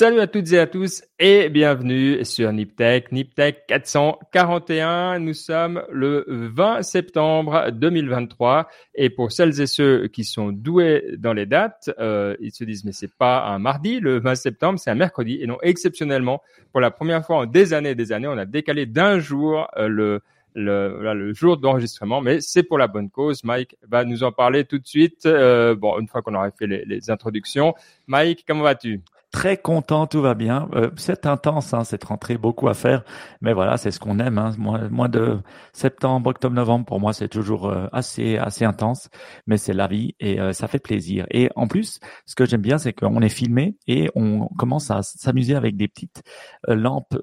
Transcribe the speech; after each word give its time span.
Salut 0.00 0.20
à 0.20 0.26
toutes 0.26 0.50
et 0.52 0.58
à 0.58 0.66
tous 0.66 1.02
et 1.18 1.50
bienvenue 1.50 2.24
sur 2.24 2.50
Niptech, 2.54 3.12
Niptech 3.12 3.66
441. 3.66 5.18
Nous 5.18 5.34
sommes 5.34 5.82
le 5.92 6.24
20 6.26 6.80
septembre 6.80 7.70
2023 7.70 8.66
et 8.94 9.10
pour 9.10 9.30
celles 9.30 9.60
et 9.60 9.66
ceux 9.66 10.08
qui 10.08 10.24
sont 10.24 10.52
doués 10.52 11.04
dans 11.18 11.34
les 11.34 11.44
dates, 11.44 11.90
euh, 11.98 12.34
ils 12.40 12.50
se 12.50 12.64
disent 12.64 12.86
mais 12.86 12.92
c'est 12.92 13.12
pas 13.12 13.44
un 13.44 13.58
mardi, 13.58 14.00
le 14.00 14.18
20 14.20 14.36
septembre, 14.36 14.78
c'est 14.78 14.90
un 14.90 14.94
mercredi 14.94 15.38
et 15.42 15.46
non 15.46 15.58
exceptionnellement 15.60 16.40
pour 16.72 16.80
la 16.80 16.90
première 16.90 17.22
fois 17.26 17.36
en 17.36 17.44
des 17.44 17.74
années 17.74 17.90
et 17.90 17.94
des 17.94 18.10
années, 18.10 18.28
on 18.28 18.38
a 18.38 18.46
décalé 18.46 18.86
d'un 18.86 19.18
jour 19.18 19.68
euh, 19.76 20.18
le 20.54 21.34
jour 21.34 21.58
d'enregistrement, 21.58 22.22
mais 22.22 22.40
c'est 22.40 22.62
pour 22.62 22.78
la 22.78 22.86
bonne 22.86 23.10
cause. 23.10 23.44
Mike 23.44 23.76
va 23.86 24.06
nous 24.06 24.22
en 24.22 24.32
parler 24.32 24.64
tout 24.64 24.78
de 24.78 24.86
suite. 24.86 25.26
Euh, 25.26 25.74
bon, 25.74 25.98
une 26.00 26.08
fois 26.08 26.22
qu'on 26.22 26.34
aura 26.34 26.50
fait 26.52 26.66
les 26.66 27.10
introductions. 27.10 27.74
Mike, 28.06 28.44
comment 28.48 28.62
vas-tu? 28.62 29.02
Très 29.32 29.56
content, 29.56 30.08
tout 30.08 30.20
va 30.20 30.34
bien. 30.34 30.68
Euh, 30.74 30.90
c'est 30.96 31.24
intense, 31.24 31.72
hein, 31.72 31.84
cette 31.84 32.02
rentrée, 32.02 32.36
beaucoup 32.36 32.68
à 32.68 32.74
faire, 32.74 33.04
mais 33.40 33.52
voilà, 33.52 33.76
c'est 33.76 33.92
ce 33.92 34.00
qu'on 34.00 34.18
aime. 34.18 34.38
Hein. 34.38 34.50
Mois, 34.58 35.06
de 35.06 35.38
septembre, 35.72 36.30
octobre, 36.30 36.56
novembre, 36.56 36.84
pour 36.84 36.98
moi, 36.98 37.12
c'est 37.12 37.28
toujours 37.28 37.68
euh, 37.68 37.86
assez 37.92 38.38
assez 38.38 38.64
intense, 38.64 39.08
mais 39.46 39.56
c'est 39.56 39.72
la 39.72 39.86
vie 39.86 40.16
et 40.18 40.40
euh, 40.40 40.52
ça 40.52 40.66
fait 40.66 40.80
plaisir. 40.80 41.26
Et 41.30 41.48
en 41.54 41.68
plus, 41.68 42.00
ce 42.26 42.34
que 42.34 42.44
j'aime 42.44 42.60
bien, 42.60 42.78
c'est 42.78 42.92
qu'on 42.92 43.20
est 43.20 43.28
filmé 43.28 43.76
et 43.86 44.10
on 44.16 44.48
commence 44.58 44.90
à 44.90 45.02
s'amuser 45.02 45.54
avec 45.54 45.76
des 45.76 45.86
petites 45.86 46.24
lampes, 46.66 47.16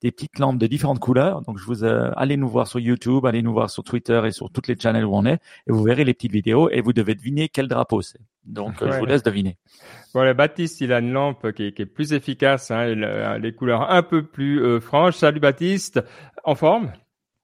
des 0.00 0.12
petites 0.12 0.38
lampes 0.38 0.58
de 0.58 0.66
différentes 0.68 1.00
couleurs. 1.00 1.42
Donc, 1.42 1.58
je 1.58 1.64
vous 1.64 1.84
allez 1.84 2.36
nous 2.36 2.48
voir 2.48 2.68
sur 2.68 2.78
YouTube, 2.78 3.26
allez 3.26 3.42
nous 3.42 3.52
voir 3.52 3.68
sur 3.68 3.82
Twitter 3.82 4.22
et 4.26 4.30
sur 4.30 4.48
toutes 4.52 4.68
les 4.68 4.78
channels 4.78 5.06
où 5.06 5.14
on 5.16 5.26
est, 5.26 5.40
et 5.66 5.72
vous 5.72 5.82
verrez 5.82 6.04
les 6.04 6.14
petites 6.14 6.32
vidéos 6.32 6.70
et 6.70 6.80
vous 6.82 6.92
devez 6.92 7.16
deviner 7.16 7.48
quel 7.48 7.66
drapeau 7.66 8.00
c'est. 8.00 8.20
Donc, 8.44 8.74
je 8.80 8.98
vous 8.98 9.06
laisse 9.06 9.22
deviner. 9.22 9.56
Voilà, 10.14 10.34
Baptiste, 10.34 10.80
il 10.80 10.92
a 10.92 10.98
une 10.98 11.12
lampe 11.12 11.52
qui 11.52 11.64
est, 11.64 11.86
plus 11.86 12.12
efficace, 12.12 12.70
hein, 12.70 12.86
il 12.86 13.04
a 13.04 13.38
les 13.38 13.54
couleurs 13.54 13.90
un 13.90 14.02
peu 14.02 14.22
plus 14.22 14.62
euh, 14.62 14.80
franches. 14.80 15.16
Salut 15.16 15.40
Baptiste, 15.40 16.00
en 16.44 16.54
forme? 16.54 16.92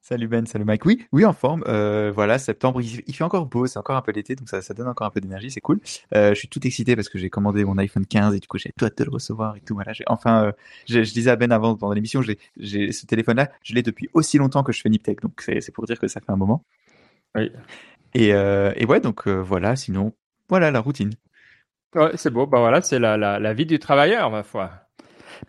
Salut 0.09 0.27
Ben, 0.27 0.47
salut 0.47 0.65
Mike. 0.65 0.85
Oui, 0.85 1.05
oui, 1.11 1.23
en 1.23 1.33
forme. 1.33 1.63
Euh, 1.67 2.11
voilà, 2.11 2.39
septembre, 2.39 2.81
il, 2.81 3.13
fait 3.13 3.23
encore 3.23 3.45
beau, 3.45 3.67
c'est 3.67 3.77
encore 3.77 3.95
un 3.95 4.01
peu 4.01 4.11
l'été, 4.11 4.35
donc 4.35 4.49
ça, 4.49 4.59
ça 4.59 4.73
donne 4.73 4.87
encore 4.87 5.05
un 5.05 5.11
peu 5.11 5.21
d'énergie, 5.21 5.51
c'est 5.51 5.61
cool. 5.61 5.79
Euh, 6.15 6.33
je 6.33 6.39
suis 6.39 6.47
tout 6.47 6.65
excité 6.65 6.95
parce 6.95 7.09
que 7.09 7.19
j'ai 7.19 7.29
commandé 7.29 7.63
mon 7.63 7.77
iPhone 7.77 8.07
15 8.07 8.33
et 8.33 8.39
du 8.39 8.47
coup 8.47 8.57
j'ai 8.57 8.71
tout 8.75 8.85
hâte 8.85 8.97
de 8.97 9.03
le 9.03 9.11
recevoir 9.11 9.55
et 9.55 9.61
tout. 9.61 9.75
Voilà, 9.75 9.93
j'ai 9.93 10.03
enfin, 10.07 10.45
euh, 10.45 10.51
je, 10.87 11.03
je, 11.03 11.13
disais 11.13 11.29
à 11.29 11.35
Ben 11.35 11.51
avant 11.51 11.75
pendant 11.75 11.93
l'émission, 11.93 12.23
j'ai 12.23 12.91
ce 12.91 13.05
téléphone-là, 13.05 13.51
je 13.61 13.75
l'ai 13.75 13.83
depuis 13.83 14.09
aussi 14.13 14.39
longtemps 14.39 14.63
que 14.63 14.71
je 14.71 14.81
fais 14.81 14.89
Niptech, 14.89 15.21
donc 15.21 15.43
c'est 15.45 15.71
pour 15.71 15.85
dire 15.85 15.99
que 15.99 16.07
ça 16.07 16.21
fait 16.21 16.31
un 16.31 16.37
moment. 16.37 16.63
Oui. 17.35 17.51
Et, 18.15 18.29
et 18.29 18.85
ouais, 18.85 19.01
donc 19.01 19.27
voilà, 19.27 19.75
sinon, 19.75 20.13
voilà 20.49 20.71
la 20.71 20.79
routine. 20.79 21.11
Ouais, 21.95 22.11
c'est 22.15 22.29
beau. 22.29 22.45
Bah 22.45 22.59
voilà, 22.59 22.81
c'est 22.81 22.99
la, 22.99 23.17
la, 23.17 23.39
la, 23.39 23.53
vie 23.53 23.65
du 23.65 23.79
travailleur, 23.79 24.29
ma 24.29 24.43
foi. 24.43 24.71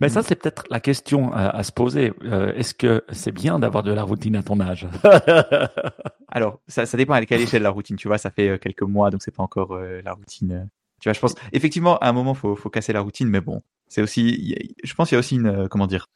Mais 0.01 0.09
ça, 0.09 0.23
c'est 0.23 0.37
peut-être 0.37 0.65
la 0.71 0.81
question 0.81 1.33
à, 1.33 1.49
à 1.49 1.63
se 1.63 1.73
poser. 1.73 2.13
Euh, 2.25 2.55
Est-ce 2.55 2.75
que 2.75 3.05
c'est 3.11 3.33
bien 3.33 3.59
d'avoir 3.59 3.83
de 3.83 3.93
la 3.93 4.03
routine 4.05 4.37
à 4.37 4.43
ton 4.43 4.61
âge? 4.61 4.87
Alors, 6.29 6.61
ça, 6.69 6.87
ça 6.87 6.97
dépend 6.97 7.15
à 7.15 7.27
quelle 7.27 7.41
échelle 7.41 7.63
la 7.63 7.71
routine. 7.71 7.97
Tu 7.97 8.09
vois, 8.09 8.19
ça 8.19 8.31
fait 8.31 8.49
euh, 8.49 8.59
quelques 8.59 8.83
mois, 8.83 9.11
donc 9.11 9.23
c'est 9.23 9.35
pas 9.35 9.43
encore 9.43 9.73
euh, 9.75 10.01
la 10.05 10.13
routine. 10.13 10.69
Tu 11.01 11.09
vois, 11.09 11.13
je 11.13 11.21
pense 11.21 11.35
effectivement 11.53 11.99
à 11.99 12.09
un 12.09 12.13
moment, 12.13 12.35
faut, 12.35 12.57
faut 12.57 12.71
casser 12.71 12.93
la 12.93 13.01
routine, 13.01 13.29
mais 13.29 13.41
bon, 13.41 13.63
c'est 13.89 14.03
aussi, 14.03 14.55
je 14.85 14.95
pense, 14.95 15.09
qu'il 15.09 15.17
y 15.17 15.19
a 15.19 15.21
aussi 15.21 15.37
une, 15.37 15.69
comment 15.69 15.87
dire? 15.87 16.07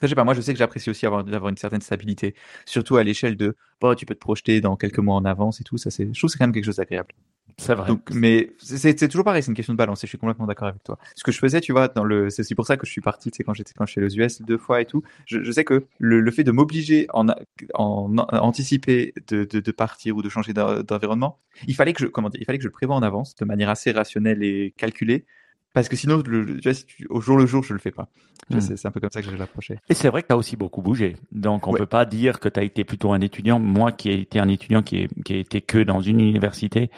Je 0.00 0.06
sais 0.06 0.14
pas, 0.14 0.24
moi 0.24 0.32
je 0.34 0.40
sais 0.40 0.52
que 0.52 0.58
j'apprécie 0.58 0.90
aussi 0.90 1.06
avoir, 1.06 1.24
d'avoir 1.24 1.50
une 1.50 1.56
certaine 1.56 1.80
stabilité, 1.80 2.34
surtout 2.64 2.96
à 2.96 3.04
l'échelle 3.04 3.36
de, 3.36 3.56
oh, 3.82 3.94
tu 3.94 4.06
peux 4.06 4.14
te 4.14 4.20
projeter 4.20 4.60
dans 4.60 4.76
quelques 4.76 5.00
mois 5.00 5.16
en 5.16 5.24
avance 5.24 5.60
et 5.60 5.64
tout, 5.64 5.76
ça 5.76 5.90
c'est, 5.90 6.04
je 6.04 6.18
trouve 6.18 6.28
que 6.28 6.32
c'est 6.32 6.38
quand 6.38 6.46
même 6.46 6.52
quelque 6.52 6.64
chose 6.64 6.76
d'agréable. 6.76 7.14
C'est 7.58 7.74
vrai. 7.74 7.88
Donc, 7.88 8.10
mais 8.12 8.52
c'est 8.58 9.08
toujours 9.08 9.24
pareil, 9.24 9.42
c'est 9.42 9.50
une 9.50 9.56
question 9.56 9.72
de 9.72 9.78
balance 9.78 10.02
et 10.04 10.06
je 10.06 10.10
suis 10.10 10.18
complètement 10.18 10.46
d'accord 10.46 10.68
avec 10.68 10.82
toi. 10.84 10.96
Ce 11.16 11.24
que 11.24 11.32
je 11.32 11.38
faisais, 11.38 11.60
tu 11.60 11.72
vois, 11.72 11.88
dans 11.88 12.04
le, 12.04 12.30
c'est 12.30 12.42
aussi 12.42 12.54
pour 12.54 12.66
ça 12.66 12.76
que 12.76 12.86
je 12.86 12.92
suis 12.92 13.00
parti, 13.00 13.30
c'est 13.34 13.42
quand 13.42 13.52
j'étais 13.52 13.72
quand 13.76 13.84
suis 13.84 14.00
aux 14.00 14.08
US 14.08 14.42
deux 14.42 14.58
fois 14.58 14.80
et 14.80 14.86
tout. 14.86 15.02
Je, 15.26 15.50
sais 15.50 15.64
que 15.64 15.84
le, 15.98 16.20
le 16.20 16.30
fait 16.30 16.44
de 16.44 16.52
m'obliger 16.52 17.08
en, 17.12 17.28
en, 17.28 17.34
en, 17.74 18.16
anticiper 18.30 19.12
de, 19.26 19.44
de, 19.44 19.58
de 19.58 19.70
partir 19.72 20.16
ou 20.16 20.22
de 20.22 20.28
changer 20.28 20.52
d'environnement, 20.52 21.40
il 21.66 21.74
fallait 21.74 21.92
que 21.92 22.04
je, 22.04 22.06
comment 22.06 22.30
dire, 22.30 22.40
il 22.40 22.44
fallait 22.44 22.58
que 22.58 22.62
je 22.62 22.68
le 22.68 22.72
prévoie 22.72 22.94
en 22.94 23.02
avance 23.02 23.34
de 23.34 23.44
manière 23.44 23.70
assez 23.70 23.90
rationnelle 23.90 24.42
et 24.44 24.72
calculée 24.76 25.24
parce 25.74 25.88
que 25.88 25.96
sinon, 25.96 26.22
le, 26.26 26.56
tu 26.56 26.62
vois, 26.62 26.74
si 26.74 26.86
tu, 26.86 27.06
au 27.10 27.20
jour 27.20 27.36
le 27.36 27.46
jour, 27.46 27.62
je 27.62 27.72
le 27.72 27.78
fais 27.78 27.90
pas. 27.90 28.08
Hmm. 28.50 28.60
C'est 28.60 28.86
un 28.86 28.90
peu 28.90 29.00
comme 29.00 29.10
ça 29.10 29.20
que 29.20 29.28
je 29.30 29.36
l'approchais. 29.36 29.78
Et 29.90 29.94
c'est 29.94 30.08
vrai 30.08 30.22
que 30.22 30.28
tu 30.28 30.32
as 30.32 30.36
aussi 30.36 30.56
beaucoup 30.56 30.80
bougé. 30.80 31.16
Donc, 31.32 31.66
on 31.66 31.72
ouais. 31.72 31.78
peut 31.78 31.86
pas 31.86 32.06
dire 32.06 32.40
que 32.40 32.48
tu 32.48 32.58
as 32.58 32.62
été 32.62 32.84
plutôt 32.84 33.12
un 33.12 33.20
étudiant. 33.20 33.58
Moi, 33.58 33.92
qui 33.92 34.10
ai 34.10 34.20
été 34.20 34.40
un 34.40 34.48
étudiant 34.48 34.82
qui, 34.82 35.02
est, 35.02 35.22
qui 35.22 35.34
a 35.34 35.36
été 35.36 35.60
que 35.60 35.78
dans 35.78 36.00
une 36.00 36.20
université, 36.20 36.90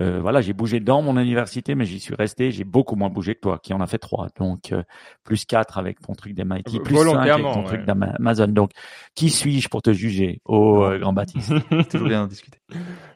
euh, 0.00 0.20
voilà, 0.20 0.40
j'ai 0.40 0.52
bougé 0.52 0.80
dans 0.80 1.00
mon 1.02 1.16
université, 1.18 1.76
mais 1.76 1.84
j'y 1.84 2.00
suis 2.00 2.16
resté. 2.16 2.50
J'ai 2.50 2.64
beaucoup 2.64 2.96
moins 2.96 3.10
bougé 3.10 3.36
que 3.36 3.40
toi, 3.40 3.60
qui 3.62 3.72
en 3.72 3.80
a 3.80 3.86
fait 3.86 3.98
trois. 3.98 4.26
Donc, 4.38 4.72
euh, 4.72 4.82
plus 5.22 5.44
quatre 5.44 5.78
avec 5.78 6.00
ton 6.00 6.14
truc 6.14 6.34
d'MIT, 6.34 6.82
plus 6.82 6.96
cinq 6.96 7.28
avec 7.28 7.44
ton 7.44 7.60
ouais. 7.60 7.64
truc 7.64 7.84
d'Amazon. 7.84 8.48
Donc, 8.48 8.72
qui 9.14 9.30
suis-je 9.30 9.68
pour 9.68 9.82
te 9.82 9.92
juger, 9.92 10.40
oh, 10.44 10.84
euh, 10.84 10.98
grand 10.98 11.12
Baptiste? 11.12 11.52
Toujours 11.90 12.08
bien 12.08 12.24
en 12.24 12.26
discuter. 12.26 12.58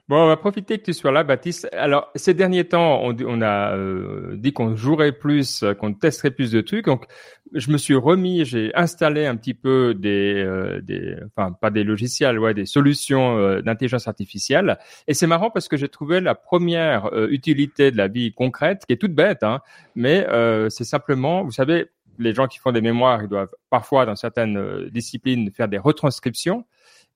Bon, 0.08 0.16
on 0.16 0.26
va 0.26 0.36
profiter 0.36 0.78
que 0.78 0.84
tu 0.84 0.92
sois 0.92 1.12
là, 1.12 1.22
Baptiste. 1.22 1.68
Alors, 1.72 2.10
ces 2.16 2.34
derniers 2.34 2.64
temps, 2.64 3.00
on, 3.02 3.40
a 3.40 3.76
euh, 3.76 4.36
dit 4.36 4.52
qu'on 4.52 4.74
jouerait 4.74 5.12
plus, 5.12 5.64
qu'on 5.78 5.94
testerait 5.94 6.32
plus 6.32 6.50
de 6.50 6.60
trucs. 6.60 6.86
Donc, 6.86 7.06
je 7.54 7.70
me 7.70 7.78
suis 7.78 7.94
remis, 7.94 8.44
j'ai 8.44 8.74
installé 8.74 9.26
un 9.26 9.36
petit 9.36 9.54
peu 9.54 9.94
des, 9.94 10.42
euh, 10.44 10.80
des, 10.82 11.16
enfin 11.26 11.52
pas 11.52 11.70
des 11.70 11.84
logiciels, 11.84 12.38
ouais, 12.38 12.52
des 12.52 12.66
solutions 12.66 13.38
euh, 13.38 13.62
d'intelligence 13.62 14.08
artificielle. 14.08 14.78
Et 15.06 15.14
c'est 15.14 15.28
marrant 15.28 15.50
parce 15.50 15.68
que 15.68 15.76
j'ai 15.76 15.88
trouvé 15.88 16.20
la 16.20 16.34
première 16.34 17.06
euh, 17.14 17.28
utilité 17.30 17.90
de 17.90 17.96
la 17.96 18.08
vie 18.08 18.32
concrète, 18.32 18.84
qui 18.86 18.94
est 18.94 18.96
toute 18.96 19.14
bête, 19.14 19.42
hein, 19.42 19.60
mais 19.94 20.26
euh, 20.28 20.68
c'est 20.68 20.84
simplement, 20.84 21.44
vous 21.44 21.52
savez, 21.52 21.86
les 22.18 22.34
gens 22.34 22.46
qui 22.46 22.58
font 22.58 22.72
des 22.72 22.80
mémoires, 22.80 23.22
ils 23.22 23.28
doivent 23.28 23.54
parfois 23.70 24.06
dans 24.06 24.16
certaines 24.16 24.56
euh, 24.56 24.90
disciplines 24.90 25.50
faire 25.50 25.68
des 25.68 25.78
retranscriptions. 25.78 26.64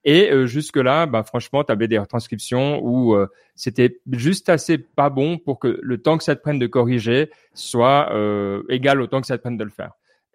Et 0.08 0.30
euh, 0.30 0.46
jusque-là, 0.46 1.06
bah, 1.06 1.24
franchement, 1.24 1.64
tu 1.64 1.72
avais 1.72 1.88
des 1.88 1.98
retranscriptions 1.98 2.78
où 2.80 3.16
euh, 3.16 3.26
c'était 3.56 3.98
juste 4.12 4.48
assez 4.48 4.78
pas 4.78 5.10
bon 5.10 5.36
pour 5.36 5.58
que 5.58 5.80
le 5.82 5.98
temps 6.00 6.16
que 6.16 6.22
ça 6.22 6.36
te 6.36 6.40
prenne 6.40 6.60
de 6.60 6.68
corriger 6.68 7.28
soit 7.54 8.12
euh, 8.12 8.62
égal 8.68 9.00
au 9.00 9.08
temps 9.08 9.20
que 9.20 9.26
ça 9.26 9.36
te 9.36 9.42
prenne 9.42 9.56
de 9.56 9.64
le 9.64 9.70
faire. 9.70 9.94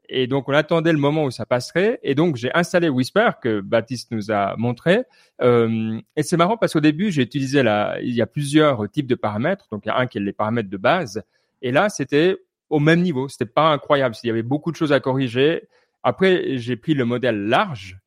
Et 0.09 0.27
donc, 0.27 0.49
on 0.49 0.53
attendait 0.53 0.91
le 0.91 0.97
moment 0.97 1.23
où 1.23 1.31
ça 1.31 1.45
passerait. 1.45 2.01
Et 2.03 2.15
donc, 2.15 2.35
j'ai 2.35 2.53
installé 2.53 2.89
Whisper 2.89 3.29
que 3.41 3.61
Baptiste 3.61 4.11
nous 4.11 4.29
a 4.29 4.57
montré. 4.57 5.03
Et 5.41 6.23
c'est 6.23 6.35
marrant 6.35 6.57
parce 6.57 6.73
qu'au 6.73 6.81
début, 6.81 7.11
j'ai 7.11 7.21
utilisé 7.21 7.63
la, 7.63 7.97
il 8.01 8.13
y 8.13 8.21
a 8.21 8.27
plusieurs 8.27 8.89
types 8.89 9.07
de 9.07 9.15
paramètres. 9.15 9.67
Donc, 9.71 9.83
il 9.85 9.87
y 9.87 9.91
a 9.91 9.97
un 9.97 10.07
qui 10.07 10.17
est 10.17 10.21
les 10.21 10.33
paramètres 10.33 10.69
de 10.69 10.75
base. 10.75 11.23
Et 11.61 11.71
là, 11.71 11.87
c'était 11.87 12.35
au 12.69 12.79
même 12.79 13.01
niveau. 13.01 13.29
C'était 13.29 13.45
pas 13.45 13.69
incroyable. 13.69 14.13
Il 14.21 14.27
y 14.27 14.31
avait 14.31 14.43
beaucoup 14.43 14.71
de 14.71 14.75
choses 14.75 14.91
à 14.91 14.99
corriger. 14.99 15.69
Après, 16.03 16.57
j'ai 16.57 16.75
pris 16.75 16.93
le 16.93 17.05
modèle 17.05 17.47
large 17.47 18.01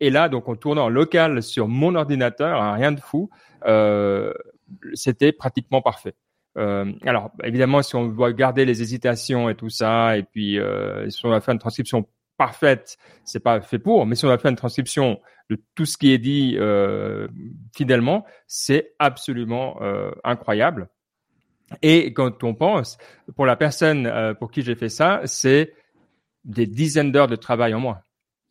et 0.00 0.10
là, 0.10 0.28
donc, 0.28 0.48
en 0.48 0.56
tournant 0.56 0.84
en 0.84 0.88
local 0.88 1.42
sur 1.42 1.68
mon 1.68 1.94
ordinateur, 1.94 2.60
hein, 2.60 2.72
rien 2.74 2.92
de 2.92 3.00
fou, 3.00 3.30
euh, 3.66 4.32
c'était 4.94 5.32
pratiquement 5.32 5.82
parfait. 5.82 6.14
Euh, 6.56 6.92
alors, 7.04 7.30
évidemment, 7.44 7.82
si 7.82 7.94
on 7.96 8.06
doit 8.06 8.32
garder 8.32 8.64
les 8.64 8.82
hésitations 8.82 9.48
et 9.48 9.54
tout 9.54 9.70
ça, 9.70 10.16
et 10.16 10.22
puis 10.22 10.58
euh, 10.58 11.08
si 11.10 11.24
on 11.24 11.30
va 11.30 11.40
faire 11.40 11.52
une 11.52 11.60
transcription 11.60 12.06
parfaite, 12.36 12.96
c'est 13.24 13.42
pas 13.42 13.60
fait 13.60 13.78
pour, 13.78 14.06
mais 14.06 14.14
si 14.14 14.24
on 14.24 14.28
va 14.28 14.38
faire 14.38 14.50
une 14.50 14.56
transcription 14.56 15.20
de 15.50 15.60
tout 15.74 15.86
ce 15.86 15.96
qui 15.96 16.12
est 16.12 16.18
dit 16.18 16.56
euh, 16.58 17.28
fidèlement, 17.76 18.24
c'est 18.46 18.94
absolument 18.98 19.78
euh, 19.82 20.10
incroyable. 20.24 20.88
Et 21.82 22.12
quand 22.12 22.44
on 22.44 22.54
pense, 22.54 22.98
pour 23.36 23.46
la 23.46 23.56
personne 23.56 24.06
euh, 24.06 24.34
pour 24.34 24.50
qui 24.50 24.62
j'ai 24.62 24.74
fait 24.74 24.88
ça, 24.88 25.20
c'est 25.24 25.74
des 26.44 26.66
dizaines 26.66 27.12
d'heures 27.12 27.28
de 27.28 27.36
travail 27.36 27.74
en 27.74 27.80
moins. 27.80 28.00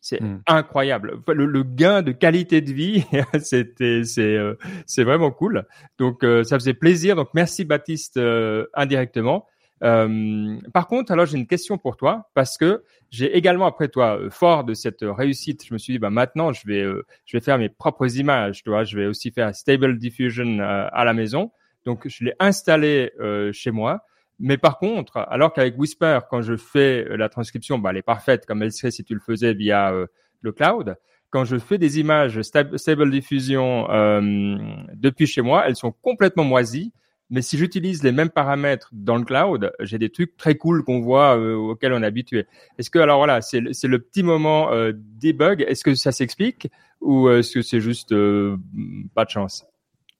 C'est 0.00 0.20
mmh. 0.20 0.42
incroyable. 0.46 1.20
Le, 1.26 1.46
le, 1.46 1.62
gain 1.64 2.02
de 2.02 2.12
qualité 2.12 2.60
de 2.60 2.72
vie, 2.72 3.04
c'était, 3.42 4.04
c'est, 4.04 4.36
euh, 4.36 4.54
c'est 4.86 5.04
vraiment 5.04 5.30
cool. 5.30 5.66
Donc, 5.98 6.22
euh, 6.22 6.44
ça 6.44 6.58
faisait 6.58 6.74
plaisir. 6.74 7.16
Donc, 7.16 7.28
merci 7.34 7.64
Baptiste 7.64 8.16
euh, 8.16 8.66
indirectement. 8.74 9.46
par 9.80 10.86
contre, 10.88 11.12
alors 11.12 11.26
j'ai 11.26 11.38
une 11.38 11.46
question 11.46 11.78
pour 11.78 11.96
toi 11.96 12.30
parce 12.34 12.56
que 12.58 12.82
j'ai 13.10 13.36
également 13.36 13.66
après 13.66 13.88
toi, 13.88 14.18
fort 14.30 14.64
de 14.64 14.74
cette 14.74 15.02
réussite, 15.02 15.64
je 15.66 15.72
me 15.72 15.78
suis 15.78 15.94
dit 15.94 15.98
bah 16.00 16.10
maintenant 16.10 16.52
je 16.52 16.66
vais, 16.66 16.82
je 17.24 17.36
vais 17.36 17.40
faire 17.40 17.58
mes 17.58 17.68
propres 17.68 18.16
images. 18.18 18.62
Tu 18.62 18.70
vois, 18.70 18.84
je 18.84 18.96
vais 18.96 19.06
aussi 19.06 19.30
faire 19.30 19.54
Stable 19.54 19.98
Diffusion 19.98 20.58
à 20.60 21.04
la 21.04 21.12
maison. 21.12 21.50
Donc, 21.84 22.06
je 22.08 22.24
l'ai 22.24 22.34
installé 22.38 23.12
chez 23.52 23.70
moi. 23.70 24.04
Mais 24.38 24.56
par 24.56 24.78
contre, 24.78 25.18
alors 25.30 25.52
qu'avec 25.52 25.76
Whisper, 25.78 26.20
quand 26.30 26.42
je 26.42 26.56
fais 26.56 27.06
euh, 27.08 27.16
la 27.16 27.28
transcription, 27.28 27.78
bah, 27.78 27.90
elle 27.90 27.96
est 27.96 28.02
parfaite 28.02 28.46
comme 28.46 28.62
elle 28.62 28.72
serait 28.72 28.90
si 28.90 29.04
tu 29.04 29.14
le 29.14 29.20
faisais 29.20 29.52
via 29.52 29.92
euh, 29.92 30.06
le 30.42 30.52
cloud. 30.52 30.96
Quand 31.30 31.44
je 31.44 31.58
fais 31.58 31.76
des 31.76 31.98
images 31.98 32.40
Stable 32.42 33.10
Diffusion 33.10 33.90
euh, 33.90 34.56
depuis 34.94 35.26
chez 35.26 35.42
moi, 35.42 35.64
elles 35.66 35.76
sont 35.76 35.92
complètement 35.92 36.44
moisies. 36.44 36.92
Mais 37.30 37.42
si 37.42 37.58
j'utilise 37.58 38.02
les 38.02 38.12
mêmes 38.12 38.30
paramètres 38.30 38.88
dans 38.92 39.16
le 39.16 39.24
cloud, 39.24 39.72
j'ai 39.80 39.98
des 39.98 40.08
trucs 40.08 40.34
très 40.38 40.54
cool 40.54 40.82
qu'on 40.82 41.00
voit 41.00 41.36
euh, 41.36 41.54
auxquels 41.54 41.92
on 41.92 42.02
est 42.02 42.06
habitué. 42.06 42.46
Est-ce 42.78 42.88
que 42.88 42.98
alors 42.98 43.18
voilà, 43.18 43.42
c'est 43.42 43.60
c'est 43.72 43.88
le 43.88 43.98
petit 43.98 44.22
moment 44.22 44.70
debug. 44.94 45.62
Est-ce 45.68 45.84
que 45.84 45.94
ça 45.94 46.12
s'explique 46.12 46.68
ou 47.02 47.28
est-ce 47.28 47.52
que 47.52 47.62
c'est 47.62 47.80
juste 47.80 48.14
pas 49.14 49.26
de 49.26 49.30
chance? 49.30 49.66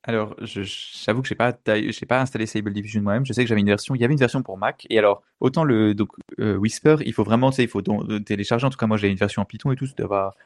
Alors, 0.08 0.34
j'avoue 0.40 1.20
que 1.20 1.28
j'ai 1.28 1.34
pas, 1.34 1.52
pas 1.52 2.20
installé 2.22 2.46
Stable 2.46 2.72
Diffusion 2.72 3.02
moi-même. 3.02 3.26
Je 3.26 3.34
sais 3.34 3.42
que 3.42 3.48
j'avais 3.48 3.60
une 3.60 3.66
version, 3.66 3.94
il 3.94 4.00
y 4.00 4.04
avait 4.04 4.14
une 4.14 4.18
version 4.18 4.42
pour 4.42 4.56
Mac. 4.56 4.86
Et 4.88 4.98
alors, 4.98 5.22
autant 5.38 5.64
le 5.64 5.94
euh, 6.40 6.56
Whisper, 6.56 6.96
il 7.04 7.12
faut 7.12 7.24
vraiment, 7.24 7.50
il 7.50 7.68
faut 7.68 7.82
euh, 7.86 8.18
télécharger. 8.20 8.64
En 8.64 8.70
tout 8.70 8.78
cas, 8.78 8.86
moi, 8.86 8.96
j'ai 8.96 9.08
une 9.08 9.18
version 9.18 9.42
en 9.42 9.44
Python 9.44 9.70
et 9.70 9.76
tout. 9.76 9.84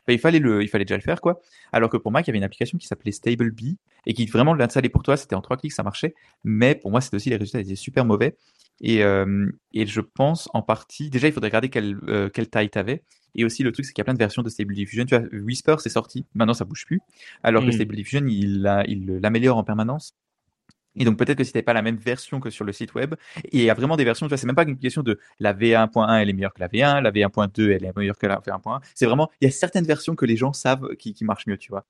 il 0.09 0.19
fallait 0.19 0.41
le, 0.41 0.65
il 0.65 0.69
fallait 0.69 0.85
déjà 0.85 0.97
le 0.97 1.03
faire, 1.03 1.21
quoi. 1.21 1.41
Alors 1.71 1.91
que 1.91 1.97
pour 1.97 2.11
Mac, 2.11 2.27
il 2.27 2.31
y 2.31 2.33
avait 2.33 2.39
une 2.39 2.45
application 2.45 2.77
qui 2.77 2.89
s'appelait 2.89 3.13
Stable 3.13 3.53
Bee 3.53 3.79
et 4.05 4.15
qui 4.15 4.27
vraiment 4.27 4.53
l'installait 4.53 4.89
pour 4.89 5.05
toi. 5.05 5.17
C'était 5.17 5.37
en 5.37 5.43
trois 5.43 5.57
clics, 5.57 5.73
ça 5.73 5.85
marchait. 5.85 6.17
Mais 6.43 6.75
pour 6.75 6.91
moi, 6.91 7.01
c'était 7.01 7.15
aussi 7.15 7.31
les 7.31 7.37
résultats 7.37 7.61
étaient 7.61 7.77
super 7.77 8.05
mauvais. 8.05 8.37
Et 8.81 9.05
euh, 9.05 9.49
et 9.73 9.87
je 9.87 10.01
pense 10.01 10.49
en 10.55 10.63
partie, 10.63 11.09
déjà, 11.09 11.29
il 11.29 11.33
faudrait 11.33 11.51
regarder 11.51 11.69
quelle 11.69 12.01
euh, 12.09 12.29
taille 12.29 12.69
t'avais. 12.69 13.05
Et 13.35 13.45
aussi, 13.45 13.63
le 13.63 13.73
truc, 13.73 13.85
c'est 13.87 13.93
qu'il 13.93 14.01
y 14.01 14.03
a 14.03 14.05
plein 14.05 14.15
de 14.15 14.19
versions 14.19 14.43
de 14.43 14.49
Stable 14.49 14.75
Diffusion. 14.75 15.05
Tu 15.07 15.17
vois, 15.17 15.27
Whisper, 15.33 15.77
c'est 15.79 15.89
sorti. 15.89 16.27
Maintenant, 16.35 16.55
ça 16.55 16.65
bouge 16.65 16.85
plus. 16.87 17.01
Alors 17.43 17.63
que 17.63 17.69
Mm. 17.69 17.73
Stable 17.73 17.97
Diffusion, 17.97 18.27
il 18.27 18.63
l'a- 18.63 18.85
il 18.87 19.07
l'améliore 19.23 19.57
en 19.57 19.65
permanence. 19.65 20.15
Et 20.95 21.07
donc 21.07 21.17
peut-être 21.17 21.39
que 21.39 21.45
si 21.45 21.53
t'avais 21.55 21.63
pas 21.63 21.73
la 21.73 21.81
même 21.81 21.97
version 21.97 22.39
que 22.39 22.51
sur 22.51 22.67
le 22.67 22.73
site 22.73 22.93
web, 22.95 23.15
et 23.47 23.49
il 23.59 23.63
y 23.63 23.71
a 23.71 23.75
vraiment 23.75 23.97
des 23.97 24.05
versions, 24.05 24.27
tu 24.27 24.29
vois, 24.29 24.37
c'est 24.37 24.47
même 24.47 24.55
pas 24.57 24.65
une 24.65 24.77
question 24.77 25.03
de 25.03 25.19
la 25.41 25.55
V1.1 25.55 26.19
elle 26.19 26.29
est 26.29 26.35
meilleure 26.35 26.53
que 26.53 26.61
la 26.61 26.69
V1, 26.69 27.01
la 27.01 27.11
V1.2 27.11 27.71
elle 27.71 27.87
est 27.87 27.97
meilleure 27.97 28.19
que 28.19 28.27
la 28.27 28.37
V1.1. 28.41 28.81
C'est 28.95 29.07
vraiment, 29.07 29.31
il 29.41 29.47
y 29.47 29.49
a 29.49 29.51
certaines 29.51 29.87
versions 29.87 30.15
que 30.15 30.27
les 30.27 30.37
gens 30.37 30.53
savent 30.53 30.87
qui, 30.99 31.15
qui 31.15 31.25
marchent 31.25 31.47
mieux, 31.47 31.57
tu 31.57 31.71
vois. 31.71 31.87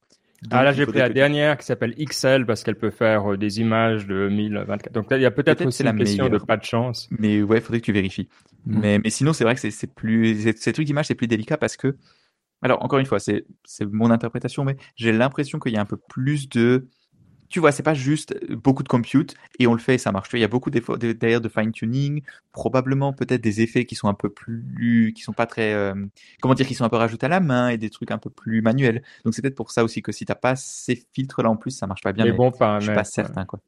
Ah 0.50 0.64
là, 0.64 0.72
j'ai 0.72 0.86
pris 0.86 0.98
la 0.98 1.08
dernière 1.08 1.56
qui 1.56 1.64
s'appelle 1.64 1.94
XL 1.96 2.46
parce 2.46 2.62
qu'elle 2.62 2.76
peut 2.76 2.90
faire 2.90 3.32
euh, 3.32 3.36
des 3.36 3.60
images 3.60 4.06
de 4.06 4.28
1024. 4.28 4.92
Donc 4.92 5.10
là, 5.10 5.16
il 5.16 5.22
y 5.22 5.26
a 5.26 5.30
peut-être 5.30 5.64
aussi 5.66 5.82
la 5.82 5.90
une 5.92 5.98
question 5.98 6.28
de 6.28 6.38
pas 6.38 6.56
de 6.56 6.64
chance. 6.64 7.08
Mais 7.18 7.42
ouais, 7.42 7.60
faudrait 7.60 7.80
que 7.80 7.84
tu 7.86 7.92
vérifies. 7.92 8.28
Mm. 8.66 8.80
Mais, 8.80 8.98
mais 8.98 9.10
sinon, 9.10 9.32
c'est 9.32 9.44
vrai 9.44 9.54
que 9.54 9.60
c'est- 9.60 9.94
plus, 9.94 10.52
ces- 10.56 10.72
trucs 10.72 10.86
d'image, 10.86 11.06
c'est 11.06 11.14
plus 11.14 11.26
délicat 11.28 11.56
parce 11.56 11.76
que, 11.76 11.96
alors 12.60 12.82
encore 12.84 12.98
une 12.98 13.06
fois, 13.06 13.20
c'est 13.20 13.44
c'est 13.64 13.86
mon 13.86 14.10
interprétation, 14.10 14.64
mais 14.64 14.76
j'ai 14.96 15.12
l'impression 15.12 15.58
qu'il 15.58 15.72
y 15.72 15.76
a 15.76 15.80
un 15.80 15.86
peu 15.86 15.96
plus 16.08 16.48
de, 16.48 16.88
tu 17.52 17.60
vois, 17.60 17.70
c'est 17.72 17.82
pas 17.82 17.94
juste 17.94 18.34
beaucoup 18.50 18.82
de 18.82 18.88
compute 18.88 19.34
et 19.58 19.66
on 19.66 19.74
le 19.74 19.78
fait 19.78 19.94
et 19.94 19.98
ça 19.98 20.10
marche. 20.10 20.28
Tu 20.28 20.32
vois, 20.32 20.38
il 20.38 20.42
y 20.42 20.44
a 20.44 20.48
beaucoup 20.48 20.70
d'efforts 20.70 20.98
de- 20.98 21.12
d'ailleurs 21.12 21.40
de 21.40 21.48
fine 21.48 21.70
tuning, 21.70 22.22
probablement 22.52 23.12
peut-être 23.12 23.40
des 23.42 23.60
effets 23.60 23.84
qui 23.84 23.94
sont 23.94 24.08
un 24.08 24.14
peu 24.14 24.30
plus, 24.30 25.12
qui 25.14 25.22
sont 25.22 25.32
pas 25.32 25.46
très, 25.46 25.72
euh, 25.74 25.94
comment 26.40 26.54
dire, 26.54 26.66
qui 26.66 26.74
sont 26.74 26.84
un 26.84 26.88
peu 26.88 26.96
rajoutés 26.96 27.26
à 27.26 27.28
la 27.28 27.40
main 27.40 27.68
et 27.68 27.76
des 27.76 27.90
trucs 27.90 28.10
un 28.10 28.18
peu 28.18 28.30
plus 28.30 28.62
manuels. 28.62 29.02
Donc 29.24 29.34
c'est 29.34 29.42
peut-être 29.42 29.54
pour 29.54 29.70
ça 29.70 29.84
aussi 29.84 30.02
que 30.02 30.10
si 30.12 30.24
t'as 30.24 30.34
pas 30.34 30.56
ces 30.56 30.96
filtres 31.12 31.42
là 31.42 31.50
en 31.50 31.56
plus, 31.56 31.70
ça 31.70 31.86
marche 31.86 32.02
pas 32.02 32.12
bien. 32.12 32.24
Mais 32.24 32.32
Mais, 32.32 32.36
bon, 32.36 32.50
pas 32.50 32.80
je 32.80 32.86
suis 32.86 32.94
pas 32.94 33.04
certain 33.04 33.44
quoi. 33.44 33.60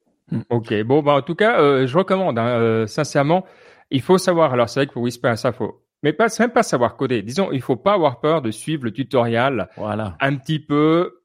Ok, 0.51 0.73
bon, 0.85 1.03
bah, 1.03 1.13
en 1.13 1.23
tout 1.23 1.35
cas, 1.35 1.61
euh, 1.61 1.87
je 1.87 1.97
recommande, 1.99 2.39
hein, 2.39 2.47
euh, 2.47 2.87
sincèrement, 2.87 3.45
il 3.91 4.01
faut 4.01 4.17
savoir, 4.19 4.53
alors 4.55 4.69
c'est 4.69 4.81
vrai 4.81 4.87
que 4.87 4.93
pour 4.93 5.03
Whisper, 5.03 5.37
ça 5.37 5.53
faut, 5.53 5.83
mais 6.03 6.13
pas, 6.13 6.27
même 6.39 6.51
pas 6.51 6.63
savoir 6.63 6.97
coder. 6.97 7.23
Disons, 7.23 7.51
il 7.53 7.61
faut 7.61 7.77
pas 7.77 7.93
avoir 7.93 8.21
peur 8.21 8.43
de 8.43 8.51
suivre 8.51 8.85
le 8.85 8.93
tutoriel 8.93 9.69
Voilà. 9.77 10.17
un 10.21 10.37
petit 10.37 10.59
peu 10.61 11.21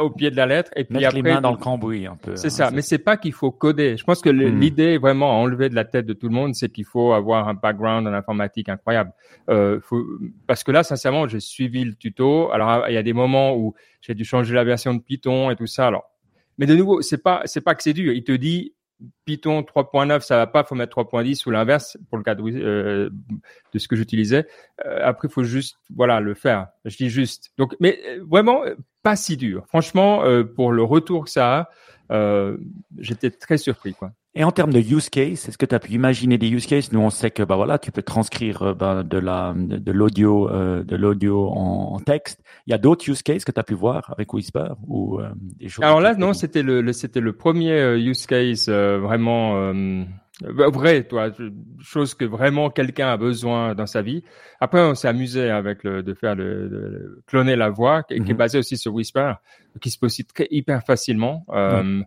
au 0.00 0.10
pied 0.10 0.30
de 0.30 0.36
la 0.36 0.46
lettre 0.46 0.70
et 0.76 0.84
puis 0.84 0.98
Mettre 0.98 1.14
les 1.14 1.22
mains 1.22 1.40
dans 1.40 1.50
le 1.50 1.56
cambouis 1.56 2.06
un 2.06 2.16
peu. 2.16 2.36
c'est 2.36 2.46
hein, 2.48 2.50
ça, 2.50 2.70
mais 2.70 2.82
c'est 2.82 2.98
pas 2.98 3.16
qu'il 3.16 3.32
faut 3.32 3.50
coder. 3.50 3.96
Je 3.96 4.04
pense 4.04 4.20
que 4.20 4.30
Hmm. 4.30 4.58
l'idée 4.60 4.98
vraiment 4.98 5.30
à 5.30 5.34
enlever 5.34 5.68
de 5.68 5.74
la 5.74 5.84
tête 5.84 6.06
de 6.06 6.12
tout 6.12 6.28
le 6.28 6.34
monde, 6.34 6.54
c'est 6.54 6.68
qu'il 6.70 6.84
faut 6.84 7.12
avoir 7.12 7.48
un 7.48 7.54
background 7.54 8.06
en 8.06 8.12
informatique 8.12 8.68
incroyable. 8.68 9.12
Euh, 9.48 9.80
faut, 9.80 10.04
parce 10.46 10.62
que 10.64 10.72
là, 10.72 10.82
sincèrement, 10.82 11.26
j'ai 11.26 11.40
suivi 11.40 11.84
le 11.84 11.94
tuto. 11.94 12.50
Alors, 12.52 12.88
il 12.88 12.94
y 12.94 12.98
a 12.98 13.02
des 13.02 13.12
moments 13.12 13.56
où 13.56 13.74
j'ai 14.00 14.14
dû 14.14 14.24
changer 14.24 14.54
la 14.54 14.64
version 14.64 14.94
de 14.94 15.00
Python 15.00 15.50
et 15.50 15.56
tout 15.56 15.66
ça. 15.66 15.86
Alors, 15.88 16.04
mais 16.58 16.66
de 16.66 16.74
nouveau, 16.76 17.00
c'est 17.02 17.22
pas, 17.22 17.42
c'est 17.46 17.62
pas 17.62 17.74
que 17.74 17.82
c'est 17.82 17.92
dur. 17.94 18.12
Il 18.12 18.22
te 18.22 18.32
dit 18.32 18.74
Python 19.24 19.62
3.9, 19.62 20.20
ça 20.20 20.36
va 20.36 20.46
pas, 20.46 20.64
faut 20.64 20.74
mettre 20.74 21.02
3.10 21.02 21.46
ou 21.46 21.50
l'inverse 21.50 21.96
pour 22.08 22.18
le 22.18 22.24
cas 22.24 22.34
de, 22.34 22.42
euh, 22.42 23.10
de 23.72 23.78
ce 23.78 23.88
que 23.88 23.96
j'utilisais. 23.96 24.46
Euh, 24.84 25.00
après, 25.02 25.28
il 25.28 25.30
faut 25.30 25.44
juste, 25.44 25.78
voilà, 25.94 26.20
le 26.20 26.34
faire. 26.34 26.68
Je 26.84 26.96
dis 26.96 27.08
juste. 27.08 27.52
Donc, 27.58 27.74
mais 27.80 28.00
euh, 28.06 28.24
vraiment 28.28 28.62
pas 29.02 29.16
si 29.16 29.36
dur. 29.36 29.64
Franchement, 29.68 30.22
pour 30.54 30.72
le 30.72 30.82
retour 30.82 31.24
que 31.24 31.30
ça 31.30 31.70
a, 32.10 32.52
j'étais 32.98 33.30
très 33.30 33.56
surpris, 33.56 33.94
quoi. 33.94 34.12
Et 34.36 34.44
en 34.44 34.52
termes 34.52 34.72
de 34.72 34.78
use 34.78 35.08
case, 35.10 35.48
est-ce 35.48 35.58
que 35.58 35.66
tu 35.66 35.74
as 35.74 35.80
pu 35.80 35.90
imaginer 35.92 36.38
des 36.38 36.48
use 36.48 36.66
cases? 36.66 36.92
Nous, 36.92 37.00
on 37.00 37.10
sait 37.10 37.32
que 37.32 37.42
bah 37.42 37.56
voilà, 37.56 37.78
tu 37.80 37.90
peux 37.90 38.02
transcrire 38.02 38.76
ben, 38.76 39.02
de 39.02 39.18
la 39.18 39.54
de, 39.56 39.90
l'audio 39.92 40.48
euh, 40.48 40.84
de 40.84 40.94
l'audio 40.96 41.48
en, 41.48 41.94
en 41.94 41.98
texte. 41.98 42.40
Il 42.66 42.70
y 42.70 42.74
a 42.74 42.78
d'autres 42.78 43.08
use 43.10 43.22
cases 43.22 43.44
que 43.44 43.50
tu 43.50 43.58
as 43.58 43.64
pu 43.64 43.74
voir 43.74 44.12
avec 44.16 44.32
Whisper 44.32 44.68
ou 44.86 45.18
euh, 45.20 45.30
des 45.58 45.68
choses. 45.68 45.84
Alors 45.84 46.00
là, 46.00 46.14
non, 46.14 46.32
c'était 46.32 46.62
le, 46.62 46.80
le- 46.80 46.92
c'était 46.92 47.20
le 47.20 47.32
premier 47.32 47.72
euh, 47.72 47.98
use 47.98 48.26
case 48.26 48.66
euh, 48.68 48.98
vraiment 49.00 49.56
euh, 49.56 50.04
euh, 50.44 50.68
vrai, 50.70 51.04
toi, 51.04 51.30
chose 51.80 52.14
que 52.14 52.24
vraiment 52.24 52.70
quelqu'un 52.70 53.08
a 53.08 53.16
besoin 53.16 53.74
dans 53.74 53.86
sa 53.86 54.02
vie. 54.02 54.22
Après, 54.60 54.80
on 54.80 54.94
s'est 54.94 55.08
amusé 55.08 55.50
avec 55.50 55.82
le 55.84 56.02
de 56.02 56.14
faire 56.14 56.36
le, 56.36 56.68
de 56.68 57.22
cloner 57.26 57.56
la 57.56 57.70
voix, 57.70 58.02
qui, 58.04 58.22
qui 58.22 58.30
est 58.32 58.34
Mhm. 58.34 58.38
basé 58.38 58.58
aussi 58.58 58.76
sur 58.76 58.94
Whisper, 58.94 59.34
qui 59.80 59.90
se 59.90 59.98
aussi 60.02 60.24
très 60.24 60.46
hyper 60.50 60.84
facilement. 60.84 61.44
Euh, 61.50 62.02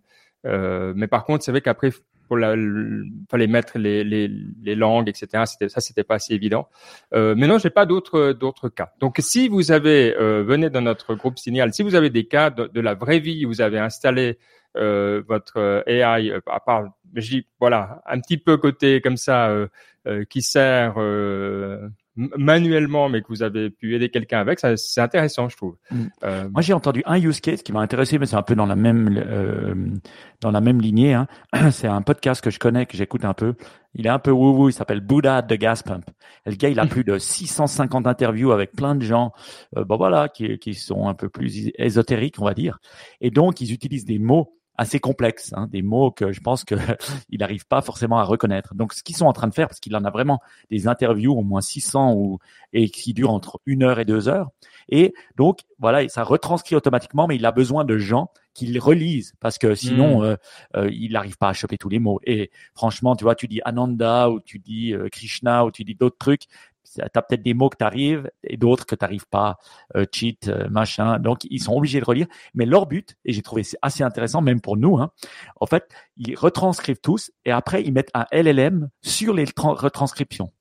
euh, 0.46 0.94
mais 0.96 1.08
par 1.08 1.24
contre, 1.26 1.44
c'est 1.44 1.52
vrai 1.52 1.62
qu'après, 1.62 1.92
pour 2.28 2.38
la, 2.38 2.56
le- 2.56 3.06
fallait 3.30 3.48
mettre 3.48 3.78
les, 3.78 4.04
les, 4.04 4.30
les 4.62 4.76
langues, 4.76 5.10
etc. 5.10 5.44
C'était 5.46 5.70
ça, 5.70 5.82
c'était 5.82 6.04
pas 6.04 6.20
si 6.20 6.34
évident. 6.34 6.68
Euh, 7.14 7.36
mais 7.38 7.48
non, 7.48 7.58
j'ai 7.58 7.70
pas 7.70 7.86
d'autres 7.86 8.34
d'autres 8.34 8.70
cas. 8.70 8.92
Donc, 9.00 9.18
si 9.20 9.48
vous 9.48 9.72
avez 9.72 10.16
euh, 10.16 10.44
venez 10.44 10.70
dans 10.70 10.82
notre 10.82 11.16
groupe 11.16 11.38
Signal, 11.40 11.74
si 11.74 11.84
vous 11.84 11.96
avez 11.96 12.10
des 12.10 12.26
cas 12.26 12.50
de, 12.50 12.68
de 12.68 12.82
la 12.82 12.94
vraie 12.94 13.20
vie, 13.20 13.46
vous 13.46 13.62
avez 13.62 13.80
installé 13.80 14.38
euh, 14.78 15.22
votre 15.28 15.58
euh, 15.58 15.84
AI, 15.86 16.32
euh, 16.32 16.40
à 16.48 16.60
part, 16.60 16.86
je 17.16 17.38
voilà, 17.60 18.02
un 18.08 18.20
petit 18.20 18.38
peu 18.38 18.58
côté 18.58 19.02
comme 19.02 19.18
ça, 19.18 19.50
euh, 19.50 19.68
qui 20.30 20.42
sert 20.42 20.96
manuellement, 22.16 23.10
mais 23.10 23.22
que 23.22 23.28
vous 23.30 23.44
avez 23.44 23.70
pu 23.70 23.96
aider 23.96 24.10
quelqu'un 24.10 24.40
avec, 24.40 24.60
ça, 24.60 24.78
c'est 24.78 25.02
intéressant, 25.02 25.50
je 25.50 25.58
trouve. 25.58 25.78
Mm. 25.90 26.06
Euh, 26.24 26.50
Moi, 26.50 26.62
j'ai 26.62 26.74
entendu 26.74 27.02
un 27.06 27.20
use 27.20 27.40
case 27.42 27.64
qui 27.64 27.72
m'a 27.72 27.80
intéressé, 27.80 28.20
mais 28.20 28.26
c'est 28.26 28.36
un 28.36 28.44
peu 28.44 28.56
dans 28.56 28.66
la 28.66 28.76
même 28.76 29.10
euh, 29.18 29.74
dans 30.42 30.52
la 30.52 30.62
même 30.62 30.80
lignée. 30.80 31.14
Hein. 31.14 31.28
C'est 31.72 31.88
un 31.88 32.02
podcast 32.02 32.44
que 32.44 32.52
je 32.52 32.60
connais, 32.60 32.86
que 32.86 32.98
j'écoute 32.98 33.26
un 33.26 33.34
peu. 33.34 33.56
Il 33.96 34.06
est 34.06 34.10
un 34.10 34.20
peu 34.20 34.32
woo-woo, 34.32 34.70
il 34.70 34.74
s'appelle 34.74 35.00
Buddha 35.00 35.42
the 35.42 35.54
Gas 35.54 35.82
Pump. 35.86 36.06
Et 36.46 36.52
le 36.52 36.56
gars, 36.56 36.70
il 36.70 36.80
a 36.80 36.86
plus 36.88 37.04
de 37.04 37.18
650 37.18 38.06
interviews 38.08 38.52
avec 38.52 38.74
plein 38.74 38.96
de 38.96 39.04
gens, 39.04 39.32
euh, 39.78 39.86
bon 39.86 39.98
voilà, 39.98 40.30
qui, 40.30 40.60
qui 40.60 40.74
sont 40.74 41.08
un 41.08 41.14
peu 41.14 41.30
plus 41.30 41.72
ésotériques, 41.78 42.36
on 42.40 42.46
va 42.46 42.54
dire. 42.54 42.80
Et 43.22 43.32
donc, 43.32 43.62
ils 43.62 43.72
utilisent 43.72 44.06
des 44.06 44.20
mots 44.20 44.58
assez 44.76 45.00
complexes, 45.00 45.54
hein, 45.56 45.68
des 45.68 45.82
mots 45.82 46.12
que 46.12 46.32
je 46.32 46.42
pense 46.42 46.64
que 46.64 46.76
il 47.30 47.40
n'arrive 47.40 47.66
pas 47.68 47.82
forcément 47.82 48.20
à 48.20 48.24
reconnaître. 48.24 48.74
Donc, 48.76 48.94
ce 48.94 49.04
qu'ils 49.04 49.16
sont 49.16 49.26
en 49.26 49.34
train 49.34 49.48
de 49.48 49.54
faire, 49.54 49.68
parce 49.68 49.80
qu'il 49.80 49.96
en 49.96 50.04
a 50.04 50.10
vraiment 50.10 50.42
des 50.72 50.88
interviews, 50.88 51.34
au 51.34 51.44
moins 51.44 51.62
600, 51.62 52.14
ou, 52.14 52.40
et 52.74 52.90
qui 52.90 53.14
durent 53.14 53.32
entre 53.32 53.60
une 53.66 53.84
heure 53.84 54.00
et 54.00 54.06
deux 54.06 54.28
heures. 54.28 54.50
Et 54.90 55.14
donc, 55.38 55.62
voilà, 55.80 56.08
ça 56.10 56.24
retranscrit 56.24 56.76
automatiquement, 56.76 57.28
mais 57.28 57.36
il 57.36 57.46
a 57.46 57.52
besoin 57.52 57.86
de 57.86 57.98
gens 57.98 58.32
qui 58.54 58.68
le 58.68 58.80
relisent 58.80 59.34
parce 59.40 59.58
que 59.58 59.74
sinon, 59.74 60.22
Mm. 60.22 60.24
euh, 60.24 60.36
euh, 60.76 60.90
il 60.92 61.14
n'arrive 61.14 61.38
pas 61.38 61.50
à 61.50 61.54
choper 61.54 61.78
tous 61.78 61.90
les 61.90 62.00
mots. 62.00 62.20
Et 62.24 62.52
franchement, 62.76 63.16
tu 63.16 63.24
vois, 63.24 63.36
tu 63.36 63.48
dis 63.48 63.62
Ananda 63.66 64.30
ou 64.30 64.40
tu 64.40 64.60
dis 64.60 64.94
euh, 64.94 65.10
Krishna 65.10 65.66
ou 65.66 65.72
tu 65.72 65.84
dis 65.84 65.96
d'autres 65.96 66.18
trucs, 66.18 66.44
tu 66.84 67.02
as 67.02 67.22
peut-être 67.22 67.42
des 67.44 67.54
mots 67.54 67.70
que 67.70 67.78
tu 67.78 67.84
arrives 67.84 68.30
et 68.44 68.58
d'autres 68.58 68.86
que 68.86 68.96
tu 68.96 69.04
n'arrives 69.04 69.28
pas, 69.28 69.58
euh, 69.96 70.06
cheat, 70.12 70.48
euh, 70.48 70.68
machin. 70.70 71.20
Donc, 71.20 71.40
ils 71.50 71.62
sont 71.62 71.74
obligés 71.76 72.00
de 72.00 72.06
relire. 72.06 72.28
Mais 72.54 72.66
leur 72.66 72.86
but, 72.86 73.16
et 73.26 73.34
j'ai 73.34 73.42
trouvé 73.42 73.64
c'est 73.64 73.78
assez 73.82 74.04
intéressant, 74.04 74.42
même 74.42 74.62
pour 74.62 74.78
nous, 74.78 74.98
hein, 74.98 75.12
en 75.60 75.66
fait, 75.66 75.90
ils 76.18 76.36
retranscrivent 76.36 77.00
tous 77.02 77.32
et 77.46 77.52
après, 77.52 77.84
ils 77.84 77.94
mettent 77.94 78.12
un 78.14 78.26
LLM 78.32 78.90
sur 79.02 79.34
les 79.34 79.46
tra- 79.46 79.76
retranscriptions. 79.76 80.52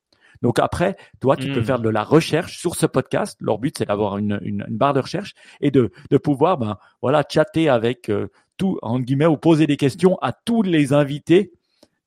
Donc 0.40 0.58
après, 0.58 0.96
toi, 1.20 1.36
tu 1.36 1.52
peux 1.52 1.60
Mm. 1.60 1.64
faire 1.64 1.78
de 1.78 1.88
la 1.88 2.02
recherche 2.02 2.58
sur 2.58 2.74
ce 2.74 2.86
podcast. 2.86 3.36
Leur 3.40 3.58
but, 3.58 3.78
c'est 3.78 3.86
d'avoir 3.86 4.18
une, 4.18 4.40
une, 4.42 4.64
une 4.68 4.76
barre 4.76 4.92
de 4.92 5.00
recherche 5.00 5.34
et 5.60 5.70
de, 5.70 5.92
de 6.10 6.18
pouvoir, 6.18 6.58
ben, 6.58 6.78
voilà, 7.00 7.22
chatter 7.28 7.68
avec 7.68 8.08
euh, 8.08 8.26
tout, 8.56 8.76
en 8.82 8.98
guillemets, 8.98 9.26
ou 9.26 9.36
poser 9.36 9.66
des 9.68 9.76
questions 9.76 10.18
à 10.20 10.32
tous 10.32 10.62
les 10.62 10.92
invités 10.92 11.52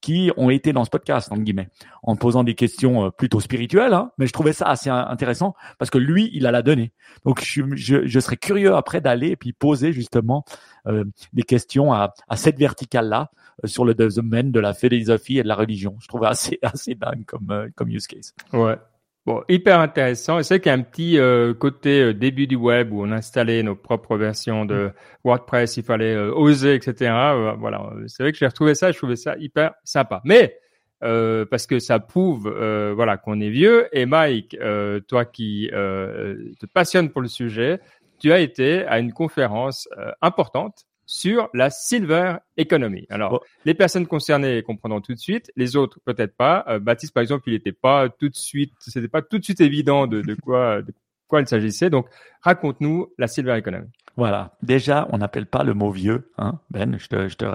qui 0.01 0.31
ont 0.37 0.49
été 0.49 0.71
dans 0.73 0.85
ce 0.85 0.89
podcast, 0.89 1.31
en 1.31 1.37
guillemets, 1.37 1.69
en 2.03 2.15
posant 2.15 2.43
des 2.43 2.53
questions 2.53 3.05
euh, 3.05 3.09
plutôt 3.09 3.39
spirituelles. 3.39 3.93
Hein, 3.93 4.11
mais 4.17 4.27
je 4.27 4.33
trouvais 4.33 4.53
ça 4.53 4.65
assez 4.67 4.89
in- 4.89 5.07
intéressant 5.07 5.55
parce 5.79 5.89
que 5.89 5.97
lui, 5.97 6.29
il 6.33 6.45
a 6.45 6.51
la 6.51 6.61
donnée. 6.61 6.93
Donc, 7.25 7.41
je, 7.43 7.63
je, 7.75 8.05
je 8.05 8.19
serais 8.19 8.37
curieux 8.37 8.75
après 8.75 9.01
d'aller 9.01 9.29
et 9.29 9.35
puis 9.35 9.51
poser 9.53 9.91
justement 9.93 10.45
euh, 10.87 11.03
des 11.33 11.43
questions 11.43 11.91
à, 11.93 12.13
à 12.27 12.37
cette 12.37 12.59
verticale-là 12.59 13.31
euh, 13.63 13.67
sur 13.67 13.83
le 13.85 13.95
domaine 13.95 14.51
de 14.51 14.59
la 14.59 14.73
philosophie 14.73 15.39
et 15.39 15.43
de 15.43 15.47
la 15.47 15.55
religion. 15.55 15.95
Je 15.99 16.07
trouvais 16.07 16.27
assez 16.27 16.59
assez 16.63 16.93
dingue 16.93 17.25
comme 17.25 17.49
euh, 17.49 17.69
comme 17.75 17.89
use 17.89 18.05
case. 18.07 18.35
Ouais. 18.53 18.77
Bon, 19.25 19.43
hyper 19.49 19.79
intéressant. 19.79 20.37
Et 20.37 20.43
c'est 20.43 20.59
qu'il 20.59 20.69
y 20.69 20.75
a 20.75 20.77
un 20.77 20.83
petit 20.83 21.17
euh, 21.17 21.55
côté 21.55 22.01
euh, 22.01 22.13
début 22.13 22.45
du 22.45 22.55
web 22.55 22.93
où 22.93 23.01
on 23.03 23.11
installait 23.11 23.63
nos 23.63 23.75
propres 23.75 24.17
versions 24.17 24.65
de 24.65 24.91
WordPress, 25.23 25.77
il 25.77 25.83
fallait 25.83 26.13
euh, 26.13 26.31
oser, 26.31 26.75
etc. 26.75 27.11
Euh, 27.11 27.53
voilà, 27.57 27.89
c'est 28.05 28.21
vrai 28.21 28.31
que 28.31 28.37
j'ai 28.37 28.45
retrouvé 28.45 28.75
ça, 28.75 28.91
je 28.91 28.97
trouvais 28.97 29.15
ça 29.15 29.35
hyper 29.37 29.73
sympa. 29.83 30.21
Mais 30.25 30.59
euh, 31.03 31.43
parce 31.43 31.65
que 31.65 31.79
ça 31.79 31.99
prouve, 31.99 32.47
euh, 32.47 32.93
voilà, 32.95 33.17
qu'on 33.17 33.39
est 33.39 33.49
vieux. 33.49 33.87
Et 33.97 34.05
Mike, 34.05 34.57
euh, 34.61 34.99
toi 34.99 35.25
qui 35.25 35.71
euh, 35.73 36.51
te 36.59 36.67
passionne 36.67 37.09
pour 37.09 37.21
le 37.21 37.27
sujet, 37.27 37.79
tu 38.19 38.31
as 38.31 38.39
été 38.39 38.85
à 38.85 38.99
une 38.99 39.11
conférence 39.11 39.89
euh, 39.97 40.11
importante 40.21 40.85
sur 41.05 41.49
la 41.53 41.69
silver 41.69 42.37
economy. 42.57 43.05
Alors, 43.09 43.31
Bon. 43.31 43.39
les 43.65 43.73
personnes 43.73 44.07
concernées 44.07 44.63
comprendront 44.63 45.01
tout 45.01 45.13
de 45.13 45.19
suite, 45.19 45.51
les 45.55 45.75
autres 45.75 45.99
peut-être 46.05 46.35
pas. 46.35 46.65
Euh, 46.67 46.79
Baptiste, 46.79 47.13
par 47.13 47.21
exemple, 47.21 47.43
il 47.47 47.53
n'était 47.53 47.71
pas 47.71 48.09
tout 48.09 48.29
de 48.29 48.35
suite, 48.35 48.73
c'était 48.79 49.07
pas 49.07 49.21
tout 49.21 49.37
de 49.39 49.43
suite 49.43 49.61
évident 49.61 50.07
de, 50.07 50.21
de 50.21 50.35
quoi, 50.35 50.81
de 50.81 50.93
quoi 51.27 51.41
il 51.41 51.47
s'agissait. 51.47 51.89
Donc, 51.89 52.07
raconte-nous 52.41 53.11
la 53.17 53.27
silver 53.27 53.55
economy. 53.57 53.87
Voilà. 54.17 54.53
Déjà, 54.61 55.07
on 55.11 55.17
n'appelle 55.17 55.45
pas 55.45 55.63
le 55.63 55.73
mot 55.73 55.91
vieux, 55.91 56.31
hein, 56.37 56.59
Ben. 56.69 56.97
Je 56.97 57.07
te, 57.07 57.27
je 57.27 57.35
te 57.35 57.45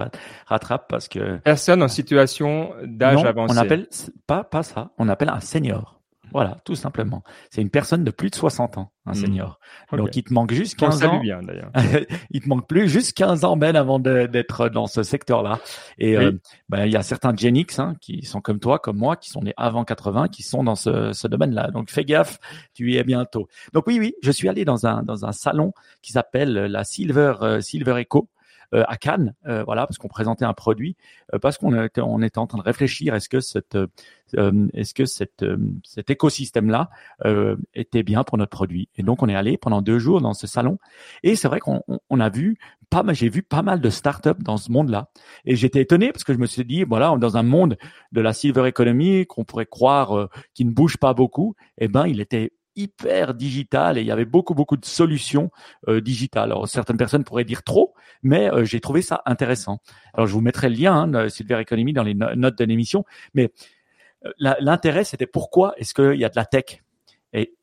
rattrape 0.45 0.87
parce 0.87 1.07
que 1.07 1.37
personne 1.37 1.81
en 1.81 1.87
situation 1.87 2.73
d'âge 2.83 3.23
avancé. 3.25 3.53
On 3.53 3.57
appelle 3.57 3.87
pas 4.27 4.43
pas 4.43 4.61
ça. 4.63 4.91
On 4.99 5.09
appelle 5.09 5.29
un 5.29 5.39
senior. 5.39 6.00
Voilà, 6.31 6.57
tout 6.63 6.75
simplement. 6.75 7.23
C'est 7.49 7.61
une 7.61 7.69
personne 7.69 8.03
de 8.03 8.11
plus 8.11 8.29
de 8.29 8.35
60 8.35 8.77
ans, 8.77 8.91
un 9.05 9.11
hmm. 9.11 9.15
senior. 9.15 9.59
Donc, 9.91 10.15
il 10.15 10.23
te 10.23 10.33
manque 10.33 10.53
juste 10.53 10.75
15 10.79 11.03
ans. 11.03 11.19
bien, 11.19 11.41
d'ailleurs. 11.41 11.71
il 12.31 12.41
te 12.41 12.47
manque 12.47 12.67
plus 12.67 12.87
juste 12.87 13.13
15 13.17 13.43
ans, 13.43 13.57
Ben, 13.57 13.75
avant 13.75 13.99
d'être 13.99 14.69
dans 14.69 14.87
ce 14.87 15.03
secteur-là. 15.03 15.59
Et 15.97 16.17
euh, 16.17 16.31
ben, 16.69 16.85
il 16.85 16.91
y 16.91 16.95
a 16.95 17.03
certains 17.03 17.35
Gen 17.35 17.57
X 17.57 17.79
hein, 17.79 17.95
qui 17.99 18.23
sont 18.23 18.41
comme 18.41 18.59
toi, 18.59 18.79
comme 18.79 18.97
moi, 18.97 19.17
qui 19.17 19.29
sont 19.29 19.41
nés 19.41 19.53
avant 19.57 19.83
80, 19.83 20.29
qui 20.29 20.43
sont 20.43 20.63
dans 20.63 20.75
ce, 20.75 21.11
ce 21.13 21.27
domaine-là. 21.27 21.71
Donc, 21.71 21.89
fais 21.89 22.05
gaffe, 22.05 22.39
tu 22.73 22.91
y 22.91 22.97
es 22.97 23.03
bientôt. 23.03 23.47
Donc, 23.73 23.87
oui, 23.87 23.99
oui, 23.99 24.15
je 24.21 24.31
suis 24.31 24.47
allé 24.47 24.63
dans 24.63 24.85
un, 24.85 25.03
dans 25.03 25.25
un 25.25 25.33
salon 25.33 25.73
qui 26.01 26.13
s'appelle 26.13 26.53
la 26.53 26.83
Silver, 26.83 27.35
euh, 27.41 27.61
Silver 27.61 27.97
Echo. 27.99 28.29
Euh, 28.73 28.85
à 28.87 28.95
Cannes, 28.95 29.33
euh, 29.47 29.63
voilà, 29.65 29.85
parce 29.85 29.97
qu'on 29.97 30.07
présentait 30.07 30.45
un 30.45 30.53
produit, 30.53 30.95
euh, 31.33 31.39
parce 31.39 31.57
qu'on 31.57 31.73
on 31.73 32.21
était 32.21 32.37
en 32.37 32.47
train 32.47 32.57
de 32.57 32.63
réfléchir, 32.63 33.13
est-ce 33.13 33.27
que 33.27 33.41
cette, 33.41 33.77
est-ce 34.73 34.93
que 34.93 35.03
cette, 35.03 35.45
cet 35.83 36.09
écosystème-là 36.09 36.89
était 37.73 38.03
bien 38.03 38.23
pour 38.23 38.37
notre 38.37 38.51
produit? 38.51 38.87
Et 38.95 39.03
donc 39.03 39.23
on 39.23 39.27
est 39.27 39.35
allé 39.35 39.57
pendant 39.57 39.81
deux 39.81 39.99
jours 39.99 40.21
dans 40.21 40.33
ce 40.33 40.47
salon, 40.47 40.77
et 41.21 41.35
c'est 41.35 41.49
vrai 41.49 41.59
qu'on 41.59 41.83
on 42.09 42.19
a 42.21 42.29
vu 42.29 42.59
pas 42.89 43.03
j'ai 43.11 43.27
vu 43.27 43.43
pas 43.43 43.61
mal 43.61 43.81
de 43.81 43.89
startups 43.89 44.41
dans 44.41 44.55
ce 44.55 44.71
monde-là, 44.71 45.09
et 45.43 45.57
j'étais 45.57 45.81
étonné 45.81 46.13
parce 46.13 46.23
que 46.23 46.33
je 46.33 46.39
me 46.39 46.45
suis 46.45 46.63
dit, 46.63 46.83
voilà, 46.83 47.13
dans 47.17 47.35
un 47.35 47.43
monde 47.43 47.77
de 48.13 48.21
la 48.21 48.31
silver 48.31 48.67
economy 48.67 49.25
qu'on 49.25 49.43
pourrait 49.43 49.65
croire 49.65 50.29
qui 50.53 50.63
ne 50.63 50.71
bouge 50.71 50.95
pas 50.95 51.13
beaucoup, 51.13 51.55
eh 51.77 51.89
ben 51.89 52.07
il 52.07 52.21
était 52.21 52.53
hyper 52.75 53.33
digital 53.33 53.97
et 53.97 54.01
il 54.01 54.07
y 54.07 54.11
avait 54.11 54.25
beaucoup 54.25 54.53
beaucoup 54.53 54.77
de 54.77 54.85
solutions 54.85 55.51
euh, 55.87 56.01
digitales. 56.01 56.51
Alors 56.51 56.67
certaines 56.67 56.97
personnes 56.97 57.23
pourraient 57.23 57.43
dire 57.43 57.63
trop, 57.63 57.93
mais 58.23 58.51
euh, 58.51 58.65
j'ai 58.65 58.79
trouvé 58.79 59.01
ça 59.01 59.21
intéressant. 59.25 59.81
Alors 60.13 60.27
je 60.27 60.33
vous 60.33 60.41
mettrai 60.41 60.69
le 60.69 60.75
lien 60.75 61.13
hein, 61.13 61.29
Silver 61.29 61.59
Economy 61.61 61.93
dans 61.93 62.03
les 62.03 62.13
notes 62.13 62.57
de 62.57 62.65
l'émission, 62.65 63.05
mais 63.33 63.51
euh, 64.25 64.53
l'intérêt 64.59 65.03
c'était 65.03 65.27
pourquoi 65.27 65.73
est-ce 65.77 65.93
qu'il 65.93 66.19
y 66.19 66.25
a 66.25 66.29
de 66.29 66.35
la 66.35 66.45
tech? 66.45 66.83
Et, 67.33 67.55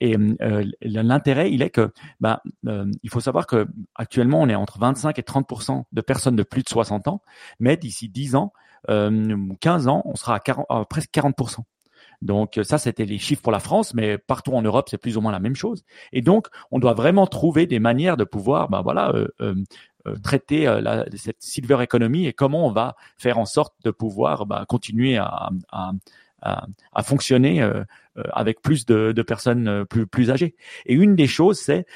l'intérêt, 0.81 1.53
il 1.53 1.61
est 1.61 1.69
que, 1.69 1.93
ben, 2.21 2.41
il 2.65 3.11
faut 3.11 3.21
savoir 3.21 3.47
que 3.47 3.67
actuellement, 3.97 4.41
on 4.41 4.49
est 4.49 4.55
entre 4.55 4.79
25 4.79 5.19
et 5.19 5.23
30% 5.23 5.85
de 5.93 6.01
personnes 6.01 6.37
de 6.37 6.43
plus 6.43 6.63
de 6.63 6.71
60 6.71 7.07
ans, 7.07 7.21
mais 7.61 7.77
d'ici 7.77 8.09
10 8.09 8.35
ans, 8.35 8.55
15 8.87 9.89
ans, 9.89 10.01
on 10.07 10.15
sera 10.15 10.37
à, 10.37 10.41
40, 10.41 10.65
à 10.71 10.87
presque 10.87 11.11
40 11.11 11.35
donc 12.23 12.59
ça, 12.63 12.79
c'était 12.79 13.05
les 13.05 13.19
chiffres 13.19 13.43
pour 13.43 13.53
la 13.53 13.61
France, 13.61 13.95
mais 13.95 14.19
partout 14.19 14.53
en 14.53 14.63
Europe, 14.63 14.89
c'est 14.91 14.99
plus 14.99 15.17
ou 15.17 15.21
moins 15.21 15.33
la 15.33 15.41
même 15.41 15.55
chose. 15.55 15.85
Et 16.13 16.23
donc, 16.23 16.49
on 16.71 16.79
doit 16.79 16.95
vraiment 16.95 17.27
trouver 17.27 17.67
des 17.67 17.79
manières 17.79 18.17
de 18.17 18.25
pouvoir, 18.25 18.69
ben 18.69 18.83
voilà, 18.83 19.11
euh, 19.11 19.29
euh, 19.41 19.55
euh 20.07 20.17
traiter 20.23 20.67
euh, 20.67 20.81
la, 20.81 21.05
cette 21.17 21.43
silver 21.43 21.83
economy 21.83 22.27
et 22.27 22.33
comment 22.33 22.67
on 22.67 22.73
va 22.73 22.97
faire 23.19 23.39
en 23.39 23.47
sorte 23.47 23.75
de 23.85 23.91
pouvoir 23.91 24.47
ben, 24.47 24.65
continuer 24.67 25.17
à, 25.17 25.51
à, 25.71 25.93
à, 26.43 26.67
à 26.93 27.03
fonctionner 27.03 27.63
euh, 27.63 27.71
euh, 27.73 27.85
avec 28.33 28.61
plus 28.63 28.87
de, 28.87 29.13
de 29.13 29.23
personnes 29.23 29.69
euh, 29.69 29.85
plus, 29.85 30.07
plus 30.07 30.31
âgées. 30.31 30.55
Et 30.87 30.95
une 30.95 31.15
des 31.15 31.27
choses, 31.27 31.59
c'est 31.59 31.87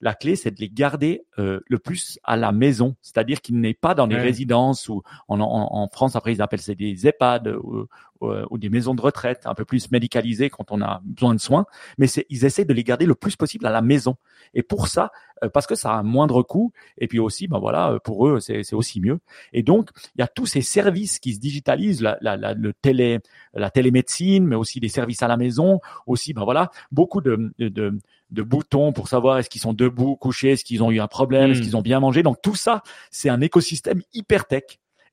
la 0.00 0.14
clé, 0.14 0.36
c'est 0.36 0.50
de 0.50 0.60
les 0.60 0.70
garder 0.70 1.24
le 1.36 1.78
plus 1.78 2.18
à 2.24 2.36
la 2.36 2.52
maison, 2.52 2.96
c'est-à-dire 3.02 3.40
qu'ils 3.42 3.60
n'aient 3.60 3.74
pas 3.74 3.94
dans 3.94 4.06
des 4.06 4.16
résidences 4.16 4.88
ou 4.88 5.02
en, 5.28 5.40
en, 5.40 5.68
en, 5.72 5.88
France 5.88 6.16
après 6.16 6.32
ils 6.32 6.40
appellent 6.40 6.60
ça 6.60 6.74
des 6.74 7.06
EHPAD 7.06 7.48
ou, 7.62 7.86
ou, 8.22 8.58
des 8.58 8.70
maisons 8.70 8.94
de 8.94 9.00
retraite 9.00 9.42
un 9.46 9.54
peu 9.54 9.64
plus 9.64 9.90
médicalisées 9.90 10.48
quand 10.48 10.70
on 10.70 10.80
a 10.80 11.00
besoin 11.04 11.34
de 11.34 11.40
soins, 11.40 11.66
mais 11.98 12.06
c'est 12.06 12.26
ils 12.30 12.44
essaient 12.44 12.64
de 12.64 12.72
les 12.72 12.84
garder 12.84 13.04
le 13.04 13.14
plus 13.14 13.36
possible 13.36 13.66
à 13.66 13.70
la 13.70 13.82
maison. 13.82 14.16
Et 14.54 14.62
pour 14.62 14.88
ça, 14.88 15.10
parce 15.52 15.66
que 15.66 15.74
ça 15.74 15.92
a 15.92 15.98
un 15.98 16.02
moindre 16.02 16.42
coût 16.42 16.72
et 16.98 17.08
puis 17.08 17.18
aussi, 17.18 17.48
ben 17.48 17.58
voilà, 17.58 17.98
pour 18.04 18.26
eux 18.28 18.40
c'est 18.40 18.74
aussi 18.74 19.00
mieux. 19.00 19.18
Et 19.52 19.62
donc 19.62 19.90
il 20.16 20.20
y 20.20 20.22
a 20.22 20.28
tous 20.28 20.46
ces 20.46 20.62
services 20.62 21.18
qui 21.18 21.34
se 21.34 21.40
digitalisent, 21.40 22.02
la, 22.02 22.16
la, 22.20 22.36
la 22.36 22.54
le 22.54 22.72
télé, 22.72 23.18
la 23.54 23.70
télémédecine, 23.70 24.46
mais 24.46 24.56
aussi 24.56 24.80
des 24.80 24.88
services 24.88 25.22
à 25.22 25.28
la 25.28 25.36
maison, 25.42 25.80
aussi, 26.06 26.32
ben 26.32 26.44
voilà, 26.44 26.70
beaucoup 26.90 27.20
de, 27.20 27.52
de, 27.58 27.98
de 28.30 28.42
boutons 28.42 28.92
pour 28.92 29.08
savoir 29.08 29.38
est-ce 29.38 29.50
qu'ils 29.50 29.60
sont 29.60 29.74
debout, 29.74 30.16
couchés, 30.16 30.52
est-ce 30.52 30.64
qu'ils 30.64 30.82
ont 30.82 30.90
eu 30.90 31.00
un 31.00 31.08
problème, 31.08 31.50
est-ce 31.50 31.60
hmm. 31.60 31.64
qu'ils 31.64 31.76
ont 31.76 31.82
bien 31.82 32.00
mangé. 32.00 32.22
Donc 32.22 32.40
tout 32.42 32.54
ça, 32.54 32.82
c'est 33.10 33.28
un 33.28 33.40
écosystème 33.40 34.02
hyper 34.14 34.46
tech. 34.46 34.64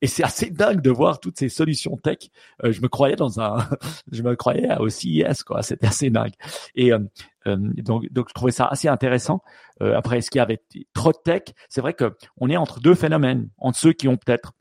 Et 0.02 0.08
c'est 0.08 0.24
assez 0.24 0.50
dingue 0.50 0.82
de 0.82 0.90
voir 0.90 1.20
toutes 1.20 1.38
ces 1.38 1.50
solutions 1.50 1.98
tech. 1.98 2.30
Euh, 2.64 2.72
je 2.72 2.82
me 2.82 2.88
croyais 2.88 3.18
dans 3.18 3.42
un, 3.42 3.58
je 4.12 4.24
me 4.24 4.36
croyais 4.36 4.78
aussi 4.78 5.10
yes 5.12 5.44
quoi. 5.44 5.62
C'était 5.62 5.88
assez 5.88 6.10
dingue. 6.10 6.34
Et 6.76 6.94
euh, 6.94 7.00
euh, 7.48 7.58
donc, 7.58 8.10
donc 8.12 8.30
je 8.30 8.34
trouvais 8.34 8.52
ça 8.52 8.66
assez 8.66 8.88
intéressant. 8.88 9.42
après, 9.82 10.20
est-ce 10.20 10.32
qu'il 10.32 10.40
y 10.40 10.42
avait 10.42 10.62
trop 10.94 11.12
de 11.12 11.18
tech? 11.24 11.54
C'est 11.68 11.82
vrai 11.82 11.94
que 11.94 12.16
on 12.38 12.50
est 12.50 12.58
entre 12.58 12.80
deux 12.80 12.96
phénomènes, 12.96 13.50
entre 13.58 13.78
ceux 13.78 13.94
qui 13.94 14.08
ont 14.08 14.18
peut-être 14.18 14.54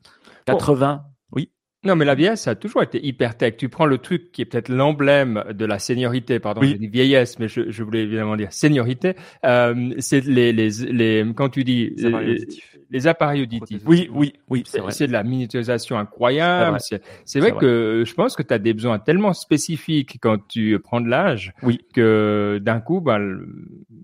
80 0.45 1.03
non, 1.85 1.95
mais 1.95 2.03
la 2.03 2.13
vieillesse, 2.13 2.41
ça 2.41 2.51
a 2.51 2.55
toujours 2.55 2.83
été 2.83 3.05
hyper 3.05 3.37
tech. 3.37 3.55
Tu 3.57 3.69
prends 3.69 3.85
le 3.85 3.99
truc 3.99 4.33
qui 4.33 4.41
est 4.41 4.45
peut-être 4.45 4.67
l'emblème 4.67 5.45
de 5.51 5.65
la 5.65 5.79
seniorité, 5.79 6.39
pardon, 6.39 6.59
oui. 6.61 6.71
j'ai 6.71 6.77
dit 6.77 6.87
vieillesse, 6.87 7.39
mais 7.39 7.47
je, 7.47 7.71
je, 7.71 7.83
voulais 7.83 8.01
évidemment 8.01 8.35
dire 8.35 8.51
seniorité. 8.51 9.15
Euh, 9.45 9.93
c'est 9.99 10.25
les, 10.25 10.51
les, 10.51 10.69
les, 10.89 11.25
quand 11.35 11.49
tu 11.49 11.63
dis 11.63 11.93
les. 11.95 12.45
Les 12.91 13.07
appareils 13.07 13.43
auditifs. 13.43 13.81
Oui, 13.85 14.09
oui, 14.13 14.33
oui, 14.49 14.63
c'est 14.65 14.79
vrai. 14.79 14.91
C'est 14.91 15.07
de 15.07 15.11
la 15.11 15.23
miniaturisation 15.23 15.97
incroyable. 15.97 16.77
C'est 16.79 17.39
vrai, 17.39 17.51
vrai, 17.51 17.59
que 17.59 18.03
je 18.05 18.13
pense 18.13 18.35
que 18.35 18.43
tu 18.43 18.53
as 18.53 18.59
des 18.59 18.73
besoins 18.73 18.99
tellement 18.99 19.33
spécifiques 19.33 20.17
quand 20.21 20.37
tu 20.47 20.79
prends 20.79 21.01
de 21.01 21.07
l'âge 21.07 21.53
oui. 21.61 21.79
que 21.93 22.59
d'un 22.61 22.79
coup, 22.79 22.99
bah, 22.99 23.19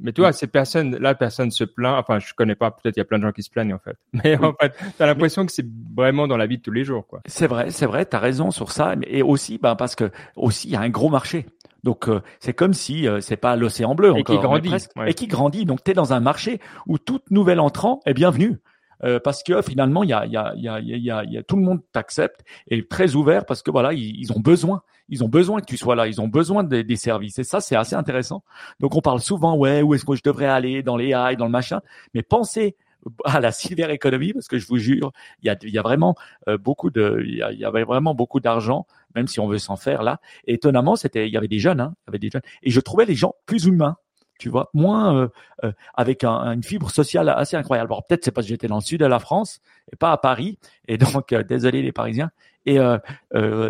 mais 0.01 0.13
toi, 0.13 0.31
ces 0.31 0.47
personnes, 0.47 0.97
là, 0.97 1.15
personne 1.15 1.51
se 1.51 1.63
plaint. 1.63 1.97
Enfin, 1.99 2.19
je 2.19 2.33
connais 2.33 2.55
pas. 2.55 2.71
Peut-être 2.71 2.95
il 2.97 2.99
y 2.99 3.01
a 3.01 3.05
plein 3.05 3.17
de 3.17 3.23
gens 3.23 3.31
qui 3.31 3.43
se 3.43 3.49
plaignent 3.49 3.73
en 3.73 3.79
fait. 3.79 3.97
Mais 4.23 4.37
en 4.37 4.53
fait, 4.53 4.73
t'as 4.97 5.05
l'impression 5.05 5.45
que 5.45 5.51
c'est 5.51 5.65
vraiment 5.95 6.27
dans 6.27 6.37
la 6.37 6.47
vie 6.47 6.57
de 6.57 6.61
tous 6.61 6.71
les 6.71 6.83
jours, 6.83 7.07
quoi. 7.07 7.21
C'est 7.25 7.47
vrai, 7.47 7.71
c'est 7.71 7.85
vrai. 7.85 8.05
T'as 8.05 8.19
raison 8.19 8.51
sur 8.51 8.71
ça. 8.71 8.95
Et 9.07 9.23
aussi, 9.23 9.57
ben 9.57 9.75
parce 9.75 9.95
que 9.95 10.11
aussi 10.35 10.67
il 10.67 10.73
y 10.73 10.75
a 10.75 10.81
un 10.81 10.89
gros 10.89 11.09
marché. 11.09 11.45
Donc 11.85 12.09
euh, 12.09 12.21
c'est 12.39 12.53
comme 12.53 12.73
si 12.73 13.07
euh, 13.07 13.21
c'est 13.21 13.37
pas 13.37 13.55
l'océan 13.55 13.93
bleu 13.93 14.09
et 14.09 14.21
encore, 14.21 14.35
qui 14.35 14.41
grandit, 14.41 14.87
et 15.05 15.13
qui 15.13 15.27
grandit. 15.27 15.65
Donc 15.65 15.83
tu 15.83 15.91
es 15.91 15.93
dans 15.93 16.13
un 16.13 16.19
marché 16.19 16.59
où 16.87 16.97
toute 16.97 17.29
nouvel 17.29 17.59
entrant 17.59 18.01
est 18.05 18.15
bienvenu. 18.15 18.57
Euh, 19.03 19.19
parce 19.23 19.43
que 19.43 19.61
finalement, 19.61 20.03
il 20.03 20.09
y 20.09 20.13
a, 20.13 21.43
tout 21.43 21.55
le 21.55 21.61
monde 21.61 21.81
t'accepte 21.91 22.43
et 22.67 22.85
très 22.87 23.15
ouvert 23.15 23.45
parce 23.45 23.61
que 23.61 23.71
voilà, 23.71 23.93
ils, 23.93 24.31
ont 24.33 24.39
besoin, 24.39 24.81
ils 25.09 25.23
ont 25.23 25.29
besoin 25.29 25.59
que 25.59 25.65
tu 25.65 25.77
sois 25.77 25.95
là, 25.95 26.07
ils 26.07 26.21
ont 26.21 26.27
besoin 26.27 26.63
des, 26.63 26.95
services 26.95 27.39
et 27.39 27.43
ça 27.43 27.59
c'est 27.59 27.75
assez 27.75 27.95
intéressant. 27.95 28.43
Donc 28.79 28.95
on 28.95 29.01
parle 29.01 29.19
souvent 29.19 29.57
ouais 29.57 29.81
où 29.81 29.93
est-ce 29.93 30.05
que 30.05 30.15
je 30.15 30.23
devrais 30.23 30.45
aller 30.45 30.81
dans 30.81 30.97
les 30.97 31.09
AI, 31.09 31.35
dans 31.35 31.45
le 31.45 31.51
machin, 31.51 31.81
mais 32.13 32.23
pensez 32.23 32.75
à 33.23 33.39
la 33.39 33.51
silver 33.51 33.91
economy 33.91 34.33
parce 34.33 34.47
que 34.47 34.57
je 34.57 34.67
vous 34.67 34.77
jure, 34.77 35.11
il 35.41 35.47
y 35.47 35.49
a, 35.49 35.57
y 35.61 35.77
a 35.77 35.81
vraiment 35.81 36.15
euh, 36.47 36.57
beaucoup 36.57 36.89
de, 36.89 37.23
il 37.25 37.35
y, 37.35 37.65
avait 37.65 37.83
vraiment 37.83 38.15
beaucoup 38.15 38.39
d'argent, 38.39 38.87
même 39.13 39.27
si 39.27 39.39
on 39.39 39.47
veut 39.47 39.59
s'en 39.59 39.75
faire 39.75 40.01
là. 40.01 40.19
Étonnamment, 40.47 40.95
c'était, 40.95 41.27
il 41.27 41.33
y 41.33 41.37
avait 41.37 41.47
des 41.47 41.59
jeunes, 41.59 41.81
hein, 41.81 41.93
il 41.95 42.07
y 42.07 42.09
avait 42.11 42.19
des 42.19 42.29
jeunes, 42.31 42.41
et 42.63 42.71
je 42.71 42.79
trouvais 42.79 43.05
les 43.05 43.13
gens 43.13 43.35
plus 43.45 43.65
humains 43.65 43.97
tu 44.37 44.49
vois, 44.49 44.69
moins 44.73 45.15
euh, 45.15 45.27
euh, 45.63 45.71
avec 45.93 46.23
un, 46.23 46.51
une 46.53 46.63
fibre 46.63 46.89
sociale 46.89 47.29
assez 47.29 47.55
incroyable. 47.55 47.87
Alors 47.87 48.05
peut-être 48.05 48.25
c'est 48.25 48.31
parce 48.31 48.45
que 48.45 48.49
j'étais 48.49 48.67
dans 48.67 48.75
le 48.75 48.81
sud 48.81 48.99
de 48.99 49.05
la 49.05 49.19
France 49.19 49.61
et 49.91 49.95
pas 49.95 50.11
à 50.11 50.17
Paris, 50.17 50.57
et 50.87 50.97
donc 50.97 51.33
euh, 51.33 51.43
désolé 51.43 51.81
les 51.81 51.91
Parisiens. 51.91 52.31
Et 52.67 52.79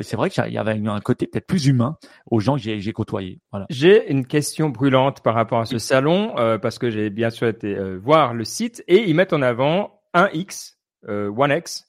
c'est 0.03 0.15
vrai 0.15 0.29
qu'il 0.29 0.53
y 0.53 0.57
avait 0.57 0.72
un 0.88 1.01
côté 1.01 1.27
peut-être 1.27 1.48
plus 1.48 1.65
humain 1.65 1.98
aux 2.31 2.39
gens 2.39 2.55
que 2.55 2.62
j'ai 2.62 2.93
côtoyés. 2.93 3.41
Voilà. 3.51 3.65
J'ai 3.69 4.10
une 4.10 4.25
question 4.25 4.69
brûlante 4.69 5.19
par 5.19 5.36
rapport 5.36 5.60
à 5.60 5.65
ce 5.65 5.79
salon 5.79 6.34
parce 6.62 6.79
que 6.79 6.89
j'ai 6.89 7.10
bien 7.10 7.29
sûr 7.29 7.50
été 7.50 7.75
voir 7.98 8.34
le 8.34 8.45
site 8.45 8.86
et 8.88 9.03
ils 9.03 9.13
mettent 9.13 9.34
en 9.34 9.41
avant 9.41 10.00
un 10.13 10.29
X, 10.31 10.77
One 11.10 11.51
X, 11.51 11.86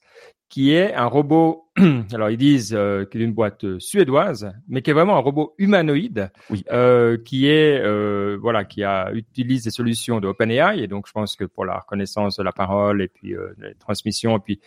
qui 0.49 0.73
est 0.73 0.93
un 0.93 1.05
robot, 1.05 1.67
alors 2.13 2.29
ils 2.29 2.37
disent 2.37 2.73
euh, 2.73 3.05
qu'il 3.05 3.21
est 3.21 3.25
une 3.25 3.33
boîte 3.33 3.65
euh, 3.65 3.79
suédoise, 3.79 4.53
mais 4.69 4.81
qui 4.81 4.91
est 4.91 4.93
vraiment 4.93 5.17
un 5.17 5.19
robot 5.19 5.53
humanoïde, 5.57 6.31
oui. 6.49 6.63
euh, 6.71 7.17
qui 7.17 7.47
est 7.47 7.79
euh, 7.81 8.37
voilà, 8.41 8.63
qui 8.63 8.83
a 8.83 9.11
utilise 9.13 9.65
des 9.65 9.71
solutions 9.71 10.19
de 10.19 10.27
OpenAI 10.27 10.79
et 10.79 10.87
donc 10.87 11.07
je 11.07 11.11
pense 11.11 11.35
que 11.35 11.43
pour 11.43 11.65
la 11.65 11.79
reconnaissance 11.79 12.37
de 12.37 12.43
la 12.43 12.53
parole 12.53 13.01
et 13.01 13.09
puis 13.09 13.35
euh, 13.35 13.53
les 13.59 13.75
transmissions 13.75 14.37
et 14.37 14.39
puis 14.39 14.59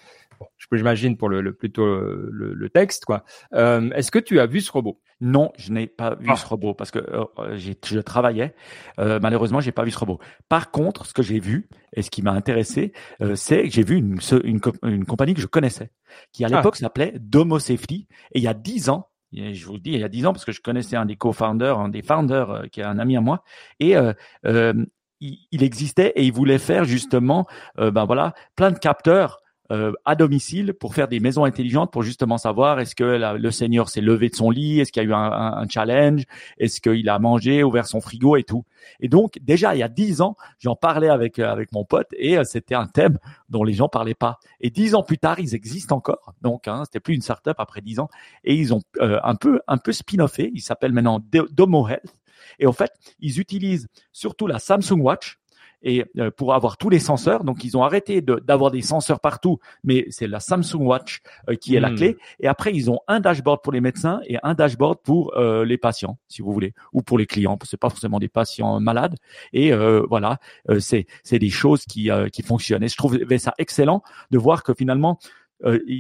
j'imagine 0.73 1.17
pour 1.17 1.29
le, 1.29 1.41
le 1.41 1.53
plutôt 1.53 1.87
le, 1.87 2.55
le, 2.55 2.71
texte 2.71 3.05
quoi. 3.05 3.25
Est-ce 3.53 4.11
que 4.11 4.19
tu 4.19 4.41
as 4.41 4.47
vu 4.47 4.61
ce 4.61 4.73
robot? 4.73 5.01
Non, 5.21 5.53
je 5.59 5.71
n'ai 5.71 5.87
pas 5.87 6.15
vu 6.15 6.29
ah. 6.31 6.37
ce 6.37 6.47
robot 6.47 6.73
parce 6.73 6.91
que 6.91 6.99
euh, 6.99 7.25
euh 7.39 7.59
je 7.59 7.99
travaillais. 7.99 8.55
Euh, 8.99 9.21
malheureusement, 9.21 9.61
j'ai 9.61 9.73
pas 9.73 9.85
vu 9.85 9.91
ce 9.91 9.99
robot. 9.99 10.19
Par 10.49 10.71
contre, 10.71 11.05
ce 11.05 11.13
que 11.13 11.23
j'ai 11.23 11.41
vu 11.41 11.69
et 11.95 12.01
ce 12.01 12.11
qui 12.11 12.23
m'a 12.23 12.33
intéressé, 12.33 12.93
euh, 13.21 13.37
c'est 13.37 13.65
que 13.65 13.71
j'ai 13.71 13.83
vu 13.83 13.97
une, 13.97 14.19
une, 14.45 14.61
une, 14.83 15.05
compagnie 15.05 15.35
que 15.35 15.43
je 15.43 15.47
connaissais, 15.47 15.91
qui 16.33 16.45
à 16.45 16.49
ah. 16.51 16.57
l'époque 16.57 16.77
s'appelait 16.77 17.13
Domo 17.21 17.59
Safety. 17.59 18.09
Et 18.33 18.39
il 18.39 18.43
y 18.43 18.49
a 18.49 18.55
dix 18.55 18.89
ans, 18.89 19.11
je 19.33 19.65
vous 19.67 19.75
le 19.75 19.81
dis, 19.81 19.93
il 19.93 20.01
y 20.01 20.05
a 20.05 20.09
dix 20.09 20.25
ans 20.27 20.33
parce 20.33 20.47
que 20.47 20.53
je 20.53 20.63
connaissais 20.63 20.97
un 20.97 21.05
des 21.05 21.17
co-founders, 21.17 21.79
un 21.79 21.91
des 21.91 22.03
founders, 22.03 22.51
euh, 22.51 22.67
qui 22.69 22.81
est 22.81 22.85
un 22.85 22.99
ami 22.99 23.17
à 23.17 23.21
moi, 23.21 23.45
et 23.79 23.95
il, 23.95 25.37
il, 25.51 25.63
existait 25.63 26.15
et 26.17 26.25
il 26.25 26.33
voulait 26.33 26.59
faire 26.59 26.85
justement, 26.85 27.47
ben 27.77 28.07
voilà, 28.07 28.33
plein 28.57 28.71
de 28.71 28.79
capteurs 28.79 29.43
euh, 29.71 29.93
à 30.05 30.17
domicile 30.17 30.75
pour 30.75 30.95
faire 30.95 31.07
des 31.07 31.21
maisons 31.21 31.45
intelligentes 31.45 31.93
pour 31.93 32.03
justement 32.03 32.39
savoir 32.39 32.81
est-ce 32.81 32.97
que 32.97 33.05
le 33.05 33.51
seigneur 33.51 33.89
s'est 33.89 34.01
levé 34.01 34.29
de 34.29 34.35
son 34.35 34.51
lit, 34.51 34.81
est-ce 34.81 34.91
qu'il 34.91 35.03
y 35.03 35.07
a 35.07 35.09
eu 35.09 35.15
un, 35.15 35.69
challenge, 35.69 36.25
est-ce 36.59 36.81
qu'il 36.81 37.09
a 37.09 37.19
mangé, 37.21 37.63
ouvert 37.63 37.87
son 37.87 38.01
frigo 38.01 38.37
et 38.37 38.43
tout. 38.43 38.65
Et 38.99 39.09
donc 39.09 39.39
déjà 39.41 39.75
il 39.77 39.79
y 39.79 39.83
a 39.83 39.89
dix 39.89 40.23
ans, 40.23 40.37
j'en 40.59 40.75
parlais 40.75 41.09
avec 41.09 41.39
euh, 41.39 41.49
avec 41.49 41.73
mon 41.73 41.85
pote 41.85 42.09
et 42.17 42.37
euh, 42.37 42.45
c'était 42.45 42.75
un 42.75 42.87
thème 42.87 43.19
dont 43.49 43.63
les 43.63 43.73
gens 43.73 43.89
parlaient 43.89 44.15
pas. 44.15 44.39
Et 44.61 44.71
dix 44.71 44.95
ans 44.95 45.03
plus 45.03 45.19
tard, 45.19 45.39
ils 45.39 45.55
existent 45.55 45.97
encore. 45.97 46.35
Donc 46.43 46.67
hein, 46.67 46.83
c'était 46.85 47.01
plus 47.01 47.15
une 47.15 47.23
startup 47.23 47.55
après 47.59 47.81
dix 47.81 48.01
ans 48.01 48.09
et 48.43 48.55
ils 48.55 48.75
ont 48.75 48.83
un 49.01 49.35
peu 49.37 49.61
un 49.69 49.79
peu 49.79 49.93
spin-offé. 49.93 50.51
Ils 50.55 50.63
s'appellent 50.63 50.93
maintenant 50.93 51.21
Domo 51.53 51.89
Health. 51.89 52.17
Et 52.59 52.67
en 52.67 52.73
fait, 52.73 52.93
ils 53.21 53.41
utilisent 53.41 53.89
surtout 54.13 54.47
la 54.47 54.59
Samsung 54.59 55.01
Watch 55.01 55.40
et 55.83 56.05
euh, 56.19 56.31
pour 56.31 56.55
avoir 56.55 56.77
tous 56.77 56.91
les 56.91 56.99
senseurs. 56.99 57.45
Donc 57.45 57.65
ils 57.65 57.77
ont 57.77 57.83
arrêté 57.83 58.21
d'avoir 58.21 58.71
des 58.71 58.83
senseurs 58.83 59.21
partout, 59.21 59.59
mais 59.85 60.07
c'est 60.11 60.27
la 60.27 60.41
Samsung 60.41 60.81
Watch 60.81 61.21
euh, 61.49 61.55
qui 61.55 61.75
est 61.75 61.81
la 61.81 61.91
hmm. 61.91 61.97
clé. 61.97 62.17
Et 62.41 62.49
après 62.49 62.73
ils 62.75 62.91
ont 62.91 63.01
un 63.09 63.21
dashboard 63.21 63.63
pour 63.63 63.73
les 63.73 63.81
médecins 63.81 64.21
et 64.27 64.39
un 64.43 64.55
dashboard 64.55 65.01
pour 65.03 65.37
euh, 65.37 65.65
les 65.65 65.79
patients, 65.79 66.19
si 66.29 66.43
vous 66.43 66.53
voulez, 66.53 66.75
ou 66.93 67.03
pour 67.03 67.19
les 67.19 67.27
clients. 67.27 67.59
C'est 67.65 67.77
pas 67.77 67.91
forcément 67.91 68.19
des 68.19 68.29
patients 68.29 68.81
malades. 68.81 69.17
Et 69.53 69.73
voilà, 70.09 70.39
c'est 70.79 71.07
c'est 71.23 71.39
des 71.39 71.51
choses 71.51 71.85
qui 71.85 72.11
qui 72.33 72.43
fonctionnent. 72.43 72.83
Et 72.83 72.89
je 72.89 72.97
trouvais 72.97 73.39
ça 73.39 73.55
excellent 73.59 74.03
de 74.31 74.39
voir 74.39 74.63
que 74.63 74.75
finalement 74.75 75.19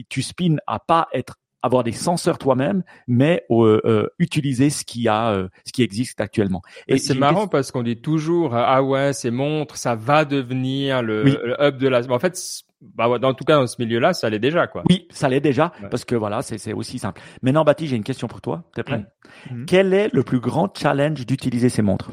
tu 0.08 0.22
spins 0.22 0.56
à 0.66 0.78
pas 0.78 1.08
être 1.12 1.36
avoir 1.62 1.84
des 1.84 1.92
senseurs 1.92 2.38
toi-même, 2.38 2.82
mais 3.06 3.44
euh, 3.50 3.80
euh, 3.84 4.08
utiliser 4.18 4.70
ce 4.70 4.84
qui 4.84 5.08
a, 5.08 5.30
euh, 5.30 5.48
ce 5.66 5.72
qui 5.72 5.82
existe 5.82 6.20
actuellement. 6.20 6.62
Et, 6.88 6.98
c'est 6.98 7.14
marrant 7.14 7.48
parce 7.48 7.70
qu'on 7.70 7.82
dit 7.82 8.00
toujours 8.00 8.54
ah 8.54 8.82
ouais 8.82 9.12
ces 9.12 9.30
montres 9.30 9.76
ça 9.76 9.94
va 9.94 10.24
devenir 10.24 11.02
le, 11.02 11.56
hub 11.60 11.76
de 11.76 11.88
la. 11.88 12.00
En 12.10 12.18
fait, 12.18 12.38
bah 12.80 13.18
dans 13.18 13.34
tout 13.34 13.44
cas 13.44 13.56
dans 13.56 13.66
ce 13.66 13.76
milieu-là, 13.80 14.12
ça 14.12 14.30
l'est 14.30 14.38
déjà 14.38 14.66
quoi. 14.66 14.82
Oui, 14.88 15.06
ça 15.10 15.28
l'est 15.28 15.40
déjà 15.40 15.72
parce 15.90 16.04
que 16.04 16.14
voilà, 16.14 16.42
c'est 16.42 16.72
aussi 16.72 16.98
simple. 16.98 17.20
Maintenant, 17.42 17.64
Baptiste, 17.64 17.90
j'ai 17.90 17.96
une 17.96 18.04
question 18.04 18.28
pour 18.28 18.40
toi. 18.40 18.64
T'es 18.74 18.82
prêt? 18.82 19.04
Mmh. 19.50 19.64
Quel 19.66 19.94
est 19.94 20.12
le 20.12 20.22
plus 20.22 20.40
grand 20.40 20.72
challenge 20.76 21.26
d'utiliser 21.26 21.68
ces 21.68 21.82
montres? 21.82 22.12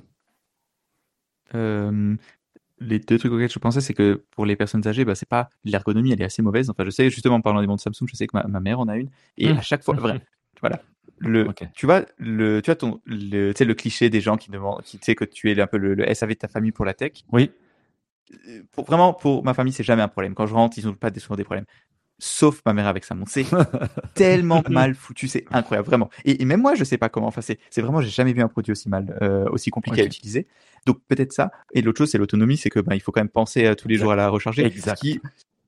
Les 2.79 2.99
deux 2.99 3.17
trucs 3.17 3.31
auxquels 3.31 3.49
je 3.49 3.59
pensais, 3.59 3.81
c'est 3.81 3.93
que 3.93 4.23
pour 4.31 4.45
les 4.45 4.55
personnes 4.55 4.87
âgées, 4.87 5.05
bah, 5.05 5.15
c'est 5.15 5.27
pas 5.27 5.49
l'ergonomie, 5.65 6.11
elle 6.11 6.21
est 6.21 6.25
assez 6.25 6.41
mauvaise. 6.41 6.69
Enfin, 6.69 6.83
je 6.85 6.89
sais 6.89 7.09
justement 7.09 7.35
en 7.35 7.41
parlant 7.41 7.61
des 7.61 7.67
montres 7.67 7.83
Samsung, 7.83 8.07
je 8.07 8.15
sais 8.15 8.27
que 8.27 8.37
ma, 8.47 8.59
mère 8.59 8.79
en 8.79 8.87
a 8.87 8.97
une, 8.97 9.09
et 9.37 9.51
mmh. 9.51 9.57
à 9.57 9.61
chaque 9.61 9.83
fois, 9.83 9.95
vrai, 9.95 10.21
voilà. 10.61 10.81
Le, 11.19 11.47
tu 11.73 11.87
vois, 11.87 12.05
le, 12.17 12.61
tu 12.61 12.67
vois 12.67 12.75
ton, 12.75 13.01
le, 13.05 13.51
tu 13.51 13.57
sais, 13.57 13.65
le 13.65 13.73
cliché 13.73 14.11
des 14.11 14.21
gens 14.21 14.37
qui 14.37 14.51
demandent, 14.51 14.83
qui, 14.83 14.99
tu 14.99 15.05
sais, 15.05 15.15
que 15.15 15.25
tu 15.25 15.51
es 15.51 15.59
un 15.59 15.65
peu 15.65 15.77
le, 15.77 16.13
SAV 16.13 16.29
de 16.29 16.33
ta 16.35 16.47
famille 16.47 16.71
pour 16.71 16.85
la 16.85 16.93
tech. 16.93 17.23
Oui. 17.31 17.49
Euh, 18.47 18.61
pour, 18.71 18.85
vraiment, 18.85 19.13
pour 19.13 19.43
ma 19.43 19.55
famille, 19.55 19.73
c'est 19.73 19.83
jamais 19.83 20.03
un 20.03 20.07
problème. 20.09 20.35
Quand 20.35 20.45
je 20.45 20.53
rentre, 20.53 20.77
ils 20.77 20.85
n'ont 20.85 20.93
pas 20.93 21.11
souvent 21.17 21.35
des 21.35 21.43
problèmes 21.43 21.65
sauf 22.19 22.61
ma 22.65 22.73
mère 22.73 22.87
avec 22.87 23.03
sa 23.03 23.15
montre. 23.15 23.31
C'est 23.31 23.45
tellement 24.13 24.63
mal 24.69 24.95
foutu, 24.95 25.27
c'est 25.27 25.45
incroyable, 25.51 25.87
vraiment. 25.87 26.09
Et, 26.25 26.43
même 26.45 26.61
moi, 26.61 26.75
je 26.75 26.83
sais 26.83 26.97
pas 26.97 27.09
comment. 27.09 27.27
Enfin, 27.27 27.41
c'est, 27.41 27.59
c'est 27.69 27.81
vraiment, 27.81 28.01
j'ai 28.01 28.09
jamais 28.09 28.33
vu 28.33 28.41
un 28.41 28.47
produit 28.47 28.71
aussi 28.71 28.89
mal, 28.89 29.17
euh, 29.21 29.45
aussi 29.49 29.69
compliqué 29.69 30.01
à 30.01 30.05
utiliser. 30.05 30.47
Donc 30.85 30.99
peut-être 31.07 31.33
ça. 31.33 31.51
Et 31.73 31.81
l'autre 31.81 31.97
chose, 31.97 32.09
c'est 32.09 32.17
l'autonomie, 32.17 32.57
c'est 32.57 32.69
que 32.69 32.79
ben, 32.79 32.95
il 32.95 33.01
faut 33.01 33.11
quand 33.11 33.21
même 33.21 33.29
penser 33.29 33.65
à 33.65 33.75
tous 33.75 33.87
les 33.87 33.95
jours 33.95 34.11
à 34.11 34.15
la 34.15 34.29
recharger. 34.29 34.65
Exact. 34.65 35.03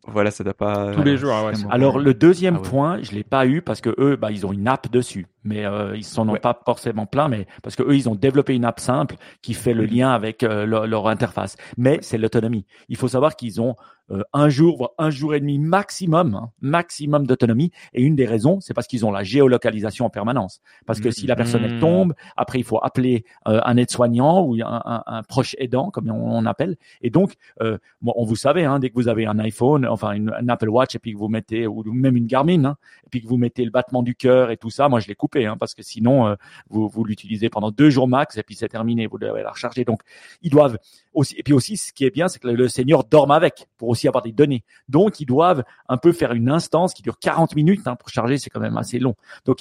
voilà, 0.08 0.32
ça 0.32 0.44
doit 0.44 0.53
pas. 0.53 0.94
Tous 0.94 1.03
les 1.03 1.18
jours. 1.18 1.32
Ouais, 1.44 1.53
Alors 1.70 2.00
le 2.00 2.13
deuxième 2.13 2.58
ah 2.58 2.70
point, 2.70 3.01
je 3.01 3.12
l'ai 3.12 3.24
pas 3.24 3.46
eu 3.46 3.62
parce 3.62 3.82
que 3.82 3.94
eux, 4.00 4.15
bah, 4.15 4.32
ils 4.32 4.46
ont 4.46 4.53
une 4.53 4.68
app 4.68 4.89
dessus, 4.89 5.27
mais 5.43 5.65
euh, 5.65 5.96
ils 5.96 6.03
s'en 6.03 6.27
ont 6.27 6.36
pas 6.36 6.60
forcément 6.65 7.05
plein, 7.05 7.27
mais 7.27 7.48
parce 7.63 7.75
que 7.75 7.84
eux, 7.84 7.96
ils 7.96 8.10
ont 8.10 8.15
développé 8.15 8.55
une 8.55 8.65
app 8.65 8.79
simple 8.79 9.15
qui 9.41 9.53
fait 9.53 9.74
le 9.74 9.86
lien 9.86 10.12
avec 10.12 10.43
euh, 10.43 10.65
leur, 10.65 10.88
leur, 10.88 11.08
interface. 11.08 11.55
Mais 11.77 12.00
c'est 12.01 12.17
l'autonomie. 12.17 12.65
Il 12.89 12.98
faut 12.98 13.08
savoir 13.08 13.36
qu'ils 13.36 13.62
ont 13.62 13.75
euh, 14.12 14.24
un 14.34 14.50
jour, 14.50 14.77
voire 14.77 14.91
un 14.98 15.10
jour 15.10 15.36
et 15.36 15.39
demi 15.39 15.60
maximum, 15.60 16.36
hein, 16.36 16.51
maximum 16.62 17.27
d'autonomie. 17.27 17.72
Et 17.93 18.01
une 18.01 18.15
des 18.15 18.25
raisons, 18.25 18.60
c'est 18.60 18.74
parce 18.74 18.88
qu'ils 18.88 19.05
ont 19.05 19.12
la 19.12 19.24
géolocalisation 19.24 20.05
en 20.05 20.10
permanence. 20.10 20.62
Parce 20.86 21.00
que 21.00 21.12
si 21.12 21.27
la 21.27 21.36
personne 21.36 21.63
elle 21.63 21.77
mmh. 21.77 21.79
tombe, 21.79 22.13
après 22.36 22.60
il 22.60 22.63
faut 22.63 22.79
appeler 22.81 23.25
euh, 23.48 23.62
un 23.63 23.77
aide-soignant 23.77 24.41
ou 24.41 24.55
un, 24.63 25.03
un, 25.05 25.24
proche 25.24 25.55
aidant, 25.60 25.91
comme 25.91 26.10
on, 26.10 26.46
appelle. 26.46 26.77
Et 27.01 27.10
donc, 27.10 27.34
on 27.60 28.25
vous 28.25 28.36
savez, 28.36 28.65
hein, 28.65 28.80
dès 28.80 28.89
que 28.89 28.95
vous 28.95 29.08
avez 29.08 29.25
un 29.25 29.38
iPhone, 29.39 29.86
enfin 29.86 30.13
une, 30.13 30.34
Apple 30.47 30.69
Watch, 30.69 30.95
et 30.95 30.99
puis 30.99 31.13
que 31.13 31.17
vous 31.17 31.28
mettez, 31.28 31.67
ou 31.67 31.84
même 31.91 32.15
une 32.15 32.25
Garmin, 32.25 32.65
hein, 32.65 32.78
et 33.06 33.10
puis 33.10 33.21
que 33.21 33.28
vous 33.28 33.38
mettez 33.38 33.63
le 33.63 33.71
battement 33.71 34.02
du 34.02 34.15
cœur 34.15 34.52
et 34.52 34.58
tout 34.58 34.69
ça, 34.69 34.89
moi 34.89 34.99
je 34.99 35.08
l'ai 35.08 35.15
coupé, 35.15 35.38
hein, 35.45 35.58
parce 35.60 35.73
que 35.73 35.84
sinon 35.84 36.28
euh, 36.28 36.36
vous, 36.69 37.04
l'utilisez 37.04 37.49
pendant 37.49 37.71
deux 37.71 37.89
jours 37.89 38.08
max, 38.08 38.38
et 38.38 38.43
puis 38.43 38.56
c'est 38.56 38.69
terminé, 38.69 39.08
vous 39.08 39.17
devez 39.17 39.43
la 39.43 39.52
recharger. 39.52 39.86
Donc, 39.86 40.02
ils 40.41 40.52
doivent 40.52 40.78
aussi, 41.13 41.36
et 41.38 41.43
puis 41.43 41.54
aussi, 41.54 41.78
ce 41.78 41.93
qui 41.93 42.06
est 42.06 42.12
bien, 42.12 42.28
c'est 42.28 42.39
que 42.39 42.47
le, 42.47 42.67
Seigneur 42.67 43.04
dorme 43.04 43.32
avec 43.32 43.67
pour 43.78 43.89
aussi 43.89 44.08
avoir 44.08 44.23
des 44.23 44.32
données. 44.32 44.63
Donc, 44.88 45.19
ils 45.19 45.25
doivent 45.25 45.63
un 45.88 45.97
peu 45.97 46.12
faire 46.12 46.34
une 46.34 46.49
instance 46.49 46.93
qui 46.93 47.02
dure 47.02 47.17
40 47.19 47.56
minutes 47.56 47.88
hein, 47.88 47.95
pour 47.95 48.10
charger, 48.10 48.38
c'est 48.38 48.49
quand 48.49 48.60
même 48.60 48.78
assez 48.78 48.99
long. 48.99 49.15
Donc, 49.45 49.60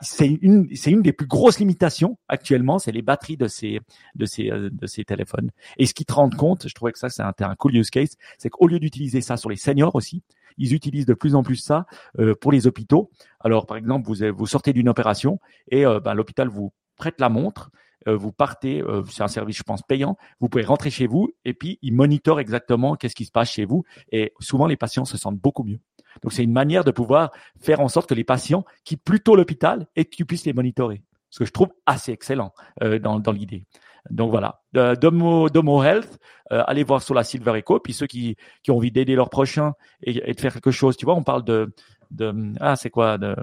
c'est 0.00 0.26
une, 0.26 0.68
une 0.86 1.02
des 1.02 1.12
plus 1.12 1.26
grosses 1.26 1.58
limitations 1.58 2.18
actuellement, 2.28 2.78
c'est 2.78 2.92
les 2.92 3.02
batteries 3.02 3.36
de 3.36 3.48
ces, 3.48 3.80
de 4.14 4.26
ces, 4.26 4.50
euh, 4.50 4.70
de 4.70 4.86
ces 4.86 5.04
téléphones. 5.04 5.50
Et 5.78 5.86
ce 5.86 5.94
qu'ils 5.94 6.06
te 6.06 6.12
rendent 6.12 6.34
compte, 6.34 6.68
je 6.68 6.74
trouvais 6.74 6.92
que 6.92 6.98
ça 6.98 7.08
c'est 7.08 7.22
un 7.22 7.54
cool 7.56 7.76
use 7.76 7.90
case, 7.90 8.16
c'est 8.38 8.50
qu'au 8.50 8.66
lieu 8.66 8.78
d'utiliser 8.78 9.20
ça 9.20 9.36
sur 9.36 9.50
les 9.50 9.56
seniors 9.56 9.94
aussi, 9.94 10.22
ils 10.58 10.74
utilisent 10.74 11.06
de 11.06 11.14
plus 11.14 11.34
en 11.34 11.42
plus 11.42 11.56
ça 11.56 11.86
euh, 12.18 12.34
pour 12.34 12.52
les 12.52 12.66
hôpitaux. 12.66 13.10
Alors, 13.40 13.66
par 13.66 13.76
exemple, 13.76 14.06
vous, 14.06 14.16
vous 14.34 14.46
sortez 14.46 14.72
d'une 14.72 14.88
opération 14.88 15.38
et 15.68 15.86
euh, 15.86 16.00
ben, 16.00 16.14
l'hôpital 16.14 16.48
vous 16.48 16.72
prête 16.96 17.20
la 17.20 17.28
montre 17.28 17.70
euh, 18.08 18.16
vous 18.16 18.32
partez, 18.32 18.82
c'est 19.10 19.22
un 19.22 19.28
service, 19.28 19.58
je 19.58 19.62
pense, 19.62 19.82
payant, 19.82 20.16
vous 20.40 20.48
pouvez 20.48 20.64
rentrer 20.64 20.88
chez 20.88 21.06
vous 21.06 21.28
et 21.44 21.52
puis 21.52 21.78
ils 21.82 21.92
monitorent 21.92 22.40
exactement 22.40 22.96
qu'est-ce 22.96 23.14
qui 23.14 23.26
se 23.26 23.30
passe 23.30 23.50
chez 23.50 23.66
vous. 23.66 23.84
Et 24.10 24.32
souvent, 24.40 24.66
les 24.66 24.78
patients 24.78 25.04
se 25.04 25.18
sentent 25.18 25.38
beaucoup 25.38 25.64
mieux. 25.64 25.80
Donc, 26.22 26.32
c'est 26.32 26.42
une 26.42 26.52
manière 26.52 26.82
de 26.82 26.92
pouvoir 26.92 27.30
faire 27.60 27.80
en 27.80 27.88
sorte 27.88 28.08
que 28.08 28.14
les 28.14 28.24
patients 28.24 28.64
quittent 28.84 29.04
plutôt 29.04 29.36
l'hôpital 29.36 29.86
et 29.96 30.06
que 30.06 30.16
tu 30.16 30.24
puisses 30.24 30.46
les 30.46 30.54
monitorer. 30.54 31.02
Ce 31.28 31.40
que 31.40 31.44
je 31.44 31.52
trouve 31.52 31.68
assez 31.84 32.10
excellent 32.10 32.54
dans, 32.80 33.20
dans 33.20 33.32
l'idée. 33.32 33.66
Donc 34.08 34.30
voilà, 34.30 34.60
Domo, 34.72 35.50
Domo 35.50 35.82
Health, 35.82 36.18
allez 36.50 36.84
voir 36.84 37.02
sur 37.02 37.14
la 37.14 37.24
Silver 37.24 37.56
Echo. 37.56 37.80
Puis 37.80 37.92
ceux 37.92 38.06
qui, 38.06 38.36
qui 38.62 38.70
ont 38.70 38.76
envie 38.76 38.90
d'aider 38.90 39.14
leurs 39.14 39.30
prochains 39.30 39.74
et, 40.02 40.30
et, 40.30 40.34
de 40.34 40.40
faire 40.40 40.52
quelque 40.52 40.70
chose, 40.70 40.96
tu 40.96 41.04
vois, 41.04 41.14
on 41.14 41.22
parle 41.22 41.44
de, 41.44 41.72
de 42.10 42.34
ah 42.60 42.76
c'est 42.76 42.90
quoi 42.90 43.18
de, 43.18 43.36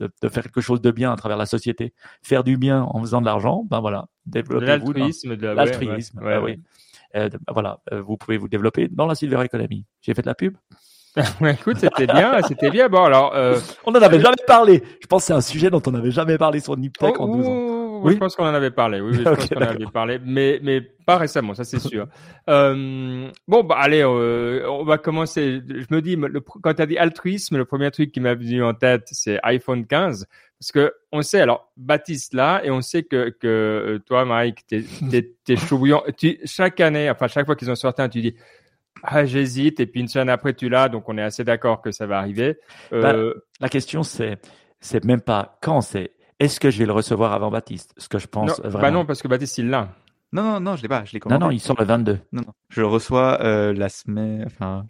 de, 0.00 0.28
faire 0.28 0.44
quelque 0.44 0.60
chose 0.60 0.80
de 0.80 0.90
bien 0.90 1.12
à 1.12 1.16
travers 1.16 1.36
la 1.36 1.46
société, 1.46 1.92
faire 2.22 2.44
du 2.44 2.56
bien 2.56 2.82
en 2.82 3.00
faisant 3.00 3.20
de 3.20 3.26
l'argent, 3.26 3.64
ben 3.68 3.80
voilà, 3.80 4.06
développez-vous 4.26 4.92
l'altruisme, 4.92 5.34
l'altruisme, 5.34 6.22
ouais, 6.22 6.38
oui. 6.38 6.60
Euh, 7.16 7.28
voilà, 7.52 7.80
euh, 7.92 8.00
vous 8.00 8.16
pouvez 8.16 8.36
vous 8.36 8.48
développer 8.48 8.88
dans 8.88 9.06
la 9.06 9.16
silver 9.16 9.42
economy. 9.44 9.84
J'ai 10.00 10.14
fait 10.14 10.22
de 10.22 10.28
la 10.28 10.34
pub. 10.34 10.56
écoute, 11.44 11.78
c'était 11.78 12.06
bien, 12.06 12.40
c'était 12.46 12.70
bien. 12.70 12.88
Bon, 12.88 13.02
alors, 13.02 13.34
euh... 13.34 13.58
on 13.84 13.90
n'en 13.90 14.00
avait 14.00 14.20
jamais 14.20 14.36
parlé. 14.46 14.80
Je 15.02 15.08
pense 15.08 15.22
que 15.22 15.26
c'est 15.26 15.32
un 15.32 15.40
sujet 15.40 15.68
dont 15.68 15.82
on 15.86 15.90
n'avait 15.90 16.12
jamais 16.12 16.38
parlé 16.38 16.60
sur 16.60 16.76
Niptech 16.76 17.18
en 17.18 17.26
12 17.26 17.48
ans 17.48 17.69
oui, 18.02 18.14
je 18.14 18.18
pense 18.18 18.36
qu'on 18.36 18.44
en 18.44 18.54
avait 18.54 18.70
parlé. 18.70 19.00
Oui, 19.00 19.14
je 19.18 19.22
pense 19.22 19.48
qu'on 19.48 19.56
en 19.58 19.68
avait 19.68 19.86
parlé, 19.86 20.18
mais 20.24 20.60
mais 20.62 20.80
pas 20.80 21.18
récemment, 21.18 21.54
ça 21.54 21.64
c'est 21.64 21.78
sûr. 21.78 22.06
euh, 22.48 23.30
bon, 23.48 23.64
bah 23.64 23.76
allez, 23.78 24.02
euh, 24.02 24.68
on 24.68 24.84
va 24.84 24.98
commencer. 24.98 25.62
Je 25.68 25.94
me 25.94 26.00
dis, 26.00 26.16
le, 26.16 26.40
quand 26.40 26.74
tu 26.74 26.82
as 26.82 26.86
dit 26.86 26.98
altruisme, 26.98 27.56
le 27.56 27.64
premier 27.64 27.90
truc 27.90 28.12
qui 28.12 28.20
m'a 28.20 28.34
venu 28.34 28.62
en 28.62 28.74
tête, 28.74 29.08
c'est 29.10 29.38
iPhone 29.42 29.86
15, 29.86 30.26
parce 30.58 30.72
que 30.72 30.92
on 31.12 31.22
sait, 31.22 31.40
alors 31.40 31.70
Baptiste 31.76 32.34
là, 32.34 32.60
et 32.64 32.70
on 32.70 32.80
sait 32.80 33.02
que 33.02 33.30
que 33.30 33.46
euh, 33.46 33.98
toi, 34.00 34.24
Mike, 34.24 34.66
t'es 34.66 34.84
t'es 35.44 35.56
chaud 35.56 35.78
bouillant. 35.78 36.02
Tu 36.16 36.38
chaque 36.44 36.80
année, 36.80 37.10
enfin 37.10 37.28
chaque 37.28 37.46
fois 37.46 37.56
qu'ils 37.56 37.70
ont 37.70 37.76
sorti 37.76 38.02
un, 38.02 38.08
tu 38.08 38.20
dis. 38.20 38.34
Ah, 39.02 39.24
j'hésite, 39.24 39.80
et 39.80 39.86
puis 39.86 40.00
une 40.00 40.08
semaine 40.08 40.28
après, 40.28 40.52
tu 40.52 40.68
l'as, 40.68 40.90
donc 40.90 41.08
on 41.08 41.16
est 41.16 41.22
assez 41.22 41.42
d'accord 41.42 41.80
que 41.80 41.90
ça 41.90 42.06
va 42.06 42.18
arriver. 42.18 42.58
Bah, 42.90 43.14
la 43.58 43.68
question, 43.70 44.02
c'est, 44.02 44.38
c'est 44.80 45.04
même 45.06 45.22
pas 45.22 45.56
quand, 45.62 45.80
c'est 45.80 46.12
est-ce 46.40 46.58
que 46.58 46.70
je 46.70 46.78
vais 46.78 46.86
le 46.86 46.92
recevoir 46.92 47.32
avant 47.32 47.50
Baptiste? 47.50 47.94
Ce 47.98 48.08
que 48.08 48.18
je 48.18 48.26
pense 48.26 48.58
non, 48.58 48.68
vraiment. 48.68 48.80
Bah 48.80 48.90
non, 48.90 49.06
parce 49.06 49.22
que 49.22 49.28
Baptiste, 49.28 49.58
il 49.58 49.68
l'a. 49.68 49.90
Non, 50.32 50.42
non, 50.42 50.60
non, 50.60 50.76
je 50.76 50.82
l'ai 50.82 50.88
pas. 50.88 51.04
Je 51.04 51.12
l'ai 51.12 51.20
commandé. 51.20 51.38
Non, 51.38 51.46
non, 51.46 51.52
il 51.52 51.60
sort 51.60 51.76
le 51.78 51.84
22. 51.84 52.18
Non, 52.32 52.42
non. 52.46 52.52
Je 52.70 52.80
le 52.80 52.86
reçois 52.86 53.40
euh, 53.42 53.72
la 53.74 53.88
semaine. 53.88 54.44
Enfin, 54.46 54.86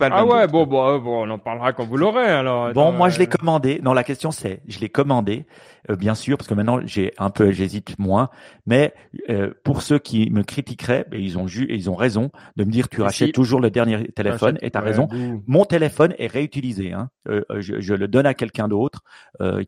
ah 0.00 0.24
ouais, 0.24 0.46
bon, 0.48 0.66
bon, 0.66 0.98
bon, 0.98 1.26
on 1.26 1.30
en 1.30 1.38
parlera 1.38 1.72
quand 1.72 1.84
vous 1.84 1.96
l'aurez 1.96 2.26
alors. 2.26 2.72
Bon, 2.72 2.90
moi 2.90 3.08
je 3.10 3.18
l'ai 3.18 3.26
commandé. 3.26 3.80
Non, 3.82 3.92
la 3.92 4.02
question 4.02 4.32
c'est, 4.32 4.60
je 4.66 4.80
l'ai 4.80 4.88
commandé, 4.88 5.46
euh, 5.90 5.96
bien 5.96 6.14
sûr, 6.14 6.36
parce 6.36 6.48
que 6.48 6.54
maintenant 6.54 6.80
j'ai 6.84 7.12
un 7.18 7.30
peu, 7.30 7.52
j'hésite 7.52 7.96
moins. 7.98 8.28
Mais 8.66 8.92
euh, 9.30 9.52
pour 9.62 9.82
ceux 9.82 9.98
qui 9.98 10.30
me 10.30 10.42
critiqueraient, 10.42 11.06
ben, 11.08 11.20
ils 11.20 11.38
ont 11.38 11.46
ju 11.46 11.66
ils 11.70 11.88
ont 11.90 11.94
raison 11.94 12.30
de 12.56 12.64
me 12.64 12.70
dire 12.70 12.88
tu 12.88 13.02
rachètes 13.02 13.32
toujours 13.32 13.60
le 13.60 13.70
dernier 13.70 14.08
téléphone. 14.08 14.58
Et 14.62 14.70
t'as 14.70 14.80
raison. 14.80 15.08
Mon 15.46 15.64
téléphone 15.64 16.14
est 16.18 16.26
réutilisé. 16.26 16.92
Hein. 16.92 17.10
Euh, 17.28 17.42
je, 17.58 17.80
je, 17.80 17.94
le 17.94 18.08
donne 18.08 18.26
à 18.26 18.34
quelqu'un 18.34 18.68
d'autre 18.68 19.02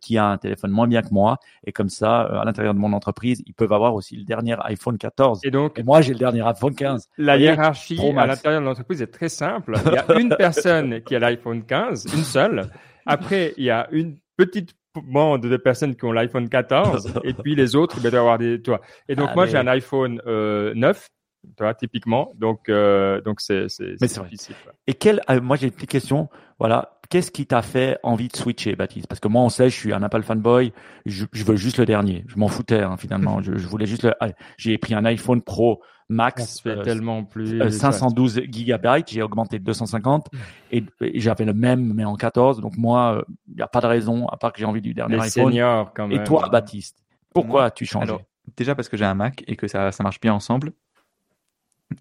qui 0.00 0.18
a 0.18 0.26
un 0.26 0.38
téléphone 0.38 0.70
moins 0.70 0.88
bien 0.88 1.02
que 1.02 1.12
moi, 1.12 1.38
et 1.64 1.72
comme 1.72 1.88
ça, 1.88 2.22
à 2.22 2.44
l'intérieur 2.44 2.74
de 2.74 2.78
mon 2.78 2.92
entreprise, 2.92 3.42
ils 3.46 3.54
peuvent 3.54 3.72
avoir 3.72 3.94
aussi 3.94 4.16
le 4.16 4.24
dernier 4.24 4.56
iPhone 4.64 4.98
14. 4.98 5.40
Et 5.44 5.50
donc, 5.50 5.78
et 5.78 5.82
moi 5.82 6.00
j'ai 6.00 6.12
le 6.12 6.18
dernier 6.18 6.42
iPhone 6.46 6.74
15. 6.74 7.08
La 7.18 7.36
hiérarchie 7.36 8.00
à 8.16 8.26
l'intérieur 8.26 8.60
de 8.60 8.66
l'entreprise 8.66 9.02
est 9.02 9.06
très 9.06 9.28
simple. 9.28 9.74
Il 9.86 9.92
y 9.92 9.98
a 9.98 10.02
une 10.18 10.34
personne 10.36 11.00
qui 11.02 11.14
a 11.14 11.18
l'iPhone 11.18 11.64
15, 11.64 12.06
une 12.14 12.24
seule. 12.24 12.70
Après, 13.06 13.54
il 13.56 13.64
y 13.64 13.70
a 13.70 13.88
une 13.92 14.16
petite 14.36 14.74
bande 14.94 15.46
de 15.46 15.56
personnes 15.56 15.94
qui 15.94 16.04
ont 16.04 16.12
l'iPhone 16.12 16.48
14 16.48 17.20
et 17.24 17.34
puis 17.34 17.54
les 17.54 17.76
autres, 17.76 18.00
ben, 18.00 18.10
doivent 18.10 18.22
avoir 18.22 18.38
des, 18.38 18.60
toi. 18.62 18.80
Et 19.08 19.14
donc, 19.14 19.34
moi, 19.34 19.46
j'ai 19.46 19.58
un 19.58 19.66
iPhone 19.66 20.20
euh, 20.26 20.72
9 20.74 21.08
tu 21.56 21.62
vois, 21.62 21.74
typiquement. 21.74 22.32
Donc, 22.36 22.68
euh, 22.68 23.20
donc 23.20 23.40
c'est 23.40 23.66
vrai. 23.78 23.96
difficile. 24.24 24.56
Et 24.86 24.94
quel, 24.94 25.20
euh, 25.30 25.40
moi 25.40 25.56
j'ai 25.56 25.66
une 25.66 25.72
petite 25.72 25.90
question. 25.90 26.28
Voilà, 26.58 26.98
qu'est-ce 27.10 27.30
qui 27.30 27.46
t'a 27.46 27.62
fait 27.62 27.98
envie 28.02 28.28
de 28.28 28.36
switcher, 28.36 28.74
Baptiste? 28.76 29.06
Parce 29.06 29.20
que 29.20 29.28
moi, 29.28 29.42
on 29.42 29.48
sait, 29.48 29.68
je 29.68 29.76
suis 29.76 29.92
un 29.92 30.02
Apple 30.02 30.22
fanboy. 30.22 30.72
Je, 31.04 31.26
je 31.32 31.44
veux 31.44 31.56
juste 31.56 31.78
le 31.78 31.84
dernier. 31.84 32.24
Je 32.28 32.36
m'en 32.38 32.48
foutais 32.48 32.80
hein, 32.80 32.96
finalement. 32.96 33.42
Je, 33.42 33.56
je 33.56 33.66
voulais 33.66 33.86
juste. 33.86 34.04
Le... 34.04 34.14
J'ai 34.56 34.78
pris 34.78 34.94
un 34.94 35.04
iPhone 35.04 35.42
Pro 35.42 35.82
Max. 36.08 36.62
euh, 36.66 36.82
tellement 36.84 37.24
plus. 37.24 37.60
euh, 37.60 37.70
512 37.70 38.40
gigabytes, 38.50 39.10
j'ai 39.10 39.22
augmenté 39.22 39.58
de 39.58 39.64
250 39.64 40.28
et, 40.70 40.84
et 41.00 41.20
j'avais 41.20 41.44
le 41.44 41.52
même 41.54 41.92
mais 41.94 42.04
en 42.04 42.16
14. 42.16 42.60
Donc 42.60 42.76
moi, 42.76 43.24
il 43.48 43.56
n'y 43.56 43.62
a 43.62 43.66
pas 43.68 43.80
de 43.80 43.86
raison 43.86 44.26
à 44.28 44.36
part 44.36 44.52
que 44.52 44.58
j'ai 44.58 44.64
envie 44.64 44.82
du 44.82 44.94
dernier 44.94 45.16
Les 45.16 45.22
iPhone. 45.22 45.50
seniors 45.50 45.92
quand 45.94 46.06
même. 46.08 46.20
Et 46.20 46.24
toi, 46.24 46.48
Baptiste, 46.50 46.98
pourquoi 47.34 47.64
as-tu 47.64 47.84
changé? 47.86 48.08
Alors, 48.08 48.22
déjà 48.56 48.74
parce 48.74 48.88
que 48.88 48.96
j'ai 48.96 49.04
un 49.04 49.14
Mac 49.14 49.42
et 49.46 49.56
que 49.56 49.66
ça, 49.68 49.90
ça 49.92 50.02
marche 50.02 50.20
bien 50.20 50.32
ensemble. 50.32 50.72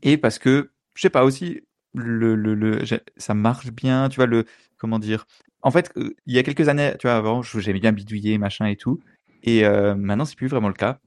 Et 0.02 0.18
parce 0.18 0.40
que, 0.40 0.72
je 0.96 1.02
sais 1.02 1.10
pas 1.10 1.24
aussi, 1.24 1.62
le, 1.94 2.36
le, 2.36 2.54
le, 2.56 2.84
ça 3.18 3.34
marche 3.34 3.72
bien, 3.72 4.10
tu 4.10 4.18
vois, 4.18 4.26
le, 4.26 4.46
comment 4.78 5.00
dire? 5.00 5.26
En 5.62 5.72
fait, 5.72 5.92
euh, 5.98 6.14
il 6.26 6.36
y 6.36 6.40
a 6.40 6.44
quelques 6.44 6.68
années, 6.70 6.94
tu 7.00 7.08
vois, 7.08 7.16
avant, 7.16 7.42
j'aimais 7.42 7.80
bien 7.80 7.92
bidouiller, 7.92 8.38
machin 8.38 8.66
et 8.68 8.76
tout. 8.76 9.00
Et 9.44 9.66
euh, 9.66 9.96
maintenant, 9.96 10.26
c'est 10.26 10.36
plus 10.36 10.48
vraiment 10.48 10.68
le 10.68 10.74
cas. 10.74 11.00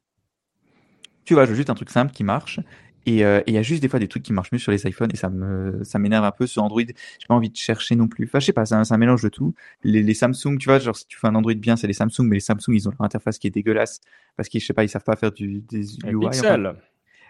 Tu 1.25 1.35
vois, 1.35 1.45
je 1.45 1.51
veux 1.51 1.57
juste 1.57 1.71
un 1.71 1.75
truc 1.75 1.91
simple 1.91 2.13
qui 2.13 2.25
marche. 2.25 2.61
Et 3.09 3.25
euh, 3.25 3.38
et 3.40 3.44
il 3.53 3.55
y 3.55 3.59
a 3.59 3.62
juste 3.62 3.81
des 3.83 3.88
fois 3.88 3.99
des 3.99 4.09
trucs 4.09 4.23
qui 4.23 4.33
marchent 4.33 4.53
mieux 4.53 4.59
sur 4.59 4.71
les 4.73 4.87
iPhones 4.87 5.11
et 5.12 5.16
ça 5.16 5.31
me 5.31 5.83
ça 5.85 5.99
m'énerve 5.99 6.25
un 6.25 6.31
peu 6.31 6.47
sur 6.47 6.62
Android. 6.62 6.83
J'ai 6.83 7.27
pas 7.29 7.35
envie 7.35 7.49
de 7.51 7.57
chercher 7.57 7.97
non 7.97 8.07
plus. 8.09 8.27
Enfin, 8.27 8.40
je 8.40 8.47
sais 8.47 8.53
pas, 8.53 8.66
c'est 8.66 8.75
un, 8.75 8.97
mélange 8.99 9.23
de 9.23 9.29
tout. 9.29 9.55
Les, 9.83 10.03
les 10.03 10.14
Samsung, 10.14 10.59
tu 10.59 10.68
vois, 10.68 10.79
genre 10.79 10.97
si 10.97 11.07
tu 11.07 11.18
fais 11.18 11.27
un 11.27 11.35
Android 11.35 11.55
bien, 11.55 11.77
c'est 11.77 11.87
les 11.87 11.92
Samsung, 11.94 12.25
mais 12.25 12.37
les 12.37 12.40
Samsung, 12.40 12.73
ils 12.75 12.88
ont 12.88 12.92
leur 12.92 13.03
interface 13.03 13.38
qui 13.38 13.47
est 13.47 13.51
dégueulasse 13.51 14.01
parce 14.37 14.49
qu'ils, 14.49 14.61
je 14.61 14.66
sais 14.66 14.75
pas, 14.75 14.85
ils 14.85 14.88
savent 14.88 15.05
pas 15.05 15.16
faire 15.16 15.33
du 15.33 15.61
des 15.68 15.79
Les 15.79 15.97
UI. 16.05 16.16
enfin. 16.16 16.31
pixels. 16.31 16.75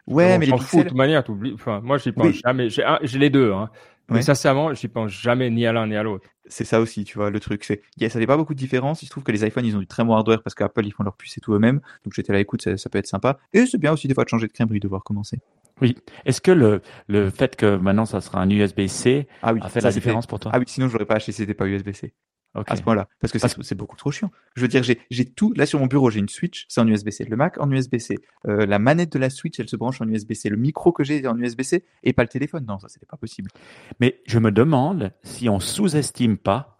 Ouais, 0.06 0.34
On 0.34 0.38
mais 0.38 0.46
les 0.46 0.52
fout, 0.52 0.58
de 0.58 0.64
pixels. 0.64 0.86
toute 0.86 0.96
manière. 0.96 1.24
Enfin, 1.54 1.80
moi, 1.82 1.98
j'y 1.98 2.12
pense 2.12 2.26
Oui. 2.26 2.40
jamais. 2.44 2.68
J'ai 2.70 3.18
les 3.18 3.30
deux, 3.30 3.52
hein. 3.52 3.70
Mais 4.10 4.22
sincèrement, 4.22 4.72
j'y 4.72 4.88
pense 4.88 5.12
jamais 5.12 5.50
ni 5.50 5.66
à 5.66 5.72
l'un 5.74 5.86
ni 5.86 5.94
à 5.94 6.02
l'autre. 6.02 6.26
C'est 6.46 6.64
ça 6.64 6.80
aussi, 6.80 7.04
tu 7.04 7.18
vois, 7.18 7.28
le 7.28 7.40
truc. 7.40 7.62
C'est, 7.62 7.82
ça 8.08 8.18
fait 8.18 8.26
pas 8.26 8.38
beaucoup 8.38 8.54
de 8.54 8.58
différence. 8.58 9.02
Il 9.02 9.04
se 9.04 9.10
trouve 9.10 9.22
que 9.22 9.32
les 9.32 9.46
iPhones, 9.46 9.66
ils 9.66 9.76
ont 9.76 9.80
du 9.80 9.86
très 9.86 10.02
bon 10.02 10.14
hardware 10.14 10.42
parce 10.42 10.54
qu'Apple, 10.54 10.86
ils 10.86 10.92
font 10.92 11.02
leur 11.02 11.14
puce 11.14 11.36
et 11.36 11.42
tout 11.42 11.52
eux-mêmes. 11.52 11.82
Donc 12.04 12.14
j'étais 12.14 12.32
là, 12.32 12.40
écoute, 12.40 12.62
ça, 12.62 12.78
ça 12.78 12.88
peut 12.88 12.96
être 12.96 13.06
sympa. 13.06 13.38
Et 13.52 13.66
c'est 13.66 13.76
bien 13.76 13.92
aussi 13.92 14.08
des 14.08 14.14
fois 14.14 14.24
de 14.24 14.30
changer 14.30 14.46
de 14.46 14.52
crèmerie, 14.52 14.80
de 14.80 14.88
voir 14.88 15.04
comment 15.04 15.24
c'est. 15.80 15.94
Est-ce 16.24 16.40
que 16.40 16.50
le, 16.50 16.82
le 17.06 17.30
fait 17.30 17.56
que 17.56 17.76
maintenant 17.76 18.06
ça 18.06 18.20
sera 18.20 18.40
un 18.40 18.50
USB-C 18.50 19.26
Ah 19.42 19.52
oui, 19.52 19.60
a 19.62 19.68
fait 19.68 19.80
ça, 19.80 19.88
la 19.88 19.94
différence 19.94 20.26
pour 20.26 20.40
toi? 20.40 20.52
Ah 20.54 20.58
oui, 20.58 20.64
sinon 20.66 20.88
je 20.88 20.94
l'aurais 20.94 21.06
pas 21.06 21.16
acheté 21.16 21.32
si 21.32 21.38
c'était 21.38 21.54
pas 21.54 21.66
USB-C. 21.66 22.12
À 22.66 22.76
ce 22.76 22.82
point-là. 22.82 23.08
Parce 23.20 23.32
que 23.32 23.38
c'est, 23.38 23.74
beaucoup 23.74 23.96
trop 23.96 24.10
chiant. 24.10 24.30
Je 24.56 24.62
veux 24.62 24.68
dire, 24.68 24.82
j'ai, 24.82 25.24
tout. 25.26 25.52
Là, 25.54 25.66
sur 25.66 25.78
mon 25.78 25.86
bureau, 25.86 26.10
j'ai 26.10 26.18
une 26.18 26.28
Switch, 26.28 26.66
c'est 26.68 26.80
en 26.80 26.88
USB-C. 26.88 27.24
Le 27.24 27.36
Mac 27.36 27.60
en 27.60 27.70
USB-C. 27.70 28.16
Euh, 28.46 28.66
la 28.66 28.78
manette 28.78 29.12
de 29.12 29.18
la 29.18 29.30
Switch, 29.30 29.60
elle 29.60 29.68
se 29.68 29.76
branche 29.76 30.00
en 30.00 30.08
USB-C. 30.08 30.48
Le 30.48 30.56
micro 30.56 30.92
que 30.92 31.04
j'ai 31.04 31.18
est 31.18 31.26
en 31.26 31.38
USB-C 31.38 31.84
et 32.02 32.12
pas 32.12 32.22
le 32.22 32.28
téléphone. 32.28 32.64
Non, 32.66 32.78
ça, 32.78 32.88
c'était 32.88 33.06
pas 33.06 33.16
possible. 33.16 33.50
Mais 34.00 34.20
je 34.26 34.38
me 34.38 34.50
demande 34.50 35.12
si 35.22 35.48
on 35.48 35.60
sous-estime 35.60 36.36
pas 36.36 36.78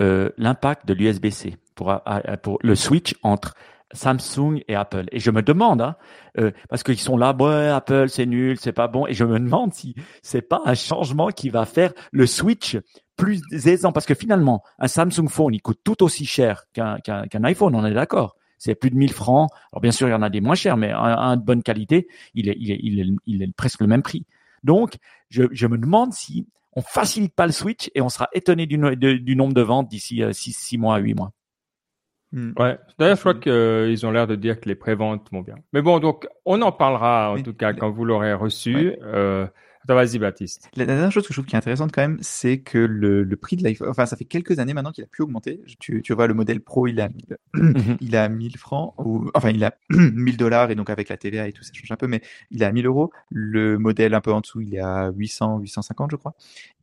euh, 0.00 0.30
l'impact 0.36 0.86
de 0.86 0.92
l'USB-C 0.92 1.56
pour, 1.74 1.98
pour 2.42 2.58
le 2.62 2.74
switch 2.74 3.14
entre 3.22 3.54
Samsung 3.92 4.62
et 4.68 4.74
Apple. 4.74 5.06
Et 5.12 5.20
je 5.20 5.30
me 5.30 5.42
demande, 5.42 5.80
hein, 5.80 5.96
euh, 6.38 6.50
parce 6.68 6.82
qu'ils 6.82 6.98
sont 6.98 7.16
là, 7.16 7.34
ouais, 7.38 7.68
Apple 7.68 8.08
c'est 8.08 8.26
nul, 8.26 8.58
c'est 8.58 8.72
pas 8.72 8.88
bon. 8.88 9.06
Et 9.06 9.14
je 9.14 9.24
me 9.24 9.38
demande 9.38 9.72
si 9.72 9.94
c'est 10.22 10.42
pas 10.42 10.60
un 10.64 10.74
changement 10.74 11.28
qui 11.28 11.50
va 11.50 11.64
faire 11.64 11.92
le 12.12 12.26
switch 12.26 12.78
plus 13.16 13.40
aisant, 13.52 13.92
parce 13.92 14.06
que 14.06 14.14
finalement, 14.14 14.62
un 14.78 14.88
Samsung 14.88 15.28
Phone, 15.28 15.54
il 15.54 15.62
coûte 15.62 15.80
tout 15.82 16.02
aussi 16.02 16.26
cher 16.26 16.64
qu'un 16.74 17.44
iPhone, 17.44 17.74
on 17.74 17.84
est 17.84 17.94
d'accord. 17.94 18.36
C'est 18.58 18.74
plus 18.74 18.90
de 18.90 18.96
1000 18.96 19.12
francs. 19.12 19.50
Alors 19.72 19.80
bien 19.80 19.92
sûr, 19.92 20.08
il 20.08 20.12
y 20.12 20.14
en 20.14 20.22
a 20.22 20.30
des 20.30 20.40
moins 20.40 20.54
chers, 20.54 20.76
mais 20.76 20.90
un, 20.92 21.36
de 21.36 21.42
bonne 21.42 21.62
qualité, 21.62 22.08
il 22.34 22.48
est, 22.48 22.56
il 22.58 22.70
est, 23.00 23.06
il 23.26 23.42
est, 23.42 23.54
presque 23.54 23.80
le 23.80 23.86
même 23.86 24.02
prix. 24.02 24.26
Donc, 24.64 24.96
je, 25.28 25.44
je 25.52 25.66
me 25.66 25.78
demande 25.78 26.12
si 26.12 26.46
on 26.72 26.82
facilite 26.82 27.34
pas 27.34 27.46
le 27.46 27.52
switch 27.52 27.90
et 27.94 28.00
on 28.00 28.08
sera 28.08 28.28
étonné 28.32 28.66
du, 28.66 28.78
du 28.96 29.36
nombre 29.36 29.54
de 29.54 29.62
ventes 29.62 29.88
d'ici 29.88 30.22
6 30.30 30.78
mois, 30.78 30.98
8 30.98 31.14
mois. 31.14 31.32
Hmm. 32.36 32.52
Ouais. 32.58 32.76
D'ailleurs, 32.98 33.16
je 33.16 33.20
crois 33.20 33.34
qu'ils 33.34 34.04
ont 34.06 34.10
l'air 34.10 34.26
de 34.26 34.34
dire 34.36 34.60
que 34.60 34.68
les 34.68 34.74
préventes 34.74 35.26
vont 35.32 35.40
bien. 35.40 35.54
Mais 35.72 35.80
bon, 35.80 35.98
donc, 36.00 36.28
on 36.44 36.60
en 36.60 36.70
parlera, 36.70 37.30
en 37.30 37.36
Mais 37.36 37.42
tout 37.42 37.54
cas, 37.54 37.72
quand 37.72 37.90
vous 37.90 38.04
l'aurez 38.04 38.34
reçu. 38.34 38.74
Ouais. 38.74 38.98
Euh, 39.04 39.46
attends, 39.82 39.94
vas-y, 39.94 40.18
Baptiste. 40.18 40.68
La 40.76 40.84
la 40.84 40.92
dernière 40.92 41.10
chose 41.10 41.22
que 41.26 41.32
je 41.32 41.40
trouve 41.40 41.46
qui 41.46 41.54
est 41.54 41.58
intéressante 41.58 41.92
quand 41.92 42.02
même, 42.02 42.18
c'est 42.20 42.58
que 42.58 42.76
le, 42.76 43.22
le 43.22 43.36
prix 43.36 43.56
de 43.56 43.64
l'iPhone, 43.64 43.88
enfin, 43.88 44.04
ça 44.04 44.16
fait 44.18 44.26
quelques 44.26 44.58
années 44.58 44.74
maintenant 44.74 44.92
qu'il 44.92 45.02
a 45.02 45.06
pu 45.06 45.22
augmenter. 45.22 45.62
Tu, 45.80 46.02
tu 46.02 46.12
vois, 46.12 46.26
le 46.26 46.34
modèle 46.34 46.60
Pro, 46.60 46.86
il 46.86 47.00
a 47.00 47.08
1000, 47.08 47.38
Mhm. 47.54 47.96
il 48.02 48.16
a 48.16 48.28
1000 48.28 48.58
francs, 48.58 48.92
ou, 48.98 49.30
enfin, 49.32 49.48
il 49.48 49.64
a 49.64 49.74
1000 49.90 50.36
dollars, 50.36 50.70
et 50.70 50.74
donc 50.74 50.90
avec 50.90 51.08
la 51.08 51.16
TVA 51.16 51.48
et 51.48 51.52
tout, 51.54 51.62
ça 51.64 51.72
change 51.72 51.90
un 51.90 51.96
peu, 51.96 52.06
mais 52.06 52.20
il 52.50 52.62
a 52.64 52.70
1000 52.70 52.84
euros. 52.84 53.12
Le 53.30 53.78
modèle 53.78 54.12
un 54.12 54.20
peu 54.20 54.32
en 54.32 54.42
dessous, 54.42 54.60
il 54.60 54.74
est 54.74 54.80
à 54.80 55.10
800, 55.10 55.60
850, 55.60 56.10
je 56.10 56.16
crois. 56.16 56.34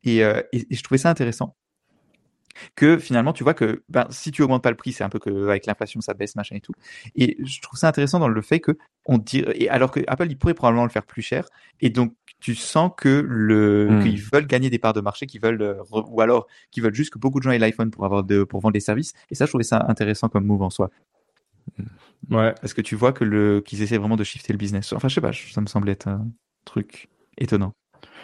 Et, 0.03 0.23
euh, 0.23 0.41
et, 0.51 0.65
et 0.71 0.75
je 0.75 0.81
trouvais 0.81 0.97
ça 0.97 1.11
intéressant. 1.11 1.55
Que 2.75 2.97
finalement, 2.97 3.33
tu 3.33 3.43
vois 3.43 3.53
que 3.53 3.83
ben, 3.89 4.07
si 4.09 4.31
tu 4.31 4.41
augmentes 4.41 4.63
pas 4.63 4.69
le 4.69 4.77
prix, 4.77 4.91
c'est 4.93 5.03
un 5.03 5.09
peu 5.09 5.19
que 5.19 5.47
avec 5.47 5.65
l'inflation, 5.65 6.01
ça 6.01 6.13
baisse, 6.13 6.35
machin 6.35 6.55
et 6.55 6.61
tout. 6.61 6.73
Et 7.15 7.37
je 7.43 7.61
trouve 7.61 7.79
ça 7.79 7.87
intéressant 7.87 8.19
dans 8.19 8.27
le 8.27 8.41
fait 8.41 8.59
que 8.59 8.77
on 9.05 9.17
dit, 9.17 9.43
et 9.55 9.69
alors 9.69 9.91
que 9.91 9.99
Apple, 10.07 10.27
il 10.29 10.37
pourrait 10.37 10.53
probablement 10.53 10.85
le 10.85 10.89
faire 10.91 11.05
plus 11.05 11.21
cher. 11.21 11.45
Et 11.81 11.89
donc, 11.89 12.13
tu 12.39 12.55
sens 12.55 12.91
que 12.95 13.25
le, 13.27 13.89
Hmm. 13.89 14.03
qu'ils 14.03 14.21
veulent 14.21 14.47
gagner 14.47 14.69
des 14.69 14.79
parts 14.79 14.93
de 14.93 15.01
marché, 15.01 15.25
qu'ils 15.25 15.41
veulent, 15.41 15.61
euh, 15.61 15.81
ou 15.91 16.21
alors 16.21 16.47
qu'ils 16.71 16.83
veulent 16.83 16.93
juste 16.93 17.11
que 17.11 17.19
beaucoup 17.19 17.39
de 17.39 17.43
gens 17.43 17.51
aient 17.51 17.59
l'iPhone 17.59 17.89
pour 17.91 18.05
avoir 18.05 18.23
de, 18.23 18.43
pour 18.43 18.59
vendre 18.59 18.73
des 18.73 18.79
services. 18.79 19.13
Et 19.29 19.35
ça, 19.35 19.45
je 19.45 19.51
trouvais 19.51 19.63
ça 19.63 19.85
intéressant 19.87 20.29
comme 20.29 20.45
move 20.45 20.61
en 20.61 20.69
soi. 20.69 20.89
Ouais. 22.29 22.53
Parce 22.61 22.73
que 22.73 22.81
tu 22.81 22.95
vois 22.95 23.13
que 23.13 23.23
le, 23.23 23.61
qu'ils 23.61 23.81
essaient 23.81 23.97
vraiment 23.97 24.15
de 24.15 24.23
shifter 24.23 24.53
le 24.53 24.57
business. 24.57 24.93
Enfin, 24.93 25.07
je 25.07 25.15
sais 25.15 25.21
pas, 25.21 25.31
ça 25.33 25.61
me 25.61 25.67
semblait 25.67 25.93
être 25.93 26.07
un 26.07 26.27
truc 26.65 27.09
étonnant. 27.37 27.73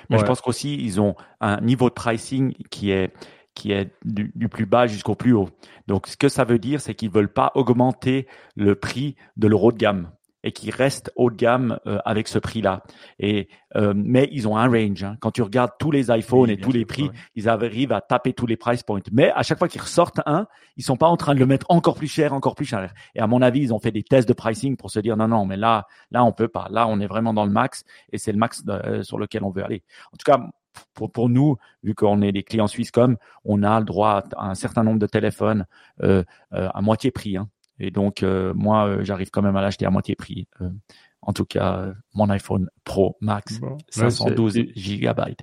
Mais 0.09 0.17
je 0.17 0.23
pense 0.23 0.41
qu'aussi, 0.41 0.75
ils 0.75 0.99
ont 0.99 1.15
un 1.39 1.61
niveau 1.61 1.89
de 1.89 1.93
pricing 1.93 2.53
qui 2.69 2.91
est 2.91 3.13
qui 3.55 3.71
est 3.71 3.91
du, 4.05 4.31
du 4.35 4.47
plus 4.49 4.65
bas 4.65 4.88
jusqu'au 4.88 5.15
plus 5.15 5.33
haut. 5.33 5.49
Donc, 5.88 6.07
ce 6.07 6.17
que 6.17 6.29
ça 6.29 6.43
veut 6.43 6.59
dire, 6.59 6.81
c'est 6.81 6.93
qu'ils 6.95 7.12
veulent 7.12 7.33
pas 7.33 7.51
augmenter 7.55 8.27
le 8.55 8.75
prix 8.75 9.15
de 9.38 9.47
l'euro 9.47 9.71
de 9.71 9.77
gamme 9.77 10.12
et 10.41 10.53
qu'ils 10.53 10.71
restent 10.71 11.12
haut 11.17 11.29
de 11.29 11.35
gamme 11.35 11.79
euh, 11.85 11.99
avec 12.05 12.29
ce 12.29 12.39
prix-là. 12.39 12.83
Et 13.19 13.49
euh, 13.75 13.93
mais 13.93 14.29
ils 14.31 14.47
ont 14.47 14.55
un 14.55 14.69
range. 14.69 15.03
hein. 15.03 15.17
Quand 15.19 15.31
tu 15.31 15.41
regardes 15.41 15.71
tous 15.79 15.91
les 15.91 16.09
iPhones 16.17 16.47
Oui, 16.47 16.53
et 16.53 16.57
tous 16.57 16.71
les 16.71 16.85
prix, 16.85 17.03
ouais. 17.03 17.13
ils 17.35 17.49
arrivent 17.49 17.91
à 17.91 17.99
taper 17.99 18.31
tous 18.31 18.45
les 18.47 18.55
price 18.55 18.81
points. 18.83 19.01
Mais 19.12 19.31
à 19.31 19.43
chaque 19.43 19.59
fois 19.59 19.67
qu'ils 19.67 19.81
ressortent 19.81 20.21
un, 20.25 20.47
ils 20.77 20.83
sont 20.83 20.95
pas 20.95 21.07
en 21.07 21.17
train 21.17 21.33
de 21.35 21.39
le 21.39 21.45
mettre 21.45 21.65
encore 21.67 21.95
plus 21.95 22.07
cher, 22.07 22.31
encore 22.31 22.55
plus 22.55 22.63
cher. 22.63 22.93
Et 23.15 23.19
à 23.19 23.27
mon 23.27 23.41
avis, 23.41 23.59
ils 23.59 23.73
ont 23.73 23.79
fait 23.79 23.91
des 23.91 24.01
tests 24.03 24.29
de 24.29 24.33
pricing 24.33 24.77
pour 24.77 24.91
se 24.91 24.99
dire 25.01 25.17
non, 25.17 25.27
non, 25.27 25.45
mais 25.45 25.57
là, 25.57 25.85
là, 26.09 26.23
on 26.23 26.31
peut 26.31 26.47
pas. 26.47 26.67
Là, 26.71 26.88
on 26.88 27.01
est 27.01 27.07
vraiment 27.07 27.33
dans 27.33 27.45
le 27.45 27.51
max 27.51 27.83
et 28.13 28.17
c'est 28.17 28.31
le 28.31 28.38
max 28.38 28.63
euh, 28.69 29.03
sur 29.03 29.19
lequel 29.19 29.43
on 29.43 29.49
veut 29.49 29.65
aller. 29.65 29.83
En 30.13 30.17
tout 30.17 30.23
cas, 30.25 30.39
pour, 30.93 31.12
pour 31.12 31.29
nous, 31.29 31.58
vu 31.84 31.95
qu'on 31.95 32.21
est 32.21 32.32
des 32.32 32.43
clients 32.43 32.67
Swisscom, 32.67 33.17
on 33.45 33.63
a 33.63 33.79
le 33.79 33.86
droit 33.86 34.23
à 34.38 34.49
un 34.49 34.55
certain 34.55 34.84
nombre 34.84 34.99
de 34.99 35.08
téléphones 35.08 35.65
euh, 36.03 36.23
euh, 36.53 36.69
à 36.73 36.82
moitié 36.82 37.12
prix. 37.12 37.38
hein. 37.38 37.49
Et 37.79 37.91
donc, 37.91 38.23
euh, 38.23 38.53
moi, 38.55 38.97
j'arrive 39.03 39.29
quand 39.32 39.41
même 39.41 39.55
à 39.55 39.62
l'acheter 39.62 39.86
à 39.86 39.89
moitié 39.89 40.15
prix. 40.15 40.47
En 41.21 41.32
tout 41.34 41.45
cas, 41.45 41.88
mon 42.13 42.29
iPhone 42.29 42.69
Pro 42.84 43.17
Max, 43.21 43.60
Bon. 43.60 43.71
Ouais, 43.73 43.77
512 43.89 44.53
c'est- 44.53 44.69
gigabytes. 44.75 45.41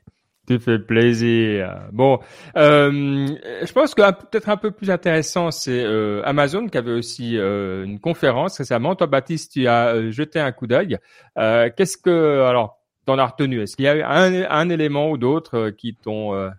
Tu 0.49 0.61
fais 0.61 0.79
plaisir. 0.79 1.89
Bon, 1.93 2.21
euh, 2.57 3.27
je 3.65 3.73
pense 3.73 3.95
que 3.97 4.03
peut-être 4.13 4.49
un 4.49 4.57
peu 4.57 4.71
plus 4.71 4.91
intéressant, 4.91 5.51
c'est 5.51 5.83
euh, 5.85 6.23
Amazon 6.25 6.69
qui 6.69 6.79
avait 6.79 6.93
aussi 6.93 7.37
euh, 7.37 7.85
une 7.85 7.99
conférence 7.99 8.59
récemment. 8.59 8.95
Toi, 8.95 9.09
Baptiste, 9.09 9.53
tu 9.55 9.67
as 9.67 10.11
jeté 10.13 10.39
un 10.39 10.53
coup 10.53 10.67
d'œil. 10.69 10.99
Qu'est-ce 11.37 11.97
que, 11.97 12.43
alors, 12.47 12.79
t'en 13.07 13.19
as 13.19 13.27
retenu 13.27 13.63
Est-ce 13.63 13.77
qu'il 13.77 13.85
y 13.87 13.89
a 13.89 13.97
eu 13.97 14.03
un, 14.03 14.51
un 14.51 14.69
élément 14.69 15.11
ou 15.11 15.17
d'autres 15.19 15.55
euh, 15.57 15.71
qui 15.71 15.95
t'ont, 15.95 16.35
euh, 16.35 16.51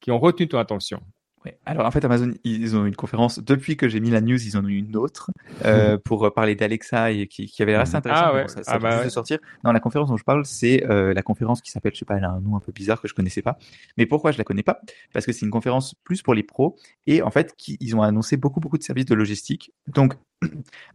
qui 0.00 0.10
ont 0.10 0.18
retenu 0.18 0.48
ton 0.48 0.58
attention? 0.58 1.00
Ouais. 1.44 1.56
Alors 1.64 1.86
en 1.86 1.92
fait, 1.92 2.04
Amazon, 2.04 2.32
ils 2.42 2.76
ont 2.76 2.86
eu 2.86 2.88
une 2.88 2.96
conférence 2.96 3.38
depuis 3.38 3.76
que 3.76 3.88
j'ai 3.88 4.00
mis 4.00 4.10
la 4.10 4.20
news, 4.20 4.42
ils 4.42 4.56
en 4.56 4.64
ont 4.64 4.68
eu 4.68 4.78
une 4.78 4.96
autre 4.96 5.30
euh, 5.64 5.96
pour 6.04 6.32
parler 6.34 6.56
d'Alexa 6.56 7.12
et 7.12 7.28
qui, 7.28 7.46
qui 7.46 7.62
avait 7.62 7.70
l'air 7.70 7.82
assez 7.82 7.92
Mhm. 7.92 7.98
intéressant. 7.98 8.24
Ah 8.24 8.34
ouais. 8.34 8.42
bon, 8.42 8.48
ça, 8.48 8.62
ça 8.64 8.72
Ah 8.74 8.78
bah 8.80 8.90
juste 8.90 9.00
ouais. 9.00 9.04
de 9.06 9.10
sortir. 9.10 9.38
Non, 9.62 9.70
la 9.70 9.78
conférence 9.78 10.08
dont 10.08 10.16
je 10.16 10.24
parle, 10.24 10.44
c'est 10.44 10.84
euh, 10.90 11.14
la 11.14 11.22
conférence 11.22 11.60
qui 11.60 11.70
s'appelle, 11.70 11.92
je 11.94 11.98
sais 12.00 12.04
pas, 12.04 12.16
elle 12.16 12.24
a 12.24 12.30
un 12.30 12.40
nom 12.40 12.56
un 12.56 12.60
peu 12.60 12.72
bizarre 12.72 13.00
que 13.00 13.06
je 13.06 13.14
connaissais 13.14 13.42
pas. 13.42 13.58
Mais 13.96 14.06
pourquoi 14.06 14.32
je 14.32 14.38
la 14.38 14.44
connais 14.44 14.64
pas? 14.64 14.80
Parce 15.12 15.24
que 15.24 15.30
c'est 15.32 15.44
une 15.46 15.52
conférence 15.52 15.94
plus 16.02 16.20
pour 16.20 16.34
les 16.34 16.42
pros 16.42 16.74
et 17.06 17.22
en 17.22 17.30
fait, 17.30 17.54
qui, 17.56 17.76
ils 17.80 17.94
ont 17.94 18.02
annoncé 18.02 18.36
beaucoup 18.36 18.58
beaucoup 18.58 18.78
de 18.78 18.82
services 18.82 19.06
de 19.06 19.14
logistique. 19.14 19.72
Donc 19.86 20.14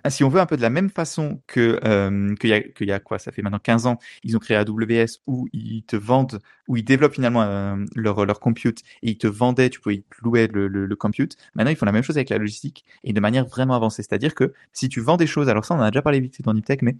si 0.09 0.23
on 0.23 0.29
veut 0.29 0.39
un 0.39 0.45
peu 0.45 0.57
de 0.57 0.61
la 0.61 0.69
même 0.69 0.89
façon 0.89 1.41
que 1.47 1.79
euh, 1.83 2.35
qu'il 2.35 2.87
y 2.87 2.91
a 2.91 2.99
quoi 2.99 3.19
ça 3.19 3.31
fait 3.31 3.41
maintenant 3.41 3.59
15 3.59 3.87
ans 3.87 3.97
ils 4.23 4.35
ont 4.35 4.39
créé 4.39 4.57
AWS 4.57 5.19
où 5.27 5.47
ils 5.51 5.83
te 5.83 5.95
vendent 5.95 6.39
où 6.67 6.77
ils 6.77 6.83
développent 6.83 7.13
finalement 7.13 7.41
euh, 7.41 7.75
leur 7.95 8.25
leur 8.25 8.39
compute 8.39 8.79
et 9.01 9.11
ils 9.11 9.17
te 9.17 9.27
vendaient 9.27 9.69
tu 9.69 9.79
pouvais 9.79 10.03
louer 10.21 10.47
le, 10.47 10.67
le, 10.67 10.95
compute 10.95 11.37
maintenant 11.55 11.71
ils 11.71 11.77
font 11.77 11.85
la 11.85 11.91
même 11.91 12.03
chose 12.03 12.17
avec 12.17 12.29
la 12.29 12.37
logistique 12.37 12.85
et 13.03 13.13
de 13.13 13.19
manière 13.19 13.45
vraiment 13.45 13.75
avancée 13.75 14.03
c'est-à-dire 14.03 14.35
que 14.35 14.53
si 14.73 14.89
tu 14.89 15.01
vends 15.01 15.17
des 15.17 15.27
choses 15.27 15.49
alors 15.49 15.65
ça 15.65 15.73
on 15.73 15.79
en 15.79 15.83
a 15.83 15.91
déjà 15.91 16.01
parlé 16.01 16.19
vite 16.19 16.35
fait 16.35 16.43
dans 16.43 16.53
Niptech 16.53 16.83
mais 16.83 16.95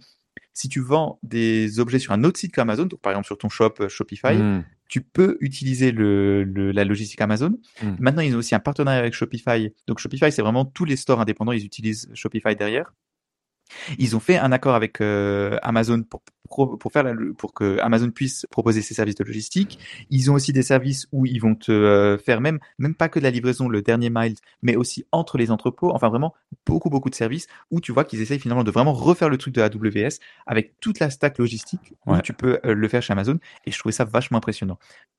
si 0.52 0.68
tu 0.68 0.80
vends 0.80 1.18
des 1.22 1.78
objets 1.78 1.98
sur 1.98 2.12
un 2.12 2.24
autre 2.24 2.38
site 2.38 2.52
qu'Amazon 2.52 2.88
par 3.00 3.12
exemple 3.12 3.26
sur 3.26 3.38
ton 3.38 3.48
shop 3.48 3.74
euh, 3.80 3.88
Shopify 3.88 4.34
Mm. 4.34 4.64
Tu 4.92 5.00
peux 5.00 5.38
utiliser 5.40 5.90
le, 5.90 6.44
le, 6.44 6.70
la 6.70 6.84
logistique 6.84 7.22
Amazon. 7.22 7.58
Mm. 7.82 7.94
Maintenant, 7.98 8.20
ils 8.20 8.34
ont 8.34 8.40
aussi 8.40 8.54
un 8.54 8.60
partenariat 8.60 9.00
avec 9.00 9.14
Shopify. 9.14 9.72
Donc 9.86 10.00
Shopify, 10.00 10.30
c'est 10.30 10.42
vraiment 10.42 10.66
tous 10.66 10.84
les 10.84 10.96
stores 10.96 11.18
indépendants, 11.18 11.52
ils 11.52 11.64
utilisent 11.64 12.10
Shopify 12.12 12.54
derrière. 12.54 12.92
Ils 13.98 14.16
ont 14.16 14.20
fait 14.20 14.36
un 14.36 14.52
accord 14.52 14.74
avec 14.74 15.00
euh, 15.00 15.58
Amazon 15.62 16.02
pour 16.02 16.22
pour 16.78 16.92
faire 16.92 17.02
la, 17.02 17.14
pour 17.38 17.54
que 17.54 17.78
Amazon 17.80 18.10
puisse 18.10 18.44
proposer 18.50 18.82
ses 18.82 18.92
services 18.92 19.14
de 19.14 19.24
logistique. 19.24 19.78
Ils 20.10 20.30
ont 20.30 20.34
aussi 20.34 20.52
des 20.52 20.62
services 20.62 21.06
où 21.10 21.24
ils 21.24 21.38
vont 21.40 21.54
te 21.54 21.72
euh, 21.72 22.18
faire 22.18 22.42
même 22.42 22.58
même 22.78 22.94
pas 22.94 23.08
que 23.08 23.18
de 23.18 23.24
la 23.24 23.30
livraison 23.30 23.68
le 23.70 23.80
dernier 23.80 24.10
mile, 24.10 24.34
mais 24.60 24.76
aussi 24.76 25.06
entre 25.12 25.38
les 25.38 25.50
entrepôts. 25.50 25.90
Enfin 25.94 26.10
vraiment 26.10 26.34
beaucoup 26.66 26.90
beaucoup 26.90 27.08
de 27.08 27.14
services 27.14 27.46
où 27.70 27.80
tu 27.80 27.90
vois 27.92 28.04
qu'ils 28.04 28.20
essayent 28.20 28.38
finalement 28.38 28.64
de 28.64 28.70
vraiment 28.70 28.92
refaire 28.92 29.30
le 29.30 29.38
truc 29.38 29.54
de 29.54 29.62
AWS 29.62 30.18
avec 30.46 30.78
toute 30.80 30.98
la 31.00 31.08
stack 31.08 31.38
logistique 31.38 31.94
où 32.06 32.12
Ouais. 32.12 32.20
tu 32.20 32.34
peux 32.34 32.58
euh, 32.66 32.74
le 32.74 32.88
faire 32.88 33.02
chez 33.02 33.14
Amazon. 33.14 33.38
Et 33.64 33.70
je 33.70 33.78
trouvais 33.78 33.92
ça 33.94 34.04
vachement 34.04 34.36
impressionnant. 34.36 34.78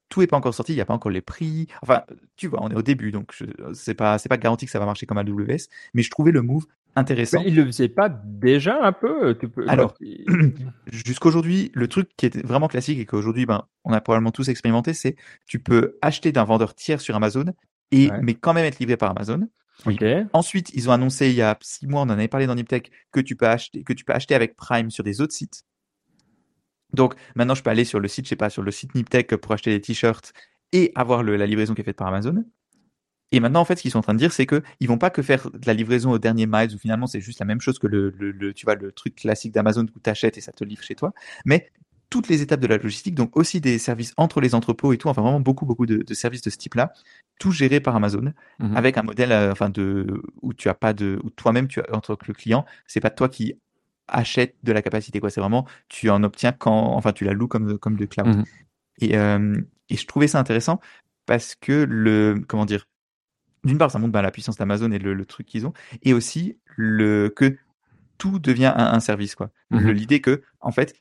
Tout 0.10 0.22
est 0.22 0.28
pas 0.28 0.38
encore 0.38 0.54
sorti, 0.54 0.74
il 0.74 0.76
n'y 0.76 0.82
a 0.82 0.86
pas 0.86 0.94
encore 0.94 1.12
les 1.12 1.22
prix. 1.22 1.68
Enfin, 1.82 2.04
tu 2.36 2.48
vois, 2.48 2.60
on 2.64 2.70
est 2.70 2.76
au 2.76 2.82
début, 2.84 3.12
donc 3.12 3.32
je- 3.36 3.46
c'est 3.74 3.96
pas 3.96 4.18
c'est 4.20 4.30
pas 4.30 4.38
garanti 4.38 4.66
que 4.66 4.72
ça 4.72 4.80
va 4.80 4.86
marcher 4.86 5.06
comme 5.06 5.18
AWS, 5.18 5.68
mais 5.94 6.04
je 6.04 6.10
trouvais 6.12 6.32
le 6.32 6.42
move 6.42 6.66
intéressant. 6.96 7.40
Mais 7.42 7.48
il 7.50 7.56
le 7.56 7.66
faisait 7.66 7.90
pas 7.90 8.10
déjà 8.10 8.84
un 8.86 8.92
peu 8.92 9.36
tu 9.40 9.50
peux, 9.50 9.68
Alors, 9.68 9.96
Jusqu'aujourd'hui, 10.92 11.72
le 11.74 11.88
truc 11.88 12.10
qui 12.18 12.28
est 12.28 12.46
vraiment 12.46 12.68
classique 12.68 13.00
et 13.00 13.06
qu'aujourd'hui, 13.06 13.46
ben, 13.46 13.66
on 13.84 13.94
a 13.94 14.02
probablement 14.02 14.32
tous 14.32 14.50
expérimenté, 14.50 14.94
c'est 14.94 15.16
tu 15.46 15.60
peux 15.60 15.98
acheter 16.02 16.32
d'un 16.32 16.44
vendeur 16.44 16.76
tiers 16.76 17.02
sur 17.02 17.16
Amazon 17.16 17.46
et 17.92 18.10
Ouais. 18.12 18.20
mais 18.22 18.34
quand 18.36 18.54
même 18.54 18.66
être 18.66 18.80
livré 18.80 18.98
par 18.98 19.12
Amazon. 19.12 19.48
Ensuite, 20.34 20.70
ils 20.76 20.90
ont 20.90 20.92
annoncé 20.94 21.30
il 21.30 21.36
y 21.36 21.42
a 21.42 21.58
six 21.62 21.88
mois, 21.88 22.02
on 22.02 22.06
en 22.06 22.10
avait 22.12 22.28
parlé 22.28 22.46
dans 22.46 22.56
Niptech, 22.56 22.92
que 23.12 23.20
tu 23.20 23.36
peux 23.36 23.48
acheter 23.48 23.84
que 23.84 23.94
tu 23.94 24.06
peux 24.06 24.14
acheter 24.14 24.36
avec 24.36 24.56
Prime 24.56 24.92
sur 24.92 25.04
des 25.04 25.20
autres 25.22 25.34
sites. 25.34 25.64
Donc 26.94 27.16
maintenant, 27.36 27.56
je 27.56 27.64
peux 27.64 27.70
aller 27.70 27.86
sur 27.86 28.00
le 28.00 28.08
site, 28.08 28.26
je 28.26 28.30
sais 28.30 28.36
pas, 28.36 28.50
sur 28.50 28.62
le 28.64 28.72
site 28.72 28.96
Niptech 28.96 29.36
pour 29.38 29.52
acheter 29.54 29.72
des 29.72 29.82
t-shirts 29.82 30.34
et 30.72 30.92
avoir 30.96 31.24
le- 31.24 31.36
la 31.38 31.46
livraison 31.46 31.74
qui 31.74 31.82
est 31.82 31.84
faite 31.84 31.98
par 31.98 32.08
Amazon. 32.08 32.44
Et 33.32 33.40
maintenant, 33.40 33.62
en 33.62 33.66
fait, 33.66 33.78
ce 33.78 33.82
qu'ils 33.82 33.92
sont 33.92 33.98
en 34.00 34.04
train 34.04 34.14
de 34.14 34.20
dire, 34.20 34.32
c'est 34.32 34.46
que 34.46 34.62
ils 34.80 34.88
vont 34.88 35.00
pas 35.00 35.10
que 35.10 35.24
faire 35.24 35.50
de 35.50 35.66
la 35.66 35.74
livraison 35.74 36.12
au 36.12 36.20
dernier 36.20 36.46
miles 36.46 36.76
où 36.76 36.78
finalement 36.78 37.08
c'est 37.08 37.20
juste 37.22 37.40
la 37.40 37.46
même 37.46 37.62
chose 37.62 37.80
que 37.80 37.88
le, 37.88 38.12
le, 38.18 38.32
le- 38.32 38.54
tu 38.54 38.66
vois, 38.66 38.76
le 38.76 38.92
truc 38.92 39.16
classique 39.16 39.52
d'Amazon 39.54 39.86
où 39.96 40.00
tu 40.00 40.10
achètes 40.10 40.38
et 40.38 40.42
ça 40.42 40.52
te 40.52 40.64
livre 40.64 40.84
chez 40.84 40.94
toi. 40.96 41.14
Mais 41.46 41.72
toutes 42.12 42.28
les 42.28 42.44
étapes 42.44 42.60
de 42.60 42.68
la 42.68 42.78
logistique, 42.78 43.16
donc 43.16 43.36
aussi 43.36 43.60
des 43.60 43.80
services 43.80 44.14
entre 44.18 44.40
les 44.40 44.54
entrepôts 44.54 44.94
et 44.94 45.00
tout, 45.00 45.10
enfin 45.10 45.24
vraiment 45.24 45.40
beaucoup, 45.40 45.66
beaucoup 45.66 45.88
de, 45.88 45.98
de 46.04 46.14
services 46.14 46.44
de 46.44 46.52
ce 46.52 46.58
type-là, 46.58 46.94
tout 47.40 47.52
géré 47.52 47.80
par 47.80 47.96
Amazon 47.96 48.34
Mhm. 48.60 48.78
avec 48.78 48.98
un 49.00 49.04
modèle, 49.04 49.32
euh, 49.32 49.52
enfin 49.52 49.70
de, 49.70 50.22
où 50.44 50.54
tu 50.54 50.70
as 50.70 50.76
pas 50.76 50.94
de, 50.94 51.20
où 51.24 51.32
toi-même 51.32 51.68
tu 51.68 51.80
as, 51.80 51.86
en 51.96 52.02
tant 52.02 52.16
que 52.16 52.26
le 52.28 52.36
client, 52.36 52.66
c'est 52.86 53.00
pas 53.00 53.10
toi 53.10 53.30
qui 53.30 53.56
achète 54.08 54.56
de 54.64 54.72
la 54.72 54.82
capacité, 54.82 55.20
quoi. 55.20 55.30
C'est 55.30 55.42
vraiment, 55.42 55.68
tu 55.90 56.10
en 56.10 56.24
obtiens 56.24 56.52
quand, 56.52 56.94
enfin, 56.96 57.14
tu 57.14 57.24
la 57.26 57.34
loues 57.34 57.48
comme, 57.48 57.78
comme 57.78 57.96
de 57.96 58.06
cloud. 58.06 58.28
Et, 59.00 59.18
euh, 59.18 59.56
et 59.90 59.98
je 59.98 60.06
trouvais 60.06 60.28
ça 60.28 60.40
intéressant 60.40 60.80
parce 61.26 61.56
que 61.56 61.86
le, 61.90 62.44
comment 62.48 62.66
dire, 62.66 62.88
d'une 63.64 63.78
part, 63.78 63.92
ça 63.92 64.00
montre 64.00 64.12
ben, 64.12 64.22
la 64.22 64.32
puissance 64.32 64.58
d'Amazon 64.58 64.92
et 64.92 65.00
le, 65.00 65.14
le 65.14 65.26
truc 65.26 65.48
qu'ils 65.48 65.66
ont, 65.66 65.74
et 66.02 66.14
aussi 66.14 66.58
le 66.76 67.30
que 67.30 67.56
tout 68.18 68.40
devient 68.40 68.74
un, 68.76 68.94
un 68.94 69.00
service, 69.00 69.36
quoi. 69.36 69.52
Le- 69.70 69.94
L'idée 69.94 70.22
que, 70.22 70.42
en 70.60 70.72
fait, 70.72 70.96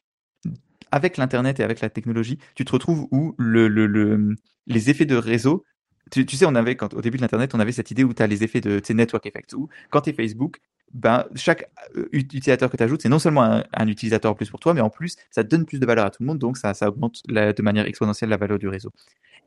avec 0.91 1.17
l'internet 1.17 1.59
et 1.61 1.65
avec 1.65 1.81
la 1.81 1.91
technologie, 1.91 2.39
tu 2.55 2.65
te 2.65 2.73
retrouves 2.73 3.09
où 3.11 3.35
le, 3.39 3.69
le, 3.69 3.87
le, 3.87 4.37
les 4.67 4.91
effets 4.91 5.07
de 5.07 5.17
réseau. 5.17 5.65
Tu, 6.11 6.27
tu 6.27 6.37
sais, 6.37 6.47
on 6.47 6.55
avait 6.55 6.77
quand 6.77 6.95
au 6.95 7.01
début 7.01 7.17
de 7.17 7.23
l'internet, 7.23 7.55
on 7.55 7.61
avait 7.61 7.73
cette 7.73 7.91
idée 7.91 8.05
où 8.05 8.13
tu 8.13 8.23
as 8.23 8.27
les 8.27 8.45
effets 8.45 8.61
de 8.61 8.81
network 8.93 9.25
effect, 9.27 9.55
où 9.55 9.69
quand 9.91 10.03
tu 10.03 10.11
es 10.11 10.13
Facebook, 10.13 10.61
ben 10.95 11.25
chaque 11.35 11.71
euh, 11.97 12.09
ut- 12.13 12.21
utilisateur 12.21 12.71
que 12.71 12.77
tu 12.77 12.83
ajoutes, 12.83 13.03
c'est 13.03 13.09
non 13.09 13.19
seulement 13.19 13.63
un, 13.73 13.89
utilisateur 13.89 14.31
en 14.31 14.35
plus 14.35 14.51
pour 14.51 14.61
toi, 14.61 14.75
mais 14.75 14.81
en 14.81 14.91
plus 14.91 15.17
ça 15.31 15.43
donne 15.43 15.65
plus 15.65 15.79
de 15.79 15.87
valeur 15.87 16.07
à 16.07 16.11
tout 16.11 16.23
le 16.23 16.27
monde, 16.27 16.39
donc 16.39 16.57
ça, 16.57 16.75
ça 16.75 16.89
augmente 16.89 17.23
de 17.29 17.63
manière 17.63 17.87
exponentielle 17.87 18.31
la 18.31 18.37
valeur 18.37 18.59
du 18.59 18.69
réseau. 18.69 18.93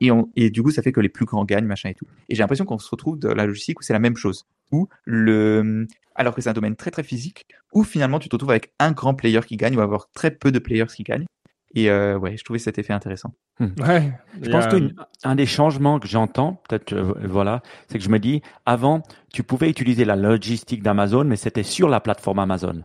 Et 0.00 0.50
du 0.50 0.62
coup, 0.62 0.70
ça 0.70 0.82
fait 0.82 0.92
que 0.92 1.00
les 1.00 1.08
plus 1.08 1.24
grands 1.24 1.44
gagnent, 1.44 1.64
machin 1.64 1.88
et 1.88 1.94
tout. 1.94 2.06
Et 2.28 2.34
j'ai 2.34 2.42
l'impression 2.42 2.66
qu'on 2.66 2.78
se 2.78 2.90
retrouve 2.90 3.18
dans 3.18 3.34
la 3.34 3.46
logistique 3.46 3.80
où 3.80 3.82
c'est 3.82 3.94
la 3.94 3.98
même 3.98 4.16
chose, 4.16 4.46
où 4.70 4.88
le, 5.04 5.86
alors 6.14 6.34
que 6.34 6.42
c'est 6.42 6.50
un 6.50 6.54
domaine 6.54 6.76
très 6.76 6.90
très 6.90 7.02
physique, 7.02 7.46
où 7.72 7.82
finalement 7.82 8.18
tu 8.18 8.28
te 8.28 8.34
retrouves 8.34 8.50
avec 8.50 8.72
un 8.78 8.92
grand 8.92 9.14
player 9.14 9.40
qui 9.46 9.56
gagne 9.56 9.76
ou 9.76 9.80
avoir 9.80 10.10
très 10.12 10.30
peu 10.30 10.52
de 10.52 10.58
players 10.58 10.86
qui 10.86 11.02
gagnent. 11.02 11.26
Et 11.76 11.90
euh, 11.90 12.18
ouais, 12.18 12.36
je 12.38 12.42
trouvais 12.42 12.58
cet 12.58 12.78
effet 12.78 12.94
intéressant. 12.94 13.34
Ouais. 13.60 14.12
Je 14.40 14.46
Il 14.46 14.50
pense 14.50 14.66
qu'un 14.66 15.34
des 15.34 15.44
changements 15.46 15.98
que 16.00 16.08
j'entends, 16.08 16.62
peut-être, 16.68 16.94
euh, 16.94 17.12
voilà, 17.24 17.60
c'est 17.88 17.98
que 17.98 18.04
je 18.04 18.08
me 18.08 18.18
dis, 18.18 18.40
avant, 18.64 19.02
tu 19.32 19.42
pouvais 19.42 19.68
utiliser 19.68 20.06
la 20.06 20.16
logistique 20.16 20.82
d'Amazon, 20.82 21.24
mais 21.24 21.36
c'était 21.36 21.62
sur 21.62 21.88
la 21.90 22.00
plateforme 22.00 22.38
Amazon. 22.38 22.82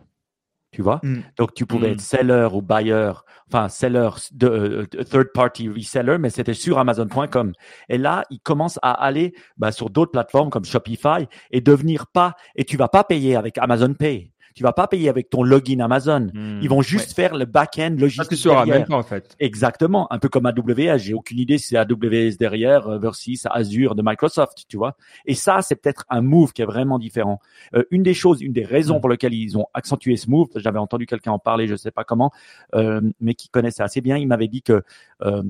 Tu 0.73 0.81
vois? 0.81 0.99
Mm. 1.03 1.19
Donc, 1.37 1.53
tu 1.53 1.65
pouvais 1.65 1.89
Mm. 1.89 1.93
être 1.93 2.01
seller 2.01 2.47
ou 2.53 2.61
buyer, 2.61 3.11
enfin, 3.47 3.69
seller 3.69 4.09
de 4.33 4.47
euh, 4.47 4.85
third 5.05 5.27
party 5.33 5.69
reseller, 5.69 6.17
mais 6.17 6.29
c'était 6.29 6.53
sur 6.53 6.77
Amazon.com. 6.77 7.53
Et 7.87 7.97
là, 7.97 8.23
ils 8.29 8.39
commencent 8.41 8.79
à 8.81 8.91
aller 8.91 9.33
bah, 9.57 9.71
sur 9.71 9.89
d'autres 9.89 10.11
plateformes 10.11 10.49
comme 10.49 10.65
Shopify 10.65 11.27
et 11.51 11.61
devenir 11.61 12.07
pas, 12.07 12.35
et 12.55 12.65
tu 12.65 12.75
vas 12.75 12.87
pas 12.89 13.03
payer 13.05 13.37
avec 13.37 13.57
Amazon 13.57 13.93
Pay. 13.93 14.31
Tu 14.53 14.63
vas 14.63 14.73
pas 14.73 14.87
payer 14.87 15.09
avec 15.09 15.29
ton 15.29 15.43
login 15.43 15.79
Amazon. 15.79 16.29
Ils 16.61 16.69
vont 16.69 16.81
juste 16.81 17.13
faire 17.13 17.35
le 17.35 17.45
back-end 17.45 17.93
tu 17.95 18.01
logistique 18.01 18.37
sauras 18.37 18.65
derrière. 18.65 18.81
même 18.81 18.87
pas 18.87 18.97
en 18.97 19.03
fait. 19.03 19.35
Exactement, 19.39 20.11
un 20.11 20.19
peu 20.19 20.29
comme 20.29 20.45
AWS. 20.45 20.97
J'ai 20.97 21.13
aucune 21.13 21.39
idée 21.39 21.57
si 21.57 21.69
c'est 21.69 21.77
AWS 21.77 22.37
derrière 22.39 22.87
euh, 22.87 22.99
versus 22.99 23.45
Azure 23.49 23.95
de 23.95 24.01
Microsoft, 24.05 24.65
tu 24.67 24.77
vois. 24.77 24.95
Et 25.25 25.35
ça, 25.35 25.61
c'est 25.61 25.75
peut-être 25.75 26.05
un 26.09 26.21
move 26.21 26.53
qui 26.53 26.61
est 26.61 26.65
vraiment 26.65 26.99
différent. 26.99 27.39
Euh, 27.73 27.83
une 27.91 28.03
des 28.03 28.13
choses, 28.13 28.41
une 28.41 28.53
des 28.53 28.65
raisons 28.65 28.97
Mm. 28.97 29.01
pour 29.01 29.09
lesquelles 29.09 29.33
ils 29.33 29.57
ont 29.57 29.67
accentué 29.73 30.17
ce 30.17 30.29
move, 30.29 30.47
j'avais 30.55 30.79
entendu 30.79 31.05
quelqu'un 31.05 31.31
en 31.31 31.39
parler, 31.39 31.67
je 31.67 31.75
sais 31.75 31.91
pas 31.91 32.03
comment, 32.03 32.31
euh, 32.75 33.01
mais 33.19 33.33
qui 33.33 33.49
connaissait 33.49 33.83
assez 33.83 34.01
bien. 34.01 34.17
Il 34.17 34.27
m'avait 34.27 34.47
dit 34.47 34.61
que 34.61 34.83
euh, 35.23 35.43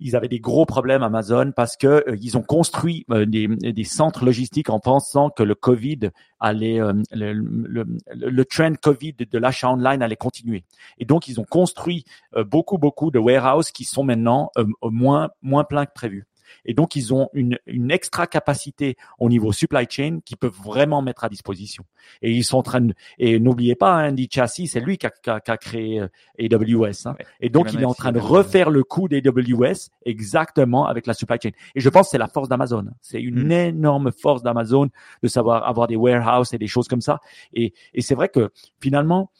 ils 0.00 0.16
avaient 0.16 0.28
des 0.28 0.40
gros 0.40 0.66
problèmes 0.66 1.02
Amazon 1.02 1.52
parce 1.54 1.76
que 1.76 1.86
euh, 1.86 2.16
ils 2.20 2.36
ont 2.36 2.42
construit 2.42 3.04
euh, 3.10 3.26
des, 3.26 3.84
centres 3.84 4.24
logistiques 4.24 4.70
en 4.70 4.80
pensant 4.80 5.30
que 5.30 5.42
le 5.42 5.54
Covid 5.54 6.10
allait 6.40 6.80
euh, 6.80 6.92
le, 7.12 8.44
trend 8.44 8.74
Covid 8.74 9.12
de 9.12 9.38
l'achat 9.38 9.70
online 9.70 10.02
allait 10.02 10.16
continuer. 10.16 10.64
Et 10.98 11.04
donc 11.04 11.28
ils 11.28 11.40
ont 11.40 11.44
construit 11.44 12.04
beaucoup 12.46 12.78
beaucoup 12.78 13.10
de 13.10 13.18
warehouses 13.18 13.70
qui 13.70 13.84
sont 13.84 14.04
maintenant 14.04 14.50
moins 14.82 15.30
moins 15.42 15.64
pleins 15.64 15.86
que 15.86 15.92
prévu. 15.92 16.26
Et 16.64 16.74
donc 16.74 16.96
ils 16.96 17.12
ont 17.14 17.28
une, 17.32 17.58
une 17.66 17.90
extra 17.90 18.26
capacité 18.26 18.96
au 19.18 19.28
niveau 19.28 19.52
supply 19.52 19.86
chain 19.88 20.20
qui 20.24 20.36
peuvent 20.36 20.56
vraiment 20.64 21.02
mettre 21.02 21.24
à 21.24 21.28
disposition. 21.28 21.84
Et 22.22 22.32
ils 22.32 22.44
sont 22.44 22.58
en 22.58 22.62
train 22.62 22.80
de 22.80 22.94
et 23.18 23.38
n'oubliez 23.38 23.74
pas 23.74 23.92
hein, 23.94 24.10
Andy 24.10 24.28
Chassis, 24.32 24.66
c'est 24.68 24.80
lui 24.80 24.98
qui 24.98 25.06
a, 25.06 25.10
qui 25.10 25.30
a, 25.30 25.40
qui 25.40 25.50
a 25.50 25.56
créé 25.56 26.00
euh, 26.00 26.08
AWS. 26.38 27.06
Hein. 27.06 27.16
Ouais. 27.18 27.26
Et 27.40 27.48
donc 27.50 27.72
il 27.72 27.80
est 27.82 27.84
en 27.84 27.94
train 27.94 28.12
de 28.12 28.18
refaire 28.18 28.70
le 28.70 28.84
coup 28.84 29.08
d'AWS 29.08 29.90
exactement 30.04 30.86
avec 30.86 31.06
la 31.06 31.14
supply 31.14 31.38
chain. 31.42 31.50
Et 31.74 31.80
je 31.80 31.88
pense 31.88 32.06
que 32.06 32.10
c'est 32.12 32.18
la 32.18 32.28
force 32.28 32.48
d'Amazon. 32.48 32.86
C'est 33.00 33.20
une 33.20 33.48
Mm. 33.48 33.52
énorme 33.52 34.12
force 34.12 34.42
d'Amazon 34.42 34.88
de 35.22 35.28
savoir 35.28 35.66
avoir 35.66 35.86
des 35.86 35.96
warehouses 35.96 36.52
et 36.54 36.58
des 36.58 36.66
choses 36.66 36.88
comme 36.88 37.00
ça. 37.00 37.20
Et, 37.52 37.72
et 37.94 38.02
c'est 38.02 38.14
vrai 38.14 38.28
que 38.28 38.50
finalement, 38.80 39.30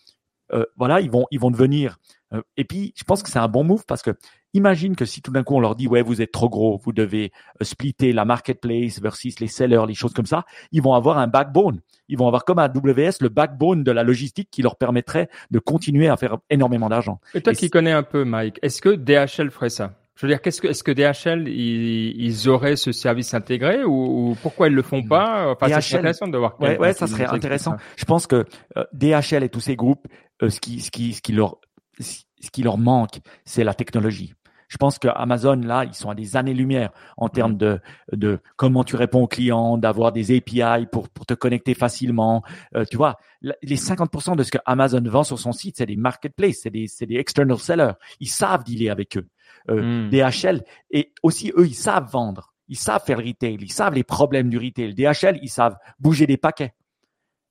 euh, 0.52 0.64
voilà, 0.76 1.00
ils 1.00 1.10
vont, 1.10 1.26
ils 1.30 1.38
vont 1.38 1.50
devenir. 1.50 1.98
euh, 2.32 2.42
et 2.56 2.64
puis, 2.64 2.92
je 2.96 3.04
pense 3.04 3.22
que 3.22 3.30
c'est 3.30 3.38
un 3.38 3.48
bon 3.48 3.62
move 3.64 3.84
parce 3.86 4.02
que 4.02 4.10
imagine 4.54 4.96
que 4.96 5.04
si 5.04 5.22
tout 5.22 5.30
d'un 5.30 5.42
coup 5.42 5.54
on 5.54 5.60
leur 5.60 5.74
dit 5.74 5.88
ouais, 5.88 6.02
vous 6.02 6.22
êtes 6.22 6.32
trop 6.32 6.48
gros, 6.48 6.80
vous 6.82 6.92
devez 6.92 7.32
euh, 7.60 7.64
splitter 7.64 8.12
la 8.12 8.24
marketplace 8.24 9.00
versus 9.00 9.40
les 9.40 9.48
sellers, 9.48 9.84
les 9.86 9.94
choses 9.94 10.12
comme 10.12 10.26
ça, 10.26 10.44
ils 10.72 10.82
vont 10.82 10.94
avoir 10.94 11.18
un 11.18 11.26
backbone. 11.26 11.80
Ils 12.08 12.18
vont 12.18 12.26
avoir 12.26 12.44
comme 12.44 12.58
à 12.58 12.64
AWS 12.64 13.20
le 13.20 13.28
backbone 13.28 13.84
de 13.84 13.92
la 13.92 14.02
logistique 14.02 14.48
qui 14.50 14.62
leur 14.62 14.76
permettrait 14.76 15.28
de 15.50 15.58
continuer 15.58 16.08
à 16.08 16.16
faire 16.16 16.38
énormément 16.50 16.88
d'argent. 16.88 17.20
Et 17.34 17.40
toi 17.40 17.52
Et 17.52 17.56
qui 17.56 17.70
connais 17.70 17.92
un 17.92 18.02
peu 18.02 18.24
Mike, 18.24 18.58
est-ce 18.62 18.82
que 18.82 18.90
DHL 18.90 19.50
ferait 19.50 19.70
ça? 19.70 19.94
Je 20.16 20.26
veux 20.26 20.32
dire, 20.32 20.42
qu'est-ce 20.42 20.60
que 20.60 20.68
est-ce 20.68 20.84
que 20.84 20.92
DHL 20.92 21.48
ils, 21.48 22.20
ils 22.20 22.48
auraient 22.50 22.76
ce 22.76 22.92
service 22.92 23.32
intégré 23.32 23.84
ou, 23.84 24.32
ou 24.32 24.36
pourquoi 24.42 24.68
ils 24.68 24.74
le 24.74 24.82
font 24.82 25.02
pas? 25.02 25.50
Enfin, 25.50 25.80
c'est 25.80 25.94
DHL, 25.94 25.98
intéressant 26.00 26.28
de 26.28 26.36
voir. 26.36 26.60
Ouais, 26.60 26.78
ouais, 26.78 26.92
ça 26.92 27.06
serait 27.06 27.24
intéressant. 27.24 27.72
ça. 27.72 27.78
Je 27.96 28.04
pense 28.04 28.26
que 28.26 28.44
euh, 28.76 28.84
DHL 28.92 29.44
et 29.44 29.48
tous 29.48 29.60
ces 29.60 29.76
groupes, 29.76 30.06
euh, 30.42 30.50
ce 30.50 30.60
qui, 30.60 30.80
ce 30.80 30.90
qui, 30.90 31.14
ce 31.14 31.22
qui 31.22 31.32
leur, 31.32 31.56
ce 32.00 32.50
qui 32.52 32.62
leur 32.62 32.76
manque, 32.76 33.20
c'est 33.44 33.64
la 33.64 33.72
technologie. 33.72 34.34
Je 34.70 34.76
pense 34.76 34.98
que 34.98 35.08
Amazon 35.08 35.56
là, 35.56 35.84
ils 35.84 35.94
sont 35.94 36.10
à 36.10 36.14
des 36.14 36.36
années-lumière 36.36 36.90
en 37.16 37.28
termes 37.28 37.56
de, 37.56 37.80
de 38.12 38.38
comment 38.56 38.84
tu 38.84 38.94
réponds 38.94 39.24
aux 39.24 39.26
clients, 39.26 39.76
d'avoir 39.76 40.12
des 40.12 40.34
API 40.36 40.86
pour, 40.90 41.08
pour 41.08 41.26
te 41.26 41.34
connecter 41.34 41.74
facilement. 41.74 42.42
Euh, 42.76 42.84
tu 42.88 42.96
vois, 42.96 43.18
les 43.42 43.76
50% 43.76 44.36
de 44.36 44.44
ce 44.44 44.52
que 44.52 44.58
Amazon 44.64 45.02
vend 45.04 45.24
sur 45.24 45.40
son 45.40 45.52
site, 45.52 45.76
c'est 45.78 45.86
des 45.86 45.96
marketplaces, 45.96 46.60
c'est 46.62 46.70
des, 46.70 46.86
c'est 46.86 47.06
des 47.06 47.16
external 47.16 47.58
sellers. 47.58 47.92
Ils 48.20 48.28
savent 48.28 48.62
dealer 48.62 48.90
avec 48.90 49.18
eux. 49.18 49.26
Euh, 49.68 50.06
Hmm. 50.06 50.10
DHL 50.10 50.62
et 50.90 51.12
aussi 51.22 51.52
eux, 51.56 51.66
ils 51.66 51.74
savent 51.74 52.08
vendre. 52.10 52.54
Ils 52.68 52.78
savent 52.78 53.02
faire 53.04 53.18
le 53.18 53.26
retail. 53.26 53.58
Ils 53.60 53.72
savent 53.72 53.94
les 53.94 54.04
problèmes 54.04 54.48
du 54.48 54.56
retail. 54.56 54.94
DHL, 54.94 55.40
ils 55.42 55.50
savent 55.50 55.76
bouger 55.98 56.26
des 56.26 56.36
paquets. 56.36 56.72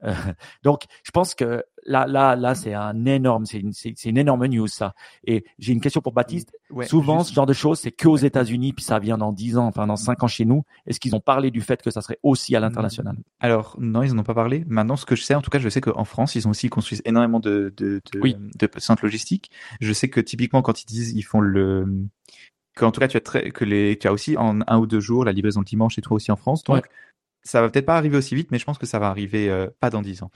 Euh, 0.04 0.14
donc, 0.64 0.84
je 1.04 1.12
pense 1.12 1.36
que 1.36 1.64
là, 1.86 2.06
là, 2.08 2.36
là, 2.36 2.56
c'est 2.56 2.74
un 2.74 3.06
énorme, 3.06 3.46
c'est 3.46 3.60
une, 3.60 3.74
c'est, 3.74 3.94
une 4.06 4.18
énorme 4.18 4.46
news 4.48 4.68
ça. 4.68 4.94
Et 5.26 5.44
j'ai 5.58 5.74
une 5.74 5.82
question 5.82 6.02
pour 6.02 6.14
Baptiste. 6.14 6.52
Ouais, 6.70 6.86
Souvent, 6.86 7.20
juste- 7.20 7.30
ce 7.32 7.34
genre 7.36 7.46
de 7.46 7.54
choses, 7.54 7.80
c'est 7.80 7.92
que 7.92 8.08
aux 8.08 8.18
États-Unis, 8.18 8.74
puis 8.74 8.84
ça 8.86 9.00
vient 9.00 9.18
dans 9.18 9.32
10 9.34 9.58
ans, 9.58 9.66
enfin 9.66 9.88
dans 9.88 9.96
5 9.98 10.24
ans 10.24 10.28
chez 10.28 10.46
nous. 10.46 10.64
Est-ce 10.86 11.00
qu'ils 11.00 11.16
ont 11.16 11.20
parlé 11.20 11.52
du 11.52 11.62
fait 11.62 11.82
que 11.82 11.92
ça 11.92 12.02
serait 12.02 12.20
aussi 12.24 12.56
à 12.56 12.60
l'international? 12.60 13.18
Alors 13.40 13.76
non, 13.80 14.04
ils 14.04 14.14
en 14.14 14.20
ont 14.20 14.24
pas 14.24 14.34
parlé. 14.34 14.64
Maintenant, 14.68 14.96
ce 14.96 15.06
que 15.06 15.16
je 15.16 15.24
sais, 15.24 15.36
en 15.36 15.42
tout 15.42 15.50
cas, 15.50 15.60
je 15.60 15.68
sais 15.70 15.82
qu'en 15.82 16.06
France, 16.06 16.36
ils 16.36 16.48
ont 16.48 16.52
aussi 16.52 16.70
construit 16.70 17.00
énormément 17.06 17.40
de 17.40 17.74
de 17.76 18.02
de, 18.14 18.20
Oui. 18.22 18.36
de 18.40 18.70
centres 18.78 19.04
logistiques. 19.04 19.52
Je 19.82 19.92
sais 19.94 20.10
que 20.10 20.20
typiquement, 20.22 20.62
quand 20.62 20.82
ils 20.82 20.86
disent, 20.86 21.12
ils 21.14 21.24
font 21.24 21.42
le 21.42 21.86
qu'en 22.76 22.92
tout 22.92 23.02
cas, 23.02 23.08
tu 23.10 23.18
as 23.18 23.22
très 23.22 23.52
que 23.52 23.66
les 23.66 23.98
tu 24.00 24.08
as 24.08 24.14
aussi 24.14 24.38
en 24.38 24.60
un 24.68 24.78
ou 24.78 24.88
deux 24.88 25.00
jours 25.02 25.26
la 25.26 25.34
livraison 25.34 25.60
le 25.60 25.66
dimanche 25.66 25.98
et 25.98 26.02
toi 26.02 26.16
aussi 26.16 26.32
en 26.32 26.38
France. 26.38 26.64
Donc 26.64 26.76
Ouais. 26.78 26.82
Ça 27.44 27.62
va 27.62 27.70
peut-être 27.70 27.86
pas 27.86 27.98
arriver 27.98 28.18
aussi 28.18 28.36
vite, 28.36 28.52
mais 28.52 28.60
je 28.60 28.66
pense 28.66 28.78
que 28.78 28.86
ça 28.86 29.00
va 29.00 29.08
arriver 29.08 29.50
euh, 29.50 29.68
pas 29.80 29.90
dans 29.90 30.02
dix 30.02 30.24
ans. 30.24 30.32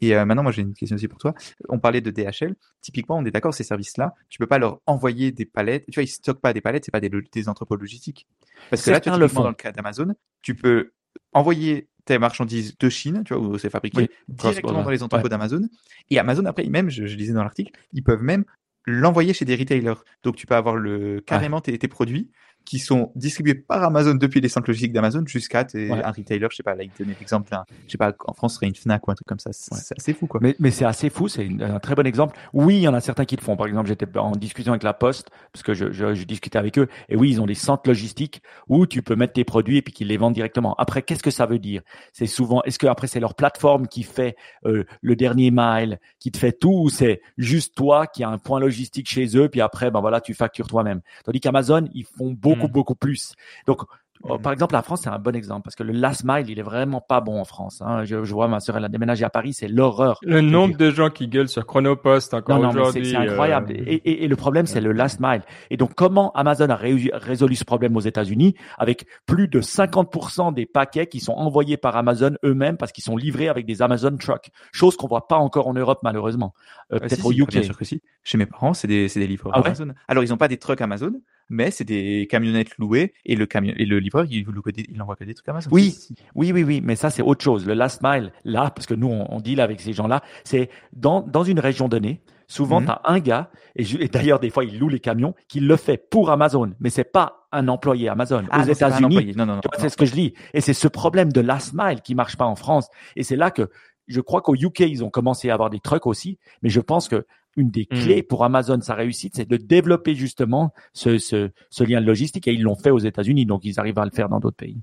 Et 0.00 0.14
euh, 0.14 0.24
maintenant, 0.24 0.42
moi, 0.42 0.52
j'ai 0.52 0.62
une 0.62 0.74
question 0.74 0.96
aussi 0.96 1.08
pour 1.08 1.18
toi. 1.18 1.34
On 1.68 1.78
parlait 1.78 2.00
de 2.00 2.10
DHL. 2.10 2.54
Typiquement, 2.80 3.16
on 3.16 3.24
est 3.24 3.30
d'accord, 3.30 3.54
ces 3.54 3.64
services-là, 3.64 4.14
tu 4.28 4.38
peux 4.38 4.46
pas 4.46 4.58
leur 4.58 4.80
envoyer 4.86 5.32
des 5.32 5.44
palettes. 5.44 5.84
Tu 5.86 5.94
vois, 5.94 6.04
ils 6.04 6.08
stockent 6.08 6.40
pas 6.40 6.52
des 6.52 6.60
palettes, 6.60 6.84
c'est 6.84 6.90
pas 6.90 7.00
des, 7.00 7.10
des 7.10 7.48
entrepôts 7.48 7.76
logistiques. 7.76 8.26
Parce 8.70 8.84
que 8.84 8.90
là, 8.90 9.00
tu 9.00 9.10
le 9.10 9.28
font. 9.28 9.42
dans 9.42 9.48
le 9.48 9.54
cas 9.54 9.72
d'Amazon, 9.72 10.14
tu 10.42 10.54
peux 10.54 10.92
envoyer 11.32 11.88
tes 12.04 12.18
marchandises 12.18 12.76
de 12.78 12.88
Chine, 12.88 13.22
tu 13.24 13.34
vois, 13.34 13.42
où 13.42 13.58
c'est 13.58 13.70
fabriqué, 13.70 14.08
directement 14.28 14.82
dans 14.82 14.90
les 14.90 15.02
entrepôts 15.02 15.28
d'Amazon. 15.28 15.68
Et 16.10 16.18
Amazon, 16.18 16.44
après, 16.44 16.64
même, 16.66 16.88
je, 16.88 17.06
je 17.06 17.16
lisais 17.16 17.32
dans 17.32 17.42
l'article, 17.42 17.72
ils 17.92 18.02
peuvent 18.02 18.22
même 18.22 18.44
l'envoyer 18.86 19.34
chez 19.34 19.44
des 19.44 19.56
retailers. 19.56 19.94
Donc 20.22 20.36
tu 20.36 20.46
peux 20.46 20.54
avoir 20.54 20.76
le 20.76 21.20
carrément 21.20 21.60
tes, 21.60 21.76
tes, 21.76 21.88
produits 21.88 22.30
qui 22.66 22.80
sont 22.80 23.12
distribués 23.14 23.54
par 23.54 23.84
Amazon 23.84 24.14
depuis 24.14 24.40
les 24.40 24.48
centres 24.48 24.68
logistiques 24.68 24.92
d'Amazon 24.92 25.24
jusqu'à 25.24 25.60
un 25.74 26.10
retailer, 26.10 26.48
je 26.50 26.56
sais 26.56 26.62
pas, 26.62 26.74
là, 26.74 26.82
il 26.82 26.90
donnait 26.98 27.16
l'exemple, 27.18 27.48
je 27.86 27.92
sais 27.92 27.96
pas, 27.96 28.12
en 28.26 28.34
France, 28.34 28.52
ce 28.52 28.56
serait 28.56 28.66
une 28.66 28.74
Fnac 28.74 29.06
ou 29.06 29.10
un 29.12 29.14
truc 29.14 29.26
comme 29.26 29.38
ça. 29.38 29.50
C'est 29.52 29.96
assez 29.96 30.12
fou, 30.12 30.26
quoi. 30.26 30.40
Mais, 30.42 30.56
mais 30.58 30.72
c'est 30.72 30.84
assez 30.84 31.08
fou, 31.08 31.28
c'est 31.28 31.48
un 31.60 31.78
très 31.78 31.94
bon 31.94 32.06
exemple. 32.06 32.36
Oui, 32.52 32.76
il 32.76 32.82
y 32.82 32.88
en 32.88 32.94
a 32.94 33.00
certains 33.00 33.24
qui 33.24 33.36
le 33.36 33.40
font. 33.40 33.56
Par 33.56 33.68
exemple, 33.68 33.88
j'étais 33.88 34.06
en 34.18 34.32
discussion 34.32 34.72
avec 34.72 34.82
la 34.82 34.92
Poste, 34.92 35.30
parce 35.52 35.62
que 35.62 35.74
je, 35.74 35.92
je, 35.92 36.14
je, 36.14 36.24
discutais 36.24 36.58
avec 36.58 36.78
eux, 36.78 36.88
et 37.08 37.16
oui, 37.16 37.30
ils 37.30 37.40
ont 37.40 37.46
des 37.46 37.54
centres 37.54 37.88
logistiques 37.88 38.42
où 38.68 38.86
tu 38.86 39.02
peux 39.02 39.14
mettre 39.14 39.34
tes 39.34 39.44
produits 39.44 39.76
et 39.76 39.82
puis 39.82 39.92
qu'ils 39.92 40.08
les 40.08 40.16
vendent 40.16 40.34
directement. 40.34 40.74
Après, 40.76 41.02
qu'est-ce 41.02 41.22
que 41.22 41.30
ça 41.30 41.46
veut 41.46 41.60
dire? 41.60 41.82
C'est 42.12 42.26
souvent, 42.26 42.62
est-ce 42.64 42.80
que 42.80 42.88
après 42.88 43.06
c'est 43.06 43.20
leur 43.20 43.34
plateforme 43.34 43.86
qui 43.86 44.02
fait 44.02 44.36
euh, 44.64 44.84
le 45.02 45.14
dernier 45.14 45.52
mile, 45.52 46.00
qui 46.18 46.32
te 46.32 46.38
fait 46.38 46.52
tout, 46.52 46.82
ou 46.84 46.90
c'est 46.90 47.20
juste 47.38 47.76
toi 47.76 48.08
qui 48.08 48.24
a 48.24 48.28
un 48.28 48.38
point 48.38 48.58
logistique 48.58 49.08
chez 49.08 49.36
eux, 49.36 49.48
puis 49.48 49.60
après, 49.60 49.92
ben 49.92 50.00
voilà, 50.00 50.20
tu 50.20 50.34
factures 50.34 50.66
toi-même? 50.66 51.00
Tandis 51.24 51.40
qu'Amazon, 51.40 51.88
ils 51.94 52.04
font 52.04 52.32
beaucoup 52.32 52.55
beaucoup, 52.56 52.68
hmm. 52.68 52.72
beaucoup 52.72 52.94
plus. 52.94 53.34
Donc, 53.66 53.82
Oh, 54.22 54.38
par 54.38 54.52
exemple, 54.52 54.74
la 54.74 54.82
France, 54.82 55.02
c'est 55.04 55.10
un 55.10 55.18
bon 55.18 55.34
exemple 55.36 55.62
parce 55.62 55.76
que 55.76 55.82
le 55.82 55.92
last 55.92 56.24
mile, 56.24 56.48
il 56.48 56.58
est 56.58 56.62
vraiment 56.62 57.00
pas 57.00 57.20
bon 57.20 57.40
en 57.40 57.44
France. 57.44 57.82
Hein. 57.84 58.04
Je, 58.04 58.24
je, 58.24 58.32
vois 58.32 58.48
ma 58.48 58.60
sœur, 58.60 58.76
elle 58.76 58.84
a 58.84 58.88
déménagé 58.88 59.24
à 59.24 59.30
Paris, 59.30 59.52
c'est 59.52 59.68
l'horreur. 59.68 60.18
Le 60.22 60.40
nombre 60.40 60.76
de 60.76 60.90
gens 60.90 61.10
qui 61.10 61.28
gueulent 61.28 61.48
sur 61.48 61.66
Chronopost 61.66 62.34
encore 62.34 62.60
aujourd'hui. 62.60 63.10
C'est 63.10 63.16
incroyable. 63.16 63.72
Euh, 63.72 63.84
et, 63.86 63.94
et, 63.94 64.24
et, 64.24 64.28
le 64.28 64.36
problème, 64.36 64.66
c'est 64.66 64.80
le 64.80 64.92
last 64.92 65.20
mile. 65.20 65.42
Et 65.70 65.76
donc, 65.76 65.94
comment 65.94 66.32
Amazon 66.32 66.68
a 66.70 66.76
résolu 66.76 67.54
ce 67.56 67.64
problème 67.64 67.96
aux 67.96 68.00
États-Unis 68.00 68.54
avec 68.78 69.06
plus 69.26 69.48
de 69.48 69.60
50% 69.60 70.54
des 70.54 70.66
paquets 70.66 71.06
qui 71.06 71.20
sont 71.20 71.34
envoyés 71.34 71.76
par 71.76 71.96
Amazon 71.96 72.32
eux-mêmes 72.44 72.76
parce 72.76 72.92
qu'ils 72.92 73.04
sont 73.04 73.16
livrés 73.16 73.48
avec 73.48 73.66
des 73.66 73.82
Amazon 73.82 74.16
trucks, 74.16 74.50
chose 74.72 74.96
qu'on 74.96 75.08
voit 75.08 75.28
pas 75.28 75.36
encore 75.36 75.68
en 75.68 75.74
Europe 75.74 76.00
malheureusement. 76.02 76.54
Euh, 76.92 76.98
Peut-être 76.98 77.24
au 77.24 77.32
UK. 77.32 77.50
Bien 77.50 77.62
sûr 77.62 77.76
que 77.76 77.84
si. 77.84 78.02
Chez 78.24 78.38
mes 78.38 78.46
parents, 78.46 78.74
c'est 78.74 78.88
des, 78.88 79.08
des 79.08 79.26
livreurs 79.26 79.52
ah 79.54 79.60
Amazon. 79.64 79.92
Alors, 80.08 80.24
ils 80.24 80.32
ont 80.32 80.36
pas 80.36 80.48
des 80.48 80.56
trucks 80.56 80.80
Amazon, 80.80 81.12
mais 81.48 81.70
c'est 81.70 81.84
des 81.84 82.26
camionnettes 82.30 82.76
louées 82.78 83.12
et 83.24 83.36
le 83.36 83.46
camion 83.46 83.74
et 83.76 83.84
le 83.84 83.98
livreur 83.98 84.24
il, 84.28 84.44
il 84.88 85.02
envoie 85.02 85.16
que 85.16 85.24
des 85.24 85.34
trucs 85.34 85.48
Amazon. 85.48 85.70
Oui, 85.72 85.96
oui, 86.34 86.52
oui, 86.52 86.64
oui, 86.64 86.80
mais 86.82 86.96
ça 86.96 87.10
c'est 87.10 87.22
autre 87.22 87.42
chose. 87.42 87.66
Le 87.66 87.74
last 87.74 88.02
mile, 88.02 88.32
là, 88.44 88.70
parce 88.70 88.86
que 88.86 88.94
nous 88.94 89.08
on, 89.08 89.26
on 89.30 89.40
deal 89.40 89.60
avec 89.60 89.80
ces 89.80 89.92
gens-là, 89.92 90.22
c'est 90.44 90.70
dans 90.92 91.20
dans 91.20 91.44
une 91.44 91.60
région 91.60 91.88
donnée. 91.88 92.22
Souvent, 92.48 92.80
mhm. 92.80 92.86
tu 92.86 92.92
as 92.92 93.00
un 93.06 93.18
gars, 93.18 93.50
et, 93.74 93.82
et 93.98 94.08
d'ailleurs, 94.08 94.38
des 94.38 94.50
fois, 94.50 94.64
il 94.64 94.78
loue 94.78 94.88
les 94.88 95.00
camions, 95.00 95.34
qui 95.48 95.58
le 95.58 95.76
fait 95.76 95.96
pour 95.96 96.30
Amazon, 96.30 96.72
mais 96.78 96.90
c'est 96.90 97.10
pas 97.10 97.48
un 97.50 97.66
employé 97.68 98.08
Amazon. 98.08 98.44
Ah, 98.50 98.62
Aux 98.62 98.66
États-Unis, 98.66 99.34
non, 99.36 99.46
non, 99.46 99.56
non, 99.56 99.60
c'est 99.78 99.88
ce 99.88 99.96
que 99.96 100.06
je 100.06 100.14
lis. 100.14 100.34
Et 100.54 100.60
c'est 100.60 100.74
ce 100.74 100.86
problème 100.86 101.32
de 101.32 101.40
last 101.40 101.72
mile 101.74 102.02
qui 102.02 102.14
marche 102.14 102.36
pas 102.36 102.44
en 102.44 102.54
France. 102.54 102.88
Et 103.16 103.24
c'est 103.24 103.36
là 103.36 103.50
que 103.50 103.68
je 104.06 104.20
crois 104.20 104.42
qu'au 104.42 104.54
UK, 104.54 104.80
ils 104.80 105.02
ont 105.02 105.10
commencé 105.10 105.50
à 105.50 105.54
avoir 105.54 105.70
des 105.70 105.80
trucks 105.80 106.06
aussi, 106.06 106.38
mais 106.62 106.68
je 106.68 106.80
pense 106.80 107.08
que 107.08 107.26
une 107.56 107.70
des 107.70 107.86
hmm. 107.90 107.98
clés 107.98 108.22
pour 108.22 108.44
Amazon, 108.44 108.80
sa 108.80 108.94
réussite, 108.94 109.34
c'est 109.36 109.48
de 109.48 109.56
développer 109.56 110.14
justement 110.14 110.72
ce, 110.92 111.18
ce, 111.18 111.50
ce 111.70 111.84
lien 111.84 112.00
de 112.00 112.06
logistique 112.06 112.46
et 112.48 112.52
ils 112.52 112.62
l'ont 112.62 112.76
fait 112.76 112.90
aux 112.90 112.98
États-Unis, 112.98 113.46
donc 113.46 113.64
ils 113.64 113.80
arrivent 113.80 113.98
à 113.98 114.04
le 114.04 114.10
faire 114.10 114.28
dans 114.28 114.40
d'autres 114.40 114.56
pays. 114.56 114.80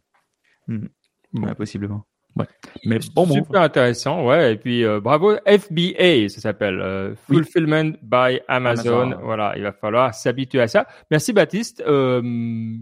Hmm. 0.68 0.88
Ouais, 1.34 1.56
possiblement. 1.56 2.06
Ouais. 2.36 2.46
Mais 2.86 2.98
bon, 3.14 3.28
super 3.28 3.62
intéressant, 3.62 4.26
ouais. 4.26 4.54
Et 4.54 4.58
puis 4.58 4.84
euh, 4.84 5.00
bravo 5.00 5.36
FBA, 5.46 6.30
ça 6.30 6.42
s'appelle 6.42 6.80
euh, 6.82 7.16
Fulfillment 7.16 7.94
by 8.02 8.40
Amazon. 8.48 9.20
Voilà, 9.22 9.54
il 9.56 9.64
va 9.64 9.72
falloir 9.72 10.16
s'habituer 10.16 10.62
à 10.62 10.68
ça. 10.68 10.88
Merci 11.12 11.32
Baptiste. 11.32 11.84
Euh, 11.86 12.22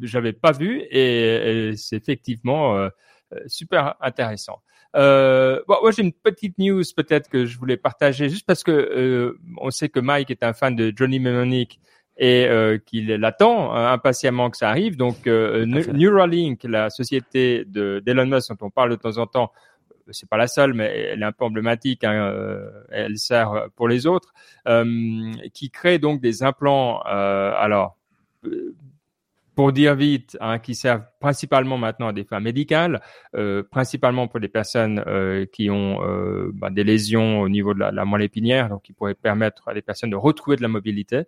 J'avais 0.04 0.32
pas 0.32 0.54
vu 0.54 0.80
et, 0.90 1.70
et 1.70 1.76
c'est 1.76 1.98
effectivement 1.98 2.78
euh, 2.78 2.90
super 3.48 3.96
intéressant. 4.00 4.62
Euh, 4.96 5.62
bon, 5.68 5.78
moi 5.82 5.92
j'ai 5.92 6.04
une 6.04 6.12
petite 6.12 6.58
news 6.58 6.84
peut-être 6.96 7.30
que 7.30 7.46
je 7.46 7.58
voulais 7.58 7.78
partager 7.78 8.28
juste 8.28 8.46
parce 8.46 8.62
que 8.62 8.72
euh, 8.72 9.40
on 9.58 9.72
sait 9.72 9.88
que 9.88 10.02
Mike 10.02 10.32
est 10.32 10.44
un 10.44 10.52
fan 10.52 10.76
de 10.76 10.92
Johnny 10.94 11.18
Mnemonic 11.20 11.80
et 12.18 12.46
euh, 12.46 12.78
qu'il 12.78 13.08
l'attend 13.08 13.74
hein, 13.74 13.92
impatiemment 13.94 14.50
que 14.50 14.58
ça 14.58 14.70
arrive. 14.70 14.98
Donc 14.98 15.28
euh, 15.28 15.66
Neuralink, 15.66 16.64
la 16.64 16.90
société 16.90 17.66
de 17.66 18.02
d'Elon 18.06 18.28
Musk 18.28 18.50
dont 18.50 18.68
on 18.68 18.70
parle 18.70 18.92
de 18.92 18.96
temps 18.96 19.18
en 19.18 19.28
temps, 19.28 19.52
c'est 20.12 20.30
pas 20.30 20.38
la 20.38 20.48
seule, 20.48 20.74
mais 20.74 20.86
elle 21.12 21.22
est 21.22 21.26
un 21.26 21.32
peu 21.32 21.46
emblématique. 21.46 22.04
Hein, 22.04 22.14
euh, 22.14 22.70
elle 22.92 23.18
sert 23.18 23.68
pour 23.76 23.88
les 23.88 24.06
autres, 24.06 24.34
qui 25.54 25.72
crée 25.72 26.00
donc 26.00 26.22
des 26.22 26.44
implants. 26.44 27.00
alors 27.02 27.98
pour 29.56 29.74
dire 29.74 29.96
vite, 29.96 30.38
hein, 30.40 30.60
qui 30.60 30.76
servent 30.76 31.04
principalement 31.20 31.78
maintenant 31.78 32.08
à 32.08 32.14
des 32.14 32.24
fins 32.24 32.40
médicales, 32.40 33.02
euh, 33.36 33.64
principalement 33.64 34.28
pour 34.28 34.40
des 34.40 34.48
personnes 34.48 35.04
euh, 35.08 35.46
qui 35.52 35.70
ont 35.70 36.02
euh, 36.04 36.52
bah, 36.54 36.70
des 36.70 36.84
lésions 36.84 37.42
au 37.42 37.50
niveau 37.50 37.74
de 37.74 37.80
la, 37.80 37.92
la, 37.92 38.06
moelle 38.06 38.22
épinière, 38.22 38.70
donc 38.70 38.84
qui 38.84 38.94
pourraient 38.94 39.14
permettre 39.14 39.68
à 39.68 39.74
des 39.74 39.82
personnes 39.82 40.10
de 40.10 40.16
retrouver 40.16 40.56
de 40.56 40.62
la 40.62 40.68
mobilité. 40.68 41.24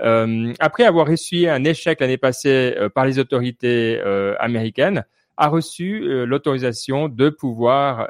Euh, 0.00 0.52
après 0.58 0.84
avoir 0.84 1.10
essuyé 1.10 1.50
un 1.50 1.64
échec 1.64 2.00
l'année 2.00 2.16
passée 2.16 2.74
euh, 2.78 2.88
par 2.88 3.04
les 3.04 3.18
autorités 3.18 4.00
euh, 4.04 4.34
américaines, 4.38 5.04
a 5.38 5.48
reçu 5.48 6.00
l'autorisation 6.24 7.10
de 7.10 7.28
pouvoir 7.28 8.08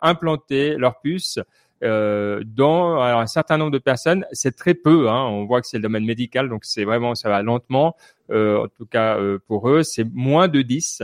implanter 0.00 0.76
leur 0.78 0.98
puce 1.02 1.38
euh, 1.84 2.42
dans 2.44 2.98
un 3.00 3.26
certain 3.26 3.58
nombre 3.58 3.70
de 3.70 3.78
personnes, 3.78 4.24
c'est 4.32 4.56
très 4.56 4.74
peu. 4.74 5.08
Hein, 5.08 5.24
on 5.24 5.44
voit 5.44 5.60
que 5.60 5.66
c'est 5.66 5.76
le 5.76 5.82
domaine 5.82 6.04
médical, 6.04 6.48
donc 6.48 6.64
c'est 6.64 6.84
vraiment 6.84 7.14
ça 7.14 7.28
va 7.28 7.42
lentement. 7.42 7.96
Euh, 8.30 8.64
en 8.64 8.68
tout 8.68 8.86
cas 8.86 9.18
euh, 9.18 9.38
pour 9.46 9.68
eux, 9.68 9.82
c'est 9.82 10.04
moins 10.12 10.48
de 10.48 10.62
10. 10.62 11.02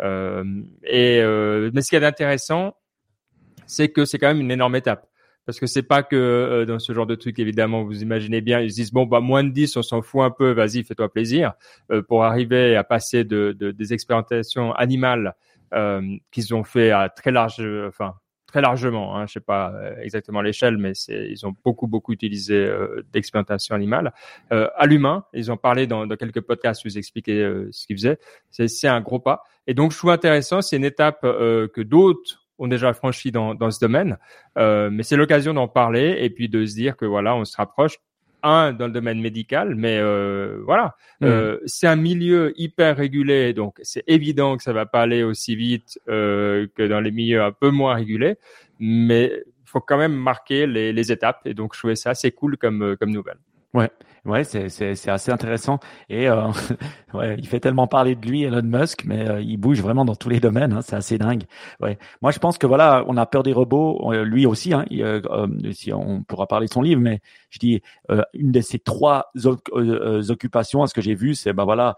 Euh, 0.00 0.44
et 0.84 1.20
mais 1.72 1.82
ce 1.82 1.90
qui 1.90 1.96
est 1.96 2.04
intéressant, 2.04 2.74
c'est 3.66 3.88
que 3.88 4.04
c'est 4.04 4.18
quand 4.18 4.28
même 4.28 4.40
une 4.40 4.50
énorme 4.50 4.76
étape. 4.76 5.06
Parce 5.44 5.58
que 5.58 5.66
c'est 5.66 5.82
pas 5.82 6.04
que 6.04 6.64
dans 6.68 6.78
ce 6.78 6.92
genre 6.92 7.06
de 7.06 7.16
truc, 7.16 7.40
évidemment, 7.40 7.82
vous 7.82 8.00
imaginez 8.00 8.40
bien, 8.40 8.60
ils 8.60 8.70
se 8.70 8.76
disent 8.76 8.92
bon 8.92 9.06
bah 9.06 9.18
moins 9.18 9.42
de 9.42 9.50
10, 9.50 9.76
on 9.76 9.82
s'en 9.82 10.00
fout 10.00 10.22
un 10.22 10.30
peu, 10.30 10.52
vas-y, 10.52 10.84
fais-toi 10.84 11.12
plaisir, 11.12 11.54
pour 12.06 12.24
arriver 12.24 12.76
à 12.76 12.84
passer 12.84 13.24
de, 13.24 13.54
de 13.58 13.72
des 13.72 13.92
expérimentations 13.92 14.72
animales 14.72 15.34
qu'ils 16.30 16.54
ont 16.54 16.62
fait 16.62 16.92
à 16.92 17.08
très 17.08 17.32
large, 17.32 17.60
enfin 17.88 18.14
très 18.52 18.60
largement. 18.60 19.16
Hein, 19.16 19.26
je 19.26 19.32
sais 19.32 19.40
pas 19.40 19.72
euh, 19.72 19.96
exactement 20.02 20.42
l'échelle, 20.42 20.76
mais 20.76 20.92
ils 21.08 21.46
ont 21.46 21.54
beaucoup 21.64 21.86
beaucoup 21.86 22.12
utilisé 22.12 22.54
euh, 22.54 23.02
d'expérimentation 23.12 23.74
animale 23.74 24.12
euh, 24.52 24.68
à 24.76 24.84
l'humain. 24.86 25.24
Ils 25.32 25.50
ont 25.50 25.56
parlé 25.56 25.86
dans, 25.86 26.06
dans 26.06 26.16
quelques 26.16 26.42
podcasts 26.42 26.84
ils 26.84 26.98
expliquaient 26.98 27.40
euh, 27.40 27.68
ce 27.72 27.86
qu'ils 27.86 27.96
faisaient. 27.96 28.18
C'est 28.50 28.88
un 28.88 29.00
gros 29.00 29.20
pas. 29.20 29.42
Et 29.66 29.72
donc 29.72 29.92
je 29.92 29.96
trouve 29.96 30.10
intéressant. 30.10 30.60
C'est 30.60 30.76
une 30.76 30.84
étape 30.84 31.22
que 31.22 31.80
d'autres 31.80 32.46
ont 32.58 32.68
déjà 32.68 32.92
franchi 32.92 33.32
dans, 33.32 33.54
dans 33.54 33.70
ce 33.70 33.80
domaine, 33.80 34.18
mais 34.56 35.02
c'est 35.02 35.16
l'occasion 35.16 35.54
d'en 35.54 35.68
parler 35.68 36.16
et 36.18 36.28
puis 36.30 36.48
de 36.48 36.66
se 36.66 36.74
dire 36.74 36.96
que 36.96 37.06
voilà, 37.06 37.34
on 37.34 37.44
se 37.44 37.56
rapproche 37.56 37.96
un 38.42 38.72
dans 38.72 38.86
le 38.86 38.92
domaine 38.92 39.20
médical, 39.20 39.74
mais 39.74 39.98
euh, 39.98 40.60
voilà, 40.64 40.96
mm. 41.20 41.24
euh, 41.24 41.58
c'est 41.66 41.86
un 41.86 41.96
milieu 41.96 42.52
hyper 42.56 42.96
régulé, 42.96 43.52
donc 43.52 43.78
c'est 43.82 44.04
évident 44.06 44.56
que 44.56 44.62
ça 44.62 44.72
va 44.72 44.86
pas 44.86 45.02
aller 45.02 45.22
aussi 45.22 45.56
vite 45.56 45.98
euh, 46.08 46.66
que 46.74 46.86
dans 46.86 47.00
les 47.00 47.10
milieux 47.10 47.42
un 47.42 47.52
peu 47.52 47.70
moins 47.70 47.94
régulés, 47.94 48.36
mais 48.78 49.44
faut 49.64 49.80
quand 49.80 49.98
même 49.98 50.14
marquer 50.14 50.66
les, 50.66 50.92
les, 50.92 51.12
étapes, 51.12 51.40
et 51.46 51.54
donc 51.54 51.74
je 51.74 51.78
trouvais 51.78 51.96
ça 51.96 52.10
assez 52.10 52.30
cool 52.30 52.56
comme 52.56 52.96
comme 52.98 53.10
nouvelle. 53.10 53.38
Ouais, 53.74 53.90
ouais, 54.24 54.44
c'est 54.44 54.68
c'est 54.68 54.94
c'est 54.94 55.10
assez 55.10 55.30
intéressant. 55.32 55.78
Et 56.08 56.28
euh, 56.28 56.48
ouais, 57.14 57.36
il 57.38 57.46
fait 57.46 57.60
tellement 57.60 57.86
parler 57.86 58.14
de 58.14 58.26
lui 58.26 58.42
Elon 58.44 58.62
Musk, 58.62 59.04
mais 59.04 59.28
euh, 59.28 59.40
il 59.40 59.56
bouge 59.56 59.80
vraiment 59.80 60.04
dans 60.04 60.14
tous 60.14 60.28
les 60.28 60.40
domaines, 60.40 60.72
hein, 60.72 60.82
c'est 60.82 60.96
assez 60.96 61.18
dingue. 61.18 61.44
Ouais, 61.80 61.98
moi 62.20 62.30
je 62.30 62.38
pense 62.38 62.58
que 62.58 62.66
voilà, 62.66 63.04
on 63.08 63.16
a 63.16 63.26
peur 63.26 63.42
des 63.42 63.52
robots, 63.52 64.12
euh, 64.12 64.24
lui 64.24 64.46
aussi, 64.46 64.72
hein, 64.72 64.84
euh, 64.92 65.20
si 65.72 65.92
on 65.92 66.22
pourra 66.22 66.46
parler 66.46 66.66
de 66.66 66.72
son 66.72 66.82
livre, 66.82 67.00
mais 67.00 67.20
je 67.50 67.58
dis 67.58 67.82
une 68.34 68.52
de 68.52 68.60
ces 68.60 68.78
trois 68.78 69.30
occupations, 69.34 70.82
à 70.82 70.86
ce 70.86 70.94
que 70.94 71.00
j'ai 71.02 71.14
vu, 71.14 71.34
c'est 71.34 71.52
ben 71.52 71.64
voilà 71.64 71.96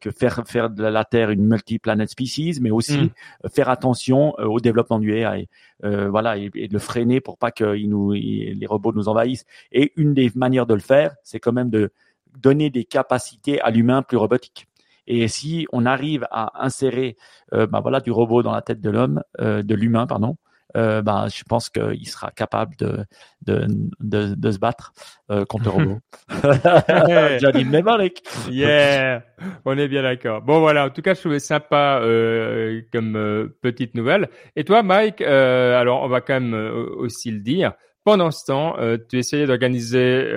que 0.00 0.10
faire 0.10 0.42
faire 0.46 0.70
de 0.70 0.84
la 0.84 1.04
Terre 1.04 1.30
une 1.30 1.46
multi-planet 1.46 2.08
species, 2.08 2.58
mais 2.60 2.70
aussi 2.70 2.98
mmh. 2.98 3.48
faire 3.48 3.68
attention 3.68 4.34
au 4.38 4.60
développement 4.60 4.98
du 4.98 5.14
AI, 5.14 5.48
voilà, 5.82 6.38
et, 6.38 6.50
et, 6.54 6.68
de 6.68 6.72
le 6.72 6.78
freiner 6.78 7.20
pour 7.20 7.36
pas 7.36 7.50
que 7.50 7.76
il 7.76 7.90
nous 7.90 8.12
les 8.12 8.66
robots 8.66 8.92
nous 8.92 9.08
envahissent. 9.08 9.44
Et 9.72 9.92
une 9.96 10.14
des 10.14 10.30
manières 10.34 10.66
de 10.66 10.74
le 10.74 10.80
faire 10.80 11.14
c'est 11.22 11.40
quand 11.40 11.52
même 11.52 11.70
de 11.70 11.92
donner 12.36 12.70
des 12.70 12.84
capacités 12.84 13.60
à 13.60 13.70
l'humain 13.70 14.02
plus 14.02 14.16
robotique. 14.16 14.68
Et 15.06 15.28
si 15.28 15.66
on 15.72 15.86
arrive 15.86 16.26
à 16.30 16.64
insérer, 16.64 17.16
euh, 17.52 17.66
bah 17.66 17.80
voilà, 17.80 18.00
du 18.00 18.10
robot 18.10 18.42
dans 18.42 18.52
la 18.52 18.62
tête 18.62 18.80
de 18.80 18.90
l'homme, 18.90 19.22
euh, 19.40 19.62
de 19.62 19.74
l'humain, 19.74 20.06
pardon, 20.06 20.36
euh, 20.76 21.02
ben, 21.02 21.28
je 21.28 21.42
pense 21.44 21.70
qu'il 21.70 22.08
sera 22.08 22.30
capable 22.30 22.76
de, 22.76 23.04
de, 23.42 23.66
de, 24.00 24.34
de 24.34 24.50
se 24.50 24.58
battre 24.58 24.92
euh, 25.30 25.44
contre 25.44 25.64
le 25.64 25.70
robot. 25.70 25.98
Johnny 27.40 27.64
Mnemonic. 27.64 28.22
Yeah, 28.50 29.22
on 29.64 29.78
est 29.78 29.88
bien 29.88 30.02
d'accord. 30.02 30.42
Bon 30.42 30.60
voilà, 30.60 30.86
en 30.86 30.90
tout 30.90 31.02
cas, 31.02 31.14
je 31.14 31.20
trouvais 31.20 31.38
sympa 31.38 32.00
euh, 32.02 32.82
comme 32.92 33.16
euh, 33.16 33.56
petite 33.62 33.94
nouvelle. 33.94 34.28
Et 34.56 34.64
toi, 34.64 34.82
Mike, 34.82 35.20
euh, 35.20 35.78
alors 35.78 36.02
on 36.02 36.08
va 36.08 36.20
quand 36.20 36.40
même 36.40 36.54
aussi 36.98 37.30
le 37.30 37.40
dire. 37.40 37.72
Pendant 38.04 38.30
ce 38.30 38.44
temps, 38.44 38.76
tu 39.08 39.18
essayais 39.18 39.46
d'organiser, 39.46 40.30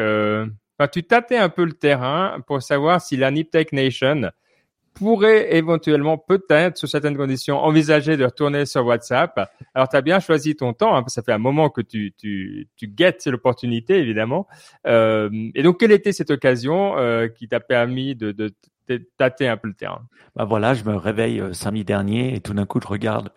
enfin, 0.79 0.87
tu 0.91 1.03
tâtais 1.03 1.37
un 1.37 1.49
peu 1.49 1.63
le 1.65 1.73
terrain 1.73 2.41
pour 2.47 2.63
savoir 2.63 2.99
si 2.99 3.15
la 3.15 3.29
Niptech 3.29 3.73
Nation 3.73 4.31
pourrait 4.93 5.55
éventuellement, 5.55 6.17
peut-être, 6.17 6.77
sous 6.77 6.87
certaines 6.87 7.17
conditions, 7.17 7.57
envisager 7.57 8.17
de 8.17 8.25
retourner 8.25 8.65
sur 8.65 8.85
WhatsApp. 8.85 9.49
Alors, 9.73 9.89
tu 9.89 9.95
as 9.95 10.01
bien 10.01 10.19
choisi 10.19 10.55
ton 10.55 10.73
temps, 10.73 10.95
hein, 10.95 11.03
ça 11.07 11.21
fait 11.21 11.31
un 11.31 11.37
moment 11.39 11.69
que 11.69 11.81
tu, 11.81 12.13
tu, 12.17 12.67
tu 12.75 12.87
guettes 12.87 13.25
l'opportunité, 13.27 13.97
évidemment. 13.97 14.47
Euh, 14.87 15.29
et 15.55 15.63
donc, 15.63 15.79
quelle 15.79 15.91
était 15.91 16.11
cette 16.11 16.31
occasion 16.31 16.97
euh, 16.97 17.27
qui 17.27 17.47
t'a 17.47 17.59
permis 17.59 18.15
de, 18.15 18.31
de 18.31 18.51
tâter 18.97 19.47
un 19.47 19.57
peu 19.57 19.67
le 19.67 19.73
terrain. 19.73 20.01
Bah 20.35 20.45
voilà, 20.45 20.73
je 20.73 20.83
me 20.83 20.95
réveille 20.95 21.39
euh, 21.39 21.53
samedi 21.53 21.83
dernier 21.83 22.35
et 22.35 22.41
tout 22.41 22.53
d'un 22.53 22.65
coup 22.65 22.79
je 22.81 22.87
regarde 22.87 23.31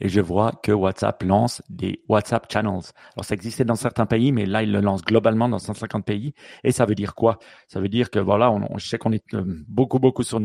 et 0.00 0.08
je 0.08 0.20
vois 0.20 0.52
que 0.62 0.72
WhatsApp 0.72 1.22
lance 1.22 1.62
des 1.68 2.02
WhatsApp 2.08 2.50
channels. 2.50 2.92
Alors 3.14 3.24
ça 3.24 3.34
existait 3.34 3.64
dans 3.64 3.76
certains 3.76 4.06
pays, 4.06 4.32
mais 4.32 4.46
là 4.46 4.62
il 4.62 4.72
le 4.72 4.80
lance 4.80 5.02
globalement 5.02 5.48
dans 5.48 5.58
150 5.58 6.04
pays. 6.04 6.34
Et 6.64 6.72
ça 6.72 6.86
veut 6.86 6.94
dire 6.94 7.14
quoi? 7.14 7.38
Ça 7.68 7.80
veut 7.80 7.88
dire 7.88 8.10
que 8.10 8.18
voilà, 8.18 8.50
on, 8.50 8.78
je 8.78 8.86
sais 8.86 8.98
qu'on 8.98 9.12
est 9.12 9.34
euh, 9.34 9.44
beaucoup 9.68 9.98
beaucoup 9.98 10.22
sur 10.22 10.40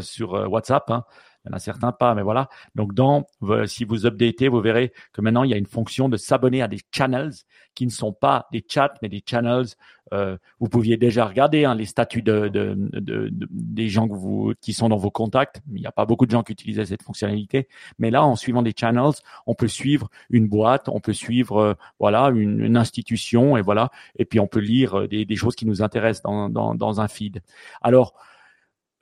sur 0.00 0.34
euh, 0.34 0.46
WhatsApp. 0.46 0.90
Hein, 0.90 1.04
il 1.44 1.50
y 1.50 1.54
en 1.54 1.56
a 1.56 1.60
certains 1.60 1.92
pas, 1.92 2.14
mais 2.14 2.22
voilà. 2.22 2.48
Donc, 2.74 2.94
dans, 2.94 3.24
si 3.66 3.84
vous 3.84 4.06
updatez, 4.06 4.48
vous 4.48 4.60
verrez 4.60 4.92
que 5.12 5.20
maintenant, 5.20 5.44
il 5.44 5.50
y 5.50 5.54
a 5.54 5.56
une 5.56 5.66
fonction 5.66 6.08
de 6.08 6.16
s'abonner 6.16 6.62
à 6.62 6.68
des 6.68 6.80
channels 6.92 7.32
qui 7.74 7.86
ne 7.86 7.90
sont 7.90 8.12
pas 8.12 8.46
des 8.52 8.64
chats, 8.68 8.94
mais 9.02 9.08
des 9.08 9.22
channels. 9.24 9.66
Euh, 10.12 10.36
vous 10.60 10.68
pouviez 10.68 10.96
déjà 10.96 11.24
regarder 11.24 11.64
hein, 11.64 11.74
les 11.74 11.86
statuts 11.86 12.22
de, 12.22 12.48
de, 12.48 12.74
de, 12.76 13.30
des 13.50 13.88
gens 13.88 14.08
que 14.08 14.14
vous, 14.14 14.52
qui 14.60 14.72
sont 14.72 14.88
dans 14.88 14.96
vos 14.96 15.10
contacts. 15.10 15.60
Il 15.72 15.80
n'y 15.80 15.86
a 15.86 15.92
pas 15.92 16.06
beaucoup 16.06 16.26
de 16.26 16.30
gens 16.30 16.42
qui 16.42 16.52
utilisaient 16.52 16.86
cette 16.86 17.02
fonctionnalité. 17.02 17.68
Mais 17.98 18.10
là, 18.10 18.24
en 18.24 18.36
suivant 18.36 18.62
des 18.62 18.74
channels, 18.78 19.12
on 19.46 19.54
peut 19.54 19.68
suivre 19.68 20.08
une 20.30 20.48
boîte, 20.48 20.88
on 20.88 21.00
peut 21.00 21.12
suivre 21.12 21.58
euh, 21.58 21.74
voilà 21.98 22.28
une, 22.34 22.60
une, 22.60 22.76
institution 22.76 23.56
et 23.56 23.62
voilà. 23.62 23.90
Et 24.18 24.24
puis, 24.24 24.40
on 24.40 24.46
peut 24.46 24.60
lire 24.60 25.00
euh, 25.00 25.08
des, 25.08 25.24
des 25.24 25.36
choses 25.36 25.54
qui 25.54 25.66
nous 25.66 25.82
intéressent 25.82 26.22
dans, 26.22 26.48
dans, 26.48 26.74
dans 26.74 27.00
un 27.00 27.08
feed. 27.08 27.42
Alors, 27.82 28.14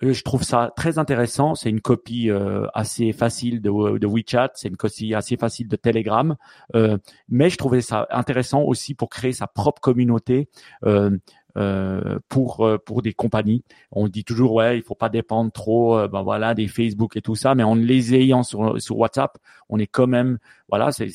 je 0.00 0.22
trouve 0.22 0.42
ça 0.42 0.72
très 0.76 0.98
intéressant. 0.98 1.54
C'est 1.54 1.70
une 1.70 1.80
copie 1.80 2.30
euh, 2.30 2.66
assez 2.74 3.12
facile 3.12 3.62
de, 3.62 3.98
de 3.98 4.06
WeChat, 4.06 4.50
c'est 4.54 4.68
une 4.68 4.76
copie 4.76 5.14
assez 5.14 5.36
facile 5.36 5.68
de 5.68 5.76
Telegram, 5.76 6.36
euh, 6.74 6.98
mais 7.28 7.50
je 7.50 7.56
trouvais 7.56 7.80
ça 7.80 8.06
intéressant 8.10 8.62
aussi 8.62 8.94
pour 8.94 9.08
créer 9.08 9.32
sa 9.32 9.46
propre 9.46 9.80
communauté. 9.80 10.48
Euh, 10.84 11.16
euh, 11.58 12.18
pour 12.28 12.68
pour 12.84 13.00
des 13.00 13.14
compagnies. 13.14 13.64
On 13.90 14.08
dit 14.08 14.24
toujours 14.24 14.52
ouais, 14.52 14.76
il 14.76 14.82
faut 14.82 14.94
pas 14.94 15.08
dépendre 15.08 15.50
trop, 15.50 16.06
ben 16.06 16.20
voilà, 16.20 16.52
des 16.52 16.68
Facebook 16.68 17.16
et 17.16 17.22
tout 17.22 17.34
ça, 17.34 17.54
mais 17.54 17.62
en 17.62 17.74
les 17.74 18.14
ayant 18.14 18.42
sur 18.42 18.78
sur 18.78 18.98
WhatsApp, 18.98 19.38
on 19.70 19.78
est 19.78 19.86
quand 19.86 20.06
même 20.06 20.36
voilà, 20.68 20.92
c'est, 20.92 21.10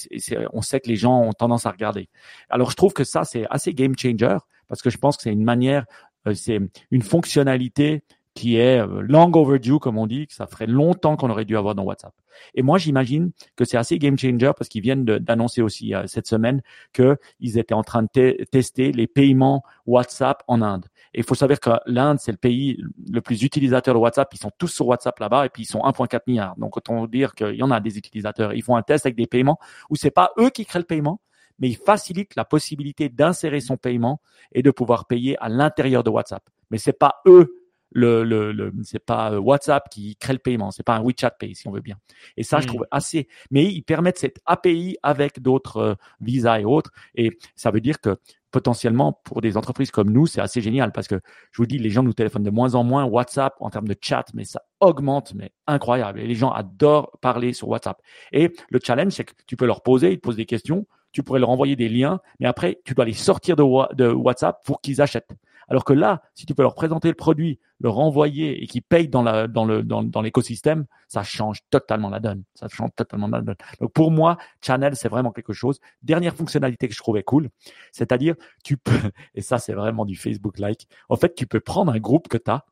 on 0.52 0.64
sait 0.64 0.80
que 0.80 0.90
les 0.90 0.96
gens 0.96 1.22
ont 1.22 1.34
tendance 1.34 1.68
à 1.68 1.70
regarder. 1.70 2.10
Alors 2.50 2.72
je 2.72 2.76
trouve 2.76 2.92
que 2.92 3.04
ça 3.04 3.24
c'est 3.24 3.46
assez 3.52 3.76
game 3.76 3.94
changer 3.96 4.36
parce 4.68 4.82
que 4.82 4.90
je 4.90 4.98
pense 4.98 5.16
que 5.16 5.22
c'est 5.22 5.32
une 5.32 5.44
manière, 5.44 5.86
c'est 6.34 6.60
une 6.90 7.04
fonctionnalité 7.04 8.04
qui 8.34 8.56
est 8.56 8.80
euh, 8.80 9.02
long 9.02 9.32
overdue, 9.34 9.80
comme 9.80 9.98
on 9.98 10.08
dit, 10.08 10.28
que 10.28 10.34
ça 10.34 10.48
ferait 10.48 10.68
longtemps 10.68 11.18
qu'on 11.18 11.30
aurait 11.30 11.46
dû 11.46 11.58
avoir 11.58 11.76
dans 11.76 11.84
WhatsApp. 11.84 12.14
Et 12.56 12.62
moi, 12.62 12.78
j'imagine 12.78 13.32
que 13.56 13.66
c'est 13.66 13.78
assez 13.78 14.00
game 14.00 14.18
changer 14.18 14.52
parce 14.58 14.70
qu'ils 14.70 14.82
viennent 14.82 15.04
d'annoncer 15.04 15.62
aussi 15.62 15.94
euh, 15.94 16.04
cette 16.08 16.28
semaine 16.28 16.62
qu'ils 16.94 17.58
étaient 17.58 17.74
en 17.74 17.84
train 17.84 18.04
de 18.04 18.44
tester 18.52 18.92
les 18.94 19.08
paiements 19.08 19.64
WhatsApp 19.86 20.44
en 20.48 20.62
Inde. 20.62 20.86
Et 21.14 21.20
il 21.20 21.24
faut 21.26 21.36
savoir 21.36 21.60
que 21.60 21.72
l'Inde, 21.88 22.20
c'est 22.22 22.32
le 22.32 22.38
pays 22.38 22.82
le 23.12 23.20
plus 23.20 23.44
utilisateur 23.44 23.94
de 23.94 24.00
WhatsApp. 24.00 24.34
Ils 24.34 24.40
sont 24.40 24.52
tous 24.58 24.70
sur 24.70 24.88
WhatsApp 24.88 25.20
là-bas 25.20 25.46
et 25.46 25.50
puis 25.50 25.64
ils 25.64 25.68
sont 25.68 25.82
1,4 25.82 26.22
milliard. 26.26 26.56
Donc, 26.58 26.78
autant 26.78 27.06
dire 27.08 27.36
qu'il 27.36 27.56
y 27.56 27.64
en 27.64 27.72
a 27.72 27.82
des 27.82 27.98
utilisateurs. 27.98 28.54
Ils 28.54 28.64
font 28.64 28.78
un 28.78 28.82
test 28.82 29.06
avec 29.06 29.18
des 29.18 29.28
paiements 29.28 29.60
où 29.90 29.98
c'est 29.98 30.12
pas 30.12 30.32
eux 30.40 30.50
qui 30.50 30.66
créent 30.66 30.80
le 30.80 30.86
paiement, 30.86 31.20
mais 31.60 31.68
ils 31.68 31.78
facilitent 31.78 32.36
la 32.38 32.46
possibilité 32.46 33.10
d'insérer 33.10 33.60
son 33.60 33.76
paiement 33.76 34.22
et 34.54 34.64
de 34.64 34.72
pouvoir 34.72 35.06
payer 35.06 35.38
à 35.44 35.50
l'intérieur 35.50 36.04
de 36.06 36.10
WhatsApp. 36.10 36.44
Mais 36.70 36.78
c'est 36.78 36.98
pas 36.98 37.22
eux 37.26 37.61
le, 37.92 38.24
le, 38.24 38.52
le 38.52 38.74
c'est 38.84 39.04
pas 39.04 39.34
euh, 39.34 39.40
WhatsApp 39.40 39.90
qui 39.90 40.16
crée 40.16 40.34
le 40.34 40.40
paiement, 40.40 40.72
c'est 40.72 40.84
pas 40.84 40.96
un 40.96 41.04
WeChat 41.04 41.32
Pay 41.32 41.56
si 41.56 41.68
on 41.68 41.72
veut 41.72 41.82
bien. 41.82 41.98
Et 42.38 42.44
ça, 42.44 42.60
je 42.60 42.66
hmm. 42.66 42.68
trouve 42.68 42.86
assez. 42.92 43.28
Mais 43.52 43.66
ils 43.66 43.84
permettent 43.84 44.18
cette 44.18 44.40
API 44.46 44.98
avec 45.04 45.42
d'autres 45.42 45.78
euh, 45.78 45.96
Visa 46.20 46.60
et 46.60 46.66
autres, 46.66 46.92
et 47.16 47.38
ça 47.56 47.72
veut 47.72 47.82
dire 47.82 48.00
que 48.00 48.18
potentiellement 48.52 49.14
pour 49.24 49.42
des 49.42 49.58
entreprises 49.58 49.92
comme 49.92 50.12
nous, 50.12 50.28
c'est 50.28 50.42
assez 50.42 50.62
génial 50.62 50.92
parce 50.92 51.08
que 51.08 51.20
je 51.52 51.58
vous 51.58 51.66
dis, 51.66 51.78
les 51.78 51.90
gens 51.90 52.04
nous 52.04 52.14
téléphonent 52.14 52.44
de 52.44 52.52
moins 52.52 52.76
en 52.76 52.84
moins. 52.84 53.06
WhatsApp 53.06 53.56
en 53.60 53.70
termes 53.70 53.88
de 53.88 53.96
chat, 54.00 54.26
mais 54.34 54.44
ça 54.44 54.62
augmente, 54.80 55.34
mais 55.34 55.52
incroyable. 55.68 56.20
Et 56.20 56.28
les 56.28 56.36
gens 56.36 56.52
adorent 56.52 57.18
parler 57.22 57.54
sur 57.54 57.70
WhatsApp. 57.70 58.02
Et 58.32 58.52
le 58.70 58.80
challenge, 58.84 59.14
c'est 59.14 59.24
que 59.24 59.34
tu 59.48 59.56
peux 59.56 59.66
leur 59.66 59.82
poser, 59.82 60.12
ils 60.12 60.18
te 60.18 60.22
posent 60.22 60.36
des 60.36 60.46
questions, 60.46 60.86
tu 61.12 61.24
pourrais 61.24 61.40
leur 61.40 61.50
envoyer 61.50 61.76
des 61.76 61.90
liens, 61.90 62.20
mais 62.40 62.48
après, 62.48 62.80
tu 62.86 62.94
dois 62.94 63.06
les 63.06 63.14
sortir 63.14 63.56
de, 63.56 63.96
de 63.96 64.12
WhatsApp 64.12 64.64
pour 64.66 64.82
qu'ils 64.82 65.02
achètent. 65.02 65.32
Alors 65.72 65.86
que 65.86 65.94
là, 65.94 66.22
si 66.36 66.46
tu 66.46 66.54
peux 66.54 66.64
leur 66.64 66.76
présenter 66.76 67.08
le 67.08 67.16
produit, 67.16 67.60
le 67.80 67.90
renvoyer 67.90 68.62
et 68.62 68.68
qu'ils 68.68 68.84
payent 68.84 69.08
dans 69.08 69.24
la 69.24 69.48
dans 69.48 69.64
le 69.64 69.84
dans, 69.84 70.04
dans 70.04 70.22
l'écosystème, 70.22 70.86
ça 71.08 71.24
change 71.24 71.62
totalement 71.70 72.10
la 72.10 72.20
donne. 72.20 72.44
Ça 72.56 72.68
change 72.68 72.90
totalement 72.96 73.28
la 73.28 73.42
donne. 73.42 73.56
Donc 73.80 73.94
pour 73.94 74.12
moi, 74.12 74.38
Channel 74.62 74.96
c'est 74.98 75.08
vraiment 75.08 75.32
quelque 75.32 75.54
chose. 75.54 75.80
Dernière 76.04 76.36
fonctionnalité 76.36 76.90
que 76.90 76.94
je 76.94 77.00
trouvais 77.00 77.24
cool, 77.24 77.50
c'est-à-dire 77.94 78.36
tu 78.64 78.76
peux 78.76 78.92
et 79.34 79.42
ça 79.42 79.58
c'est 79.60 79.74
vraiment 79.74 80.06
du 80.06 80.18
Facebook 80.18 80.60
like. 80.60 80.88
En 81.08 81.16
fait, 81.16 81.34
tu 81.36 81.48
peux 81.48 81.62
prendre 81.62 81.92
un 81.92 82.00
groupe 82.00 82.28
que 82.28 82.38
tu 82.38 82.52
as 82.52 82.66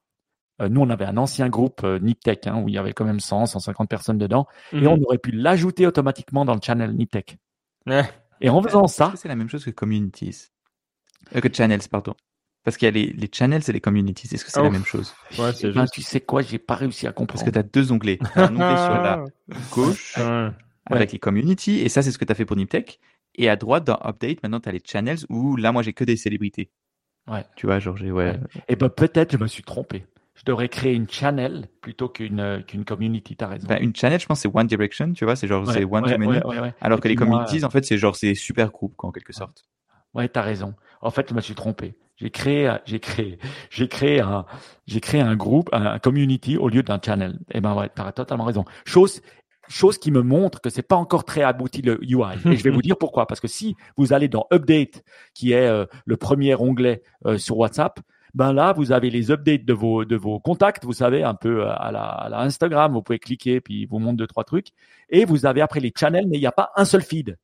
euh, 0.62 0.68
nous, 0.68 0.82
on 0.82 0.89
avait 0.89 1.06
un 1.06 1.16
ancien 1.16 1.47
groupe 1.47 1.86
euh, 1.86 2.00
Niptech 2.00 2.47
hein, 2.47 2.62
où 2.62 2.68
il 2.68 2.76
y 2.76 2.78
avait 2.78 2.91
quand 2.91 3.06
même 3.06 3.22
100, 3.22 3.45
150 3.45 3.89
personnes 3.89 4.18
dedans, 4.18 4.45
et 4.74 4.82
mhm. 4.82 4.88
on 4.88 5.02
aurait 5.04 5.18
pu 5.18 5.32
l'ajouter 5.32 5.88
automatiquement 5.88 6.43
dans 6.43 6.54
le 6.54 6.60
channel 6.62 6.93
Niptech. 6.93 7.38
Et 8.41 8.50
en 8.50 8.62
faisant 8.62 8.88
ça, 8.88 9.14
c'est 9.16 9.28
la 9.28 9.36
même 9.36 9.50
chose 9.50 9.64
que 9.64 9.72
Communities, 9.72 10.50
euh, 11.36 11.41
que 11.41 11.47
Channels, 11.52 11.88
pardon. 11.89 12.14
Parce 12.64 12.78
qu'il 12.78 12.86
y 12.86 12.89
a 12.89 12.91
les, 12.91 13.07
les 13.14 13.30
channels 13.32 13.62
et 13.68 13.72
les 13.72 13.82
communities. 13.82 14.28
Est-ce 14.34 14.43
que 14.43 14.51
c'est 14.51 14.62
la 14.62 14.70
même 14.70 14.86
chose? 14.86 15.14
Ouais, 15.38 15.53
c'est 15.53 15.72
ben, 15.72 15.86
Tu 15.91 16.01
sais 16.01 16.20
quoi, 16.20 16.41
j'ai 16.41 16.60
pas 16.60 16.76
réussi 16.76 17.07
à 17.07 17.12
comprendre. 17.12 17.39
Parce 17.39 17.43
que 17.43 17.49
tu 17.49 17.57
as 17.60 17.64
deux 17.64 17.91
onglets. 17.91 18.20
un 18.36 18.53
onglet 18.53 18.78
sur 18.78 19.01
la 19.01 19.26
gauche 19.72 20.18
avec 20.86 21.12
les 21.12 21.20
communities, 21.20 21.80
et 21.80 21.89
ça, 21.89 22.01
c'est 22.01 22.12
ce 22.12 22.18
que 22.18 22.26
tu 22.26 22.32
as 22.32 22.36
fait 22.36 22.45
pour 22.45 22.55
Niptech. 22.55 22.99
Et 23.36 23.47
à 23.47 23.55
droite, 23.55 23.86
dans 23.86 23.99
Update, 24.03 24.43
maintenant, 24.43 24.60
tu 24.60 24.70
as 24.70 24.72
les 24.72 24.82
channels 24.84 25.20
où 25.30 25.55
là, 25.55 25.72
moi, 25.72 25.84
j'ai 25.84 25.93
que 25.93 26.03
des 26.03 26.18
célébrités. 26.18 26.72
Ouais. 27.28 27.45
Tu 27.55 27.68
vois, 27.68 27.80
j'ai, 27.80 28.12
ouais. 28.12 28.39
Et 28.68 28.76
ben, 28.76 28.89
peut-être, 28.89 29.32
je 29.32 29.38
me 29.38 29.47
suis 29.47 29.64
trompé. 29.64 30.05
Je 30.34 30.43
devrais 30.45 30.70
créer 30.70 30.93
une 30.93 31.10
channel 31.10 31.68
plutôt 31.82 32.07
qu'une 32.07 32.39
euh, 32.39 32.62
qu'une 32.62 32.86
community, 32.86 33.36
t'as 33.36 33.47
raison. 33.47 33.68
Ben, 33.68 33.78
une 33.82 33.95
channel, 33.95 34.20
je 34.20 34.26
pense, 34.26 34.39
c'est 34.39 34.49
One 34.51 34.68
Direction, 34.68 35.12
tu 35.12 35.26
vois, 35.26 35.36
c'est 35.36 35.47
genre, 35.47 35.70
c'est 35.70 35.84
One 35.84 36.03
to 36.03 36.18
Many. 36.18 36.39
Alors 36.82 36.99
que 36.99 37.07
les 37.07 37.16
communities, 37.16 37.64
en 37.64 37.70
fait, 37.70 37.86
c'est 37.86 37.97
genre, 37.97 38.16
c'est 38.16 38.36
super 38.36 38.72
groupe, 38.72 38.95
en 38.99 39.12
quelque 39.12 39.34
sorte. 39.34 39.66
Ouais, 40.14 40.28
t'as 40.28 40.41
raison. 40.41 40.74
En 41.01 41.12
fait, 41.12 41.30
je 41.30 41.36
me 41.36 41.41
suis 41.41 41.55
trompé. 41.55 41.95
J'ai 42.20 42.32
créé, 42.32 42.76
j'ai 42.86 43.00
créé, 43.00 43.40
j'ai 43.70 43.88
créé 43.88 44.20
un, 44.20 44.46
j'ai 44.88 45.00
créé 45.00 45.22
un 45.22 45.38
groupe, 45.38 45.70
un 45.72 46.00
community 46.00 46.58
au 46.58 46.68
lieu 46.68 46.84
d'un 46.84 47.00
channel. 47.04 47.40
Et 47.50 47.58
eh 47.58 47.62
ben 47.62 47.74
ouais, 47.76 47.90
t'as 47.96 48.12
totalement 48.12 48.44
raison. 48.44 48.66
Chose, 48.86 49.22
chose 49.70 49.98
qui 49.98 50.12
me 50.12 50.22
montre 50.22 50.60
que 50.60 50.70
c'est 50.70 50.82
pas 50.82 50.98
encore 50.98 51.24
très 51.24 51.44
abouti 51.44 51.82
le 51.82 52.04
UI. 52.04 52.36
Et 52.46 52.58
je 52.58 52.64
vais 52.64 52.72
vous 52.72 52.82
dire 52.90 52.98
pourquoi. 52.98 53.26
Parce 53.26 53.40
que 53.40 53.48
si 53.48 53.78
vous 53.96 54.12
allez 54.12 54.28
dans 54.28 54.48
Update, 54.52 55.04
qui 55.34 55.54
est 55.54 55.68
euh, 55.68 55.86
le 56.06 56.18
premier 56.18 56.56
onglet 56.56 57.04
euh, 57.26 57.38
sur 57.38 57.58
WhatsApp, 57.58 58.02
ben 58.34 58.52
là, 58.52 58.74
vous 58.74 58.92
avez 58.92 59.10
les 59.10 59.32
updates 59.32 59.64
de 59.64 59.74
vos 59.74 60.04
de 60.04 60.16
vos 60.16 60.40
contacts, 60.40 60.84
vous 60.84 60.94
savez, 60.94 61.24
un 61.24 61.36
peu 61.36 61.62
euh, 61.62 61.74
à 61.74 61.92
la, 61.92 62.04
à 62.04 62.30
la 62.30 62.42
Instagram. 62.42 62.92
Vous 62.92 63.02
pouvez 63.02 63.20
cliquer, 63.20 63.62
puis 63.62 63.84
il 63.84 63.86
vous 63.88 64.00
montre 64.00 64.18
deux 64.18 64.28
trois 64.28 64.44
trucs. 64.44 64.68
Et 65.10 65.24
vous 65.24 65.46
avez 65.46 65.62
après 65.62 65.80
les 65.80 65.94
channels, 65.98 66.28
mais 66.28 66.38
il 66.38 66.42
n'y 66.42 66.48
a 66.48 66.52
pas 66.52 66.72
un 66.76 66.84
seul 66.84 67.02
feed. 67.02 67.38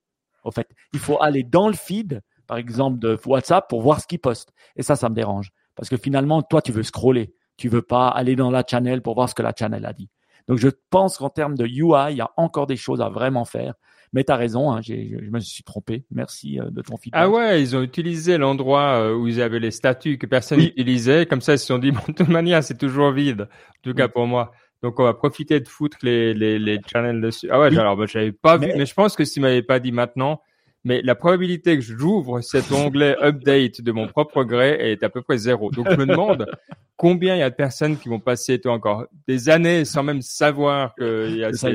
Au 0.44 0.52
fait, 0.52 0.68
il 0.94 1.00
faut 1.00 1.22
aller 1.22 1.44
dans 1.44 1.70
le 1.70 1.74
feed 1.74 2.22
par 2.48 2.58
exemple, 2.58 3.00
de 3.00 3.18
WhatsApp 3.26 3.68
pour 3.70 3.82
voir 3.82 4.02
ce 4.02 4.08
qu'il 4.08 4.20
poste. 4.20 4.54
Et 4.76 4.84
ça, 4.84 4.96
ça 4.96 5.10
me 5.10 5.16
dérange. 5.16 5.52
Parce 5.76 5.89
que 5.89 5.98
finalement, 5.98 6.41
toi, 6.41 6.62
tu 6.62 6.72
veux 6.72 6.84
scroller. 6.84 7.34
Tu 7.58 7.70
veux 7.70 7.82
pas 7.82 8.10
aller 8.10 8.36
dans 8.36 8.52
la 8.52 8.64
channel 8.68 9.02
pour 9.02 9.16
voir 9.16 9.30
ce 9.30 9.36
que 9.36 9.41
la 9.41 9.54
channel 9.58 9.86
a 9.86 9.93
dit. 9.93 10.10
Donc, 10.48 10.58
je 10.58 10.70
pense 10.89 11.18
qu'en 11.18 11.30
termes 11.30 11.56
de 11.56 11.66
UI, 11.66 12.12
il 12.12 12.18
y 12.18 12.22
a 12.22 12.30
encore 12.38 12.68
des 12.68 12.76
choses 12.76 13.02
à 13.02 13.10
vraiment 13.10 13.46
faire. 13.46 13.74
Mais 14.14 14.24
tu 14.24 14.32
as 14.32 14.36
raison, 14.36 14.72
hein, 14.72 14.82
je 14.82 14.93
me 14.93 15.39
suis 15.39 15.64
trompé. 15.64 16.06
Merci 16.12 16.60
euh, 16.60 16.70
de 16.70 16.82
ton 16.82 16.96
feedback. 16.96 17.22
Ah 17.22 17.30
ouais, 17.30 17.62
ils 17.62 17.76
ont 17.76 17.82
utilisé 17.82 18.38
l'endroit 18.38 19.02
euh, 19.02 19.16
où 19.16 19.28
ils 19.28 19.41
avaient 19.41 19.60
les 19.60 19.72
statuts 19.72 20.18
que 20.18 20.26
personne 20.26 20.60
n'utilisait. 20.60 21.26
Comme 21.26 21.41
ça, 21.41 21.54
ils 21.54 21.60
se 21.60 21.66
sont 21.66 21.80
dit, 21.80 21.91
bon, 21.91 22.02
de 22.08 22.14
toute 22.14 22.30
manière, 22.30 22.64
c'est 22.64 22.78
toujours 22.78 23.12
vide. 23.12 23.41
En 23.41 23.82
tout 23.82 23.93
cas, 23.93 24.08
pour 24.08 24.28
moi. 24.28 24.52
Donc, 24.84 25.00
on 25.00 25.04
va 25.04 25.14
profiter 25.14 25.60
de 25.60 25.68
foutre 25.68 25.98
les, 26.04 26.34
les, 26.34 26.60
les 26.60 26.80
channels 26.86 27.20
dessus. 27.20 27.50
Ah 27.50 27.60
ouais, 27.60 27.78
alors, 27.78 27.98
bah, 27.98 28.06
j'avais 28.08 28.32
pas 28.32 28.58
vu, 28.58 28.72
mais 28.78 28.86
je 28.86 28.93
pense 28.93 29.16
que 29.16 29.26
si 29.26 29.34
tu 29.36 29.39
m'avais 29.39 29.64
pas 29.64 29.80
dit 29.80 29.91
maintenant, 29.91 30.41
mais 30.86 31.02
la 31.02 31.16
probabilité 31.16 31.76
que 31.76 31.82
j'ouvre 31.82 32.42
cet 32.42 32.72
onglet 32.72 33.18
update 33.22 33.82
de 33.82 33.92
mon 33.92 34.08
propre 34.08 34.44
gré 34.44 34.92
est 34.92 35.04
à 35.04 35.10
peu 35.10 35.22
près 35.24 35.40
zéro. 35.40 35.72
Donc 35.72 35.90
je 35.90 35.98
me 35.98 36.06
demande 36.06 36.46
combien 36.96 37.36
il 37.36 37.40
y 37.40 37.42
a 37.42 37.50
de 37.50 37.56
personnes 37.56 37.98
qui 37.98 38.08
vont 38.08 38.20
passer 38.20 38.62
toi 38.62 38.74
encore 38.74 39.08
des 39.28 39.50
années 39.50 39.84
sans 39.84 40.04
même 40.04 40.22
savoir 40.22 40.94
qu'il 40.96 41.36
y 41.38 41.44
a 41.44 41.52
ça 41.54 41.70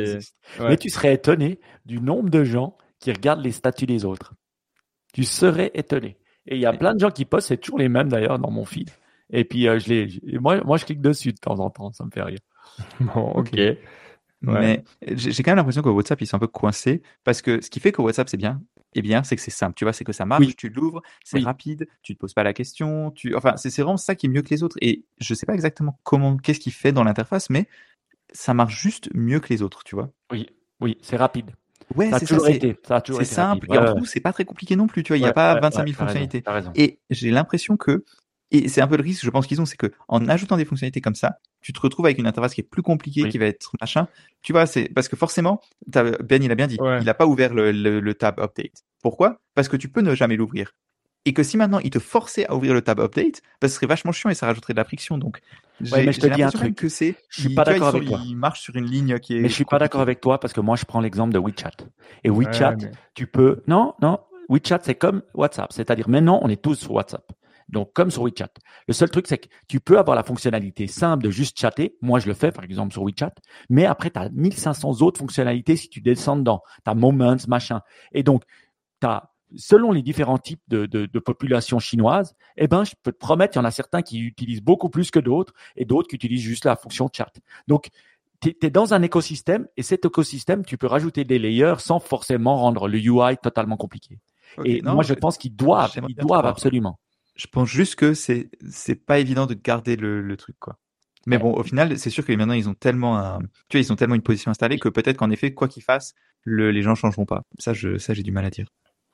Mais 0.60 0.76
tu 0.76 0.88
serais 0.88 1.14
étonné 1.14 1.58
du 1.84 2.00
nombre 2.00 2.30
de 2.30 2.44
gens 2.44 2.76
qui 3.00 3.10
regarde 3.10 3.42
les 3.42 3.50
statuts 3.50 3.86
des 3.86 4.04
autres. 4.04 4.34
Tu 5.12 5.24
serais 5.24 5.72
étonné. 5.74 6.16
Et 6.46 6.54
il 6.54 6.60
y 6.60 6.66
a 6.66 6.72
plein 6.72 6.94
de 6.94 7.00
gens 7.00 7.10
qui 7.10 7.24
postent, 7.24 7.48
c'est 7.48 7.56
toujours 7.56 7.80
les 7.80 7.88
mêmes 7.88 8.08
d'ailleurs 8.08 8.38
dans 8.38 8.50
mon 8.50 8.64
feed. 8.64 8.90
Et 9.32 9.44
puis 9.44 9.68
euh, 9.68 9.80
je 9.80 9.88
les, 9.88 10.38
moi, 10.38 10.62
moi 10.64 10.76
je 10.76 10.84
clique 10.84 11.00
dessus 11.00 11.32
de 11.32 11.38
temps 11.38 11.58
en 11.58 11.70
temps, 11.70 11.92
ça 11.92 12.04
me 12.04 12.10
fait 12.10 12.22
rire. 12.22 12.38
Bon, 13.00 13.32
ok. 13.32 13.58
Mais 14.42 14.84
j'ai 15.02 15.42
quand 15.42 15.50
même 15.50 15.56
l'impression 15.58 15.82
que 15.82 15.88
WhatsApp, 15.88 16.20
ils 16.22 16.26
sont 16.26 16.36
un 16.36 16.40
peu 16.40 16.46
coincés 16.46 17.02
parce 17.24 17.42
que 17.42 17.60
ce 17.62 17.68
qui 17.70 17.80
fait 17.80 17.92
que 17.92 18.00
WhatsApp, 18.00 18.28
c'est 18.28 18.36
bien, 18.36 18.62
eh 18.94 19.02
bien, 19.02 19.22
c'est 19.22 19.36
que 19.36 19.42
c'est 19.42 19.50
simple. 19.50 19.74
Tu 19.74 19.84
vois, 19.84 19.92
c'est 19.92 20.04
que 20.04 20.12
ça 20.12 20.24
marche, 20.26 20.46
Oui. 20.46 20.54
tu 20.56 20.68
l'ouvres, 20.70 21.02
c'est 21.24 21.38
Oui. 21.38 21.44
rapide, 21.44 21.86
tu 22.02 22.14
te 22.14 22.18
poses 22.18 22.32
pas 22.34 22.42
la 22.42 22.52
question. 22.52 23.10
Tu... 23.10 23.34
Enfin, 23.36 23.56
c'est 23.56 23.74
vraiment 23.82 23.96
ça 23.96 24.14
qui 24.14 24.26
est 24.26 24.28
mieux 24.30 24.42
que 24.42 24.50
les 24.50 24.62
autres. 24.62 24.76
Et 24.80 25.04
je 25.18 25.34
sais 25.34 25.46
pas 25.46 25.54
exactement 25.54 25.98
comment, 26.02 26.36
qu'est-ce 26.36 26.60
qu'il 26.60 26.72
fait 26.72 26.92
dans 26.92 27.04
l'interface, 27.04 27.50
mais 27.50 27.68
ça 28.32 28.54
marche 28.54 28.80
juste 28.80 29.08
mieux 29.14 29.40
que 29.40 29.48
les 29.50 29.62
autres, 29.62 29.84
tu 29.84 29.94
vois. 29.94 30.10
Oui, 30.32 30.46
oui, 30.80 30.96
c'est 31.02 31.16
rapide. 31.16 31.50
Ouais, 31.96 32.08
Ça 32.10 32.16
a 32.16 32.18
c'est 32.20 32.26
ça. 32.26 32.34
toujours 32.36 32.46
C'est 32.46 32.54
été. 32.56 32.76
Ça 32.86 33.02
c'est 33.04 33.24
simple. 33.24 33.66
rapide. 33.68 33.74
Et 33.74 33.78
en 33.90 33.94
Ouais, 33.96 34.06
c'est 34.06 34.20
pas 34.20 34.32
très 34.32 34.44
compliqué 34.44 34.76
non 34.76 34.86
plus, 34.86 35.02
tu 35.02 35.08
vois. 35.12 35.16
Il 35.18 35.20
n'y 35.20 35.26
a 35.26 35.30
ouais, 35.30 35.34
pas 35.34 35.54
ouais, 35.54 35.60
25 35.60 35.70
000 35.72 35.86
ouais, 35.88 35.92
t'as 35.92 36.04
raison, 36.04 36.20
fonctionnalités. 36.20 36.42
Raison. 36.46 36.72
Et 36.76 36.98
j'ai 37.10 37.30
l'impression 37.32 37.76
que, 37.76 38.04
et 38.50 38.68
c'est 38.68 38.80
un 38.80 38.86
peu 38.88 38.96
le 38.96 39.02
risque, 39.02 39.24
je 39.24 39.30
pense 39.30 39.46
qu'ils 39.46 39.60
ont, 39.60 39.64
c'est 39.66 39.76
que 39.76 39.92
en 40.08 40.28
ajoutant 40.28 40.56
des 40.56 40.64
fonctionnalités 40.64 41.00
comme 41.00 41.14
ça, 41.14 41.38
tu 41.60 41.72
te 41.72 41.80
retrouves 41.80 42.06
avec 42.06 42.18
une 42.18 42.26
interface 42.26 42.54
qui 42.54 42.60
est 42.60 42.64
plus 42.68 42.82
compliquée, 42.82 43.22
Oui. 43.24 43.28
qui 43.28 43.38
va 43.38 43.46
être 43.46 43.72
machin. 43.80 44.08
Tu 44.42 44.52
vois, 44.52 44.66
c'est 44.66 44.88
parce 44.94 45.08
que 45.08 45.16
forcément, 45.16 45.60
Ben 45.86 46.42
il 46.42 46.50
a 46.50 46.54
bien 46.54 46.66
dit, 46.66 46.76
Ouais. 46.80 46.98
il 47.00 47.04
n'a 47.04 47.14
pas 47.14 47.26
ouvert 47.26 47.54
le, 47.54 47.72
le, 47.72 48.00
le 48.00 48.14
tab 48.14 48.40
update. 48.40 48.82
Pourquoi? 49.02 49.40
Parce 49.54 49.68
que 49.68 49.76
tu 49.76 49.88
peux 49.88 50.00
ne 50.00 50.14
jamais 50.14 50.36
l'ouvrir. 50.36 50.72
Et 51.26 51.34
que 51.34 51.42
si 51.42 51.58
maintenant 51.58 51.80
il 51.80 51.90
te 51.90 51.98
forçait 51.98 52.46
à 52.46 52.54
ouvrir 52.54 52.72
le 52.72 52.80
tab 52.80 52.98
update, 52.98 53.42
bah, 53.60 53.68
ce 53.68 53.74
serait 53.74 53.86
vachement 53.86 54.10
chiant 54.10 54.30
et 54.30 54.34
ça 54.34 54.46
rajouterait 54.46 54.72
de 54.72 54.78
la 54.78 54.84
friction. 54.84 55.18
Donc, 55.18 55.40
Ouais, 55.92 56.04
mais 56.06 56.12
je 56.12 56.20
te 56.20 56.26
dis 56.26 56.42
un 56.42 56.48
truc. 56.48 56.74
que 56.74 56.88
c'est. 56.88 57.14
Je 57.28 57.42
suis 57.42 57.50
il- 57.50 57.54
pas 57.54 57.64
d'accord 57.64 57.88
avec 57.88 58.06
toi. 58.08 58.20
Il 58.24 58.36
marche 58.36 58.60
sur 58.62 58.74
une 58.74 58.86
ligne 58.86 59.18
qui 59.18 59.36
est. 59.36 59.40
Mais 59.40 59.48
je 59.50 59.54
suis 59.54 59.66
pas 59.66 59.78
d'accord 59.78 60.00
avec 60.00 60.22
toi 60.22 60.40
parce 60.40 60.54
que 60.54 60.60
moi, 60.62 60.76
je 60.76 60.86
prends 60.86 61.00
l'exemple 61.00 61.32
de 61.34 61.38
WeChat. 61.38 61.72
Et 62.24 62.30
Ouais, 62.30 62.46
WeChat, 62.46 62.76
mais- 62.80 62.90
tu 63.14 63.26
peux. 63.26 63.62
Non, 63.66 63.92
non. 64.00 64.18
WeChat, 64.48 64.80
c'est 64.82 64.94
comme 64.94 65.22
WhatsApp. 65.34 65.72
C'est-à-dire, 65.74 66.08
maintenant, 66.08 66.40
on 66.42 66.48
est 66.48 66.60
tous 66.60 66.74
sur 66.76 66.92
WhatsApp. 66.92 67.30
Donc, 67.72 67.92
comme 67.92 68.10
sur 68.10 68.22
WeChat. 68.22 68.50
Le 68.86 68.92
seul 68.92 69.10
truc, 69.10 69.26
c'est 69.26 69.38
que 69.38 69.48
tu 69.68 69.80
peux 69.80 69.98
avoir 69.98 70.16
la 70.16 70.22
fonctionnalité 70.22 70.86
simple 70.86 71.24
de 71.24 71.30
juste 71.30 71.58
chatter. 71.58 71.96
Moi, 72.02 72.18
je 72.18 72.26
le 72.26 72.34
fais, 72.34 72.52
par 72.52 72.64
exemple, 72.64 72.92
sur 72.92 73.02
WeChat. 73.02 73.34
Mais 73.68 73.86
après, 73.86 74.10
tu 74.10 74.18
as 74.18 74.28
1500 74.30 75.02
autres 75.02 75.18
fonctionnalités 75.18 75.76
si 75.76 75.88
tu 75.88 76.00
descends 76.00 76.36
dedans. 76.36 76.62
Tu 76.84 76.90
as 76.90 76.94
Moments, 76.94 77.36
machin. 77.48 77.80
Et 78.12 78.22
donc, 78.22 78.44
tu 79.00 79.06
as, 79.06 79.30
selon 79.56 79.92
les 79.92 80.02
différents 80.02 80.38
types 80.38 80.62
de, 80.68 80.86
de, 80.86 81.06
de 81.06 81.18
populations 81.18 81.78
chinoises, 81.78 82.34
eh 82.56 82.68
ben, 82.68 82.84
je 82.84 82.92
peux 83.02 83.12
te 83.12 83.18
promettre, 83.18 83.56
il 83.56 83.60
y 83.60 83.62
en 83.62 83.64
a 83.64 83.70
certains 83.70 84.02
qui 84.02 84.20
utilisent 84.20 84.62
beaucoup 84.62 84.90
plus 84.90 85.10
que 85.10 85.18
d'autres 85.18 85.54
et 85.76 85.84
d'autres 85.84 86.08
qui 86.08 86.16
utilisent 86.16 86.42
juste 86.42 86.64
la 86.64 86.76
fonction 86.76 87.08
chat. 87.12 87.32
Donc, 87.68 87.88
tu 88.40 88.56
es, 88.62 88.70
dans 88.70 88.94
un 88.94 89.02
écosystème 89.02 89.66
et 89.76 89.82
cet 89.82 90.04
écosystème, 90.04 90.64
tu 90.64 90.78
peux 90.78 90.86
rajouter 90.86 91.24
des 91.24 91.38
layers 91.38 91.78
sans 91.78 92.00
forcément 92.00 92.56
rendre 92.56 92.88
le 92.88 92.98
UI 92.98 93.36
totalement 93.42 93.76
compliqué. 93.76 94.18
Et 94.64 94.82
non, 94.82 94.94
moi, 94.94 95.04
je 95.04 95.14
pense 95.14 95.38
qu'ils 95.38 95.54
doivent, 95.54 95.92
ils 96.08 96.16
doivent 96.16 96.46
absolument. 96.46 96.98
Je 97.40 97.46
pense 97.46 97.70
juste 97.70 97.94
que 97.94 98.12
c'est 98.12 98.50
c'est 98.68 98.94
pas 98.94 99.18
évident 99.18 99.46
de 99.46 99.54
garder 99.54 99.96
le, 99.96 100.20
le 100.20 100.36
truc 100.36 100.56
quoi. 100.58 100.76
Mais 101.26 101.38
bon, 101.38 101.54
au 101.54 101.62
final, 101.62 101.98
c'est 101.98 102.10
sûr 102.10 102.24
que 102.24 102.32
maintenant 102.32 102.52
ils 102.54 102.68
ont 102.68 102.74
tellement 102.74 103.18
un, 103.18 103.38
tu 103.68 103.76
vois, 103.78 103.80
ils 103.80 103.90
ont 103.92 103.96
tellement 103.96 104.14
une 104.14 104.22
position 104.22 104.50
installée 104.50 104.78
que 104.78 104.90
peut-être 104.90 105.16
qu'en 105.16 105.30
effet, 105.30 105.52
quoi 105.54 105.66
qu'ils 105.68 105.82
fassent, 105.82 106.14
le, 106.44 106.70
les 106.70 106.82
gens 106.82 106.94
changeront 106.94 107.24
pas. 107.24 107.42
Ça, 107.58 107.72
je, 107.72 107.96
ça, 107.96 108.12
j'ai 108.12 108.22
du 108.22 108.30
mal 108.32 108.44
à 108.44 108.50
dire. 108.50 108.66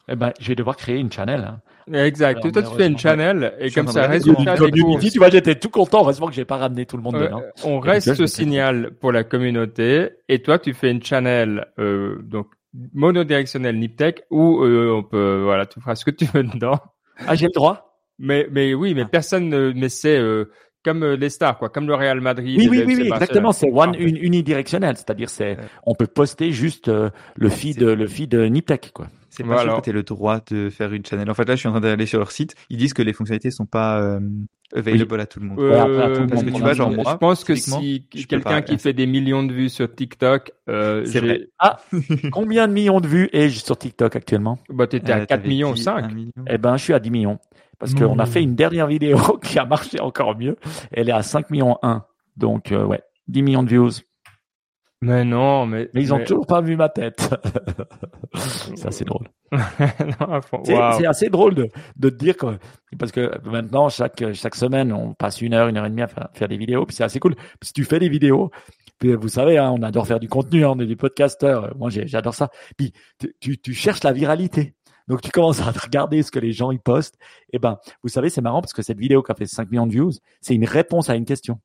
Eh 0.08 0.16
ben, 0.16 0.32
je 0.40 0.48
vais 0.48 0.54
devoir 0.56 0.76
créer 0.76 0.98
une 0.98 1.10
channel. 1.12 1.44
Hein. 1.44 1.60
Exact. 1.92 2.38
Alors, 2.38 2.52
Toi, 2.52 2.62
tu 2.62 2.74
fais 2.76 2.86
une 2.88 2.98
channel 2.98 3.54
et 3.60 3.70
comme 3.70 3.86
ça, 3.88 4.08
reste 4.08 4.26
des 4.26 4.34
cours. 4.34 4.98
tu 5.00 5.18
vois, 5.18 5.30
j'étais 5.30 5.54
tout 5.56 5.70
content. 5.70 6.00
Heureusement 6.02 6.26
que 6.28 6.34
j'ai 6.34 6.44
pas 6.44 6.56
ramené 6.56 6.84
tout 6.86 6.96
le 6.96 7.02
monde 7.04 7.16
dedans. 7.20 7.42
on 7.64 7.78
reste 7.78 8.18
au 8.20 8.26
signal 8.26 8.92
pour 9.00 9.12
la 9.12 9.22
communauté 9.22 10.10
et 10.28 10.42
toi 10.42 10.58
tu 10.58 10.74
fais 10.74 10.90
une 10.90 11.02
channel 11.02 11.66
euh, 11.78 12.18
donc 12.22 12.48
monodirectionnelle 12.92 13.78
Niptech 13.78 14.22
où 14.30 14.62
euh, 14.64 14.92
on 14.92 15.02
peut 15.02 15.42
voilà 15.44 15.66
tu 15.66 15.80
feras 15.80 15.94
ce 15.94 16.04
que 16.04 16.10
tu 16.10 16.24
veux 16.26 16.42
dedans 16.42 16.78
Ah, 17.26 17.34
j'ai 17.34 17.46
le 17.46 17.52
droit? 17.52 17.85
Mais 18.18 18.46
mais 18.50 18.74
oui 18.74 18.94
mais 18.94 19.02
Ah. 19.02 19.08
personne 19.10 19.48
ne 19.48 19.72
mais 19.74 19.88
c'est 19.88 20.18
euh, 20.18 20.46
comme 20.84 21.02
euh, 21.02 21.16
les 21.16 21.30
stars 21.30 21.58
quoi 21.58 21.68
comme 21.68 21.86
le 21.86 21.94
Real 21.94 22.20
Madrid 22.20 22.56
Oui, 22.58 22.68
oui, 22.70 22.82
oui, 22.86 22.94
oui, 22.96 23.08
exactement. 23.12 23.52
C'est 23.52 23.70
one, 23.70 23.94
une, 23.98 24.16
unidirectionnel. 24.16 24.96
C'est-à-dire, 24.96 25.28
c'est, 25.28 25.56
Ouais. 25.56 25.64
on 25.84 25.94
peut 25.94 26.06
poster 26.06 26.52
juste 26.52 26.88
euh, 26.88 27.10
le 27.34 27.48
feed, 27.48 27.80
le 27.82 28.06
feed 28.06 28.34
Niptech, 28.34 28.92
quoi. 28.92 29.08
C'est 29.36 29.42
pas 29.42 29.50
Voilà. 29.54 29.72
sûr 29.72 29.76
que 29.80 29.84
tu 29.90 29.92
le 29.92 30.02
droit 30.02 30.40
de 30.50 30.70
faire 30.70 30.92
une 30.92 31.04
channel. 31.04 31.30
En 31.30 31.34
fait, 31.34 31.46
là, 31.48 31.54
je 31.54 31.60
suis 31.60 31.68
en 31.68 31.72
train 31.72 31.80
d'aller 31.80 32.06
sur 32.06 32.18
leur 32.18 32.30
site. 32.32 32.54
Ils 32.70 32.76
disent 32.78 32.94
que 32.94 33.02
les 33.02 33.12
fonctionnalités 33.12 33.50
sont 33.50 33.66
pas 33.66 34.00
euh, 34.00 34.18
available 34.74 35.20
à 35.20 35.26
tout 35.26 35.40
le 35.40 35.46
monde. 35.46 35.58
Euh, 35.60 35.78
à 35.78 35.86
Parce 36.08 36.18
monde, 36.42 36.44
que 36.44 36.50
tu 36.50 36.54
on 36.54 36.58
vois, 36.58 36.70
a- 36.70 36.72
genre 36.74 36.90
moi, 36.90 37.04
je 37.12 37.16
pense 37.16 37.44
que 37.44 37.54
si 37.54 38.06
quelqu'un 38.28 38.62
qui 38.62 38.78
fait 38.78 38.92
des 38.94 39.06
millions 39.06 39.42
de 39.44 39.52
vues 39.52 39.68
sur 39.68 39.94
TikTok, 39.94 40.52
euh, 40.68 41.04
C'est 41.04 41.12
j'ai- 41.12 41.20
vrai. 41.20 41.40
Ah, 41.58 41.78
combien 42.32 42.66
de 42.66 42.72
millions 42.72 43.00
de 43.00 43.06
vues 43.08 43.28
ai-je 43.32 43.60
sur 43.60 43.76
TikTok 43.76 44.16
actuellement? 44.16 44.58
Bah 44.70 44.86
t'étais 44.86 45.12
à 45.12 45.16
Euh, 45.16 45.18
4 45.20 45.28
t'avais 45.28 45.48
millions, 45.48 45.72
dit 45.72 45.82
5. 45.82 46.04
un 46.04 46.08
million. 46.08 46.32
Eh 46.48 46.58
ben, 46.58 46.76
je 46.76 46.82
suis 46.84 46.92
à 46.94 46.98
10 46.98 47.10
millions. 47.10 47.38
Parce 47.78 47.94
qu'on 47.94 48.18
a 48.18 48.24
Mmh. 48.24 48.26
fait 48.28 48.42
une 48.42 48.54
dernière 48.54 48.86
vidéo 48.86 49.18
qui 49.42 49.58
a 49.58 49.66
marché 49.66 50.00
encore 50.00 50.36
mieux. 50.38 50.56
Elle 50.92 51.10
est 51.10 51.12
à 51.12 51.22
5 51.22 51.50
millions 51.50 51.76
1. 51.82 52.04
Donc, 52.38 52.72
euh, 52.72 52.84
ouais, 52.86 53.02
10 53.28 53.42
millions 53.42 53.62
de 53.62 53.68
views. 53.68 53.90
Mais 55.02 55.24
non, 55.24 55.66
mais 55.66 55.90
Mais 55.94 56.02
ils 56.02 56.12
ont 56.14 56.18
mais- 56.18 56.24
toujours 56.24 56.46
pas 56.46 56.60
vu 56.62 56.74
ma 56.76 56.88
tête. 56.88 57.28
C'est 58.34 58.86
assez 58.86 59.04
drôle. 59.04 59.26
C'est 60.64 61.06
assez 61.06 61.28
drôle 61.28 61.54
de, 61.54 61.68
de 61.96 62.08
te 62.08 62.14
dire 62.16 62.36
que, 62.36 62.46
parce 62.98 63.12
que 63.12 63.30
maintenant, 63.48 63.88
chaque, 63.88 64.32
chaque 64.32 64.54
semaine, 64.54 64.92
on 64.92 65.14
passe 65.14 65.40
une 65.42 65.54
heure, 65.54 65.68
une 65.68 65.76
heure 65.76 65.86
et 65.86 65.90
demie 65.90 66.02
à 66.02 66.08
faire, 66.08 66.28
faire 66.32 66.48
des 66.48 66.56
vidéos. 66.56 66.86
Puis 66.86 66.96
c'est 66.96 67.04
assez 67.04 67.20
cool. 67.20 67.34
Puis 67.34 67.68
si 67.68 67.72
tu 67.72 67.84
fais 67.84 67.98
des 67.98 68.08
vidéos, 68.08 68.50
puis 68.98 69.14
vous 69.14 69.28
savez, 69.28 69.58
hein, 69.58 69.70
on 69.76 69.82
adore 69.82 70.06
faire 70.06 70.20
du 70.20 70.28
contenu, 70.28 70.64
hein, 70.64 70.72
on 70.74 70.78
est 70.80 70.86
des 70.86 70.96
podcasteurs. 70.96 71.76
Moi, 71.76 71.90
j'ai- 71.90 72.06
j'adore 72.06 72.34
ça. 72.34 72.48
Puis 72.76 72.92
tu, 73.18 73.34
tu, 73.40 73.58
tu 73.58 73.74
cherches 73.74 74.02
la 74.02 74.12
viralité. 74.12 74.74
Donc 75.08 75.20
tu 75.22 75.30
commences 75.30 75.60
à 75.60 75.70
regarder 75.70 76.22
ce 76.24 76.32
que 76.32 76.40
les 76.40 76.52
gens 76.52 76.72
ils 76.72 76.80
postent. 76.80 77.16
Et 77.52 77.58
ben, 77.60 77.78
vous 78.02 78.08
savez, 78.08 78.28
c'est 78.28 78.40
marrant 78.40 78.60
parce 78.60 78.72
que 78.72 78.82
cette 78.82 78.98
vidéo 78.98 79.22
qui 79.22 79.30
a 79.30 79.34
fait 79.36 79.46
5 79.46 79.70
millions 79.70 79.86
de 79.86 79.92
views, 79.92 80.10
c'est 80.40 80.54
une 80.54 80.64
réponse 80.64 81.10
à 81.10 81.14
une 81.14 81.24
question. 81.24 81.60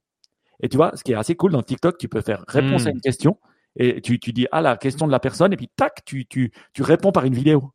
Et 0.62 0.70
tu 0.70 0.78
vois, 0.78 0.96
ce 0.96 1.04
qui 1.04 1.12
est 1.12 1.16
assez 1.16 1.36
cool 1.36 1.52
dans 1.52 1.64
TikTok, 1.64 1.98
tu 1.98 2.08
peux 2.08 2.22
faire 2.22 2.44
réponse 2.48 2.86
à 2.86 2.92
une 2.92 3.02
question 3.02 3.38
et 3.76 4.02
tu, 4.02 4.20
tu 4.20 4.34
dis 4.34 4.48
ah 4.52 4.62
la 4.62 4.78
question 4.78 5.08
de 5.08 5.12
la 5.12 5.20
personne 5.20 5.54
et 5.54 5.58
puis 5.58 5.70
tac, 5.76 6.04
tu, 6.06 6.26
tu, 6.28 6.52
tu 6.74 6.84
réponds 6.84 7.12
par 7.12 7.26
une 7.26 7.34
vidéo. 7.34 7.72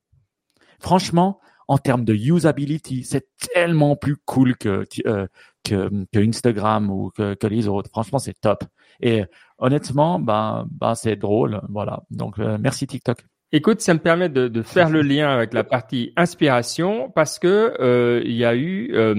Franchement, 0.78 1.40
en 1.68 1.78
termes 1.78 2.04
de 2.04 2.14
usability, 2.14 3.04
c'est 3.04 3.28
tellement 3.52 3.96
plus 3.96 4.16
cool 4.24 4.56
que, 4.56 4.84
euh, 5.06 5.26
que, 5.64 5.90
que 6.12 6.18
Instagram 6.18 6.90
ou 6.90 7.10
que, 7.10 7.34
que 7.34 7.46
les 7.46 7.66
autres. 7.66 7.90
Franchement, 7.90 8.18
c'est 8.18 8.38
top. 8.40 8.64
Et 9.00 9.24
honnêtement, 9.58 10.20
ben, 10.20 10.66
ben 10.70 10.94
c'est 10.94 11.16
drôle. 11.16 11.60
Voilà. 11.68 12.02
Donc, 12.10 12.38
euh, 12.38 12.56
merci 12.60 12.86
TikTok. 12.86 13.24
Écoute, 13.52 13.80
ça 13.80 13.94
me 13.94 14.00
permet 14.00 14.28
de, 14.28 14.48
de 14.48 14.62
faire 14.62 14.90
le 14.90 15.02
lien 15.02 15.28
avec 15.30 15.54
la 15.54 15.62
partie 15.62 16.12
inspiration 16.16 17.10
parce 17.14 17.38
que 17.38 17.74
euh, 17.80 18.20
il 18.24 18.32
y 18.32 18.44
a 18.44 18.56
eu 18.56 18.90
euh, 18.92 19.14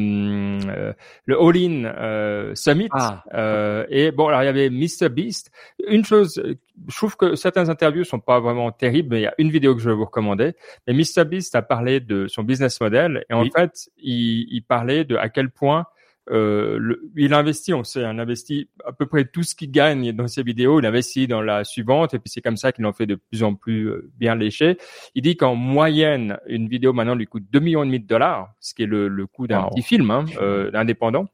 euh, 0.68 0.94
le 1.26 1.40
All 1.42 1.56
In 1.58 1.86
euh, 1.86 2.52
Summit 2.54 2.90
Ah, 2.92 3.24
euh, 3.34 3.86
et 3.90 4.12
bon 4.12 4.28
alors 4.28 4.44
il 4.44 4.46
y 4.46 4.50
avait 4.50 4.70
Mr 4.70 5.08
Beast. 5.10 5.50
Une 5.88 6.04
chose, 6.04 6.44
je 6.90 6.96
trouve 6.98 7.16
que 7.16 7.36
certaines 7.36 7.70
interviews 7.70 8.04
sont 8.04 8.20
pas 8.20 8.42
vraiment 8.42 8.70
terribles, 8.74 9.12
mais 9.16 9.20
il 9.22 9.24
y 9.24 9.28
a 9.28 9.34
une 9.38 9.50
vidéo 9.50 9.74
que 9.76 9.82
je 9.82 9.90
vais 9.90 9.96
vous 9.96 10.06
recommander. 10.06 10.56
Mais 10.88 10.94
Mr 10.94 11.24
Beast 11.26 11.56
a 11.56 11.62
parlé 11.62 12.02
de 12.02 12.28
son 12.28 12.44
business 12.44 12.82
model 12.82 13.24
et 13.30 13.34
en 13.34 13.44
Oui. 13.44 13.52
fait 13.56 13.72
il, 13.98 14.46
il 14.52 14.62
parlait 14.62 15.06
de 15.06 15.16
à 15.16 15.30
quel 15.30 15.50
point 15.52 15.86
euh, 16.30 16.78
le, 16.80 17.10
il 17.16 17.34
investit, 17.34 17.74
on 17.74 17.84
sait, 17.84 18.02
il 18.02 18.06
investit 18.06 18.70
à 18.86 18.92
peu 18.92 19.06
près 19.06 19.26
tout 19.26 19.44
ce 19.44 19.56
qu'il 19.56 19.72
gagne 19.72 20.12
dans 20.12 20.28
ses 20.28 20.44
vidéos, 20.44 20.80
il 20.80 20.86
investit 20.86 21.28
dans 21.28 21.42
la 21.42 21.64
suivante, 21.64 22.14
et 22.14 22.20
puis 22.20 22.30
c'est 22.30 22.42
comme 22.42 22.58
ça 22.58 22.72
qu'il 22.72 22.86
en 22.86 22.94
fait 22.94 23.06
de 23.06 23.16
plus 23.16 23.44
en 23.44 23.56
plus 23.56 23.88
euh, 23.90 24.12
bien 24.18 24.36
léché. 24.36 24.78
Il 25.16 25.22
dit 25.24 25.38
qu'en 25.38 25.56
moyenne, 25.56 26.38
une 26.48 26.68
vidéo 26.68 26.94
maintenant 26.94 27.16
lui 27.16 27.26
coûte 27.28 27.44
2 27.52 27.60
millions 27.60 27.84
et 27.84 27.88
demi 27.88 28.00
de 28.00 28.08
dollars, 28.08 28.54
ce 28.60 28.74
qui 28.74 28.84
est 28.84 28.88
le, 28.88 29.08
le 29.08 29.28
coût 29.28 29.48
d'un 29.48 29.64
Wow. 29.64 29.70
petit 29.70 29.82
film 29.84 30.12
hein, 30.12 30.26
euh, 30.42 30.70
indépendant. 30.74 31.28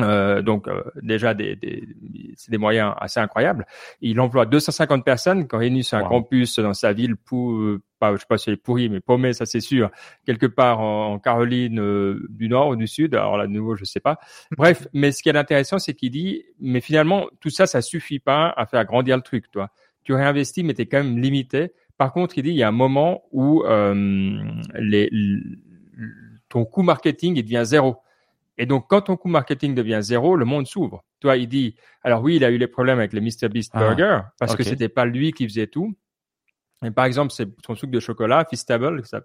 Euh, 0.00 0.42
donc 0.42 0.66
euh, 0.66 0.82
déjà 1.02 1.34
des, 1.34 1.54
des 1.54 1.86
c'est 2.36 2.50
des 2.50 2.58
moyens 2.58 2.94
assez 2.98 3.20
incroyables. 3.20 3.64
Il 4.00 4.18
emploie 4.20 4.44
250 4.44 5.04
personnes 5.04 5.46
quand 5.46 5.58
réunis 5.58 5.84
sur 5.84 5.98
un 5.98 6.02
Wow. 6.02 6.08
campus 6.08 6.58
dans 6.58 6.74
sa 6.74 6.92
ville 6.92 7.14
pour 7.16 7.56
pas 8.00 8.12
je 8.14 8.18
sais 8.20 8.26
pas 8.28 8.36
si 8.38 8.50
elle 8.50 8.54
est 8.54 8.56
pourrie 8.56 8.88
mais 8.88 9.00
paumée 9.00 9.32
ça 9.32 9.46
c'est 9.46 9.60
sûr 9.60 9.90
quelque 10.26 10.46
part 10.46 10.80
en, 10.80 11.12
en 11.12 11.18
Caroline 11.20 11.78
euh, 11.80 12.26
du 12.28 12.48
Nord 12.48 12.70
ou 12.70 12.76
du 12.76 12.88
Sud 12.88 13.14
alors 13.14 13.36
là 13.38 13.46
de 13.46 13.52
nouveau 13.52 13.76
je 13.76 13.84
sais 13.84 14.00
pas. 14.00 14.18
Bref 14.56 14.88
mais 14.92 15.12
ce 15.12 15.22
qui 15.22 15.28
est 15.28 15.36
intéressant 15.36 15.78
c'est 15.78 15.94
qu'il 15.94 16.10
dit 16.10 16.42
mais 16.58 16.80
finalement 16.80 17.26
tout 17.40 17.50
ça 17.50 17.66
ça 17.66 17.80
suffit 17.80 18.18
pas 18.18 18.52
à 18.56 18.66
faire 18.66 18.84
grandir 18.84 19.16
le 19.16 19.22
truc 19.22 19.48
toi. 19.50 19.70
Tu 20.02 20.12
réinvestis 20.12 20.64
mais 20.64 20.74
tu 20.74 20.82
es 20.82 20.86
quand 20.86 20.98
même 21.04 21.18
limité. 21.18 21.72
Par 21.98 22.12
contre 22.12 22.36
il 22.36 22.42
dit 22.42 22.50
il 22.50 22.56
y 22.56 22.64
a 22.64 22.68
un 22.68 22.72
moment 22.72 23.22
où 23.30 23.62
euh, 23.64 24.42
les, 24.74 25.08
ton 26.48 26.64
coût 26.64 26.82
marketing 26.82 27.36
il 27.36 27.42
devient 27.44 27.62
zéro. 27.64 27.96
Et 28.58 28.66
donc, 28.66 28.86
quand 28.88 29.02
ton 29.02 29.16
coût 29.16 29.28
marketing 29.28 29.74
devient 29.74 29.98
zéro, 30.02 30.36
le 30.36 30.44
monde 30.44 30.66
s'ouvre. 30.66 31.02
Toi, 31.20 31.36
il 31.36 31.48
dit, 31.48 31.74
alors 32.02 32.22
oui, 32.22 32.36
il 32.36 32.44
a 32.44 32.50
eu 32.50 32.58
les 32.58 32.68
problèmes 32.68 32.98
avec 32.98 33.12
les 33.12 33.20
Mr. 33.20 33.48
Beast 33.48 33.72
Ah, 33.74 33.80
Burger 33.80 34.20
parce 34.38 34.54
que 34.54 34.62
ok. 34.62 34.68
c'était 34.68 34.88
pas 34.88 35.04
lui 35.06 35.32
qui 35.32 35.48
faisait 35.48 35.66
tout. 35.66 35.94
Et 36.84 36.90
par 36.90 37.04
exemple, 37.06 37.32
c'est 37.32 37.48
son 37.66 37.74
sucre 37.74 37.92
de 37.92 38.00
chocolat, 38.00 38.44
Feastable, 38.48 39.04
ça, 39.06 39.22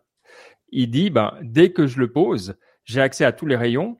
il 0.72 0.90
dit, 0.90 1.10
ben, 1.10 1.34
dès 1.42 1.72
que 1.72 1.88
je 1.88 2.00
le 2.00 2.12
pose, 2.12 2.56
j'ai 2.86 3.02
accès 3.02 3.26
à 3.26 3.32
tous 3.32 3.46
les 3.46 3.56
rayons. 3.56 4.00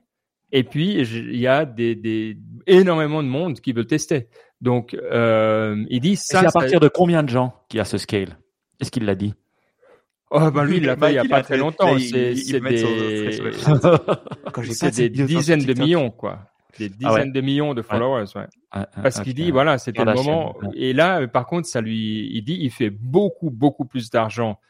Et 0.52 0.64
puis, 0.64 0.94
il 0.94 1.36
y 1.36 1.46
a 1.46 1.64
des, 1.64 1.94
des, 1.94 2.36
énormément 2.66 3.22
de 3.22 3.28
monde 3.28 3.60
qui 3.60 3.72
veut 3.72 3.82
le 3.82 3.86
tester. 3.86 4.28
Donc, 4.60 4.94
euh, 4.94 5.84
il 5.90 6.00
dit 6.00 6.16
c'est 6.16 6.38
ça, 6.38 6.40
à 6.40 6.48
ça- 6.48 6.58
partir 6.58 6.80
de 6.80 6.88
combien 6.88 7.22
de 7.22 7.28
gens 7.28 7.54
qui 7.68 7.78
a 7.78 7.84
ce 7.84 7.98
scale? 7.98 8.36
Est-ce 8.80 8.90
qu'il 8.90 9.04
l'a 9.04 9.14
dit? 9.14 9.34
Oh 10.30 10.50
bah 10.50 10.64
lui 10.64 10.76
il 10.76 10.84
l'a 10.84 10.96
fait 10.96 11.10
il 11.10 11.14
y 11.14 11.18
a 11.18 11.22
Mike, 11.22 11.30
pas 11.30 11.42
très 11.42 11.56
longtemps. 11.56 11.98
C'est 11.98 12.34
des 12.34 12.34
c'est 14.72 15.10
des 15.10 15.26
dizaines 15.26 15.64
de 15.64 15.74
millions 15.74 16.10
quoi. 16.10 16.40
Des 16.78 16.90
Ah 17.02 17.12
ouais. 17.12 17.18
dizaines 17.18 17.32
de 17.32 17.40
millions 17.40 17.74
de 17.74 17.82
followers. 17.82 18.26
Ouais. 18.36 18.46
Ah, 18.70 18.88
ah, 18.94 19.02
Parce 19.02 19.20
qu'il 19.20 19.34
dit 19.34 19.50
voilà 19.50 19.78
c'était 19.78 20.04
le 20.04 20.14
moment. 20.14 20.56
Et 20.74 20.92
là 20.92 21.26
par 21.26 21.46
contre 21.46 21.66
ça 21.66 21.80
lui 21.80 22.30
il 22.32 22.42
dit 22.42 22.58
il 22.60 22.70
fait 22.70 22.90
beaucoup 22.90 23.50
beaucoup 23.50 23.84
plus 23.84 24.10
d'argent 24.10 24.60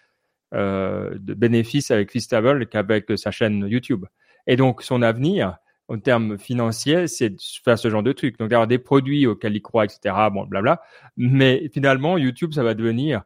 euh, 0.55 1.15
de 1.19 1.35
bénéfices 1.35 1.91
avec 1.91 2.11
Feastable 2.11 2.67
qu'avec 2.67 3.07
sa 3.17 3.31
chaîne 3.31 3.67
YouTube. 3.69 4.07
Et 4.47 4.57
donc 4.57 4.83
son 4.83 5.03
avenir 5.03 5.59
en 5.91 5.99
termes 5.99 6.39
financiers, 6.39 7.09
c'est 7.09 7.31
de 7.31 7.37
faire 7.65 7.77
ce 7.77 7.91
genre 7.91 8.05
de 8.05 8.13
truc. 8.13 8.39
Donc 8.39 8.49
d'avoir 8.49 8.69
des 8.69 8.79
produits 8.79 9.27
auxquels 9.27 9.57
il 9.57 9.61
croit, 9.61 9.85
etc. 9.85 10.15
Bon, 10.33 10.47
blabla. 10.47 10.81
Mais 11.17 11.69
finalement, 11.75 12.17
YouTube, 12.17 12.53
ça 12.53 12.63
va 12.63 12.75
devenir, 12.75 13.23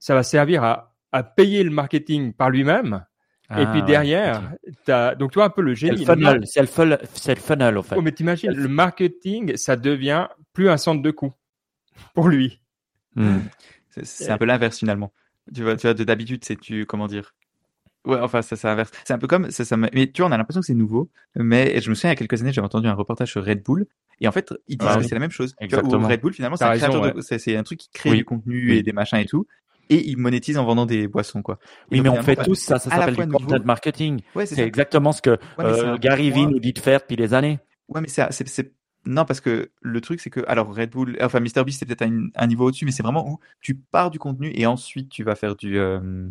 ça 0.00 0.14
va 0.14 0.24
servir 0.24 0.64
à, 0.64 0.87
à 1.12 1.22
payer 1.22 1.62
le 1.64 1.70
marketing 1.70 2.32
par 2.32 2.50
lui-même. 2.50 3.04
et 3.50 3.54
Ah, 3.54 3.66
puis 3.66 3.80
ouais, 3.80 3.86
derrière, 3.86 4.52
ok. 4.66 4.74
t'as, 4.84 5.14
donc 5.14 5.30
tu 5.32 5.36
vois 5.36 5.46
un 5.46 5.50
peu 5.50 5.62
le 5.62 5.74
c'est 5.74 5.86
le 5.88 5.96
génie. 5.96 6.04
Funnel, 6.06 6.42
c'est 6.46 6.60
le 6.60 6.66
funnel, 6.66 6.98
le 7.02 7.34
funnel, 7.36 7.78
en 7.78 7.82
fait. 7.82 7.94
Oh, 7.96 8.02
mais 8.02 8.12
t'imagines, 8.12 8.50
le 8.52 8.68
marketing, 8.68 9.56
ça 9.56 9.76
devient 9.76 10.28
plus 10.52 10.68
un 10.68 10.76
centre 10.76 11.00
de 11.02 11.10
coût 11.10 11.32
pour 12.14 12.28
lui. 12.28 12.60
Hmm. 13.14 13.38
C'est- 14.02 14.30
un 14.30 14.38
peu 14.38 14.44
l'inverse 14.44 14.78
finalement. 14.78 15.12
Tu 15.54 15.62
vois, 15.62 15.76
tu 15.76 15.86
vois, 15.86 15.94
de 15.94 16.04
d'habitude, 16.04 16.44
c'est 16.44 16.56
tu, 16.60 16.84
comment 16.86 17.06
dire? 17.06 17.34
Ouais, 18.04 18.18
enfin, 18.20 18.42
ça, 18.42 18.54
c'est 18.54 18.68
inverse. 18.68 18.90
C'est 19.04 19.12
un 19.12 19.18
peu 19.18 19.26
comme, 19.26 19.50
ça, 19.50 19.64
ça 19.64 19.76
m'a- 19.76 19.88
mais 19.92 20.06
tu 20.10 20.22
vois, 20.22 20.28
on 20.28 20.32
a 20.32 20.36
l'impression 20.36 20.60
que 20.60 20.66
c'est 20.66 20.74
nouveau. 20.74 21.10
Mais 21.34 21.80
je 21.80 21.90
me 21.90 21.94
souviens, 21.94 22.10
il 22.10 22.12
y 22.12 22.16
a 22.16 22.16
quelques 22.16 22.40
années, 22.42 22.52
j'avais 22.52 22.64
entendu 22.66 22.86
un 22.86 22.92
reportage 22.94 23.30
sur 23.32 23.44
Red 23.44 23.62
Bull. 23.62 23.86
Et 24.20 24.28
en 24.28 24.32
fait, 24.32 24.52
ils 24.68 24.76
disent 24.78 24.88
Ah 24.90 24.94
que 24.96 25.00
oui. 25.00 25.06
c'est 25.08 25.14
la 25.14 25.20
même 25.20 25.30
chose. 25.30 25.54
Tu 25.60 25.66
vois, 25.68 25.78
où 25.78 25.80
Exactement. 25.86 26.08
Red 26.08 26.20
Bull, 26.20 26.32
finalement, 26.34 26.56
c'est 26.56 26.64
un 26.64 26.74
de- 26.74 27.56
ouais. 27.56 27.62
truc 27.64 27.78
qui 27.78 27.90
crée 27.92 28.10
Oui. 28.10 28.16
du 28.18 28.24
contenu 28.24 28.70
Oui. 28.70 28.76
et 28.78 28.82
des 28.82 28.92
machins 28.92 29.18
et 29.18 29.26
tout. 29.26 29.46
Et 29.90 30.08
ils 30.08 30.18
monétisent 30.18 30.58
en 30.58 30.64
vendant 30.64 30.86
des 30.86 31.08
boissons, 31.08 31.42
quoi. 31.42 31.58
Oui, 31.90 32.00
mais 32.00 32.08
on 32.08 32.22
fait 32.22 32.36
tous 32.36 32.56
ça, 32.56 32.78
ça 32.78 32.90
s'appelle 32.90 33.16
du 33.16 33.26
content 33.26 33.58
marketing. 33.64 34.20
Ouais, 34.34 34.46
c'est 34.46 34.62
exactement 34.62 35.12
ce 35.12 35.22
que 35.22 35.38
euh, 35.58 35.96
Gary 35.98 36.30
Vee 36.30 36.46
nous 36.46 36.58
dit 36.58 36.72
de 36.72 36.78
faire 36.78 37.00
depuis 37.00 37.16
des 37.16 37.34
années. 37.34 37.58
Ouais, 37.88 38.00
mais 38.00 38.08
c'est, 38.08 38.72
non, 39.06 39.24
parce 39.24 39.40
que 39.40 39.70
le 39.80 40.00
truc, 40.00 40.20
c'est 40.20 40.30
que, 40.30 40.40
alors, 40.46 40.74
Red 40.74 40.90
Bull, 40.90 41.16
enfin, 41.22 41.40
MrBeast, 41.40 41.78
c'est 41.78 41.86
peut-être 41.86 42.02
un, 42.02 42.28
un 42.34 42.46
niveau 42.46 42.66
au-dessus, 42.66 42.84
mais 42.84 42.90
c'est 42.90 43.02
vraiment 43.02 43.26
où 43.26 43.38
tu 43.60 43.74
pars 43.74 44.10
du 44.10 44.18
contenu 44.18 44.52
et 44.54 44.66
ensuite 44.66 45.08
tu 45.08 45.24
vas 45.24 45.34
faire 45.34 45.56
du, 45.56 45.78
euh, 45.78 46.28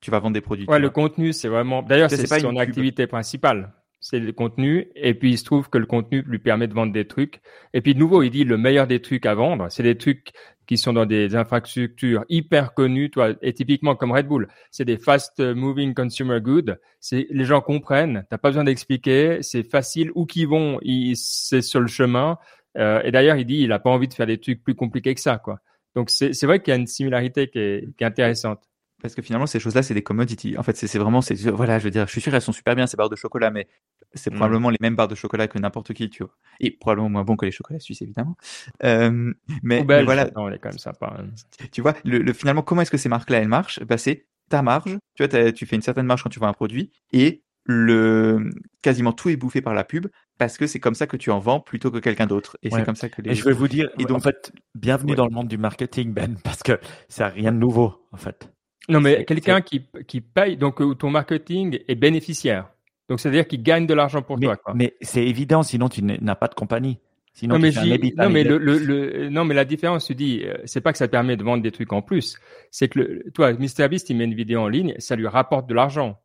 tu 0.00 0.10
vas 0.10 0.20
vendre 0.20 0.34
des 0.34 0.40
produits. 0.40 0.66
Ouais, 0.66 0.78
le 0.78 0.86
vois. 0.86 0.92
contenu, 0.92 1.32
c'est 1.32 1.48
vraiment. 1.48 1.82
D'ailleurs, 1.82 2.10
c'est 2.10 2.26
son 2.40 2.56
activité 2.56 3.06
principale. 3.06 3.72
C'est 4.00 4.18
le 4.18 4.32
contenu. 4.32 4.88
Et 4.96 5.14
puis, 5.14 5.32
il 5.32 5.38
se 5.38 5.44
trouve 5.44 5.68
que 5.68 5.78
le 5.78 5.86
contenu 5.86 6.22
lui 6.26 6.38
permet 6.38 6.66
de 6.66 6.74
vendre 6.74 6.92
des 6.92 7.06
trucs. 7.06 7.40
Et 7.74 7.82
puis, 7.82 7.94
de 7.94 7.98
nouveau, 7.98 8.22
il 8.22 8.30
dit 8.30 8.44
le 8.44 8.56
meilleur 8.56 8.86
des 8.86 9.00
trucs 9.00 9.26
à 9.26 9.34
vendre, 9.34 9.66
c'est 9.70 9.82
des 9.82 9.98
trucs 9.98 10.32
qui 10.66 10.78
sont 10.78 10.92
dans 10.92 11.04
des 11.04 11.34
infrastructures 11.34 12.24
hyper 12.28 12.74
connues, 12.74 13.10
toi, 13.10 13.30
et 13.42 13.52
typiquement 13.52 13.96
comme 13.96 14.12
Red 14.12 14.28
Bull. 14.28 14.48
C'est 14.70 14.84
des 14.84 14.98
fast 14.98 15.40
moving 15.40 15.94
consumer 15.94 16.40
goods. 16.40 16.76
C'est, 17.00 17.26
les 17.30 17.44
gens 17.44 17.60
comprennent. 17.60 18.24
T'as 18.30 18.38
pas 18.38 18.50
besoin 18.50 18.64
d'expliquer. 18.64 19.38
C'est 19.42 19.64
facile. 19.64 20.12
Où 20.14 20.26
qu'ils 20.26 20.46
vont, 20.46 20.78
c'est 21.14 21.62
sur 21.62 21.80
le 21.80 21.88
chemin. 21.88 22.38
Euh, 22.78 23.02
et 23.02 23.10
d'ailleurs, 23.10 23.36
il 23.36 23.46
dit, 23.46 23.62
il 23.62 23.72
a 23.72 23.80
pas 23.80 23.90
envie 23.90 24.06
de 24.08 24.14
faire 24.14 24.26
des 24.26 24.38
trucs 24.38 24.62
plus 24.62 24.76
compliqués 24.76 25.14
que 25.14 25.20
ça, 25.20 25.38
quoi. 25.38 25.58
Donc, 25.96 26.08
c'est, 26.08 26.32
c'est 26.32 26.46
vrai 26.46 26.60
qu'il 26.62 26.70
y 26.70 26.76
a 26.76 26.78
une 26.78 26.86
similarité 26.86 27.48
qui 27.48 27.58
est, 27.58 27.96
qui 27.96 28.04
est 28.04 28.06
intéressante. 28.06 28.69
Parce 29.02 29.14
que 29.14 29.22
finalement, 29.22 29.46
ces 29.46 29.60
choses-là, 29.60 29.82
c'est 29.82 29.94
des 29.94 30.02
commodities. 30.02 30.56
En 30.58 30.62
fait, 30.62 30.76
c'est 30.76 30.98
vraiment, 30.98 31.20
c'est, 31.22 31.34
voilà, 31.50 31.78
je 31.78 31.84
veux 31.84 31.90
dire, 31.90 32.06
je 32.06 32.12
suis 32.12 32.20
sûr, 32.20 32.34
elles 32.34 32.42
sont 32.42 32.52
super 32.52 32.74
bien, 32.76 32.86
ces 32.86 32.96
barres 32.96 33.08
de 33.10 33.16
chocolat, 33.16 33.50
mais 33.50 33.66
c'est 34.14 34.30
Mm. 34.30 34.36
probablement 34.36 34.70
les 34.70 34.76
mêmes 34.80 34.96
barres 34.96 35.08
de 35.08 35.14
chocolat 35.14 35.48
que 35.48 35.58
n'importe 35.58 35.92
qui, 35.94 36.10
tu 36.10 36.22
vois. 36.24 36.36
Et 36.60 36.70
probablement 36.70 37.08
moins 37.08 37.24
bon 37.24 37.36
que 37.36 37.44
les 37.46 37.52
chocolats 37.52 37.80
suisses, 37.80 38.02
évidemment. 38.02 38.36
Euh, 38.84 39.32
mais, 39.62 39.82
voilà, 39.84 40.22
attends, 40.22 40.48
elle 40.48 40.54
est 40.54 40.58
quand 40.58 40.70
même 40.70 40.78
sympa. 40.78 41.14
hein. 41.18 41.26
tu 41.72 41.80
vois, 41.82 41.94
le, 42.04 42.18
le- 42.18 42.32
finalement, 42.32 42.62
comment 42.62 42.82
est-ce 42.82 42.90
que 42.90 42.96
ces 42.98 43.08
marques-là, 43.08 43.38
elles 43.38 43.48
marchent? 43.48 43.80
Bah, 43.84 43.98
C'est 43.98 44.26
ta 44.48 44.62
marge. 44.62 44.98
Tu 45.14 45.24
vois, 45.26 45.52
tu 45.52 45.64
fais 45.66 45.76
une 45.76 45.82
certaine 45.82 46.06
marge 46.06 46.22
quand 46.22 46.30
tu 46.30 46.40
vends 46.40 46.48
un 46.48 46.52
produit 46.52 46.90
et 47.12 47.42
le 47.64 48.50
quasiment 48.82 49.12
tout 49.12 49.28
est 49.28 49.36
bouffé 49.36 49.60
par 49.60 49.74
la 49.74 49.84
pub 49.84 50.08
parce 50.38 50.56
que 50.58 50.66
c'est 50.66 50.80
comme 50.80 50.94
ça 50.96 51.06
que 51.06 51.16
tu 51.16 51.30
en 51.30 51.38
vends 51.38 51.60
plutôt 51.60 51.90
que 51.90 51.98
quelqu'un 51.98 52.26
d'autre. 52.26 52.56
Et 52.62 52.68
Ouais. 52.72 52.80
c'est 52.80 52.84
comme 52.86 52.96
ça 52.96 53.08
que 53.08 53.22
les. 53.22 53.30
Et 53.30 53.34
je 53.34 53.44
vais 53.44 53.52
vous 53.52 53.68
dire, 53.68 53.90
Et 53.98 54.04
donc- 54.06 54.16
en 54.16 54.20
fait, 54.20 54.50
bienvenue 54.74 55.12
Ouais. 55.12 55.16
dans 55.16 55.26
le 55.26 55.30
monde 55.32 55.46
du 55.48 55.58
marketing, 55.58 56.12
Ben, 56.12 56.36
parce 56.42 56.62
que 56.64 56.80
c'est 57.08 57.24
rien 57.26 57.52
de 57.52 57.58
nouveau, 57.58 58.06
en 58.12 58.16
fait. 58.16 58.50
Non, 58.88 59.00
mais 59.00 59.24
quelqu'un 59.24 59.60
qui, 59.60 59.82
qui 60.06 60.20
paye, 60.20 60.56
donc 60.56 60.80
où 60.80 60.94
ton 60.94 61.10
marketing 61.10 61.78
est 61.86 61.94
bénéficiaire. 61.94 62.68
Donc, 63.08 63.20
c'est-à-dire 63.20 63.46
qu'il 63.46 63.62
gagne 63.62 63.86
de 63.86 63.94
l'argent 63.94 64.22
pour 64.22 64.38
mais 64.38 64.46
toi. 64.46 64.56
Quoi. 64.56 64.74
mais 64.74 64.94
c'est 65.00 65.24
évident, 65.26 65.62
sinon 65.62 65.88
tu 65.88 66.02
n'as 66.02 66.34
pas 66.34 66.48
de 66.48 66.54
compagnie. 66.54 66.98
Sinon, 67.32 67.58
non, 67.58 67.70
tu 67.70 67.78
mais 67.88 67.98
non, 68.16 68.30
mais 68.30 68.44
le, 68.44 68.58
le, 68.58 68.78
le- 68.78 69.28
non, 69.30 69.44
mais 69.44 69.54
la 69.54 69.64
différence, 69.64 70.06
tu 70.06 70.14
dis, 70.14 70.42
euh, 70.44 70.56
c'est 70.64 70.80
pas 70.80 70.92
que 70.92 70.98
ça 70.98 71.06
te 71.06 71.12
permet 71.12 71.36
de 71.36 71.44
vendre 71.44 71.62
des 71.62 71.70
trucs 71.70 71.92
en 71.92 72.02
plus. 72.02 72.36
C'est 72.70 72.88
que, 72.88 72.98
le, 72.98 73.30
toi, 73.32 73.52
MrBeast, 73.52 74.10
il 74.10 74.16
met 74.16 74.24
une 74.24 74.34
vidéo 74.34 74.60
en 74.60 74.68
ligne, 74.68 74.94
ça 74.98 75.16
lui 75.16 75.26
rapporte 75.28 75.68
de 75.68 75.74
l'argent. 75.74 76.20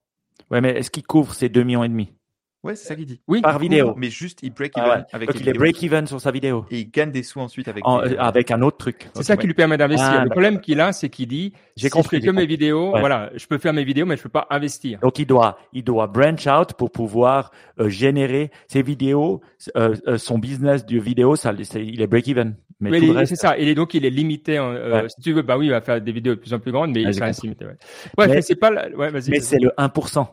Ouais, 0.52 0.62
mais 0.62 0.72
est-ce 0.72 0.92
qu'il 0.92 1.06
couvre 1.06 1.34
ces 1.34 1.48
2 1.50 1.64
millions 1.64 1.84
et 1.84 1.90
demi? 1.90 2.12
Ouais, 2.66 2.76
c'est 2.76 2.88
ça 2.88 2.96
qu'il 2.96 3.06
dit. 3.06 3.22
Oui. 3.28 3.42
par 3.42 3.60
vidéo 3.60 3.94
Mais 3.96 4.10
juste, 4.10 4.40
il 4.42 4.54
break 4.54 4.74
Ah 4.76 4.82
even 4.86 4.98
ouais. 5.00 5.06
avec 5.14 5.28
Donc 5.30 5.36
les 5.38 5.42
il 5.42 5.50
est 5.50 5.52
vidéos. 5.54 5.60
break-even 5.62 6.08
sur 6.08 6.20
sa 6.20 6.32
vidéo, 6.32 6.66
Et 6.72 6.80
il 6.80 6.92
gagne 6.92 7.12
des 7.12 7.24
sous 7.24 7.40
ensuite 7.40 7.68
avec. 7.68 7.88
En- 7.88 8.02
euh, 8.02 8.16
avec 8.18 8.52
un 8.52 8.62
autre 8.62 8.78
truc. 8.78 9.08
C'est 9.14 9.24
ça 9.24 9.38
qui 9.38 9.48
lui 9.48 9.54
permet 9.54 9.78
d'investir. 9.78 10.10
Ah, 10.20 10.24
le 10.24 10.30
problème 10.30 10.60
qu'il 10.60 10.80
a, 10.82 10.92
c'est 10.92 11.10
qu'il 11.10 11.28
dit, 11.28 11.54
J'ai 11.78 11.88
si 11.88 11.92
compris, 11.92 12.18
je 12.18 12.22
fais 12.22 12.26
j'ai 12.28 12.32
que 12.32 12.36
mes 12.36 12.46
vidéos, 12.46 12.94
Ouais. 12.94 13.00
voilà, 13.00 13.30
je 13.36 13.46
peux 13.48 13.58
faire 13.58 13.74
mes 13.74 13.84
vidéos, 13.84 14.06
mais 14.06 14.18
je 14.18 14.24
peux 14.24 14.30
pas 14.30 14.48
investir. 14.50 15.00
Donc 15.00 15.20
il 15.20 15.26
doit, 15.26 15.58
il 15.74 15.84
doit 15.84 16.08
branch 16.08 16.48
out 16.48 16.74
pour 16.74 16.92
pouvoir 16.92 17.52
euh, 17.80 17.88
générer 17.90 18.52
ses 18.68 18.82
vidéos, 18.82 19.42
euh, 19.78 19.96
euh, 20.08 20.18
son 20.18 20.40
business 20.40 20.86
de 20.86 21.00
vidéo, 21.00 21.36
ça, 21.36 21.54
il 21.76 22.02
est 22.02 22.08
break-even. 22.08 22.56
Mais 22.82 22.90
Mais 22.90 23.00
reste, 23.12 23.30
c'est 23.30 23.36
ça. 23.42 23.58
Et 23.58 23.64
il 23.64 23.70
est- 23.70 23.76
donc, 23.76 23.94
il 23.94 24.06
est 24.06 24.10
limité. 24.10 24.60
en- 24.60 24.74
euh, 24.74 25.04
Ouais. 25.04 25.10
Si 25.10 25.22
tu 25.22 25.32
veux, 25.32 25.42
bah 25.44 25.58
oui, 25.58 25.68
il 25.68 25.72
va 25.72 25.80
faire 25.80 26.02
des 26.02 26.12
vidéos 26.12 26.36
de 26.36 26.40
plus 26.42 26.54
en 26.54 26.60
plus 26.60 26.74
grandes, 26.74 26.92
mais 26.92 27.06
Ouais, 27.06 27.12
il 27.14 27.20
compris. 27.20 27.40
limité. 27.44 27.66
Ouais, 27.66 27.72
ouais 28.18 28.28
Mais- 28.28 28.36
mais 28.36 28.42
c'est 28.42 28.56
pas. 28.56 28.70
la- 28.70 28.90
Ouais, 28.90 29.10
vas-y. 29.12 29.30
mais 29.30 29.40
c'est 29.40 29.60
le 29.60 29.72
1%. 29.78 30.28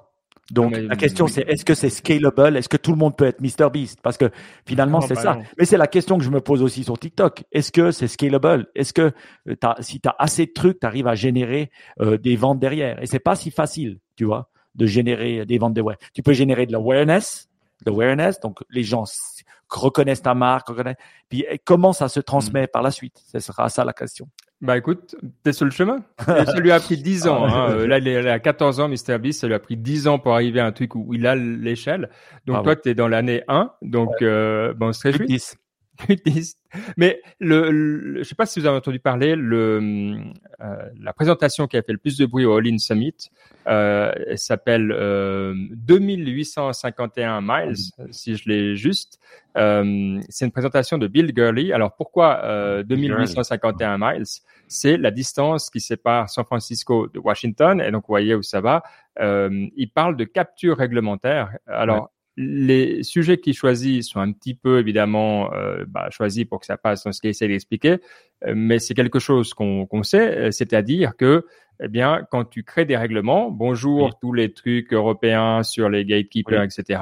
Donc 0.51 0.73
mais- 0.73 0.83
la 0.83 0.97
question 0.97 1.27
oui. 1.27 1.31
c'est 1.31 1.49
est-ce 1.49 1.65
que 1.65 1.75
c'est 1.75 1.89
scalable? 1.89 2.57
Est-ce 2.57 2.69
que 2.69 2.77
tout 2.77 2.91
le 2.91 2.97
monde 2.99 3.17
peut 3.17 3.25
être 3.27 3.41
Mr 3.41 3.71
Beast? 3.73 4.01
Parce 4.03 4.19
que 4.19 4.31
finalement 4.67 5.01
c'est 5.01 5.15
bah 5.15 5.23
ça. 5.23 5.35
non. 5.37 5.43
Mais 5.57 5.65
c'est 5.65 5.77
la 5.77 5.87
question 5.87 6.19
que 6.19 6.25
je 6.25 6.31
me 6.31 6.41
pose 6.41 6.63
aussi 6.63 6.85
sur 6.85 6.99
TikTok. 6.99 7.45
Est-ce 7.53 7.71
que 7.73 7.91
c'est 7.91 8.09
scalable? 8.09 8.67
Est-ce 8.75 8.93
que 8.93 9.13
euh, 9.49 9.55
t'as- 9.59 9.77
si 9.81 10.01
tu 10.01 10.09
as 10.09 10.17
assez 10.19 10.47
de 10.47 10.53
trucs, 10.53 10.81
tu 10.81 10.87
arrives 10.87 11.07
à 11.07 11.15
générer 11.15 11.71
euh, 12.01 12.19
des 12.19 12.37
ventes 12.37 12.59
derrière? 12.59 13.01
Et 13.03 13.07
c'est 13.07 13.21
pas 13.21 13.37
si 13.37 13.51
facile, 13.51 14.01
tu 14.17 14.25
vois, 14.25 14.51
de 14.75 14.85
générer 14.87 15.47
des 15.47 15.59
ventes 15.59 15.75
derrière. 15.75 15.97
Tu 16.13 16.23
peux 16.23 16.33
générer 16.33 16.67
de 16.67 16.73
l'awareness, 16.73 17.49
l'awareness, 17.87 18.41
donc 18.41 18.59
les 18.69 18.83
gens 18.83 19.05
reconnaissent 19.71 20.23
ta 20.23 20.35
marque, 20.35 20.69
reconnaissent. 20.69 20.97
Puis 21.29 21.45
eh, 21.49 21.59
comment 21.59 21.93
ça 21.93 22.09
se 22.09 22.21
transmet 22.21 22.67
par 22.67 22.83
la 22.83 22.91
suite? 22.91 23.23
Ce 23.33 23.39
sera 23.39 23.69
ça 23.69 23.85
la 23.85 23.93
question. 23.93 24.29
Bah 24.63 24.79
écoute, 24.79 25.17
t'es 25.43 25.53
sur 25.53 25.65
le 25.65 25.73
chemin. 25.73 25.97
Et 26.21 26.47
ça 26.47 26.61
lui 26.61 26.71
a 26.71 26.79
pris 26.79 26.97
10 26.97 27.27
ans. 27.29 27.45
Ah 27.49 27.67
hein. 27.67 27.71
Euh, 27.73 27.87
Là, 27.89 27.99
il 27.99 28.09
à 28.29 28.39
14 28.39 28.79
ans, 28.79 28.89
MrBeast, 28.89 29.41
ça 29.41 29.49
lui 29.49 29.55
a 29.55 29.59
pris 29.59 29.77
10 29.77 30.07
ans 30.07 30.21
pour 30.21 30.35
arriver 30.35 30.61
à 30.61 30.67
un 30.67 30.73
truc 30.73 30.95
où 30.95 31.13
il 31.13 31.27
a 31.27 31.35
l'échelle. 31.35 32.11
Donc 32.47 32.55
Bravo. 32.55 32.65
toi, 32.67 32.77
tu 32.77 32.89
es 32.89 32.95
dans 32.95 33.09
l'année 33.09 33.43
1. 33.49 33.73
Donc, 33.83 34.23
euh, 34.23 34.73
bon, 34.75 34.89
on 34.89 34.93
se 34.93 35.03
réjouit. 35.03 35.27
10. 35.27 35.57
Mais 36.97 37.21
le, 37.39 37.71
le- 37.71 38.19
je 38.23 38.29
sais 38.29 38.35
pas 38.35 38.47
si 38.47 38.59
vous 38.61 38.67
avez 38.67 38.77
entendu 38.77 38.99
parler, 38.99 39.37
le, 39.37 40.17
euh, 40.61 40.77
la 41.01 41.13
présentation 41.13 41.67
qui 41.67 41.77
a 41.77 41.83
fait 41.83 41.93
le 41.93 41.99
plus 41.99 42.17
de 42.17 42.27
bruit 42.27 42.45
au 42.45 42.57
All 42.57 42.67
In 42.67 42.79
Summit 42.79 43.15
euh, 43.69 44.11
elle 44.27 44.39
s'appelle 44.39 44.91
euh, 44.91 45.55
2851 45.71 47.41
miles, 47.43 47.77
si 48.11 48.37
je 48.37 48.49
l'ai 48.49 48.77
juste. 48.77 49.19
Euh, 49.57 50.21
c'est 50.29 50.45
une 50.45 50.51
présentation 50.53 50.99
de 50.99 51.07
Bill 51.07 51.33
Gurley. 51.33 51.73
Alors 51.73 51.95
pourquoi 51.95 52.41
euh, 52.45 52.83
2851 52.83 53.99
miles? 53.99 54.25
C'est 54.69 54.97
la 54.97 55.11
distance 55.11 55.71
qui 55.71 55.81
sépare 55.81 56.31
San 56.31 56.45
Francisco 56.45 57.07
de 57.09 57.19
Washington. 57.19 57.81
Et 57.81 57.91
donc 57.91 58.03
vous 58.03 58.13
voyez 58.13 58.35
où 58.35 58.43
ça 58.43 58.61
va. 58.61 58.83
Euh, 59.21 59.67
il 59.77 59.91
parle 59.91 60.17
de 60.17 60.25
capture 60.25 60.79
réglementaire. 60.79 61.51
Alors 61.67 62.11
les 62.37 63.03
sujets 63.03 63.39
qu'il 63.39 63.55
choisit 63.55 64.03
sont 64.05 64.21
un 64.21 64.33
petit 64.33 64.55
peu 64.55 64.79
évidemment 64.79 65.53
euh, 65.53 65.85
bah, 65.87 66.09
choisis 66.11 66.45
pour 66.45 66.61
que 66.61 66.67
ça 66.67 66.77
passe 66.77 67.05
dans 67.05 67.13
ce 67.13 67.21
qu'il 67.21 67.31
essaie 67.31 67.49
d'expliquer, 67.49 67.99
euh, 68.47 68.55
mais 68.57 68.79
c'est 68.79 68.95
quelque 68.95 69.19
chose 69.19 69.53
qu'on 69.55 70.03
sait, 70.03 70.39
euh, 70.39 70.51
c'est-à-dire 70.51 71.17
que 71.17 71.47
eh 71.83 71.89
bien 71.89 72.23
quand 72.31 72.45
tu 72.45 72.63
crées 72.63 72.85
des 72.85 72.97
règlements, 72.97 73.51
bonjour 73.51 74.05
Oui. 74.05 74.11
tous 74.21 74.33
les 74.33 74.53
trucs 74.53 74.93
européens 74.93 75.63
sur 75.63 75.91
les 75.91 76.05
gatekeepers, 76.05 76.61
Oui. 76.61 76.67
etc. 76.67 77.01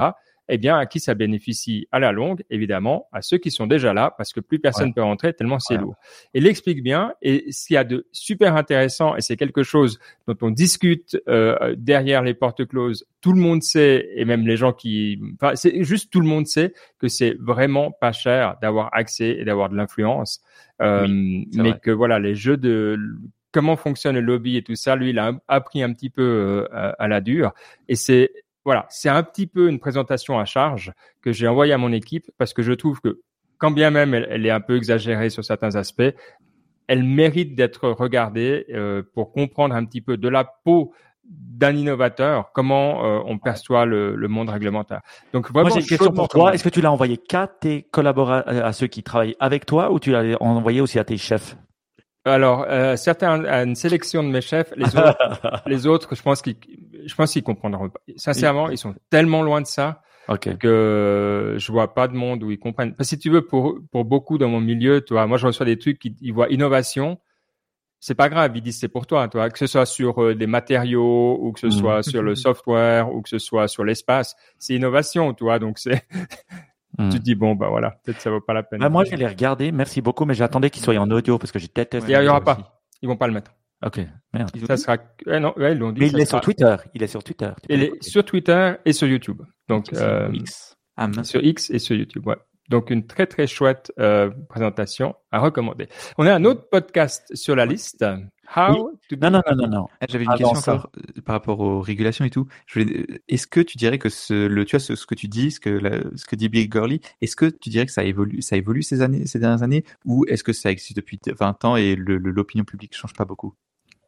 Eh 0.49 0.57
bien, 0.57 0.77
à 0.77 0.85
qui 0.85 0.99
ça 0.99 1.13
bénéficie 1.13 1.87
à 1.91 1.99
la 1.99 2.11
longue 2.11 2.43
Évidemment, 2.49 3.07
à 3.13 3.21
ceux 3.21 3.37
qui 3.37 3.51
sont 3.51 3.67
déjà 3.67 3.93
là, 3.93 4.13
parce 4.17 4.33
que 4.33 4.39
plus 4.41 4.59
personne 4.59 4.87
Ouais. 4.87 4.93
peut 4.95 5.01
rentrer 5.03 5.33
tellement 5.33 5.59
c'est 5.59 5.75
Ouais. 5.75 5.81
lourd. 5.81 5.95
Et 6.33 6.39
il 6.39 6.47
explique 6.47 6.83
bien, 6.83 7.13
et 7.21 7.51
ce 7.51 7.67
qu'il 7.67 7.75
y 7.75 7.77
a 7.77 7.83
de 7.83 8.05
super 8.11 8.55
intéressant, 8.57 9.15
et 9.15 9.21
c'est 9.21 9.37
quelque 9.37 9.63
chose 9.63 9.99
dont 10.27 10.35
on 10.41 10.49
discute 10.49 11.17
euh, 11.29 11.75
derrière 11.77 12.21
les 12.23 12.33
portes 12.33 12.65
closes, 12.67 13.05
tout 13.21 13.31
le 13.33 13.39
monde 13.39 13.63
sait, 13.63 14.09
et 14.15 14.25
même 14.25 14.45
les 14.45 14.57
gens 14.57 14.73
qui, 14.73 15.21
enfin, 15.35 15.55
c'est 15.55 15.83
juste 15.83 16.11
tout 16.11 16.19
le 16.19 16.27
monde 16.27 16.47
sait 16.47 16.73
que 16.99 17.07
c'est 17.07 17.35
vraiment 17.39 17.91
pas 17.91 18.11
cher 18.11 18.57
d'avoir 18.61 18.89
accès 18.93 19.29
et 19.39 19.45
d'avoir 19.45 19.69
de 19.69 19.75
l'influence, 19.77 20.41
euh, 20.81 21.07
mais 21.09 21.69
vrai. 21.69 21.79
que 21.81 21.91
voilà, 21.91 22.19
les 22.19 22.35
jeux 22.35 22.57
de 22.57 22.99
comment 23.53 23.75
fonctionne 23.77 24.15
le 24.15 24.21
lobby 24.21 24.57
et 24.57 24.63
tout 24.63 24.75
ça, 24.75 24.95
lui, 24.95 25.11
il 25.11 25.19
a 25.19 25.33
appris 25.47 25.83
un 25.83 25.93
petit 25.93 26.09
peu 26.09 26.21
euh, 26.23 26.67
à, 26.73 26.89
à 27.03 27.07
la 27.07 27.21
dure, 27.21 27.53
et 27.87 27.95
c'est 27.95 28.31
voilà, 28.65 28.85
c'est 28.89 29.09
un 29.09 29.23
petit 29.23 29.47
peu 29.47 29.69
une 29.69 29.79
présentation 29.79 30.39
à 30.39 30.45
charge 30.45 30.91
que 31.21 31.31
j'ai 31.31 31.47
envoyée 31.47 31.73
à 31.73 31.77
mon 31.77 31.91
équipe 31.91 32.29
parce 32.37 32.53
que 32.53 32.61
je 32.61 32.73
trouve 32.73 33.01
que 33.01 33.21
quand 33.57 33.71
bien 33.71 33.91
même 33.91 34.13
elle, 34.13 34.27
elle 34.29 34.45
est 34.45 34.51
un 34.51 34.61
peu 34.61 34.75
exagérée 34.75 35.29
sur 35.29 35.43
certains 35.43 35.75
aspects, 35.75 36.13
elle 36.87 37.03
mérite 37.03 37.55
d'être 37.55 37.89
regardée 37.89 38.65
euh, 38.73 39.03
pour 39.13 39.31
comprendre 39.31 39.75
un 39.75 39.85
petit 39.85 40.01
peu 40.01 40.17
de 40.17 40.27
la 40.27 40.43
peau 40.43 40.93
d'un 41.23 41.75
innovateur, 41.75 42.51
comment 42.53 43.05
euh, 43.05 43.19
on 43.25 43.37
perçoit 43.37 43.85
le, 43.85 44.15
le, 44.15 44.27
monde 44.27 44.49
réglementaire. 44.49 45.01
Donc 45.31 45.49
vraiment, 45.51 45.69
Moi, 45.69 45.77
j'ai 45.77 45.81
une 45.81 45.87
question 45.87 46.11
pour 46.11 46.27
toi. 46.27 46.53
Est-ce 46.53 46.63
que 46.63 46.69
tu 46.69 46.81
l'as 46.81 46.91
envoyé 46.91 47.17
qu'à 47.17 47.47
tes 47.47 47.83
collaborateurs, 47.83 48.65
à 48.65 48.73
ceux 48.73 48.87
qui 48.87 49.03
travaillent 49.03 49.37
avec 49.39 49.65
toi, 49.65 49.91
ou 49.91 49.99
tu 49.99 50.11
l'as 50.11 50.35
envoyé 50.41 50.81
aussi 50.81 50.99
à 50.99 51.05
tes 51.05 51.17
chefs? 51.17 51.55
Alors, 52.25 52.65
euh, 52.69 52.95
certains, 52.97 53.43
à 53.45 53.63
une 53.63 53.75
sélection 53.75 54.23
de 54.23 54.29
mes 54.29 54.41
chefs, 54.41 54.71
les 54.75 54.95
autres, 54.95 55.17
les 55.65 55.87
autres, 55.87 56.15
je 56.15 56.21
pense 56.21 56.41
qu'ils, 56.41 56.57
je 57.05 57.15
pense 57.15 57.31
qu'ils 57.33 57.43
comprendront 57.43 57.89
pas. 57.89 57.99
Sincèrement, 58.15 58.69
ils 58.69 58.77
sont 58.77 58.95
tellement 59.09 59.41
loin 59.41 59.61
de 59.61 59.67
ça 59.67 60.01
que 60.59 61.55
je 61.57 61.71
vois 61.71 61.93
pas 61.93 62.07
de 62.07 62.13
monde 62.13 62.43
où 62.43 62.51
ils 62.51 62.59
comprennent. 62.59 62.95
Parce 62.95 63.09
que 63.09 63.15
si 63.15 63.19
tu 63.19 63.29
veux, 63.29 63.45
pour 63.45 63.79
pour 63.91 64.05
beaucoup 64.05 64.37
dans 64.37 64.49
mon 64.49 64.61
milieu, 64.61 65.03
tu 65.03 65.13
vois, 65.13 65.27
moi 65.27 65.37
je 65.37 65.47
reçois 65.47 65.65
des 65.65 65.77
trucs 65.77 65.99
qui 65.99 66.15
ils 66.21 66.31
voient 66.31 66.49
innovation, 66.49 67.19
c'est 67.99 68.15
pas 68.15 68.29
grave, 68.29 68.51
ils 68.55 68.61
disent 68.61 68.79
c'est 68.79 68.87
pour 68.87 69.07
toi, 69.07 69.27
toi, 69.27 69.49
que 69.49 69.57
ce 69.57 69.67
soit 69.67 69.85
sur 69.85 70.21
euh, 70.21 70.35
des 70.35 70.47
matériaux 70.47 71.37
ou 71.41 71.51
que 71.51 71.59
ce 71.59 71.67
mmh. 71.67 71.71
soit 71.71 72.03
sur 72.03 72.23
le 72.23 72.35
software 72.45 73.13
ou 73.13 73.21
que 73.21 73.29
ce 73.29 73.39
soit 73.39 73.67
sur 73.67 73.83
l'espace, 73.83 74.35
c'est 74.57 74.73
innovation, 74.73 75.33
tu 75.33 75.43
vois, 75.43 75.59
donc 75.59 75.79
c'est 75.79 76.07
Tu 77.09 77.19
te 77.19 77.23
dis, 77.23 77.35
bon, 77.35 77.55
bah 77.55 77.69
voilà, 77.69 77.91
peut-être 78.03 78.19
ça 78.21 78.29
vaut 78.29 78.41
pas 78.41 78.53
la 78.53 78.63
peine. 78.63 78.79
Bah, 78.79 78.89
moi, 78.89 79.03
je 79.03 79.11
vais 79.11 79.17
les 79.17 79.27
regarder. 79.27 79.71
Merci 79.71 80.01
beaucoup, 80.01 80.25
mais 80.25 80.33
j'attendais 80.33 80.69
qu'ils 80.69 80.83
soient 80.83 80.95
en 80.97 81.09
audio 81.09 81.37
parce 81.37 81.51
que 81.51 81.59
j'ai 81.59 81.69
détesté. 81.73 82.11
Il 82.11 82.19
n'y 82.19 82.27
aura 82.27 82.41
pas. 82.41 82.81
Ils 83.01 83.07
vont 83.07 83.17
pas 83.17 83.27
le 83.27 83.33
mettre. 83.33 83.51
Ok, 83.83 83.99
merde. 84.33 84.51
Ça 84.67 84.77
sera. 84.77 84.97
non, 85.25 85.53
ouais, 85.57 85.71
ils 85.71 85.77
l'ont 85.79 85.91
dit. 85.91 86.01
Mais 86.01 86.07
il 86.09 86.19
est 86.19 86.25
sur 86.25 86.39
Twitter. 86.41 86.75
Il 86.93 87.01
est 87.01 87.07
sur 87.07 87.23
Twitter. 87.23 87.51
Il 87.67 87.81
est 87.81 88.03
sur 88.03 88.23
Twitter 88.23 88.73
et 88.85 88.93
sur 88.93 89.07
YouTube. 89.07 89.41
Donc, 89.67 89.91
euh, 89.93 90.29
X. 90.33 90.77
Ah, 90.97 91.09
sur 91.23 91.43
X 91.43 91.71
et 91.71 91.79
sur 91.79 91.95
YouTube, 91.95 92.27
ouais. 92.27 92.35
Donc 92.69 92.89
une 92.89 93.05
très 93.05 93.27
très 93.27 93.47
chouette 93.47 93.91
euh, 93.99 94.29
présentation 94.47 95.15
à 95.29 95.39
recommander. 95.39 95.89
On 96.17 96.25
a 96.25 96.33
un 96.33 96.45
autre 96.45 96.69
podcast 96.69 97.29
sur 97.35 97.53
la 97.55 97.65
liste. 97.65 98.05
How 98.55 98.91
Non 99.21 99.31
non 99.31 99.41
non 99.47 99.55
non 99.55 99.67
non. 99.67 99.87
Ah, 100.01 100.05
j'avais 100.09 100.25
une 100.25 100.31
question 100.31 100.73
encore 100.73 100.91
euh, 100.97 101.21
par 101.21 101.33
rapport 101.33 101.59
aux 101.59 101.81
régulations 101.81 102.25
et 102.25 102.29
tout. 102.29 102.47
Euh, 102.75 103.05
est-ce 103.27 103.47
que 103.47 103.61
tu 103.61 103.77
dirais 103.77 103.97
que 103.97 104.09
ce, 104.09 104.47
le 104.47 104.65
tu 104.65 104.75
vois 104.75 104.79
ce, 104.79 105.05
que 105.05 105.15
tu 105.15 105.27
dis, 105.27 105.51
ce 105.51 105.59
que 105.59 105.79
ce 106.15 106.25
que 106.25 106.35
dit 106.35 106.49
Big 106.49 106.71
Girly, 106.71 107.01
est-ce 107.21 107.35
que 107.35 107.45
tu 107.45 107.69
dirais 107.69 107.85
que 107.85 107.91
ça 107.91 108.03
évolue 108.03 108.41
ça 108.41 108.57
évolue 108.57 108.83
ces 108.83 109.01
années 109.01 109.25
ces 109.25 109.39
dernières 109.39 109.63
années 109.63 109.85
ou 110.05 110.25
est-ce 110.27 110.43
que 110.43 110.53
ça 110.53 110.71
existe 110.71 110.95
depuis 110.97 111.19
20 111.25 111.65
ans 111.65 111.75
et 111.77 111.95
l'opinion 111.95 112.65
publique 112.65 112.95
change 112.95 113.13
pas 113.13 113.25
beaucoup? 113.25 113.53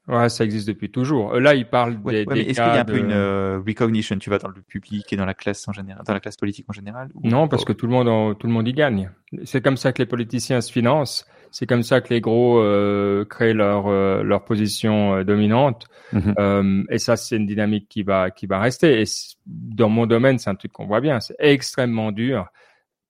Ouais, 0.07 0.27
ça 0.27 0.43
existe 0.43 0.67
depuis 0.67 0.91
toujours. 0.91 1.33
Euh, 1.33 1.39
là, 1.39 1.55
il 1.55 1.65
parle 1.65 2.01
des, 2.03 2.25
ouais, 2.25 2.39
Est-ce 2.41 2.61
qu'il 2.61 2.73
y 2.73 2.77
a 2.77 2.81
un 2.81 2.85
peu 2.85 2.97
une 2.97 3.11
euh, 3.11 3.61
recognition, 3.65 4.17
tu 4.17 4.29
vas 4.29 4.37
dans 4.37 4.49
le 4.49 4.61
public 4.61 5.11
et 5.13 5.15
dans 5.15 5.25
la 5.25 5.33
classe 5.33 5.65
en 5.67 5.71
général, 5.71 6.03
dans 6.05 6.13
la 6.13 6.19
classe 6.19 6.35
politique 6.35 6.65
en 6.67 6.73
général 6.73 7.09
Non, 7.23 7.47
parce 7.47 7.63
que 7.63 7.71
tout 7.71 7.87
le 7.87 7.93
monde, 7.93 8.37
tout 8.37 8.47
le 8.47 8.53
monde 8.53 8.67
y 8.67 8.73
gagne. 8.73 9.11
C'est 9.45 9.61
comme 9.61 9.77
ça 9.77 9.93
que 9.93 10.01
les 10.01 10.05
politiciens 10.05 10.59
se 10.59 10.71
financent. 10.71 11.25
C'est 11.51 11.67
comme 11.67 11.83
ça 11.83 12.01
que 12.01 12.13
les 12.13 12.19
gros 12.19 12.59
euh, 12.59 13.25
créent 13.25 13.53
leur 13.53 13.87
euh, 13.87 14.23
leur 14.23 14.43
position 14.43 15.23
dominante. 15.23 15.87
Mm-hmm. 16.11 16.85
et 16.89 16.97
ça, 16.97 17.15
c'est 17.15 17.37
une 17.37 17.45
dynamique 17.45 17.87
qui 17.87 18.03
va 18.03 18.29
qui 18.29 18.45
va 18.45 18.59
rester. 18.59 19.01
Et 19.01 19.05
dans 19.45 19.87
mon 19.87 20.05
domaine, 20.05 20.37
c'est 20.37 20.49
un 20.49 20.55
truc 20.55 20.73
qu'on 20.73 20.85
voit 20.85 21.01
bien. 21.01 21.21
C'est 21.21 21.35
extrêmement 21.39 22.11
dur. 22.11 22.47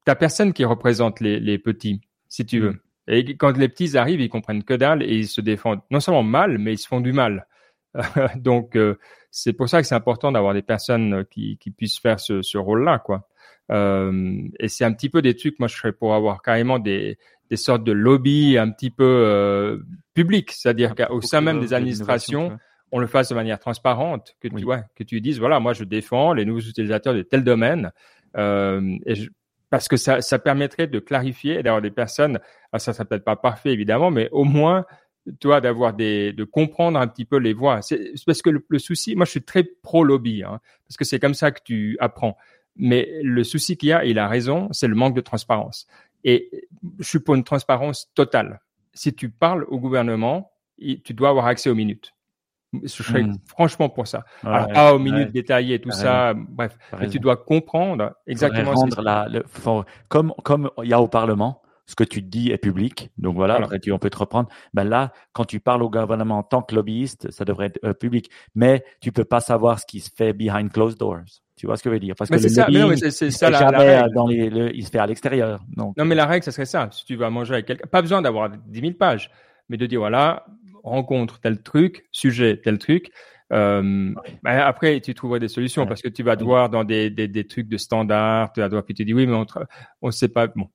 T'as 0.05 0.15
personne 0.15 0.53
qui 0.53 0.63
représente 0.63 1.21
les 1.21 1.39
les 1.39 1.57
petits, 1.57 2.01
si 2.29 2.45
tu 2.45 2.59
veux. 2.59 2.79
Et 3.07 3.35
quand 3.35 3.57
les 3.57 3.69
petits 3.69 3.97
arrivent, 3.97 4.21
ils 4.21 4.29
comprennent 4.29 4.63
que 4.63 4.73
dalle 4.73 5.03
et 5.03 5.15
ils 5.15 5.27
se 5.27 5.41
défendent 5.41 5.81
non 5.91 5.99
seulement 5.99 6.23
mal, 6.23 6.57
mais 6.57 6.73
ils 6.73 6.77
se 6.77 6.87
font 6.87 7.01
du 7.01 7.13
mal. 7.13 7.47
Donc 8.37 8.75
euh, 8.75 8.95
c'est 9.31 9.53
pour 9.53 9.69
ça 9.69 9.81
que 9.81 9.87
c'est 9.87 9.95
important 9.95 10.31
d'avoir 10.31 10.53
des 10.53 10.61
personnes 10.61 11.25
qui, 11.29 11.57
qui 11.57 11.71
puissent 11.71 11.99
faire 11.99 12.19
ce, 12.19 12.41
ce 12.41 12.57
rôle-là, 12.57 12.99
quoi. 12.99 13.27
Euh, 13.71 14.41
et 14.59 14.67
c'est 14.67 14.85
un 14.85 14.93
petit 14.93 15.09
peu 15.09 15.21
des 15.21 15.35
trucs. 15.35 15.59
Moi, 15.59 15.67
je 15.67 15.75
serais 15.75 15.93
pour 15.93 16.13
avoir 16.13 16.41
carrément 16.41 16.79
des, 16.79 17.17
des 17.49 17.57
sortes 17.57 17.83
de 17.83 17.91
lobbies 17.91 18.57
un 18.57 18.69
petit 18.69 18.89
peu 18.89 19.03
euh, 19.03 19.77
publics, 20.13 20.51
c'est-à-dire 20.51 20.95
qu'au 20.95 21.21
sein 21.21 21.41
même 21.41 21.59
des 21.59 21.73
administrations, 21.73 22.57
on 22.91 22.99
le 22.99 23.07
fasse 23.07 23.29
de 23.29 23.35
manière 23.35 23.59
transparente, 23.59 24.35
que 24.39 24.47
tu 24.47 24.63
vois, 24.63 24.83
que 24.95 25.03
tu 25.03 25.19
dises 25.21 25.39
voilà, 25.39 25.59
moi 25.59 25.73
je 25.73 25.83
défends 25.83 26.33
les 26.33 26.45
nouveaux 26.45 26.59
utilisateurs 26.59 27.13
de 27.13 27.21
tel 27.21 27.43
domaine. 27.43 27.91
Euh, 28.37 28.97
et 29.05 29.15
je, 29.15 29.29
parce 29.73 29.87
que 29.87 29.97
ça, 29.97 30.21
ça 30.21 30.37
permettrait 30.37 30.85
de 30.85 30.99
clarifier 30.99 31.63
d'avoir 31.63 31.81
des 31.81 31.89
personnes, 31.89 32.39
ah, 32.71 32.77
ça 32.77 32.93
sera 32.93 33.05
peut-être 33.05 33.23
pas 33.23 33.35
parfait 33.35 33.71
évidemment, 33.71 34.11
mais 34.11 34.29
au 34.31 34.43
moins, 34.43 34.85
toi, 35.39 35.61
d'avoir 35.61 35.95
des, 35.95 36.31
de 36.31 36.43
comprendre 36.43 36.99
un 36.99 37.07
petit 37.07 37.25
peu 37.25 37.37
les 37.37 37.53
voix. 37.53 37.81
C'est 37.81 38.13
parce 38.23 38.43
que 38.43 38.51
le, 38.51 38.77
souci, 38.77 39.15
moi, 39.15 39.25
je 39.25 39.31
suis 39.31 39.41
très 39.41 39.63
pro 39.63 40.03
lobby, 40.03 40.43
hein, 40.43 40.59
parce 40.87 40.95
que 40.95 41.05
c'est 41.05 41.17
comme 41.17 41.33
ça 41.33 41.49
que 41.49 41.59
tu 41.65 41.97
apprends. 41.99 42.37
Mais 42.75 43.09
le 43.23 43.43
souci 43.43 43.75
qu'il 43.75 43.89
y 43.89 43.93
a, 43.93 44.05
il 44.05 44.19
a 44.19 44.27
raison, 44.27 44.67
c'est 44.69 44.87
le 44.87 44.93
manque 44.93 45.15
de 45.15 45.21
transparence. 45.21 45.87
Et 46.23 46.67
je 46.99 47.07
suis 47.07 47.19
pour 47.19 47.33
une 47.33 47.43
transparence 47.43 48.11
totale. 48.13 48.61
Si 48.93 49.15
tu 49.15 49.29
parles 49.29 49.63
au 49.69 49.79
gouvernement, 49.79 50.51
tu 51.03 51.15
dois 51.15 51.29
avoir 51.29 51.47
accès 51.47 51.71
aux 51.71 51.75
minutes. 51.75 52.13
Je 52.81 52.87
serais 52.87 53.23
hmm. 53.23 53.37
franchement 53.45 53.89
pour 53.89 54.07
ça. 54.07 54.23
Alors, 54.43 54.67
pas 54.67 54.93
aux 54.93 54.99
minutes 54.99 55.31
détaillées, 55.31 55.79
tout 55.79 55.91
ça, 55.91 56.33
bref. 56.33 56.77
Mais 56.99 57.07
tu 57.07 57.19
dois 57.19 57.37
comprendre 57.37 58.13
exactement 58.27 58.73
rendre 58.73 59.01
la, 59.01 59.27
le, 59.29 59.43
comme, 60.07 60.33
comme 60.43 60.69
il 60.83 60.89
y 60.89 60.93
a 60.93 61.01
au 61.01 61.07
Parlement, 61.07 61.61
ce 61.85 61.95
que 61.95 62.03
tu 62.03 62.21
dis 62.21 62.51
est 62.51 62.57
public. 62.57 63.11
Donc 63.17 63.35
voilà, 63.35 63.55
après 63.55 63.79
tu, 63.79 63.91
on 63.91 63.99
peut 63.99 64.09
te 64.09 64.17
reprendre. 64.17 64.49
Ben 64.73 64.83
là, 64.83 65.11
quand 65.33 65.45
tu 65.45 65.59
parles 65.59 65.83
au 65.83 65.89
gouvernement 65.89 66.39
en 66.39 66.43
tant 66.43 66.61
que 66.61 66.75
lobbyiste, 66.75 67.29
ça 67.31 67.45
devrait 67.45 67.67
être 67.67 67.79
euh, 67.83 67.93
public. 67.93 68.29
Mais 68.55 68.83
tu 69.01 69.11
peux 69.11 69.25
pas 69.25 69.41
savoir 69.41 69.79
ce 69.79 69.85
qui 69.85 69.99
se 69.99 70.09
fait 70.15 70.33
behind 70.33 70.71
closed 70.71 70.97
doors. 70.97 71.19
Tu 71.55 71.67
vois 71.67 71.77
ce 71.77 71.83
que 71.83 71.89
je 71.89 71.93
veux 71.93 71.99
dire? 71.99 72.15
Parce 72.17 72.29
que 72.29 72.35
le 72.35 72.41
ça, 72.49 73.11
c'est 73.11 73.31
ça 73.31 73.49
la, 73.49 73.59
jamais 73.59 74.03
dans 74.13 74.27
les, 74.27 74.71
il 74.73 74.85
se 74.85 74.89
fait 74.89 74.99
à 74.99 75.05
l'extérieur. 75.05 75.61
Non, 75.77 75.93
mais 75.97 76.15
la 76.15 76.25
règle, 76.25 76.43
ça 76.43 76.51
serait 76.51 76.65
ça. 76.65 76.89
Si 76.91 77.05
tu 77.05 77.15
vas 77.15 77.29
manger 77.29 77.53
avec 77.53 77.67
quelqu'un, 77.67 77.87
pas 77.87 78.01
besoin 78.01 78.21
d'avoir 78.21 78.49
10 78.49 78.79
000 78.79 78.93
pages, 78.93 79.29
mais 79.69 79.77
de 79.77 79.85
dire 79.85 79.99
voilà, 79.99 80.45
rencontre 80.83 81.39
tel 81.39 81.61
truc, 81.61 82.07
sujet 82.11 82.57
tel 82.57 82.77
truc. 82.77 83.11
Euh, 83.51 84.13
bah, 84.41 84.65
après, 84.65 84.99
tu 85.01 85.13
trouveras 85.13 85.39
des 85.39 85.47
solutions 85.47 85.85
parce 85.85 86.01
que 86.01 86.09
tu 86.09 86.23
vas 86.23 86.35
devoir 86.35 86.69
dans 86.69 86.83
des, 86.83 87.09
des, 87.09 87.27
des 87.27 87.45
trucs 87.45 87.67
de 87.67 87.77
standard, 87.77 88.51
tu 88.53 88.61
vas 88.61 88.67
devoir, 88.67 88.83
puis 88.83 88.93
tu 88.93 89.05
dis 89.05 89.13
oui, 89.13 89.27
mais 89.27 89.35
on 90.01 90.07
ne 90.07 90.11
sait 90.11 90.29
pas. 90.29 90.47
Bon, 90.47 90.69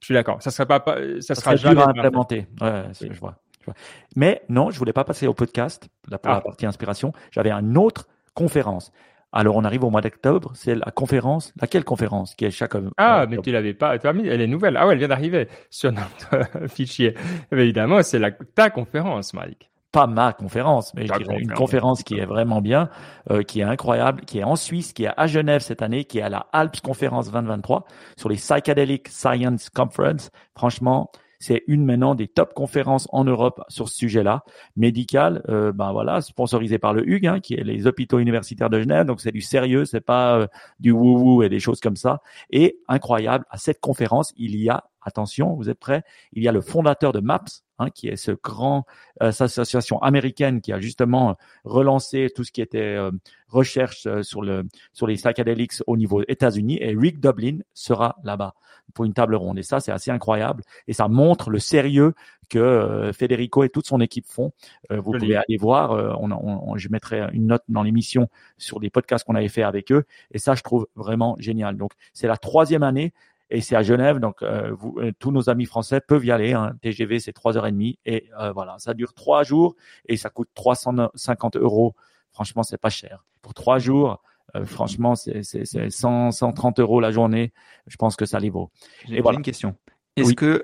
je 0.00 0.06
suis 0.06 0.14
d'accord. 0.14 0.42
Ça 0.42 0.50
sera 0.50 0.66
pas, 0.66 0.98
ça, 1.20 1.34
sera 1.34 1.56
jamais 1.56 1.82
implémenté. 1.82 2.46
Ouais, 2.60 2.84
je, 3.00 3.06
vois, 3.18 3.36
je, 3.60 3.64
vois, 3.66 3.74
Mais 4.16 4.42
non, 4.48 4.70
je 4.70 4.78
voulais 4.78 4.92
pas 4.92 5.04
passer 5.04 5.26
au 5.26 5.34
podcast 5.34 5.88
pour 6.02 6.10
la 6.10 6.18
ah. 6.24 6.40
partie 6.40 6.66
inspiration. 6.66 7.12
J'avais 7.30 7.52
une 7.52 7.78
autre 7.78 8.08
conférence. 8.34 8.92
Alors 9.36 9.56
on 9.56 9.64
arrive 9.64 9.82
au 9.82 9.90
mois 9.90 10.00
d'octobre, 10.00 10.52
c'est 10.54 10.76
la 10.76 10.92
conférence. 10.92 11.52
Laquelle 11.60 11.84
conférence? 11.84 12.36
Qui 12.36 12.44
est 12.44 12.52
chaque 12.52 12.74
Ah, 12.96 13.26
mais 13.28 13.38
tu 13.38 13.50
l'avais 13.50 13.74
pas, 13.74 13.98
tu 13.98 14.06
as 14.06 14.12
mis, 14.12 14.28
elle 14.28 14.40
est 14.40 14.46
nouvelle. 14.46 14.76
Ah 14.76 14.86
ouais, 14.86 14.92
elle 14.92 15.00
vient 15.00 15.08
d'arriver 15.08 15.48
sur 15.70 15.90
notre 15.90 16.68
fichier. 16.68 17.14
évidemment, 17.50 18.00
c'est 18.04 18.20
la 18.20 18.30
ta 18.30 18.70
conférence, 18.70 19.34
Mike. 19.34 19.70
Pas 19.90 20.06
ma 20.06 20.32
conférence, 20.32 20.94
mais 20.94 21.06
une 21.38 21.52
conférence 21.52 22.04
qui 22.04 22.18
est 22.18 22.26
vraiment 22.26 22.60
bien, 22.60 22.88
euh, 23.30 23.42
qui 23.42 23.60
est 23.60 23.64
incroyable, 23.64 24.22
qui 24.22 24.38
est 24.38 24.44
en 24.44 24.56
Suisse, 24.56 24.92
qui 24.92 25.04
est 25.04 25.10
à 25.16 25.26
Genève 25.26 25.62
cette 25.62 25.82
année, 25.82 26.04
qui 26.04 26.18
est 26.18 26.22
à 26.22 26.28
la 26.28 26.46
Alps 26.52 26.80
Conférence 26.80 27.30
2023 27.30 27.84
sur 28.16 28.28
les 28.28 28.36
Psychedelic 28.36 29.08
Science 29.08 29.68
Conference. 29.70 30.30
Franchement, 30.56 31.10
c'est 31.44 31.62
une 31.66 31.84
maintenant 31.84 32.14
des 32.14 32.26
top 32.26 32.54
conférences 32.54 33.06
en 33.12 33.24
Europe 33.24 33.62
sur 33.68 33.90
ce 33.90 33.96
sujet-là, 33.96 34.44
médical, 34.76 35.42
euh, 35.50 35.72
ben 35.72 35.92
voilà, 35.92 36.22
sponsorisé 36.22 36.78
par 36.78 36.94
le 36.94 37.06
HUG, 37.06 37.26
hein, 37.26 37.40
qui 37.40 37.52
est 37.52 37.64
les 37.64 37.86
hôpitaux 37.86 38.18
universitaires 38.18 38.70
de 38.70 38.80
Genève, 38.80 39.06
donc 39.06 39.20
c'est 39.20 39.30
du 39.30 39.42
sérieux, 39.42 39.84
c'est 39.84 40.00
pas 40.00 40.38
euh, 40.38 40.46
du 40.80 40.90
wou-wou 40.90 41.42
et 41.42 41.50
des 41.50 41.60
choses 41.60 41.80
comme 41.80 41.96
ça. 41.96 42.22
Et 42.50 42.78
incroyable, 42.88 43.44
à 43.50 43.58
cette 43.58 43.80
conférence, 43.80 44.32
il 44.38 44.56
y 44.56 44.70
a, 44.70 44.84
attention, 45.04 45.54
vous 45.54 45.70
êtes 45.70 45.78
prêts, 45.78 46.02
il 46.32 46.42
y 46.42 46.48
a 46.48 46.52
le 46.52 46.60
fondateur 46.60 47.12
de 47.12 47.20
MAPS, 47.20 47.64
Hein, 47.80 47.90
qui 47.90 48.06
est 48.06 48.14
ce 48.14 48.30
grand 48.30 48.86
euh, 49.20 49.32
association 49.36 50.00
américaine 50.00 50.60
qui 50.60 50.72
a 50.72 50.78
justement 50.78 51.36
relancé 51.64 52.28
tout 52.32 52.44
ce 52.44 52.52
qui 52.52 52.62
était 52.62 52.78
euh, 52.78 53.10
recherche 53.48 54.06
euh, 54.06 54.22
sur 54.22 54.42
le 54.42 54.62
sur 54.92 55.08
les 55.08 55.14
psychedelics 55.14 55.82
au 55.88 55.96
niveau 55.96 56.22
États-Unis 56.28 56.78
et 56.80 56.94
Rick 56.96 57.18
Dublin 57.18 57.58
sera 57.72 58.14
là-bas 58.22 58.54
pour 58.94 59.06
une 59.06 59.12
table 59.12 59.34
ronde. 59.34 59.58
Et 59.58 59.64
ça 59.64 59.80
c'est 59.80 59.90
assez 59.90 60.12
incroyable. 60.12 60.62
Et 60.86 60.92
ça 60.92 61.08
montre 61.08 61.50
le 61.50 61.58
sérieux 61.58 62.14
que 62.48 63.10
Federico 63.12 63.64
et 63.64 63.70
toute 63.70 63.86
son 63.86 64.00
équipe 64.00 64.26
font. 64.26 64.52
vous 64.90 65.12
pouvez 65.12 65.34
aller 65.34 65.56
voir, 65.58 66.20
on, 66.20 66.30
on, 66.30 66.76
je 66.76 66.88
mettrai 66.90 67.26
une 67.32 67.46
note 67.46 67.64
dans 67.68 67.82
l'émission 67.82 68.28
sur 68.58 68.78
les 68.78 68.90
podcasts 68.90 69.24
qu'on 69.24 69.34
avait 69.34 69.48
fait 69.48 69.62
avec 69.62 69.90
eux. 69.90 70.04
Et 70.30 70.38
ça 70.38 70.54
je 70.54 70.62
trouve 70.62 70.86
vraiment 70.94 71.36
génial. 71.40 71.76
Donc 71.76 71.92
c'est 72.12 72.28
la 72.28 72.36
troisième 72.36 72.82
année 72.82 73.14
et 73.50 73.60
c'est 73.60 73.76
à 73.76 73.82
Genève, 73.82 74.18
donc 74.18 74.42
euh, 74.42 74.72
vous, 74.72 74.96
euh, 74.98 75.12
tous 75.18 75.30
nos 75.30 75.50
amis 75.50 75.66
français 75.66 76.00
peuvent 76.00 76.24
y 76.24 76.30
aller. 76.30 76.52
Hein. 76.52 76.72
TGV, 76.80 77.20
c'est 77.20 77.32
trois 77.32 77.56
heures 77.56 77.66
et 77.66 77.72
demie, 77.72 77.98
et 78.04 78.28
euh, 78.40 78.52
voilà, 78.52 78.76
ça 78.78 78.94
dure 78.94 79.12
trois 79.12 79.42
jours 79.42 79.74
et 80.06 80.16
ça 80.16 80.30
coûte 80.30 80.48
350 80.54 81.56
euros. 81.56 81.94
Franchement, 82.32 82.62
c'est 82.62 82.78
pas 82.78 82.90
cher 82.90 83.24
pour 83.42 83.54
trois 83.54 83.78
jours. 83.78 84.22
franchement, 84.64 85.14
c'est 85.14 85.42
100, 85.42 86.30
130 86.30 86.80
euros 86.80 87.00
la 87.00 87.10
journée. 87.10 87.52
Je 87.86 87.96
pense 87.96 88.16
que 88.16 88.24
ça 88.24 88.38
les 88.40 88.50
vaut. 88.50 88.70
J'ai 89.06 89.20
voilà. 89.20 89.38
une 89.38 89.44
question. 89.44 89.76
Est-ce 90.16 90.34
que 90.34 90.62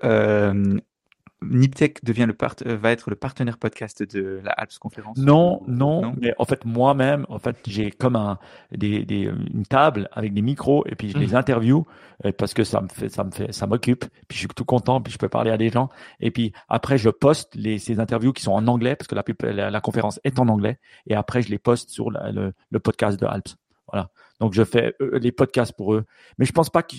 Niptech 1.42 2.04
devient 2.04 2.26
le 2.26 2.34
part 2.34 2.54
euh, 2.66 2.76
va 2.76 2.90
être 2.92 3.08
le 3.10 3.16
partenaire 3.16 3.56
podcast 3.58 4.02
de 4.02 4.40
la 4.44 4.50
Alps 4.52 4.78
conférence 4.78 5.16
non, 5.18 5.62
non, 5.66 6.14
mais 6.20 6.34
en 6.38 6.44
fait 6.44 6.64
moi-même, 6.64 7.24
en 7.30 7.38
fait 7.38 7.56
j'ai 7.66 7.90
comme 7.90 8.14
un 8.16 8.38
des, 8.72 9.04
des, 9.04 9.22
une 9.22 9.64
table 9.64 10.08
avec 10.12 10.34
des 10.34 10.42
micros 10.42 10.84
et 10.86 10.94
puis 10.96 11.10
je 11.10 11.18
les 11.18 11.28
Mhm. 11.28 11.36
interview 11.36 11.86
euh, 12.26 12.32
parce 12.32 12.52
que 12.52 12.62
ça 12.64 12.80
me 12.82 12.88
fait 12.88 13.08
ça 13.08 13.24
me 13.24 13.30
fait 13.30 13.52
ça 13.52 13.66
m'occupe 13.66 14.04
puis 14.28 14.36
je 14.36 14.38
suis 14.40 14.48
tout 14.48 14.64
content 14.66 15.00
puis 15.00 15.12
je 15.12 15.18
peux 15.18 15.28
parler 15.30 15.50
à 15.50 15.56
des 15.56 15.70
gens 15.70 15.88
et 16.20 16.30
puis 16.30 16.52
après 16.68 16.98
je 16.98 17.08
poste 17.10 17.54
les 17.54 17.78
ces 17.78 18.00
interviews 18.00 18.32
qui 18.32 18.42
sont 18.42 18.52
en 18.52 18.66
anglais 18.66 18.94
parce 18.96 19.08
que 19.08 19.14
la 19.14 19.24
la, 19.52 19.70
la 19.70 19.80
conférence 19.80 20.20
est 20.24 20.38
en 20.38 20.48
anglais 20.48 20.78
et 21.06 21.14
après 21.14 21.40
je 21.42 21.48
les 21.48 21.58
poste 21.58 21.90
sur 21.90 22.10
la- 22.10 22.32
le, 22.32 22.52
le 22.70 22.78
podcast 22.80 23.18
de 23.18 23.26
Alps. 23.26 23.56
Voilà. 23.90 24.10
Donc 24.40 24.52
je 24.54 24.62
fais 24.62 24.94
euh, 25.00 25.18
les 25.18 25.32
podcasts 25.32 25.72
pour 25.76 25.94
eux, 25.94 26.04
mais 26.38 26.44
je 26.46 26.52
pense 26.52 26.70
pas 26.70 26.82
que 26.82 26.94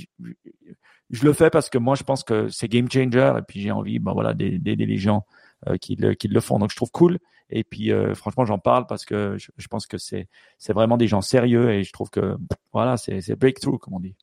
je 1.11 1.25
le 1.25 1.33
fais 1.33 1.49
parce 1.49 1.69
que 1.69 1.77
moi 1.77 1.95
je 1.95 2.03
pense 2.03 2.23
que 2.23 2.49
c'est 2.49 2.67
game 2.67 2.89
changer 2.89 3.33
et 3.37 3.41
puis 3.47 3.61
j'ai 3.61 3.71
envie 3.71 3.99
ben 3.99 4.13
voilà 4.13 4.33
d'aider 4.33 4.75
les 4.75 4.97
gens 4.97 5.25
euh, 5.67 5.77
qui 5.77 5.95
le 5.95 6.13
qui 6.13 6.27
le 6.27 6.39
font. 6.39 6.59
Donc 6.59 6.71
je 6.71 6.75
trouve 6.75 6.91
cool 6.91 7.19
et 7.49 7.63
puis 7.63 7.91
euh, 7.91 8.15
franchement 8.15 8.45
j'en 8.45 8.59
parle 8.59 8.87
parce 8.87 9.05
que 9.05 9.37
je, 9.37 9.51
je 9.57 9.67
pense 9.67 9.85
que 9.85 9.97
c'est 9.97 10.27
c'est 10.57 10.73
vraiment 10.73 10.97
des 10.97 11.07
gens 11.07 11.21
sérieux 11.21 11.71
et 11.71 11.83
je 11.83 11.91
trouve 11.91 12.09
que 12.09 12.37
voilà 12.73 12.97
c'est 12.97 13.21
c'est 13.21 13.35
breakthrough 13.35 13.77
comme 13.77 13.93
on 13.93 13.99
dit. 13.99 14.15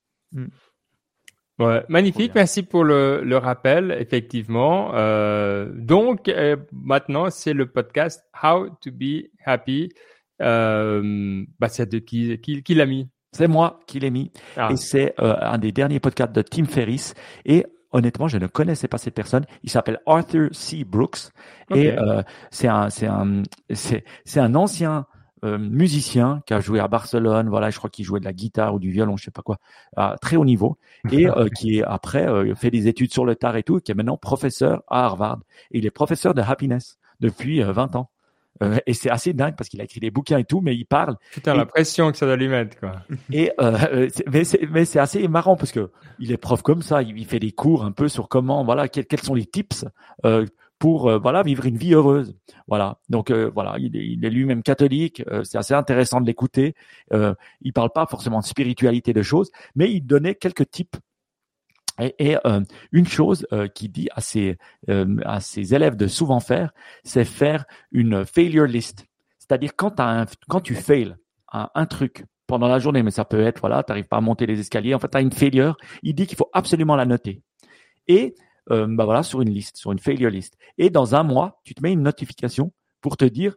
Ouais, 1.58 1.84
magnifique, 1.88 2.36
merci 2.36 2.62
pour 2.62 2.84
le, 2.84 3.22
le 3.24 3.36
rappel, 3.36 3.96
effectivement. 3.98 4.94
Euh, 4.94 5.68
donc, 5.74 6.28
euh, 6.28 6.56
maintenant, 6.70 7.30
c'est 7.30 7.52
le 7.52 7.66
podcast 7.66 8.24
How 8.44 8.70
to 8.80 8.92
be 8.92 9.24
Happy. 9.44 9.88
Euh, 10.40 11.44
bah, 11.58 11.68
c'est 11.68 11.90
de 11.90 11.98
qui, 11.98 12.38
qui, 12.38 12.62
qui 12.62 12.74
l'a 12.74 12.86
mis? 12.86 13.08
C'est 13.32 13.48
moi 13.48 13.80
qui 13.86 14.00
l'ai 14.00 14.10
mis 14.10 14.30
Ah, 14.56 14.70
et 14.72 14.76
c'est 14.76 15.14
euh, 15.20 15.36
un 15.40 15.58
des 15.58 15.72
derniers 15.72 16.00
podcasts 16.00 16.32
de 16.32 16.42
Tim 16.42 16.64
Ferriss 16.64 17.14
et 17.44 17.66
honnêtement 17.92 18.28
je 18.28 18.38
ne 18.38 18.46
connaissais 18.46 18.88
pas 18.88 18.98
cette 18.98 19.14
personne. 19.14 19.44
Il 19.62 19.70
s'appelle 19.70 20.00
Arthur 20.06 20.48
C. 20.52 20.84
Brooks 20.84 21.30
et 21.74 21.92
euh, 21.92 22.22
c'est 22.50 22.68
un 22.68 22.90
c'est 22.90 23.06
un 23.06 23.42
c'est 23.72 24.04
c'est 24.24 24.40
un 24.40 24.54
ancien 24.54 25.06
euh, 25.44 25.58
musicien 25.58 26.42
qui 26.46 26.54
a 26.54 26.60
joué 26.60 26.80
à 26.80 26.88
Barcelone, 26.88 27.48
voilà, 27.48 27.70
je 27.70 27.78
crois 27.78 27.90
qu'il 27.90 28.04
jouait 28.04 28.20
de 28.20 28.24
la 28.24 28.32
guitare 28.32 28.74
ou 28.74 28.78
du 28.78 28.90
violon, 28.90 29.16
je 29.16 29.24
sais 29.24 29.30
pas 29.30 29.42
quoi, 29.42 29.58
à 29.96 30.16
très 30.20 30.36
haut 30.36 30.44
niveau, 30.44 30.78
et 31.10 31.28
euh, 31.28 31.48
qui 31.56 31.78
est 31.78 31.84
après 31.84 32.26
euh, 32.28 32.54
fait 32.54 32.70
des 32.70 32.88
études 32.88 33.12
sur 33.12 33.24
le 33.24 33.36
tard 33.36 33.56
et 33.56 33.62
tout, 33.62 33.80
qui 33.80 33.92
est 33.92 33.94
maintenant 33.94 34.16
professeur 34.16 34.82
à 34.88 35.04
Harvard. 35.04 35.38
Et 35.70 35.78
il 35.78 35.86
est 35.86 35.90
professeur 35.90 36.34
de 36.34 36.42
happiness 36.42 36.98
depuis 37.20 37.62
euh, 37.62 37.72
20 37.72 37.96
ans. 37.96 38.10
Euh, 38.62 38.78
et 38.86 38.94
c'est 38.94 39.10
assez 39.10 39.32
dingue 39.32 39.54
parce 39.56 39.68
qu'il 39.68 39.80
a 39.80 39.84
écrit 39.84 40.00
des 40.00 40.10
bouquins 40.10 40.38
et 40.38 40.44
tout, 40.44 40.60
mais 40.60 40.74
il 40.74 40.84
parle. 40.84 41.16
Putain, 41.32 41.54
et- 41.54 41.58
la 41.58 41.66
pression 41.66 42.10
que 42.10 42.16
ça 42.18 42.26
doit 42.26 42.36
lui 42.36 42.48
mettre, 42.48 42.78
quoi. 42.78 43.02
Et 43.32 43.52
euh, 43.60 43.76
euh, 43.92 44.08
mais 44.70 44.84
c'est 44.84 44.98
assez 44.98 45.26
marrant 45.28 45.56
parce 45.56 45.72
que 45.72 45.90
il 46.18 46.32
est 46.32 46.36
prof 46.36 46.62
comme 46.62 46.82
ça, 46.82 47.02
il, 47.02 47.16
il 47.18 47.26
fait 47.26 47.38
des 47.40 47.52
cours 47.52 47.84
un 47.84 47.92
peu 47.92 48.08
sur 48.08 48.28
comment, 48.28 48.64
voilà, 48.64 48.88
quels, 48.88 49.06
quels 49.06 49.20
sont 49.22 49.34
les 49.34 49.46
tips 49.46 49.84
euh, 50.24 50.44
pour 50.78 51.08
euh, 51.08 51.18
voilà 51.18 51.42
vivre 51.42 51.66
une 51.66 51.76
vie 51.76 51.94
heureuse. 51.94 52.36
Voilà. 52.68 52.98
Donc 53.08 53.30
euh, 53.30 53.50
voilà, 53.54 53.76
il 53.78 53.96
est, 53.96 54.06
il 54.06 54.24
est 54.24 54.30
lui-même 54.30 54.62
catholique. 54.62 55.22
euh, 55.30 55.42
c'est 55.44 55.58
assez 55.58 55.74
intéressant 55.74 56.20
de 56.20 56.26
l'écouter. 56.26 56.74
Euh, 57.12 57.34
il 57.62 57.72
parle 57.72 57.90
pas 57.90 58.06
forcément 58.06 58.40
de 58.40 58.44
spiritualité 58.44 59.12
de 59.12 59.22
choses, 59.22 59.50
mais 59.74 59.90
il 59.92 60.02
donnait 60.02 60.34
quelques 60.34 60.70
tips. 60.70 60.98
Et, 61.98 62.36
euh, 62.46 62.60
une 62.92 63.06
chose 63.06 63.46
euh, 63.52 63.66
qu'il 63.68 63.90
dit 63.90 64.08
à 64.14 64.20
ses 64.20 64.56
euh, 64.88 65.16
à 65.24 65.40
ses 65.40 65.74
élèves 65.74 65.96
de 65.96 66.06
souvent 66.06 66.40
faire, 66.40 66.72
c'est 67.02 67.24
faire 67.24 67.64
une 67.90 68.24
failure 68.24 68.66
list. 68.66 69.06
C'est-à-dire 69.38 69.72
quand 69.76 70.00
quand 70.48 70.60
tu 70.60 70.74
fails 70.74 71.16
un, 71.52 71.68
un 71.74 71.86
truc 71.86 72.24
pendant 72.46 72.68
la 72.68 72.78
journée, 72.78 73.02
mais 73.02 73.10
ça 73.10 73.24
peut 73.24 73.40
être 73.40 73.60
voilà, 73.60 73.82
t'arrives 73.82 74.08
pas 74.08 74.18
à 74.18 74.20
monter 74.20 74.46
les 74.46 74.60
escaliers. 74.60 74.94
En 74.94 74.98
fait, 74.98 75.08
t'as 75.08 75.22
une 75.22 75.32
failure. 75.32 75.76
Il 76.02 76.14
dit 76.14 76.26
qu'il 76.26 76.38
faut 76.38 76.50
absolument 76.52 76.96
la 76.96 77.04
noter. 77.04 77.42
Et 78.06 78.34
euh, 78.70 78.86
bah 78.88 79.04
voilà, 79.04 79.22
sur 79.22 79.40
une 79.40 79.50
liste, 79.50 79.76
sur 79.76 79.92
une 79.92 79.98
failure 79.98 80.30
list. 80.30 80.56
Et 80.76 80.90
dans 80.90 81.14
un 81.14 81.22
mois, 81.22 81.60
tu 81.64 81.74
te 81.74 81.82
mets 81.82 81.92
une 81.92 82.02
notification 82.02 82.72
pour 83.00 83.16
te 83.16 83.24
dire, 83.24 83.54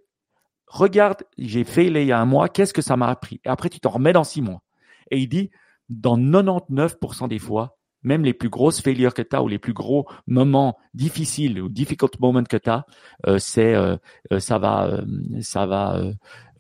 regarde, 0.67 1.23
j'ai 1.37 1.63
failé 1.63 2.03
il 2.03 2.07
y 2.07 2.11
a 2.11 2.19
un 2.19 2.25
mois, 2.25 2.47
qu'est-ce 2.47 2.73
que 2.73 2.81
ça 2.81 2.95
m'a 2.95 3.07
appris? 3.07 3.41
Et 3.43 3.49
après, 3.49 3.69
tu 3.69 3.79
t'en 3.79 3.89
remets 3.89 4.13
dans 4.13 4.23
six 4.23 4.41
mois. 4.41 4.61
Et 5.09 5.17
il 5.17 5.27
dit, 5.27 5.51
dans 5.89 6.17
99% 6.17 7.27
des 7.27 7.39
fois, 7.39 7.77
même 8.03 8.23
les 8.23 8.33
plus 8.33 8.49
grosses 8.49 8.81
failures 8.81 9.13
que 9.13 9.21
tu 9.21 9.35
as 9.35 9.43
ou 9.43 9.47
les 9.47 9.59
plus 9.59 9.73
gros 9.73 10.07
moments 10.27 10.77
difficiles 10.93 11.61
ou 11.61 11.69
difficult 11.69 12.19
moments 12.19 12.43
que 12.43 12.57
tu 12.57 12.69
as, 12.69 12.85
euh, 13.27 13.37
c'est 13.39 13.73
euh, 13.75 13.97
euh, 14.31 14.39
ça 14.39 14.57
va 14.57 14.87
euh, 14.87 15.05
ça 15.41 15.65
va 15.65 15.95
euh, 15.97 16.13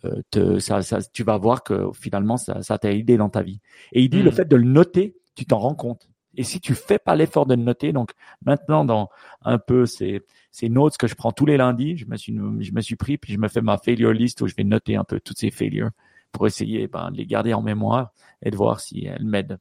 euh, 0.05 0.21
te 0.31 0.59
ça, 0.59 0.81
ça 0.81 0.99
tu 1.01 1.23
vas 1.23 1.37
voir 1.37 1.63
que 1.63 1.89
finalement 1.93 2.37
ça 2.37 2.61
ça 2.63 2.77
t'a 2.77 2.91
aidé 2.91 3.17
dans 3.17 3.29
ta 3.29 3.41
vie. 3.41 3.59
Et 3.93 4.01
il 4.01 4.09
dit 4.09 4.21
Hmm. 4.21 4.25
le 4.25 4.31
fait 4.31 4.47
de 4.47 4.55
le 4.55 4.63
noter, 4.63 5.15
tu 5.35 5.45
t'en 5.45 5.59
rends 5.59 5.75
compte. 5.75 6.07
Et 6.35 6.43
si 6.43 6.61
tu 6.61 6.75
fais 6.75 6.97
pas 6.99 7.15
l'effort 7.15 7.45
de 7.45 7.55
le 7.55 7.61
noter, 7.63 7.91
donc 7.91 8.11
maintenant 8.45 8.85
dans 8.85 9.09
un 9.43 9.57
peu 9.57 9.85
ces 9.85 10.21
ces 10.51 10.69
notes 10.69 10.97
que 10.97 11.07
je 11.07 11.15
prends 11.15 11.31
tous 11.31 11.45
les 11.45 11.57
lundis, 11.57 11.97
je 11.97 12.05
me 12.05 12.17
suis 12.17 12.33
je 12.59 12.71
me 12.73 12.81
suis 12.81 12.95
pris 12.95 13.17
puis 13.17 13.33
je 13.33 13.39
me 13.39 13.47
fais 13.47 13.61
ma 13.61 13.77
failure 13.77 14.13
list 14.13 14.41
où 14.41 14.47
je 14.47 14.55
vais 14.55 14.63
noter 14.63 14.95
un 14.95 15.03
peu 15.03 15.19
toutes 15.19 15.39
ces 15.39 15.51
failures 15.51 15.89
pour 16.31 16.47
essayer 16.47 16.87
ben, 16.87 17.11
de 17.11 17.17
les 17.17 17.25
garder 17.25 17.53
en 17.53 17.61
mémoire 17.61 18.13
et 18.41 18.51
de 18.51 18.55
voir 18.55 18.79
si 18.79 19.05
elles 19.05 19.25
m'aident. 19.25 19.59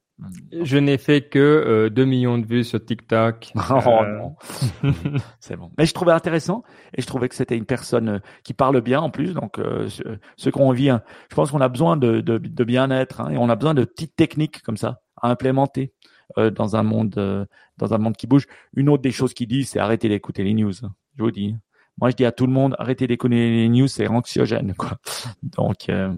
Je 0.52 0.78
n'ai 0.78 0.98
fait 0.98 1.22
que 1.28 1.38
euh, 1.38 1.90
2 1.90 2.04
millions 2.04 2.38
de 2.38 2.46
vues 2.46 2.64
sur 2.64 2.84
TikTok. 2.84 3.52
Oh 3.70 3.74
Euh, 4.02 4.18
non, 4.18 4.36
c'est 5.40 5.56
bon. 5.56 5.70
Mais 5.78 5.86
je 5.86 5.94
trouvais 5.94 6.12
intéressant 6.12 6.62
et 6.96 7.02
je 7.02 7.06
trouvais 7.06 7.28
que 7.28 7.34
c'était 7.34 7.56
une 7.56 7.66
personne 7.66 8.08
euh, 8.08 8.18
qui 8.44 8.52
parle 8.54 8.80
bien 8.80 9.00
en 9.00 9.10
plus. 9.10 9.34
Donc 9.34 9.58
euh, 9.58 9.88
qui 10.36 10.48
ont 10.54 10.68
envie, 10.68 10.90
hein, 10.90 11.02
je 11.30 11.34
pense 11.36 11.50
qu'on 11.50 11.60
a 11.60 11.68
besoin 11.68 11.96
de, 11.96 12.20
de, 12.20 12.38
de 12.38 12.64
bien-être 12.64 13.20
hein, 13.20 13.30
et 13.30 13.38
on 13.38 13.48
a 13.48 13.56
besoin 13.56 13.74
de 13.74 13.84
petites 13.84 14.16
techniques 14.16 14.62
comme 14.62 14.76
ça 14.76 15.00
à 15.22 15.30
implémenter 15.30 15.92
euh, 16.38 16.50
dans 16.50 16.76
un 16.76 16.82
monde 16.82 17.14
euh, 17.18 17.44
dans 17.78 17.94
un 17.94 17.98
monde 17.98 18.16
qui 18.16 18.26
bouge. 18.26 18.46
Une 18.74 18.88
autre 18.88 19.02
des 19.02 19.12
choses 19.12 19.34
qu'il 19.34 19.48
dit, 19.48 19.64
c'est 19.64 19.78
arrêter 19.78 20.08
d'écouter 20.08 20.44
les 20.44 20.54
news. 20.54 20.72
hein. 20.84 20.92
Je 21.16 21.22
vous 21.22 21.30
dis. 21.30 21.56
Moi, 22.00 22.08
je 22.10 22.16
dis 22.16 22.24
à 22.24 22.32
tout 22.32 22.46
le 22.46 22.52
monde, 22.52 22.74
arrêtez 22.78 23.06
d'écouter 23.06 23.34
les 23.50 23.68
news, 23.68 23.86
c'est 23.86 24.06
anxiogène, 24.08 24.74
quoi. 24.74 24.92
Donc, 25.42 25.88
euh, 25.90 26.14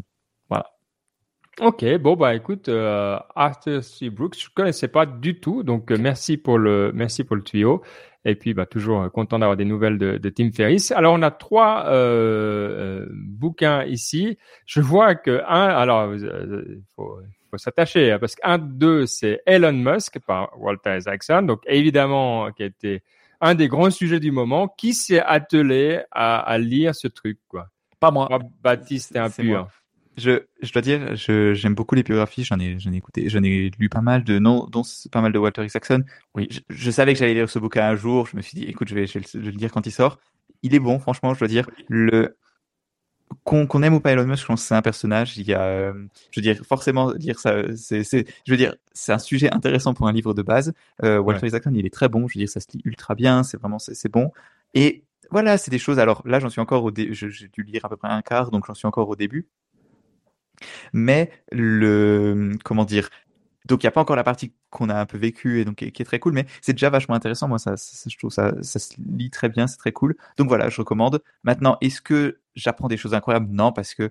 Ok, 1.61 1.85
bon 1.99 2.17
bah 2.17 2.35
écoute, 2.35 2.71
euh, 2.71 3.19
Arthur 3.37 3.85
C. 3.85 4.09
Brooks, 4.09 4.39
je 4.39 4.49
connaissais 4.55 4.89
pas 4.89 5.05
du 5.05 5.39
tout, 5.39 5.63
donc 5.63 5.93
euh, 5.93 5.99
merci 6.01 6.39
pour 6.39 6.59
le 6.59 6.93
merci 6.95 7.25
pour 7.25 7.37
le 7.37 7.43
tuyau. 7.43 7.83
Et 8.25 8.37
puis 8.37 8.55
bah 8.55 8.65
toujours 8.65 9.03
euh, 9.03 9.09
content 9.11 9.39
d'avoir 9.39 9.59
des 9.59 9.67
nouvelles 9.67 9.99
de, 9.99 10.17
de 10.17 10.29
Tim 10.31 10.51
Ferriss. 10.51 10.93
Alors 10.93 11.13
on 11.13 11.21
a 11.21 11.31
trois 11.31 11.85
euh, 11.89 13.03
euh, 13.03 13.09
bouquins 13.13 13.85
ici. 13.85 14.39
Je 14.65 14.81
vois 14.81 15.15
que 15.15 15.43
un, 15.47 15.67
alors 15.67 16.15
il 16.15 16.83
faut, 16.97 17.19
faut 17.51 17.59
s'attacher 17.59 18.13
hein, 18.13 18.19
parce 18.19 18.35
qu'un 18.35 18.57
deux 18.57 19.05
c'est 19.05 19.43
Elon 19.45 19.73
Musk 19.73 20.21
par 20.27 20.59
Walter 20.59 20.97
Isaacson, 20.97 21.43
donc 21.43 21.61
évidemment 21.67 22.51
qui 22.53 22.63
a 22.63 22.67
été 22.67 23.03
un 23.43 23.55
des 23.55 23.69
grands 23.69 23.91
sujets 23.91 24.21
du 24.21 24.31
moment. 24.31 24.69
Qui 24.69 24.95
s'est 24.95 25.21
attelé 25.21 26.01
à, 26.13 26.39
à 26.41 26.57
lire 26.57 26.95
ce 26.95 27.09
truc 27.09 27.39
quoi 27.47 27.67
pas 28.01 28.11
moi. 28.11 28.27
Moi, 28.31 28.41
Baptiste 28.63 29.15
est 29.15 29.19
un 29.19 29.29
moi. 29.45 29.69
Je, 30.17 30.43
je 30.61 30.73
dois 30.73 30.83
dire, 30.83 31.17
je, 31.17 31.55
j'aime 31.55 31.75
beaucoup 31.75 31.95
les 31.95 32.03
biographies. 32.03 32.45
J'en 32.45 32.59
ai, 32.59 32.79
j'en 32.79 32.93
ai 32.93 32.97
écouté, 32.97 33.29
j'en 33.29 33.43
ai 33.43 33.71
lu 33.79 33.89
pas 33.89 34.03
mal 34.03 34.25
de, 34.25 34.39
non, 34.39 34.67
dont 34.67 34.83
pas 35.11 35.21
mal 35.21 35.33
de 35.33 35.39
Walter 35.39 35.65
Isaacson. 35.65 36.05
Oui. 36.35 36.49
Je, 36.51 36.61
je 36.69 36.91
savais 36.91 37.15
que 37.15 37.19
j'allais 37.19 37.35
lire 37.35 37.49
ce 37.49 37.59
bouquin 37.59 37.89
un 37.89 37.97
jour. 37.97 38.27
Je 38.27 38.37
me 38.37 38.43
suis 38.43 38.59
dit, 38.59 38.65
écoute, 38.65 38.89
je 38.89 38.95
vais, 38.95 39.07
je 39.07 39.15
vais, 39.15 39.21
le, 39.21 39.27
je 39.33 39.39
vais 39.39 39.53
le 39.53 39.59
lire 39.59 39.73
quand 39.73 39.87
il 39.87 39.93
sort. 39.93 40.19
Il 40.63 40.75
est 40.75 40.81
bon, 40.81 40.99
franchement, 40.99 41.35
je 41.35 41.39
dois 41.39 41.49
dire. 41.49 41.69
Le, 41.89 42.37
qu'on, 43.45 43.83
aime 43.83 43.95
ou 43.95 44.01
pas 44.01 44.13
Elon 44.13 44.27
Musk, 44.27 44.43
je 44.43 44.47
pense 44.47 44.63
que 44.63 44.69
c'est 44.69 44.75
un 44.75 44.83
personnage. 44.83 45.37
Il 45.39 45.47
y 45.47 45.55
a, 45.55 45.63
euh, 45.63 45.93
je 46.31 46.41
veux 46.41 46.43
dire, 46.43 46.65
forcément, 46.67 47.13
lire 47.13 47.39
ça, 47.39 47.63
c'est, 47.77 48.03
je 48.03 48.51
veux 48.51 48.57
dire, 48.57 48.75
c'est 48.93 49.13
un 49.13 49.19
sujet 49.19 49.53
intéressant 49.53 49.95
pour 49.95 50.07
un 50.09 50.13
livre 50.13 50.35
de 50.35 50.43
base. 50.43 50.73
Euh, 51.03 51.19
Walter 51.19 51.47
Isaacson, 51.47 51.73
il 51.75 51.87
est 51.87 51.93
très 51.93 52.09
bon. 52.09 52.29
Je 52.29 52.39
veux 52.39 52.45
dire, 52.45 52.49
ça 52.49 52.61
se 52.61 52.67
lit 52.73 52.83
ultra 52.85 53.15
bien. 53.15 53.43
C'est 53.43 53.59
vraiment, 53.59 53.79
c'est, 53.79 54.09
bon. 54.11 54.31
Et 54.75 55.05
voilà, 55.31 55.59
c'est 55.59 55.71
des 55.71 55.79
choses. 55.79 55.99
Alors 55.99 56.23
là, 56.27 56.41
j'en 56.41 56.51
suis 56.51 56.61
encore 56.61 56.85
au 56.85 56.91
dé... 56.91 57.09
j'ai 57.13 57.49
dû 57.49 57.63
lire 57.63 57.85
à 57.85 57.89
peu 57.89 57.97
près 57.97 58.09
un 58.09 58.23
quart, 58.23 58.51
donc 58.51 58.67
j'en 58.67 58.75
suis 58.75 58.87
encore 58.87 59.09
au 59.09 59.17
début. 59.17 59.49
Mais 60.93 61.31
le, 61.51 62.53
comment 62.65 62.85
dire, 62.85 63.09
donc 63.67 63.83
il 63.83 63.87
n'y 63.87 63.89
a 63.89 63.93
pas 63.93 64.01
encore 64.01 64.17
la 64.17 64.25
partie 64.25 64.55
qu'on 64.71 64.89
a 64.89 64.95
un 64.95 65.07
peu 65.07 65.19
vécue 65.19 65.61
et 65.61 65.65
donc 65.65 65.77
qui 65.77 65.85
est, 65.85 66.05
très 66.05 66.19
cool, 66.19 66.33
mais 66.33 66.47
c'est 66.61 66.73
déjà 66.73 66.91
vachement 66.91 67.15
intéressant. 67.15 67.49
Moi, 67.49 67.59
ça, 67.59 67.75
je 67.77 68.29
ça, 68.29 68.53
ça 68.63 68.79
se 68.79 68.95
lit 68.99 69.31
très 69.31 69.49
bien, 69.49 69.67
c'est 69.67 69.77
très 69.77 69.93
cool. 69.93 70.17
Donc 70.37 70.49
voilà, 70.49 70.69
je 70.69 70.79
recommande. 70.79 71.23
Maintenant, 71.45 71.77
est-ce 71.81 72.01
que 72.01 72.41
j'apprends 72.55 72.89
des 72.89 72.97
choses 72.97 73.15
incroyables? 73.15 73.49
Non, 73.51 73.73
parce 73.73 73.95
que 73.95 74.11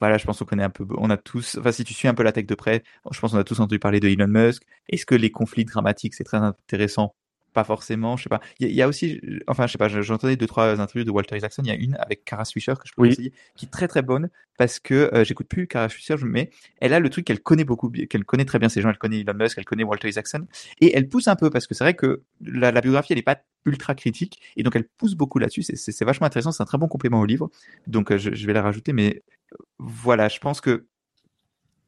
voilà, 0.00 0.16
je 0.16 0.24
pense 0.24 0.38
qu'on 0.38 0.44
connaît 0.44 0.62
un 0.62 0.70
peu, 0.70 0.86
on 0.96 1.10
a 1.10 1.16
tous, 1.16 1.58
enfin 1.58 1.72
si 1.72 1.84
tu 1.84 1.92
suis 1.92 2.08
un 2.08 2.14
peu 2.14 2.22
la 2.22 2.32
tech 2.32 2.46
de 2.46 2.54
près, 2.54 2.84
je 3.10 3.18
pense 3.20 3.32
qu'on 3.32 3.38
a 3.38 3.44
tous 3.44 3.58
entendu 3.60 3.78
parler 3.78 4.00
de 4.00 4.08
Elon 4.08 4.28
Musk. 4.28 4.62
Est-ce 4.88 5.04
que 5.06 5.14
les 5.16 5.30
conflits 5.30 5.64
dramatiques, 5.64 6.14
c'est 6.14 6.24
très 6.24 6.38
intéressant 6.38 7.14
Pas 7.54 7.64
forcément, 7.64 8.16
je 8.16 8.24
sais 8.24 8.28
pas. 8.28 8.40
Il 8.60 8.66
y, 8.66 8.68
a- 8.68 8.72
il 8.72 8.76
y 8.76 8.82
a 8.82 8.88
aussi, 8.88 9.20
enfin 9.46 9.66
je 9.66 9.72
sais 9.72 9.78
pas, 9.78 9.88
j'entendais 9.88 10.36
deux 10.36 10.46
trois 10.46 10.78
interviews 10.80 11.04
de 11.04 11.10
Walter 11.10 11.36
Isaacson. 11.36 11.62
Il 11.64 11.68
y 11.68 11.72
a 11.72 11.74
une 11.76 11.96
avec 11.96 12.24
Kara 12.24 12.44
Swisher 12.44 12.74
que 12.74 12.86
je 12.86 12.92
peux 12.94 13.02
Oui. 13.02 13.08
conseiller, 13.10 13.32
qui 13.56 13.66
est 13.66 13.70
très 13.70 13.88
très 13.88 14.02
bonne 14.02 14.28
parce 14.58 14.78
que 14.78 15.10
euh, 15.14 15.24
j'écoute 15.24 15.48
plus 15.48 15.66
Kara 15.66 15.88
Swisher, 15.88 16.16
mais 16.24 16.50
elle 16.80 16.92
a 16.92 17.00
le 17.00 17.08
truc 17.10 17.24
qu'elle 17.24 17.40
connaît 17.40 17.64
beaucoup, 17.64 17.90
qu'elle 17.90 18.24
connaît 18.24 18.44
très 18.44 18.58
bien 18.58 18.68
ces 18.68 18.80
gens. 18.82 18.90
Elle 18.90 18.98
connaît 18.98 19.20
Elon 19.20 19.34
Musk, 19.34 19.56
elle 19.58 19.64
connaît 19.64 19.82
Walter 19.84 20.08
Isaacson, 20.08 20.46
et 20.80 20.94
elle 20.96 21.08
pousse 21.08 21.26
un 21.26 21.36
peu 21.36 21.48
parce 21.50 21.66
que 21.66 21.74
c'est 21.74 21.84
vrai 21.84 21.94
que 21.94 22.22
la, 22.44 22.70
la 22.70 22.80
biographie 22.80 23.12
elle 23.14 23.18
est 23.18 23.22
pas 23.22 23.40
ultra 23.64 23.94
critique 23.94 24.40
et 24.56 24.62
donc 24.62 24.76
elle 24.76 24.84
pousse 24.84 25.14
beaucoup 25.14 25.38
là-dessus. 25.38 25.62
C'est 25.62 26.04
vachement 26.04 26.26
intéressant, 26.26 26.52
c'est 26.52 26.62
un 26.62 26.66
très 26.66 26.78
bon 26.78 26.86
complément 26.88 27.20
au 27.20 27.24
livre. 27.26 27.50
Donc 27.86 28.12
euh, 28.12 28.18
je, 28.18 28.34
je 28.34 28.46
vais 28.46 28.52
la 28.52 28.62
rajouter, 28.62 28.92
mais 28.92 29.22
euh, 29.52 29.56
voilà, 29.78 30.28
je 30.28 30.38
pense 30.38 30.60
que 30.60 30.86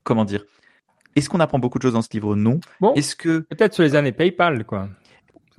comment 0.05 0.25
dire. 0.25 0.45
Est-ce 1.17 1.29
qu'on 1.29 1.41
apprend 1.41 1.59
beaucoup 1.59 1.79
de 1.79 1.83
choses 1.83 1.95
dans 1.95 2.03
ce 2.03 2.09
livre? 2.13 2.37
Non. 2.37 2.61
Bon, 2.81 2.95
Est-ce 2.95 3.17
que 3.17 3.41
peut-être 3.41 3.75
sur 3.75 3.83
les 3.83 3.97
années 3.97 4.13
PayPal 4.13 4.65
quoi. 4.65 4.89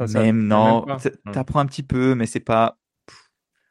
Ça, 0.08 0.22
Même 0.22 0.48
non, 0.48 0.86
t'apprends 1.32 1.60
un 1.60 1.66
petit 1.66 1.84
peu, 1.84 2.16
mais 2.16 2.26
c'est 2.26 2.40
pas. 2.40 2.78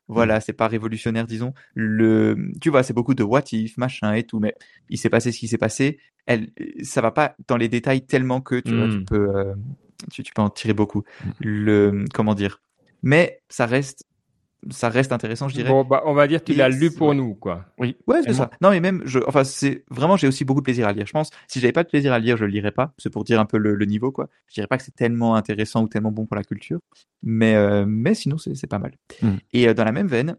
Voilà, 0.09 0.41
c'est 0.41 0.53
pas 0.53 0.66
révolutionnaire, 0.66 1.26
disons. 1.26 1.55
Le, 1.74 2.51
tu 2.61 2.68
vois, 2.68 2.83
c'est 2.83 2.93
beaucoup 2.93 3.14
de 3.14 3.22
what 3.22 3.43
if, 3.53 3.76
machin 3.76 4.12
et 4.14 4.24
tout, 4.24 4.41
mais 4.41 4.55
il 4.89 4.99
s'est 4.99 5.09
passé 5.09 5.31
ce 5.31 5.39
qui 5.39 5.47
s'est 5.47 5.57
passé. 5.59 6.01
Elle, 6.26 6.51
ça 6.83 7.01
va 7.01 7.12
pas 7.12 7.37
dans 7.47 7.57
les 7.57 7.68
détails 7.68 8.05
tellement 8.05 8.41
que 8.41 8.57
tu 8.59 8.74
vois, 8.74 8.89
tu 8.89 8.99
Hmm. 8.99 9.05
peux, 9.05 9.37
euh, 9.37 9.55
tu, 10.11 10.24
tu 10.24 10.33
peux 10.33 10.43
en 10.43 10.51
tirer 10.51 10.74
beaucoup. 10.74 11.05
Le, 11.39 12.05
comment 12.12 12.35
dire? 12.35 12.61
Mais 13.05 13.41
ça 13.49 13.66
reste, 13.66 14.05
ça 14.68 14.88
reste 14.90 15.12
intéressant, 15.12 15.48
je 15.48 15.54
dirais. 15.54 15.70
Bon, 15.70 15.84
bah, 15.84 16.02
on 16.04 16.12
va 16.12 16.26
dire 16.28 16.40
que 16.40 16.44
tu 16.46 16.52
Et 16.52 16.56
l'as 16.56 16.68
lu 16.68 16.90
pour 16.90 17.08
ouais. 17.08 17.14
nous, 17.14 17.34
quoi. 17.34 17.64
Oui. 17.78 17.96
Ouais, 18.06 18.20
c'est 18.22 18.28
moi- 18.36 18.36
ça. 18.36 18.50
Non, 18.61 18.70
mais 18.70 18.80
même, 18.80 19.02
je, 19.06 19.18
enfin, 19.26 19.42
c'est 19.44 19.84
vraiment, 19.90 20.16
j'ai 20.16 20.28
aussi 20.28 20.44
beaucoup 20.44 20.61
de 20.61 20.64
plaisir 20.64 20.86
à 20.86 20.92
lire. 20.92 21.06
Je 21.06 21.12
pense, 21.12 21.30
si 21.48 21.61
j'avais 21.61 21.72
pas 21.72 21.82
de 21.82 21.88
plaisir 21.88 22.12
à 22.12 22.18
lire, 22.18 22.36
je 22.36 22.44
le 22.44 22.50
lirais 22.50 22.70
pas. 22.72 22.92
C'est 22.98 23.11
pour 23.11 23.24
dire 23.24 23.40
un 23.40 23.46
peu 23.46 23.56
le, 23.58 23.74
le 23.74 23.84
niveau, 23.86 24.12
quoi. 24.12 24.28
Je 24.48 24.54
dirais 24.54 24.66
pas 24.66 24.76
que 24.76 24.82
c'est 24.82 24.94
tellement 24.94 25.34
intéressant 25.34 25.82
ou 25.82 25.88
tellement 25.88 26.12
bon 26.12 26.26
pour 26.26 26.36
la 26.36 26.44
culture, 26.44 26.80
mais, 27.22 27.54
euh, 27.54 27.84
mais 27.86 28.14
sinon, 28.14 28.36
c'est 28.38 28.54
c'est 28.54 28.66
pas 28.66 28.78
mal. 28.78 28.92
Mm. 29.22 29.28
Et 29.54 29.68
euh, 29.68 29.74
dans 29.74 29.84
la 29.84 29.92
même 29.92 30.08
veine, 30.08 30.36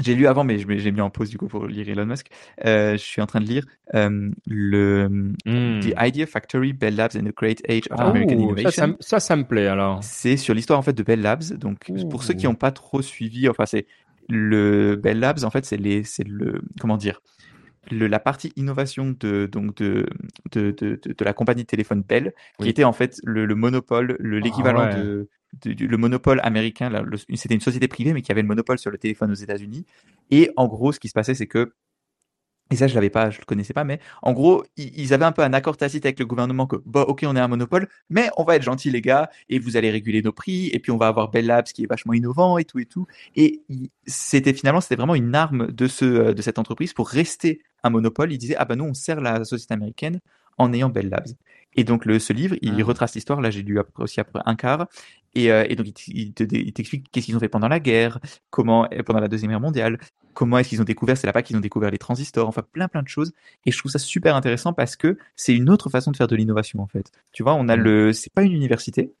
j'ai 0.00 0.14
lu 0.14 0.26
avant, 0.26 0.44
mais 0.44 0.58
j'ai 0.58 0.92
mis 0.92 1.00
en 1.00 1.10
pause 1.10 1.28
du 1.30 1.38
coup 1.38 1.48
pour 1.48 1.66
lire 1.66 1.88
Elon 1.88 2.06
Musk. 2.06 2.28
Euh, 2.64 2.92
je 2.92 2.98
suis 2.98 3.20
en 3.20 3.26
train 3.26 3.40
de 3.40 3.46
lire 3.46 3.64
euh, 3.94 4.30
le 4.46 5.08
Hmm. 5.44 5.80
The 5.80 5.94
Idea 6.00 6.26
Factory, 6.26 6.72
Bell 6.72 6.94
Labs 6.94 7.16
and 7.16 7.24
the 7.24 7.34
Great 7.36 7.62
Age 7.68 7.88
of 7.90 7.98
Ah, 8.00 8.08
American 8.08 8.38
Innovation. 8.38 8.70
ça, 8.70 8.96
ça, 9.00 9.20
ça 9.20 9.36
me 9.36 9.44
plaît, 9.44 9.66
alors. 9.66 10.02
C'est 10.04 10.36
sur 10.36 10.54
l'histoire 10.54 10.78
en 10.78 10.82
fait 10.82 10.92
de 10.92 11.02
Bell 11.02 11.20
Labs. 11.20 11.52
Donc 11.54 11.90
pour 12.10 12.22
ceux 12.22 12.34
qui 12.34 12.46
n'ont 12.46 12.54
pas 12.54 12.70
trop 12.70 13.02
suivi, 13.02 13.48
enfin 13.48 13.66
c'est 13.66 13.86
le 14.28 14.94
Bell 14.96 15.18
Labs 15.20 15.42
en 15.44 15.50
fait 15.50 15.64
c'est 15.64 15.78
les 15.78 16.04
c'est 16.04 16.26
le 16.26 16.60
comment 16.80 16.96
dire 16.98 17.20
le, 17.90 18.06
la 18.06 18.18
partie 18.20 18.52
innovation 18.56 19.14
de 19.18 19.46
donc 19.46 19.74
de 19.76 20.06
de, 20.52 20.70
de, 20.78 21.00
de, 21.02 21.24
la 21.24 21.32
compagnie 21.32 21.62
de 21.62 21.66
téléphone 21.66 22.02
Bell 22.06 22.34
qui 22.60 22.68
était 22.68 22.84
en 22.84 22.92
fait 22.92 23.18
le, 23.24 23.46
le 23.46 23.54
monopole 23.54 24.16
le 24.20 24.38
Ah 24.38 24.40
l'équivalent 24.40 24.86
ouais. 24.86 24.94
de, 24.94 25.28
le 25.64 25.96
monopole 25.96 26.40
américain 26.42 26.90
c'était 27.34 27.54
une 27.54 27.60
société 27.60 27.88
privée 27.88 28.12
mais 28.12 28.22
qui 28.22 28.32
avait 28.32 28.42
le 28.42 28.48
monopole 28.48 28.78
sur 28.78 28.90
le 28.90 28.98
téléphone 28.98 29.30
aux 29.30 29.34
États-Unis 29.34 29.86
et 30.30 30.50
en 30.56 30.66
gros 30.68 30.92
ce 30.92 31.00
qui 31.00 31.08
se 31.08 31.14
passait 31.14 31.34
c'est 31.34 31.46
que 31.46 31.72
et 32.70 32.76
ça, 32.76 32.86
je 32.86 32.94
l'avais 32.94 33.08
pas, 33.08 33.30
je 33.30 33.38
le 33.38 33.44
connaissais 33.46 33.72
pas, 33.72 33.84
mais 33.84 33.98
en 34.22 34.32
gros, 34.32 34.64
ils 34.76 35.14
avaient 35.14 35.24
un 35.24 35.32
peu 35.32 35.42
un 35.42 35.54
accord 35.54 35.76
tacite 35.78 36.04
avec 36.04 36.18
le 36.18 36.26
gouvernement 36.26 36.66
que, 36.66 36.76
bon, 36.84 37.00
ok, 37.02 37.24
on 37.26 37.34
est 37.34 37.40
un 37.40 37.48
monopole, 37.48 37.88
mais 38.10 38.28
on 38.36 38.44
va 38.44 38.56
être 38.56 38.62
gentils, 38.62 38.90
les 38.90 39.00
gars, 39.00 39.30
et 39.48 39.58
vous 39.58 39.76
allez 39.78 39.90
réguler 39.90 40.20
nos 40.20 40.32
prix, 40.32 40.68
et 40.72 40.78
puis 40.78 40.92
on 40.92 40.98
va 40.98 41.08
avoir 41.08 41.30
Bell 41.30 41.46
Labs 41.46 41.64
qui 41.64 41.84
est 41.84 41.86
vachement 41.86 42.12
innovant 42.12 42.58
et 42.58 42.64
tout 42.64 42.78
et 42.78 42.84
tout. 42.84 43.06
Et 43.36 43.62
c'était 44.06 44.52
finalement, 44.52 44.82
c'était 44.82 44.96
vraiment 44.96 45.14
une 45.14 45.34
arme 45.34 45.72
de 45.72 45.86
ce, 45.86 46.04
euh, 46.04 46.34
de 46.34 46.42
cette 46.42 46.58
entreprise 46.58 46.92
pour 46.92 47.08
rester 47.08 47.62
un 47.82 47.90
monopole. 47.90 48.32
Ils 48.32 48.38
disaient, 48.38 48.56
ah 48.58 48.66
ben 48.66 48.76
nous, 48.76 48.84
on 48.84 48.94
sert 48.94 49.20
la 49.20 49.44
société 49.44 49.72
américaine 49.72 50.20
en 50.58 50.72
ayant 50.72 50.90
Bell 50.90 51.08
Labs. 51.08 51.28
Et 51.76 51.84
donc, 51.84 52.04
le, 52.06 52.18
ce 52.18 52.32
livre, 52.32 52.56
il 52.62 52.80
Ah. 52.80 52.84
retrace 52.84 53.14
l'histoire. 53.14 53.40
Là, 53.40 53.50
j'ai 53.50 53.62
lu 53.62 53.78
aussi 53.98 54.20
à 54.20 54.24
peu 54.24 54.32
près 54.32 54.42
un 54.46 54.56
quart. 54.56 54.86
Et, 55.34 55.52
euh, 55.52 55.64
et 55.68 55.76
donc, 55.76 55.92
te- 55.92 56.10
il 56.10 56.32
t'explique 56.72 57.06
qu'est-ce 57.12 57.26
qu'ils 57.26 57.36
ont 57.36 57.40
fait 57.40 57.48
pendant 57.48 57.68
la 57.68 57.78
guerre, 57.80 58.18
comment, 58.50 58.88
euh, 58.92 59.02
pendant 59.04 59.20
la 59.20 59.28
Deuxième 59.28 59.50
Guerre 59.50 59.60
mondiale, 59.60 59.98
comment 60.34 60.58
est-ce 60.58 60.70
qu'ils 60.70 60.80
ont 60.80 60.84
découvert, 60.84 61.16
c'est 61.16 61.26
là-bas 61.26 61.42
qu'ils 61.42 61.56
ont 61.56 61.60
découvert 61.60 61.90
les 61.90 61.98
transistors, 61.98 62.48
enfin 62.48 62.62
plein 62.72 62.88
plein 62.88 63.02
de 63.02 63.08
choses. 63.08 63.32
Et 63.66 63.70
je 63.70 63.78
trouve 63.78 63.92
ça 63.92 63.98
super 63.98 64.34
intéressant 64.34 64.72
parce 64.72 64.96
que 64.96 65.18
c'est 65.36 65.54
une 65.54 65.68
autre 65.68 65.90
façon 65.90 66.10
de 66.10 66.16
faire 66.16 66.26
de 66.28 66.34
l'innovation 66.36 66.80
en 66.80 66.86
fait. 66.86 67.10
Tu 67.32 67.42
vois, 67.42 67.54
on 67.54 67.68
a 67.68 67.76
Mm. 67.76 67.80
le, 67.80 68.12
c'est 68.12 68.32
pas 68.32 68.42
une 68.42 68.52
université. 68.52 69.12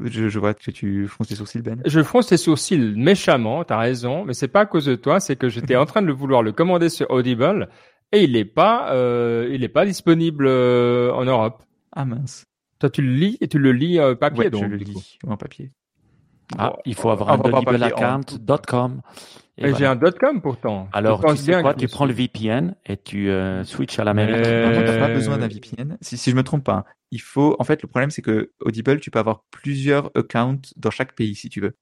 Je, 0.00 0.28
je 0.28 0.38
vois 0.38 0.54
que 0.54 0.70
tu 0.70 1.06
fronces 1.06 1.28
les 1.28 1.36
sourcils, 1.36 1.60
Ben. 1.60 1.80
Je 1.84 2.02
fronce 2.02 2.30
les 2.30 2.38
sourcils 2.38 2.78
méchamment, 2.96 3.62
t'as 3.64 3.78
raison, 3.78 4.24
mais 4.24 4.32
c'est 4.32 4.48
pas 4.48 4.60
à 4.60 4.66
cause 4.66 4.86
de 4.86 4.94
toi, 4.94 5.20
c'est 5.20 5.36
que 5.36 5.48
j'étais 5.50 5.76
en 5.76 5.86
train 5.86 6.00
de 6.02 6.06
le 6.06 6.12
vouloir 6.14 6.42
le 6.42 6.52
commander 6.52 6.88
sur 6.88 7.10
Audible 7.10 7.68
et 8.12 8.24
il 8.24 8.36
est 8.36 8.44
pas, 8.44 8.92
euh, 8.94 9.48
il 9.52 9.62
est 9.64 9.68
pas 9.68 9.84
disponible 9.86 10.46
euh, 10.46 11.12
en 11.12 11.24
Europe. 11.24 11.62
Ah 11.92 12.04
mince. 12.04 12.44
Toi, 12.78 12.90
tu 12.90 13.02
le 13.02 13.12
lis 13.12 13.38
et 13.40 13.48
tu 13.48 13.58
le 13.58 13.72
lis 13.72 13.98
euh, 13.98 14.14
papier, 14.14 14.44
Ouais, 14.44 14.50
donc. 14.50 14.62
je 14.62 14.66
le 14.68 14.76
lis 14.76 15.18
en 15.26 15.36
papier. 15.36 15.70
Ah, 16.58 16.70
Bon, 16.70 16.76
il 16.84 16.94
faut 16.94 17.10
avoir 17.10 17.30
on 17.30 17.44
un 17.44 17.50
en- 17.52 17.58
audibleaccount.com. 17.58 19.00
Et 19.58 19.74
J'ai 19.74 19.86
un 19.86 19.96
.com 19.96 20.42
pourtant. 20.42 20.86
Alors, 20.92 21.22
Je 21.26 21.34
tu 21.34 21.42
sais 21.44 21.62
quoi 21.62 21.72
Tu 21.74 21.88
prends 21.88 22.04
le 22.04 22.12
VPN 22.12 22.74
et 22.84 22.98
tu 22.98 23.30
euh, 23.30 23.64
switches 23.64 23.98
à 23.98 24.04
l'Amérique. 24.04 24.36
Mais- 24.44 24.66
Non, 24.78 24.84
t'as 24.86 24.98
pas 24.98 25.08
Euh, 25.08 25.14
besoin 25.14 25.38
d'un 25.38 25.48
VPN. 25.48 25.96
Si, 26.02 26.18
si 26.18 26.30
je 26.30 26.36
me 26.36 26.42
trompe 26.42 26.62
pas, 26.64 26.74
hein. 26.74 26.84
il 27.10 27.20
faut. 27.22 27.56
En 27.58 27.64
fait, 27.64 27.80
le 27.82 27.88
problème 27.88 28.10
c'est 28.10 28.20
que 28.22 28.52
Audible, 28.60 29.00
tu 29.00 29.10
peux 29.10 29.18
avoir 29.18 29.44
plusieurs 29.50 30.10
accounts 30.14 30.60
dans 30.76 30.90
chaque 30.90 31.14
pays 31.14 31.34
si 31.34 31.48
tu 31.48 31.60
veux. 31.62 31.74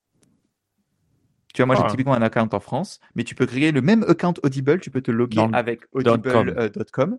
Tu 1.54 1.62
vois, 1.62 1.66
moi 1.66 1.76
j'ai 1.76 1.82
Ah. 1.84 1.90
typiquement 1.90 2.14
un 2.14 2.22
account 2.22 2.48
en 2.52 2.60
France, 2.60 3.00
mais 3.14 3.24
tu 3.24 3.34
peux 3.34 3.46
créer 3.46 3.72
le 3.72 3.80
même 3.80 4.04
account 4.08 4.34
Audible, 4.42 4.80
tu 4.80 4.90
peux 4.90 5.00
te 5.00 5.10
loguer 5.10 5.36
Dans 5.36 5.50
avec 5.52 5.82
audible.com 5.92 7.18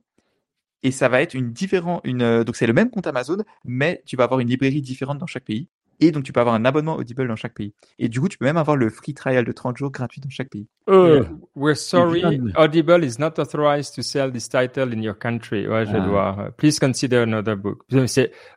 et 0.84 0.92
ça 0.92 1.10
va 1.10 1.22
être 1.22 1.34
une 1.34 1.52
différent, 1.52 2.00
une 2.04 2.22
euh, 2.22 2.44
donc 2.44 2.56
c'est 2.56 2.68
le 2.68 2.74
même 2.74 2.92
compte 2.92 3.08
Amazon, 3.08 3.38
mais 3.64 4.04
tu 4.06 4.16
vas 4.16 4.26
avoir 4.26 4.40
une 4.40 4.50
librairie 4.50 4.84
différente 4.84 5.18
dans 5.18 5.26
chaque 5.26 5.46
pays. 5.46 5.68
Et 6.00 6.12
donc 6.12 6.24
tu 6.24 6.34
peux 6.34 6.40
avoir 6.40 6.56
un 6.56 6.66
abonnement 6.66 6.96
Audible 6.96 7.28
dans 7.28 7.36
chaque 7.36 7.54
pays. 7.54 7.74
Et 8.00 8.10
du 8.10 8.20
coup, 8.20 8.28
tu 8.30 8.38
peux 8.38 8.46
même 8.46 8.58
avoir 8.58 8.76
le 8.78 8.90
free 8.90 9.14
trial 9.14 9.46
de 9.46 9.52
30 9.52 9.78
jours 9.78 9.92
gratuit 9.92 10.22
dans 10.22 10.30
chaque 10.30 10.50
pays. 10.50 10.68
Euh, 10.90 11.24
We're 11.56 11.76
sorry. 11.78 12.24
Audible 12.58 13.04
is 13.04 13.16
not 13.20 13.40
authorized 13.40 13.96
to 13.96 14.02
sell 14.02 14.32
this 14.32 14.48
title 14.50 14.94
in 14.94 15.02
your 15.02 15.18
country. 15.18 15.68
Ouais, 15.68 15.86
je 15.86 15.92
Ah. 15.96 16.00
devoir. 16.00 16.40
euh, 16.40 16.50
Please 16.58 16.80
consider 16.80 17.18
another 17.18 17.56
book. 17.58 17.80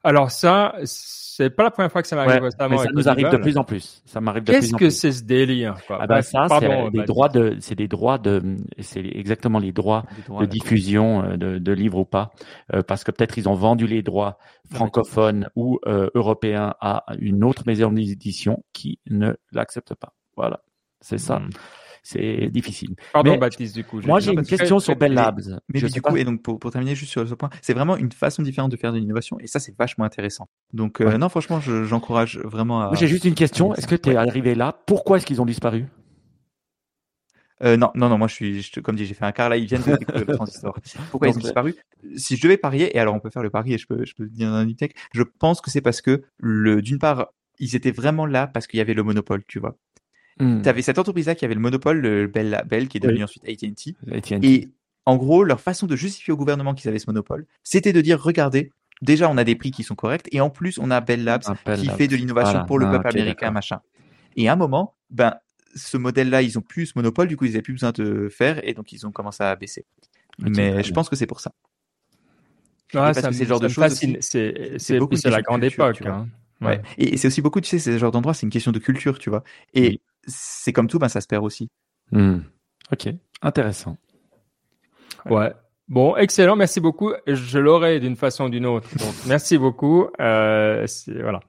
Alors 0.05 0.30
ça, 0.30 0.74
c'est 0.84 1.51
pas 1.51 1.62
la 1.62 1.70
première 1.70 1.93
fois 1.93 2.03
que 2.03 2.09
ça 2.09 2.16
m'arrive 2.16 2.43
ouais, 2.43 2.49
récemment. 2.49 2.76
mais 2.76 2.82
ça 2.84 2.91
nous 2.93 3.09
arrive 3.09 3.30
de 3.30 3.36
plus 3.36 3.57
en 3.57 3.64
plus. 3.64 4.03
Ça 4.07 4.20
m'arrive 4.20 4.43
de 4.43 4.53
plus 4.53 4.61
Qu'est-ce 4.61 4.74
en 4.74 4.78
que 4.78 4.84
plus. 4.86 4.91
c'est 4.99 5.12
ce 5.12 5.22
délire, 5.22 5.76
quoi? 5.86 5.99
Ah 6.01 6.07
ben 6.07 6.14
Bref, 6.16 6.26
ça, 6.26 6.47
c'est 6.59 6.91
des 6.91 7.05
droits 7.05 7.28
de, 7.28 7.57
c'est 7.61 7.74
des 7.76 7.86
droits 7.89 8.18
de, 8.18 8.57
c'est 8.80 9.01
exactement 9.05 9.59
les 9.61 9.70
droits 9.72 10.05
droits 10.26 10.41
de 10.43 10.47
diffusion 10.47 11.22
euh, 11.22 11.36
de, 11.36 11.59
de 11.59 11.72
livres 11.72 11.99
ou 12.01 12.05
pas, 12.05 12.32
euh, 12.74 12.82
parce 12.82 13.05
que 13.05 13.12
peut-être 13.12 13.39
ils 13.39 13.49
ont 13.49 13.55
vendu 13.55 13.86
les 13.86 14.03
droits 14.03 14.39
francophones 14.70 15.49
ou 15.57 15.78
euh, 15.86 16.09
européens 16.14 16.74
à 16.80 17.05
une 17.20 17.28
autre 17.43 17.62
maison 17.66 17.91
d'édition 17.93 18.62
qui 18.72 18.99
ne 19.09 19.35
l'accepte 19.53 19.95
pas. 19.95 20.14
Voilà, 20.37 20.62
c'est 21.01 21.18
ça. 21.18 21.39
Hmm. 21.41 21.51
C'est 22.05 22.49
difficile. 22.49 22.95
Pardon, 23.12 23.33
Mais- 23.33 23.39
Baptiste, 23.39 23.74
du 23.74 23.85
coup. 23.85 24.01
Moi, 24.07 24.20
j'ai 24.20 24.33
une 24.33 24.43
question 24.45 24.79
sur 24.79 24.97
Bell 24.97 25.11
mais- 25.11 25.16
Labs. 25.16 25.61
Mais 25.68 25.81
du 25.83 26.01
coup, 26.01 26.12
pas- 26.14 26.18
et 26.18 26.24
donc 26.24 26.43
pour, 26.43 26.59
pour 26.59 26.70
terminer 26.70 26.95
juste 26.95 27.11
sur 27.11 27.29
ce 27.29 27.35
point, 27.35 27.51
c'est 27.61 27.74
vraiment 27.74 27.97
une 27.99 28.12
façon 28.12 28.41
différente 28.43 28.70
de 28.70 28.76
faire 28.76 28.93
de 28.93 28.99
l'innovation 28.99 29.39
et 29.41 29.47
ça 29.47 29.59
c'est 29.59 29.76
vachement 29.76 30.05
intéressant. 30.05 30.49
Donc 30.72 31.01
euh, 31.03 31.07
Ouais. 31.07 31.18
non, 31.18 31.29
franchement, 31.29 31.61
je- 31.61 31.85
j'encourage 31.85 32.39
vraiment 32.39 32.81
à. 32.81 32.87
Moi, 32.87 32.95
j'ai 32.97 33.09
juste 33.09 33.24
une 33.24 33.35
question. 33.35 33.74
Est-ce 33.74 33.87
que 33.87 33.97
tu 33.97 34.09
es 34.11 34.12
ouais. 34.12 34.16
arrivé 34.18 34.55
là? 34.55 34.81
Pourquoi 34.87 35.18
est-ce 35.18 35.26
qu'ils 35.26 35.43
ont 35.43 35.47
disparu? 35.47 35.85
Euh, 37.63 37.77
non, 37.77 37.91
non, 37.95 38.09
non, 38.09 38.19
moi 38.19 38.29
je 38.29 38.35
suis, 38.35 38.63
je 38.63 38.81
comme 38.81 38.95
dit, 38.97 39.05
j'ai 39.05 39.15
fait 39.15 39.25
un 39.25 39.33
quart 39.33 39.49
là, 39.49 39.57
ils 39.57 39.67
viennent 39.67 39.83
de 39.83 39.97
découvrir 39.97 40.27
le 40.27 40.35
transistor. 40.35 40.79
Pourquoi 41.11 41.29
ils 41.29 41.37
ont 41.37 41.41
disparu? 41.41 41.75
Si 42.17 42.37
je 42.37 42.43
devais 42.43 42.57
parier, 42.57 42.95
et 42.97 43.01
alors 43.01 43.15
on 43.15 43.21
peut 43.21 43.31
faire 43.31 43.43
le 43.43 43.51
pari 43.51 43.75
et 43.75 43.79
je 43.79 43.87
peux, 43.87 44.05
je 44.05 44.15
peux 44.15 44.27
dire 44.27 44.49
un 44.49 44.73
tech, 44.75 44.91
je 45.13 45.23
pense 45.23 45.61
que 45.61 45.71
c'est 45.71 45.81
parce 45.81 46.01
que 46.01 46.23
le, 46.39 46.81
d'une 46.83 46.99
part, 46.99 47.29
ils 47.59 47.75
étaient 47.75 47.91
vraiment 47.91 48.27
là 48.27 48.47
parce 48.47 48.67
qu'il 48.69 48.79
y 48.79 48.81
avait 48.81 48.95
le 48.95 49.03
monopole, 49.03 49.43
tu 49.49 49.59
vois. 49.59 49.77
Hmm. 50.39 50.63
Tu 50.63 50.69
avais 50.69 50.83
cette 50.83 50.99
entreprise-là 51.01 51.35
qui 51.35 51.45
avait 51.45 51.55
le 51.55 51.61
monopole, 51.61 51.99
le 52.01 52.29
Bell, 52.29 52.63
Bell 52.69 52.87
qui 52.87 52.99
est 52.99 53.01
devenu 53.01 53.19
Oui. 53.19 53.25
ensuite 53.25 53.43
AT&T. 53.49 53.97
Et 54.43 54.69
en 55.05 55.17
gros, 55.17 55.43
leur 55.43 55.61
façon 55.61 55.87
de 55.89 55.97
justifier 55.97 56.33
au 56.33 56.37
gouvernement 56.37 56.75
qu'ils 56.75 56.89
avaient 56.89 57.01
ce 57.01 57.07
monopole, 57.09 57.45
c'était 57.65 57.93
de 57.93 58.01
dire 58.01 58.23
regardez, 58.23 58.71
déjà 59.03 59.29
on 59.29 59.37
a 59.37 59.43
des 59.43 59.57
prix 59.57 59.73
qui 59.73 59.83
sont 59.83 59.97
corrects 59.97 60.29
et 60.31 60.41
en 60.41 60.51
plus 60.51 60.79
on 60.79 60.93
a 60.93 61.01
Bell 61.01 61.25
Labs 61.25 61.43
Bell 61.67 61.81
qui 61.81 61.87
Labs. 61.87 61.97
fait 61.97 62.07
de 62.07 62.15
l'innovation 62.15 62.53
Voilà. 62.53 62.67
pour 62.67 62.79
le 62.79 62.87
Ah, 62.87 62.91
peuple 62.93 63.09
américain, 63.09 63.51
machin. 63.51 63.81
Et 64.37 64.49
à 64.49 64.53
un 64.53 64.57
moment, 64.57 64.95
ben 65.11 65.35
ce 65.75 65.97
modèle-là, 65.97 66.43
ils 66.43 66.59
ont 66.59 66.62
plus 66.62 66.87
ce 66.87 66.93
monopole, 66.97 67.29
du 67.29 67.37
coup 67.37 67.45
ils 67.45 67.51
n'avaient 67.53 67.62
plus 67.62 67.73
besoin 67.75 67.93
de 67.93 68.29
faire 68.29 68.66
et 68.66 68.75
donc 68.75 68.93
ils 68.93 69.07
ont 69.07 69.12
commencé 69.12 69.43
à 69.43 69.55
baisser. 69.57 69.85
Mais 70.39 70.83
je 70.83 70.93
pense 70.93 71.09
que 71.09 71.16
c'est 71.16 71.27
pour 71.27 71.41
ça. 71.41 71.53
Ouais, 72.95 73.01
parce 73.01 73.16
ça 73.16 73.23
que 73.23 73.27
me- 73.29 73.33
c'est 73.33 73.45
le 73.45 73.49
genre 73.49 73.61
de 73.61 73.69
choses. 73.69 73.93
C'est, 73.93 74.19
C'est 74.21 74.79
c'est, 74.79 74.99
beaucoup 74.99 75.16
c'est 75.16 75.29
la 75.31 75.39
de 75.39 75.43
grande 75.43 75.61
culture, 75.61 75.85
époque. 75.89 76.07
hein. 76.07 76.29
Ouais. 76.61 76.81
Et, 76.97 77.14
et 77.14 77.16
c'est 77.19 77.29
aussi 77.29 77.43
beaucoup, 77.43 77.61
tu 77.61 77.69
sais, 77.69 77.79
ces 77.79 77.99
genres 77.99 78.11
d'endroits, 78.11 78.35
c'est 78.35 78.47
une 78.47 78.51
question 78.51 78.73
de 78.73 78.79
culture, 78.79 79.19
tu 79.19 79.31
vois. 79.31 79.45
Et 79.75 79.89
Oui. 79.89 80.01
c'est 80.27 80.73
comme 80.73 80.89
tout, 80.89 80.99
ben 80.99 81.09
ça 81.09 81.21
se 81.21 81.27
perd 81.27 81.45
aussi. 81.45 81.69
Hmm. 82.12 82.39
Ok, 82.91 83.09
intéressant. 83.43 83.97
Ouais. 85.27 85.53
Bon, 85.89 86.16
excellent, 86.16 86.55
merci 86.55 86.80
beaucoup. 86.80 87.12
Je 87.26 87.59
l'aurai 87.59 87.99
d'une 87.99 88.16
façon 88.16 88.45
ou 88.45 88.49
d'une 88.51 88.66
autre. 88.66 88.89
Donc, 88.99 89.09
merci 89.26 89.57
beaucoup. 89.57 90.07
Euh, 90.20 90.86
c'est- 90.86 91.12
voilà. 91.22 91.41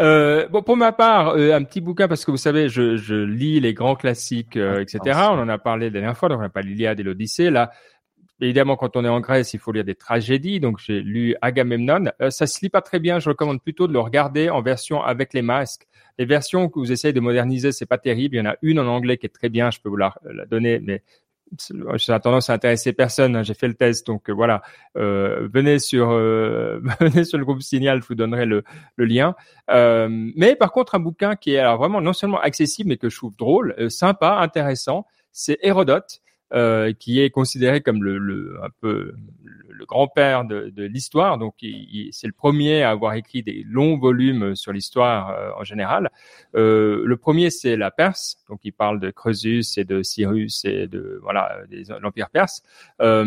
Euh, 0.00 0.48
bon, 0.48 0.62
pour 0.62 0.76
ma 0.76 0.90
part, 0.90 1.28
euh, 1.36 1.52
un 1.54 1.62
petit 1.62 1.80
bouquin 1.80 2.08
parce 2.08 2.24
que 2.24 2.32
vous 2.32 2.36
savez, 2.36 2.68
je, 2.68 2.96
je 2.96 3.14
lis 3.14 3.60
les 3.60 3.72
grands 3.72 3.94
classiques, 3.94 4.56
euh, 4.56 4.76
Ah, 4.78 4.82
etc. 4.82 4.98
aussi. 5.04 5.12
On 5.20 5.38
en 5.42 5.48
a 5.48 5.58
parlé 5.58 5.86
la 5.86 5.90
dernière 5.92 6.16
fois, 6.18 6.28
donc 6.28 6.38
on 6.38 6.42
n'a 6.42 6.48
pas 6.48 6.62
l'Iliade 6.62 6.98
et 6.98 7.04
l'Odyssée. 7.04 7.50
Là, 7.50 7.70
évidemment, 8.40 8.74
quand 8.74 8.96
on 8.96 9.04
est 9.04 9.08
en 9.08 9.20
Grèce, 9.20 9.54
il 9.54 9.60
faut 9.60 9.70
lire 9.70 9.84
des 9.84 9.94
tragédies. 9.94 10.58
Donc, 10.58 10.80
j'ai 10.80 11.00
lu 11.00 11.36
Agamemnon. 11.40 12.06
Euh, 12.20 12.30
ça 12.30 12.48
se 12.48 12.58
lit 12.62 12.70
pas 12.70 12.82
très 12.82 12.98
bien. 12.98 13.20
Je 13.20 13.28
recommande 13.28 13.62
plutôt 13.62 13.86
de 13.86 13.92
le 13.92 14.00
regarder 14.00 14.50
en 14.50 14.60
version 14.60 15.04
avec 15.04 15.32
les 15.34 15.42
masques. 15.42 15.86
Les 16.18 16.24
versions 16.24 16.68
que 16.68 16.80
vous 16.80 16.90
essayez 16.90 17.12
de 17.12 17.20
moderniser, 17.20 17.70
c'est 17.70 17.86
pas 17.86 17.98
terrible. 17.98 18.34
Il 18.34 18.38
y 18.38 18.42
en 18.42 18.46
a 18.50 18.56
une 18.60 18.80
en 18.80 18.86
anglais 18.88 19.18
qui 19.18 19.26
est 19.26 19.34
très 19.34 19.48
bien. 19.50 19.70
Je 19.70 19.78
peux 19.80 19.88
vous 19.88 19.96
la, 19.96 20.14
la 20.24 20.46
donner, 20.46 20.80
mais 20.80 21.02
a 22.08 22.20
tendance 22.20 22.50
à 22.50 22.54
intéresser 22.54 22.92
personne. 22.92 23.36
hein. 23.36 23.42
J'ai 23.42 23.54
fait 23.54 23.68
le 23.68 23.74
test, 23.74 24.06
donc 24.06 24.28
euh, 24.28 24.32
voilà. 24.32 24.62
Euh, 24.96 25.48
venez 25.52 25.78
sur 25.78 26.10
euh, 26.10 26.80
venez 27.00 27.24
sur 27.24 27.38
le 27.38 27.44
groupe 27.44 27.62
Signal, 27.62 28.02
je 28.02 28.08
vous 28.08 28.14
donnerai 28.14 28.46
le, 28.46 28.64
lien. 28.98 29.34
Mais 29.68 30.56
par 30.56 30.72
contre, 30.72 30.94
un 30.94 31.00
bouquin 31.00 31.36
qui 31.36 31.54
est 31.54 31.76
vraiment 31.76 32.00
non 32.00 32.12
seulement 32.12 32.40
accessible, 32.40 32.88
mais 32.88 32.96
que 32.96 33.08
je 33.08 33.16
trouve 33.16 33.36
drôle, 33.36 33.90
sympa, 33.90 34.38
intéressant, 34.40 35.06
c'est 35.32 35.58
Hérodote. 35.62 36.20
Euh, 36.52 36.92
qui 36.92 37.20
est 37.20 37.30
considéré 37.30 37.80
comme 37.80 38.02
le, 38.02 38.18
le 38.18 38.58
un 38.62 38.70
peu 38.80 39.14
le 39.74 39.86
grand-père 39.86 40.44
de, 40.44 40.70
de 40.70 40.84
l'histoire. 40.84 41.36
Donc, 41.38 41.56
c'est 41.60 42.26
le 42.26 42.32
premier 42.32 42.82
à 42.82 42.90
avoir 42.90 43.14
écrit 43.14 43.42
des 43.42 43.64
longs 43.68 43.98
volumes 43.98 44.54
sur 44.54 44.72
l'histoire 44.72 45.30
euh, 45.30 45.50
en 45.58 45.64
général. 45.64 46.10
Euh, 46.54 47.02
le 47.04 47.16
premier, 47.16 47.50
c'est 47.50 47.76
la 47.76 47.90
Perse. 47.90 48.36
Donc, 48.48 48.60
il 48.64 48.72
parle 48.72 49.00
de 49.00 49.10
Croesus 49.10 49.76
et 49.76 49.84
de 49.84 50.02
Cyrus 50.02 50.64
et 50.64 50.86
de 50.86 51.18
voilà 51.22 51.58
l'empire 52.00 52.30
perse. 52.30 52.62
Euh, 53.00 53.24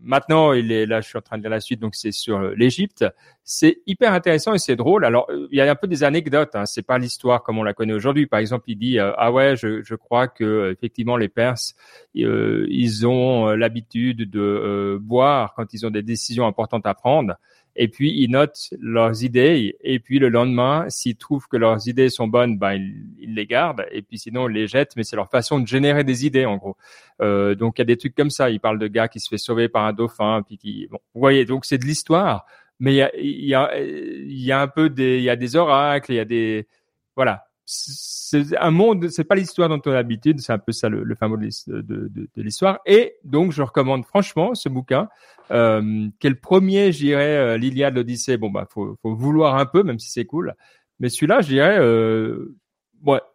maintenant, 0.00 0.52
il 0.52 0.72
est 0.72 0.86
là. 0.86 1.00
Je 1.00 1.08
suis 1.08 1.18
en 1.18 1.22
train 1.22 1.36
de 1.36 1.42
lire 1.42 1.50
la 1.50 1.60
suite. 1.60 1.80
Donc, 1.80 1.94
c'est 1.94 2.12
sur 2.12 2.40
l'Égypte. 2.40 3.04
C'est 3.44 3.82
hyper 3.86 4.12
intéressant 4.12 4.54
et 4.54 4.58
c'est 4.58 4.76
drôle. 4.76 5.04
Alors, 5.04 5.28
il 5.50 5.56
y 5.56 5.60
a 5.60 5.70
un 5.70 5.74
peu 5.74 5.88
des 5.88 6.04
anecdotes. 6.04 6.54
Hein. 6.54 6.64
C'est 6.64 6.86
pas 6.86 6.98
l'histoire 6.98 7.42
comme 7.42 7.58
on 7.58 7.64
la 7.64 7.74
connaît 7.74 7.92
aujourd'hui. 7.92 8.26
Par 8.26 8.40
exemple, 8.40 8.64
il 8.68 8.76
dit 8.76 8.98
euh, 8.98 9.12
ah 9.18 9.32
ouais, 9.32 9.56
je, 9.56 9.82
je 9.82 9.94
crois 9.94 10.28
que 10.28 10.70
effectivement 10.72 11.16
les 11.16 11.28
Perses, 11.28 11.74
euh, 12.16 12.61
ils 12.68 13.06
ont 13.06 13.48
l'habitude 13.50 14.30
de 14.30 14.98
boire 15.00 15.54
quand 15.54 15.72
ils 15.72 15.86
ont 15.86 15.90
des 15.90 16.02
décisions 16.02 16.46
importantes 16.46 16.86
à 16.86 16.94
prendre. 16.94 17.36
Et 17.74 17.88
puis, 17.88 18.12
ils 18.14 18.30
notent 18.30 18.68
leurs 18.80 19.24
idées. 19.24 19.76
Et 19.80 19.98
puis, 19.98 20.18
le 20.18 20.28
lendemain, 20.28 20.84
s'ils 20.88 21.16
trouvent 21.16 21.48
que 21.48 21.56
leurs 21.56 21.88
idées 21.88 22.10
sont 22.10 22.28
bonnes, 22.28 22.58
ben, 22.58 22.74
ils, 23.18 23.34
les 23.34 23.46
gardent. 23.46 23.86
Et 23.90 24.02
puis, 24.02 24.18
sinon, 24.18 24.48
ils 24.48 24.54
les 24.54 24.66
jettent. 24.66 24.94
Mais 24.96 25.04
c'est 25.04 25.16
leur 25.16 25.30
façon 25.30 25.58
de 25.58 25.66
générer 25.66 26.04
des 26.04 26.26
idées, 26.26 26.44
en 26.44 26.58
gros. 26.58 26.76
Euh, 27.22 27.54
donc, 27.54 27.78
il 27.78 27.80
y 27.80 27.82
a 27.82 27.86
des 27.86 27.96
trucs 27.96 28.14
comme 28.14 28.30
ça. 28.30 28.50
Ils 28.50 28.60
parlent 28.60 28.78
de 28.78 28.88
gars 28.88 29.08
qui 29.08 29.20
se 29.20 29.28
fait 29.28 29.38
sauver 29.38 29.68
par 29.68 29.84
un 29.84 29.94
dauphin. 29.94 30.42
Puis 30.46 30.58
qui, 30.58 30.86
bon, 30.90 30.98
vous 31.14 31.20
voyez, 31.20 31.46
donc 31.46 31.64
c'est 31.64 31.78
de 31.78 31.84
l'histoire. 31.84 32.44
Mais 32.78 32.94
il 33.18 33.46
y 33.46 33.54
a, 33.54 33.70
y 33.78 34.52
a 34.52 34.60
un 34.60 34.68
peu 34.68 34.90
des, 34.90 35.18
il 35.18 35.24
y 35.24 35.30
a 35.30 35.36
des 35.36 35.56
oracles, 35.56 36.12
il 36.12 36.16
y 36.16 36.20
a 36.20 36.24
des, 36.24 36.66
voilà 37.14 37.44
c'est 37.72 38.56
un 38.58 38.70
monde, 38.70 39.08
c'est 39.08 39.24
pas 39.24 39.34
l'histoire 39.34 39.68
dont 39.68 39.80
on 39.84 39.90
a 39.90 39.94
l'habitude, 39.94 40.40
c'est 40.40 40.52
un 40.52 40.58
peu 40.58 40.72
ça 40.72 40.88
le, 40.88 41.02
le 41.04 41.14
fameux 41.14 41.36
de, 41.36 41.80
de, 41.80 42.08
de, 42.08 42.42
l'histoire. 42.42 42.80
Et 42.86 43.16
donc, 43.24 43.52
je 43.52 43.62
recommande 43.62 44.04
franchement 44.04 44.54
ce 44.54 44.68
bouquin, 44.68 45.08
euh, 45.50 46.08
qui 46.18 46.26
est 46.26 46.30
le 46.30 46.36
premier, 46.36 46.92
j'irais, 46.92 47.36
euh, 47.36 47.56
l'Iliade, 47.56 47.94
l'Odyssée. 47.94 48.36
Bon, 48.36 48.50
bah, 48.50 48.66
faut, 48.70 48.96
faut 49.02 49.14
vouloir 49.14 49.56
un 49.56 49.66
peu, 49.66 49.82
même 49.82 49.98
si 49.98 50.10
c'est 50.10 50.24
cool. 50.24 50.54
Mais 51.00 51.08
celui-là, 51.08 51.40
je 51.40 51.48
dirais, 51.48 51.78
euh, 51.78 52.54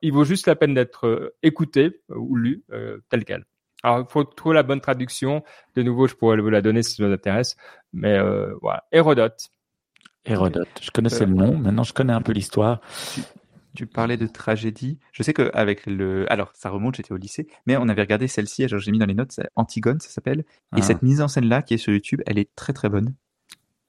il 0.02 0.14
vaut 0.14 0.24
juste 0.24 0.48
la 0.48 0.56
peine 0.56 0.74
d'être 0.74 1.06
euh, 1.06 1.36
écouté 1.44 2.02
ou 2.10 2.36
lu 2.36 2.64
euh, 2.72 3.00
tel 3.10 3.26
quel. 3.26 3.46
Alors, 3.84 4.00
il 4.00 4.12
faut 4.12 4.24
trouver 4.24 4.56
la 4.56 4.64
bonne 4.64 4.82
traduction. 4.82 5.44
De 5.76 5.84
nouveau, 5.84 6.08
je 6.08 6.16
pourrais 6.16 6.38
vous 6.38 6.50
la 6.50 6.62
donner 6.62 6.82
si 6.82 6.96
ça 6.96 7.06
vous 7.06 7.12
intéresse. 7.12 7.56
Mais 7.94 8.20
voilà, 8.62 8.86
Hérodote. 8.92 9.50
Hérodote. 10.26 10.68
Je 10.82 10.90
connaissais 10.90 11.28
le 11.28 11.34
nom. 11.34 11.56
Maintenant, 11.56 11.84
je 11.84 11.94
connais 11.94 12.14
un 12.14 12.22
peu 12.22 12.32
l'histoire 12.32 12.82
tu 13.78 13.86
parlais 13.86 14.18
de 14.18 14.26
tragédie. 14.26 14.98
Je 15.12 15.22
sais 15.22 15.34
qu'avec 15.34 15.86
le. 15.86 16.32
Alors, 16.32 16.52
ça 16.56 16.72
remonte, 16.72 16.96
j'étais 16.96 17.12
au 17.12 17.18
lycée, 17.18 17.48
mais 17.68 17.78
on 17.78 17.88
avait 17.88 18.02
regardé 18.02 18.28
celle-ci, 18.28 18.64
alors 18.64 18.80
j'ai 18.80 18.92
mis 18.92 18.98
dans 18.98 19.06
les 19.06 19.14
notes, 19.14 19.40
Antigone, 19.56 20.00
ça 20.00 20.10
s'appelle. 20.10 20.40
Et 20.76 20.80
ah. 20.80 20.82
cette 20.82 21.04
mise 21.04 21.22
en 21.22 21.28
scène-là, 21.28 21.62
qui 21.62 21.76
est 21.76 21.78
sur 21.78 21.94
YouTube, 21.94 22.22
elle 22.26 22.40
est 22.40 22.50
très 22.56 22.74
très 22.74 22.90
bonne. 22.90 23.14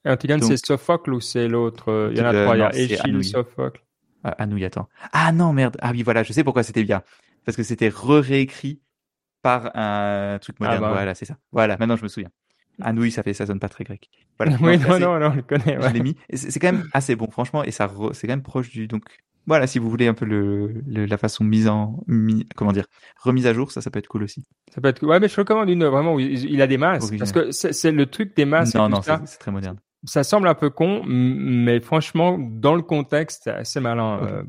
Antigone, 0.05 0.41
c'est 0.43 0.63
Sophocle 0.63 1.13
ou 1.13 1.19
c'est 1.19 1.47
l'autre 1.47 2.11
Il 2.11 2.19
y 2.19 2.21
en 2.21 2.25
a 2.25 2.43
trois, 2.43 2.55
il 2.55 2.59
y 2.59 2.63
a 2.63 2.75
Échille, 2.75 3.23
Sophocle. 3.23 3.81
Ah, 4.23 4.35
Anouilh, 4.37 4.65
attends. 4.65 4.89
Ah 5.11 5.31
non, 5.31 5.53
merde. 5.53 5.77
Ah 5.81 5.91
oui, 5.91 6.03
voilà, 6.03 6.21
je 6.21 6.33
sais 6.33 6.43
pourquoi 6.43 6.61
c'était 6.61 6.83
bien. 6.83 7.01
Parce 7.45 7.55
que 7.57 7.63
c'était 7.63 7.89
re-réécrit 7.89 8.79
par 9.41 9.75
un 9.75 10.37
truc 10.39 10.57
ah 10.59 10.65
moderne. 10.65 10.81
Bah. 10.81 10.91
Voilà, 10.91 11.15
c'est 11.15 11.25
ça. 11.25 11.37
Voilà, 11.51 11.77
maintenant 11.77 11.95
je 11.95 12.03
me 12.03 12.09
souviens. 12.09 12.29
Anouilh, 12.81 13.11
ça 13.11 13.23
fait, 13.23 13.33
ça 13.33 13.45
sonne 13.45 13.59
pas 13.59 13.69
très 13.69 13.83
grec. 13.83 14.09
Voilà. 14.37 14.57
oui, 14.61 14.77
non, 14.77 14.99
non, 14.99 15.19
non, 15.19 15.31
je 15.31 15.37
le 15.37 15.41
connais. 15.41 15.77
Ouais. 15.77 15.89
Je 15.89 15.93
l'ai 15.93 16.01
mis. 16.01 16.15
C'est 16.33 16.59
quand 16.59 16.71
même 16.71 16.87
assez 16.93 17.15
bon, 17.15 17.29
franchement, 17.29 17.63
et 17.63 17.71
ça, 17.71 17.91
c'est 18.13 18.27
quand 18.27 18.33
même 18.33 18.43
proche 18.43 18.69
du. 18.69 18.87
Donc, 18.87 19.03
voilà, 19.49 19.65
si 19.65 19.79
vous 19.79 19.89
voulez 19.89 20.07
un 20.07 20.13
peu 20.13 20.25
le, 20.25 20.71
la 20.85 21.17
façon 21.17 21.43
mise 21.43 21.67
en, 21.67 21.99
comment 22.55 22.71
dire, 22.71 22.85
remise 23.21 23.47
à 23.47 23.53
jour, 23.53 23.71
ça, 23.71 23.81
ça 23.81 23.89
peut 23.89 23.97
être 23.97 24.07
cool 24.07 24.23
aussi. 24.23 24.45
Ça 24.73 24.79
peut 24.79 24.89
être 24.89 25.05
Ouais, 25.05 25.19
mais 25.19 25.27
je 25.27 25.35
recommande 25.35 25.69
une 25.69 25.83
vraiment 25.85 26.13
où 26.13 26.19
il 26.19 26.61
a 26.61 26.67
des 26.67 26.77
masques. 26.77 27.17
Parce 27.17 27.31
que 27.31 27.51
c'est 27.51 27.91
le 27.91 28.05
truc 28.05 28.35
des 28.35 28.45
masques. 28.45 28.75
Non, 28.75 28.87
non, 28.89 29.01
c'est 29.01 29.39
très 29.39 29.51
moderne. 29.51 29.79
Ça 30.05 30.23
semble 30.23 30.47
un 30.47 30.53
peu 30.53 30.69
con, 30.69 31.01
mais 31.05 31.81
franchement, 31.81 32.37
dans 32.39 32.75
le 32.75 32.83
contexte, 32.83 33.41
c'est 33.43 33.51
assez 33.51 33.79
malin. 33.81 34.19
Euh. 34.23 34.43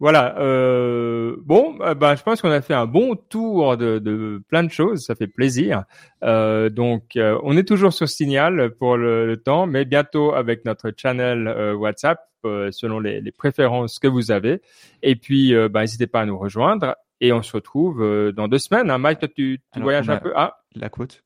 Voilà. 0.00 0.38
Euh, 0.38 1.36
bon, 1.44 1.76
bah, 1.96 2.14
je 2.14 2.22
pense 2.22 2.40
qu'on 2.40 2.50
a 2.50 2.60
fait 2.60 2.74
un 2.74 2.86
bon 2.86 3.16
tour 3.16 3.76
de, 3.76 3.98
de 3.98 4.40
plein 4.48 4.62
de 4.62 4.70
choses. 4.70 5.04
Ça 5.04 5.14
fait 5.14 5.26
plaisir. 5.26 5.84
Euh, 6.22 6.68
donc, 6.68 7.16
euh, 7.16 7.38
on 7.42 7.56
est 7.56 7.66
toujours 7.66 7.92
sur 7.92 8.08
Signal 8.08 8.70
pour 8.78 8.96
le, 8.96 9.26
le 9.26 9.36
temps, 9.36 9.66
mais 9.66 9.84
bientôt 9.84 10.32
avec 10.32 10.64
notre 10.64 10.92
channel 10.96 11.48
WhatsApp 11.76 12.20
selon 12.70 13.00
les, 13.00 13.20
les, 13.20 13.32
préférences 13.32 13.98
que 13.98 14.06
vous 14.06 14.30
avez. 14.30 14.62
Et 15.02 15.16
puis, 15.16 15.52
bah, 15.68 15.80
n'hésitez 15.80 16.06
pas 16.06 16.20
à 16.20 16.26
nous 16.26 16.38
rejoindre. 16.38 16.94
Et 17.20 17.32
on 17.32 17.42
se 17.42 17.52
retrouve 17.52 18.32
dans 18.32 18.46
deux 18.46 18.58
semaines. 18.58 18.90
Hein. 18.90 18.98
Mike, 18.98 19.18
toi, 19.18 19.28
tu, 19.28 19.60
tu 19.74 19.80
voyages 19.80 20.08
un 20.08 20.18
peu? 20.18 20.32
Ah, 20.36 20.58
la 20.76 20.88
côte. 20.88 21.24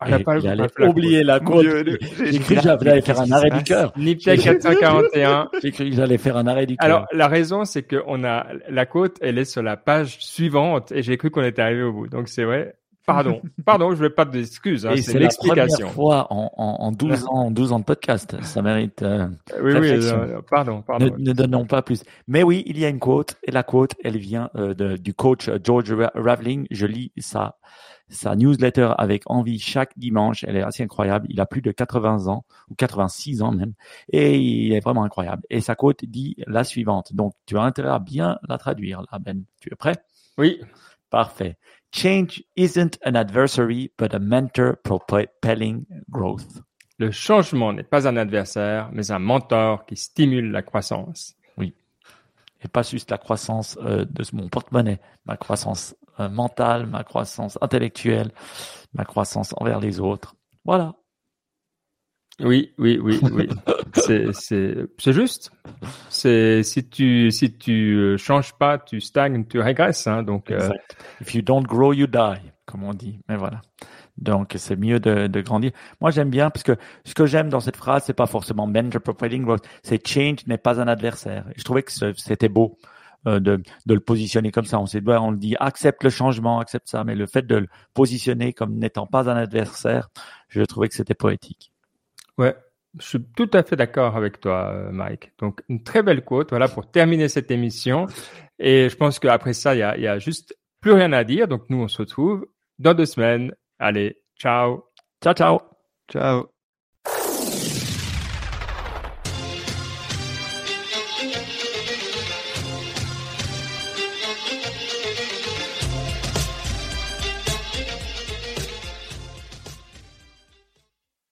Ah, 0.00 0.18
il 0.38 0.48
allait 0.48 0.66
oublier 0.80 1.22
la 1.22 1.40
côte. 1.40 1.64
J'ai 1.64 2.38
cru 2.38 2.56
que 2.56 2.62
j'allais 2.62 3.00
faire 3.00 3.20
un 3.20 3.30
arrêt 3.30 3.50
du 3.50 3.62
cœur. 3.62 3.92
Niptech 3.96 4.40
441. 4.40 5.50
J'ai 5.62 5.70
cru 5.70 5.90
que 5.90 5.96
j'allais 5.96 6.18
faire 6.18 6.36
un 6.36 6.46
arrêt 6.46 6.66
du 6.66 6.76
cœur. 6.76 6.84
Alors, 6.84 7.06
la 7.12 7.28
raison, 7.28 7.64
c'est 7.64 7.82
que 7.82 8.02
on 8.06 8.24
a, 8.24 8.46
la 8.68 8.86
côte, 8.86 9.16
elle 9.20 9.38
est 9.38 9.44
sur 9.44 9.62
la 9.62 9.76
page 9.76 10.18
suivante 10.20 10.92
et 10.92 11.02
j'ai 11.02 11.16
cru 11.16 11.30
qu'on 11.30 11.44
était 11.44 11.62
arrivé 11.62 11.82
au 11.82 11.92
bout. 11.92 12.08
Donc, 12.08 12.28
c'est 12.28 12.44
vrai. 12.44 12.74
Pardon, 13.06 13.42
pardon, 13.66 13.90
je 13.90 13.96
ne 13.96 14.02
veux 14.08 14.14
pas 14.14 14.24
d'excuses. 14.24 14.86
Hein, 14.86 14.94
c'est 14.96 15.18
l'explication. 15.18 15.62
La 15.62 15.66
première 15.66 15.92
fois 15.92 16.26
en, 16.30 16.50
en, 16.56 16.86
en 16.86 16.92
12 16.92 17.24
ans, 17.24 17.28
en 17.32 17.50
12 17.50 17.72
ans 17.72 17.78
de 17.78 17.84
podcast, 17.84 18.36
ça 18.42 18.62
mérite. 18.62 19.02
Euh, 19.02 19.28
oui, 19.62 19.72
oui, 19.74 19.90
euh, 19.90 20.40
pardon, 20.50 20.82
pardon. 20.82 21.04
Ne, 21.04 21.10
ne, 21.18 21.32
donnons 21.32 21.66
pas 21.66 21.82
plus. 21.82 22.02
Mais 22.28 22.42
oui, 22.42 22.62
il 22.66 22.78
y 22.78 22.84
a 22.84 22.88
une 22.88 22.98
quote 22.98 23.36
et 23.42 23.50
la 23.50 23.62
quote, 23.62 23.92
elle 24.02 24.16
vient 24.16 24.48
euh, 24.56 24.72
de, 24.72 24.96
du 24.96 25.12
coach 25.12 25.50
George 25.62 25.94
Raveling. 26.14 26.66
Je 26.70 26.86
lis 26.86 27.12
ça 27.18 27.56
sa 28.08 28.36
newsletter 28.36 28.92
avec 28.98 29.22
envie 29.26 29.58
chaque 29.58 29.98
dimanche. 29.98 30.44
Elle 30.44 30.56
est 30.56 30.62
assez 30.62 30.82
incroyable. 30.82 31.26
Il 31.30 31.40
a 31.40 31.46
plus 31.46 31.62
de 31.62 31.70
80 31.70 32.26
ans 32.28 32.44
ou 32.68 32.74
86 32.74 33.42
ans 33.42 33.52
même. 33.52 33.72
Et 34.12 34.38
il 34.38 34.72
est 34.72 34.80
vraiment 34.80 35.04
incroyable. 35.04 35.42
Et 35.50 35.60
sa 35.60 35.74
quote 35.74 36.04
dit 36.04 36.36
la 36.46 36.64
suivante. 36.64 37.14
Donc, 37.14 37.34
tu 37.46 37.56
as 37.56 37.62
intérêt 37.62 37.90
à 37.90 37.98
bien 37.98 38.38
la 38.48 38.58
traduire 38.58 39.02
là, 39.10 39.18
Ben. 39.18 39.44
Tu 39.60 39.70
es 39.72 39.76
prêt? 39.76 39.96
Oui. 40.38 40.60
Parfait. 41.10 41.56
Change 41.92 42.42
isn't 42.56 42.98
an 43.04 43.14
adversary, 43.14 43.92
but 43.96 44.12
a 44.14 44.18
mentor 44.18 44.76
propelling 44.82 45.84
growth. 46.10 46.62
Le 46.98 47.10
changement 47.10 47.72
n'est 47.72 47.84
pas 47.84 48.08
un 48.08 48.16
adversaire, 48.16 48.88
mais 48.92 49.10
un 49.10 49.18
mentor 49.18 49.84
qui 49.86 49.96
stimule 49.96 50.50
la 50.50 50.62
croissance. 50.62 51.36
Oui. 51.56 51.74
Et 52.62 52.68
pas 52.68 52.82
juste 52.82 53.10
la 53.10 53.18
croissance 53.18 53.78
euh, 53.82 54.04
de 54.04 54.24
mon 54.32 54.48
porte-monnaie, 54.48 55.00
ma 55.24 55.36
croissance 55.36 55.94
mentale, 56.18 56.86
ma 56.86 57.04
croissance 57.04 57.58
intellectuelle, 57.60 58.30
ma 58.94 59.04
croissance 59.04 59.54
envers 59.58 59.80
les 59.80 60.00
autres. 60.00 60.34
Voilà. 60.64 60.94
Oui, 62.40 62.72
oui, 62.78 62.98
oui, 63.00 63.20
oui. 63.32 63.48
c'est, 63.94 64.32
c'est, 64.32 64.74
c'est 64.98 65.12
juste. 65.12 65.52
C'est, 66.08 66.62
si 66.64 66.88
tu, 66.88 67.30
si 67.30 67.56
tu 67.56 67.94
euh, 67.94 68.16
changes 68.16 68.52
pas, 68.54 68.78
tu 68.78 69.00
stagnes, 69.00 69.44
tu 69.44 69.60
régresses, 69.60 70.06
hein, 70.06 70.22
donc. 70.22 70.50
Euh... 70.50 70.68
If 71.20 71.34
you 71.34 71.42
don't 71.42 71.62
grow, 71.62 71.92
you 71.92 72.08
die, 72.08 72.40
comme 72.66 72.82
on 72.82 72.92
dit. 72.92 73.20
Mais 73.28 73.36
voilà. 73.36 73.60
Donc, 74.18 74.54
c'est 74.56 74.76
mieux 74.76 74.98
de, 74.98 75.28
de 75.28 75.40
grandir. 75.40 75.70
Moi, 76.00 76.10
j'aime 76.10 76.30
bien 76.30 76.50
parce 76.50 76.62
que 76.64 76.76
ce 77.04 77.14
que 77.14 77.26
j'aime 77.26 77.48
dans 77.48 77.60
cette 77.60 77.76
phrase, 77.76 78.04
c'est 78.06 78.14
pas 78.14 78.26
forcément 78.26 78.66
mentor 78.66 79.00
profiling 79.00 79.44
growth. 79.44 79.64
C'est 79.82 80.06
change 80.06 80.46
n'est 80.46 80.58
pas 80.58 80.80
un 80.80 80.88
adversaire. 80.88 81.44
Et 81.50 81.54
je 81.56 81.64
trouvais 81.64 81.82
que 81.82 81.92
c'était 82.16 82.48
beau. 82.48 82.78
Euh, 83.26 83.40
de, 83.40 83.62
de, 83.86 83.94
le 83.94 84.00
positionner 84.00 84.50
comme 84.50 84.66
ça. 84.66 84.78
On 84.78 84.84
sait, 84.84 85.02
on 85.06 85.30
le 85.30 85.38
dit, 85.38 85.56
accepte 85.58 86.04
le 86.04 86.10
changement, 86.10 86.58
accepte 86.58 86.88
ça. 86.88 87.04
Mais 87.04 87.14
le 87.14 87.26
fait 87.26 87.46
de 87.46 87.56
le 87.56 87.68
positionner 87.94 88.52
comme 88.52 88.74
n'étant 88.78 89.06
pas 89.06 89.30
un 89.30 89.36
adversaire, 89.36 90.10
je 90.48 90.60
trouvais 90.62 90.88
que 90.88 90.94
c'était 90.94 91.14
poétique. 91.14 91.72
Ouais, 92.36 92.54
je 92.98 93.06
suis 93.06 93.24
tout 93.36 93.50
à 93.54 93.62
fait 93.62 93.76
d'accord 93.76 94.16
avec 94.16 94.40
toi, 94.40 94.72
euh, 94.74 94.90
Mike. 94.90 95.32
Donc, 95.38 95.62
une 95.68 95.82
très 95.82 96.02
belle 96.02 96.22
quote, 96.22 96.50
voilà, 96.50 96.68
pour 96.68 96.90
terminer 96.90 97.28
cette 97.28 97.50
émission. 97.50 98.06
Et 98.58 98.88
je 98.88 98.96
pense 98.96 99.18
qu'après 99.18 99.54
ça, 99.54 99.74
il 99.74 99.78
y 99.78 99.82
a, 99.82 99.96
y 99.96 100.06
a 100.06 100.18
juste 100.18 100.56
plus 100.80 100.92
rien 100.92 101.12
à 101.12 101.24
dire. 101.24 101.48
Donc, 101.48 101.62
nous, 101.70 101.82
on 101.82 101.88
se 101.88 101.98
retrouve 101.98 102.46
dans 102.78 102.94
deux 102.94 103.06
semaines. 103.06 103.54
Allez, 103.78 104.20
ciao. 104.38 104.84
Ciao, 105.22 105.34
ciao. 105.34 105.60
Ciao. 106.10 106.53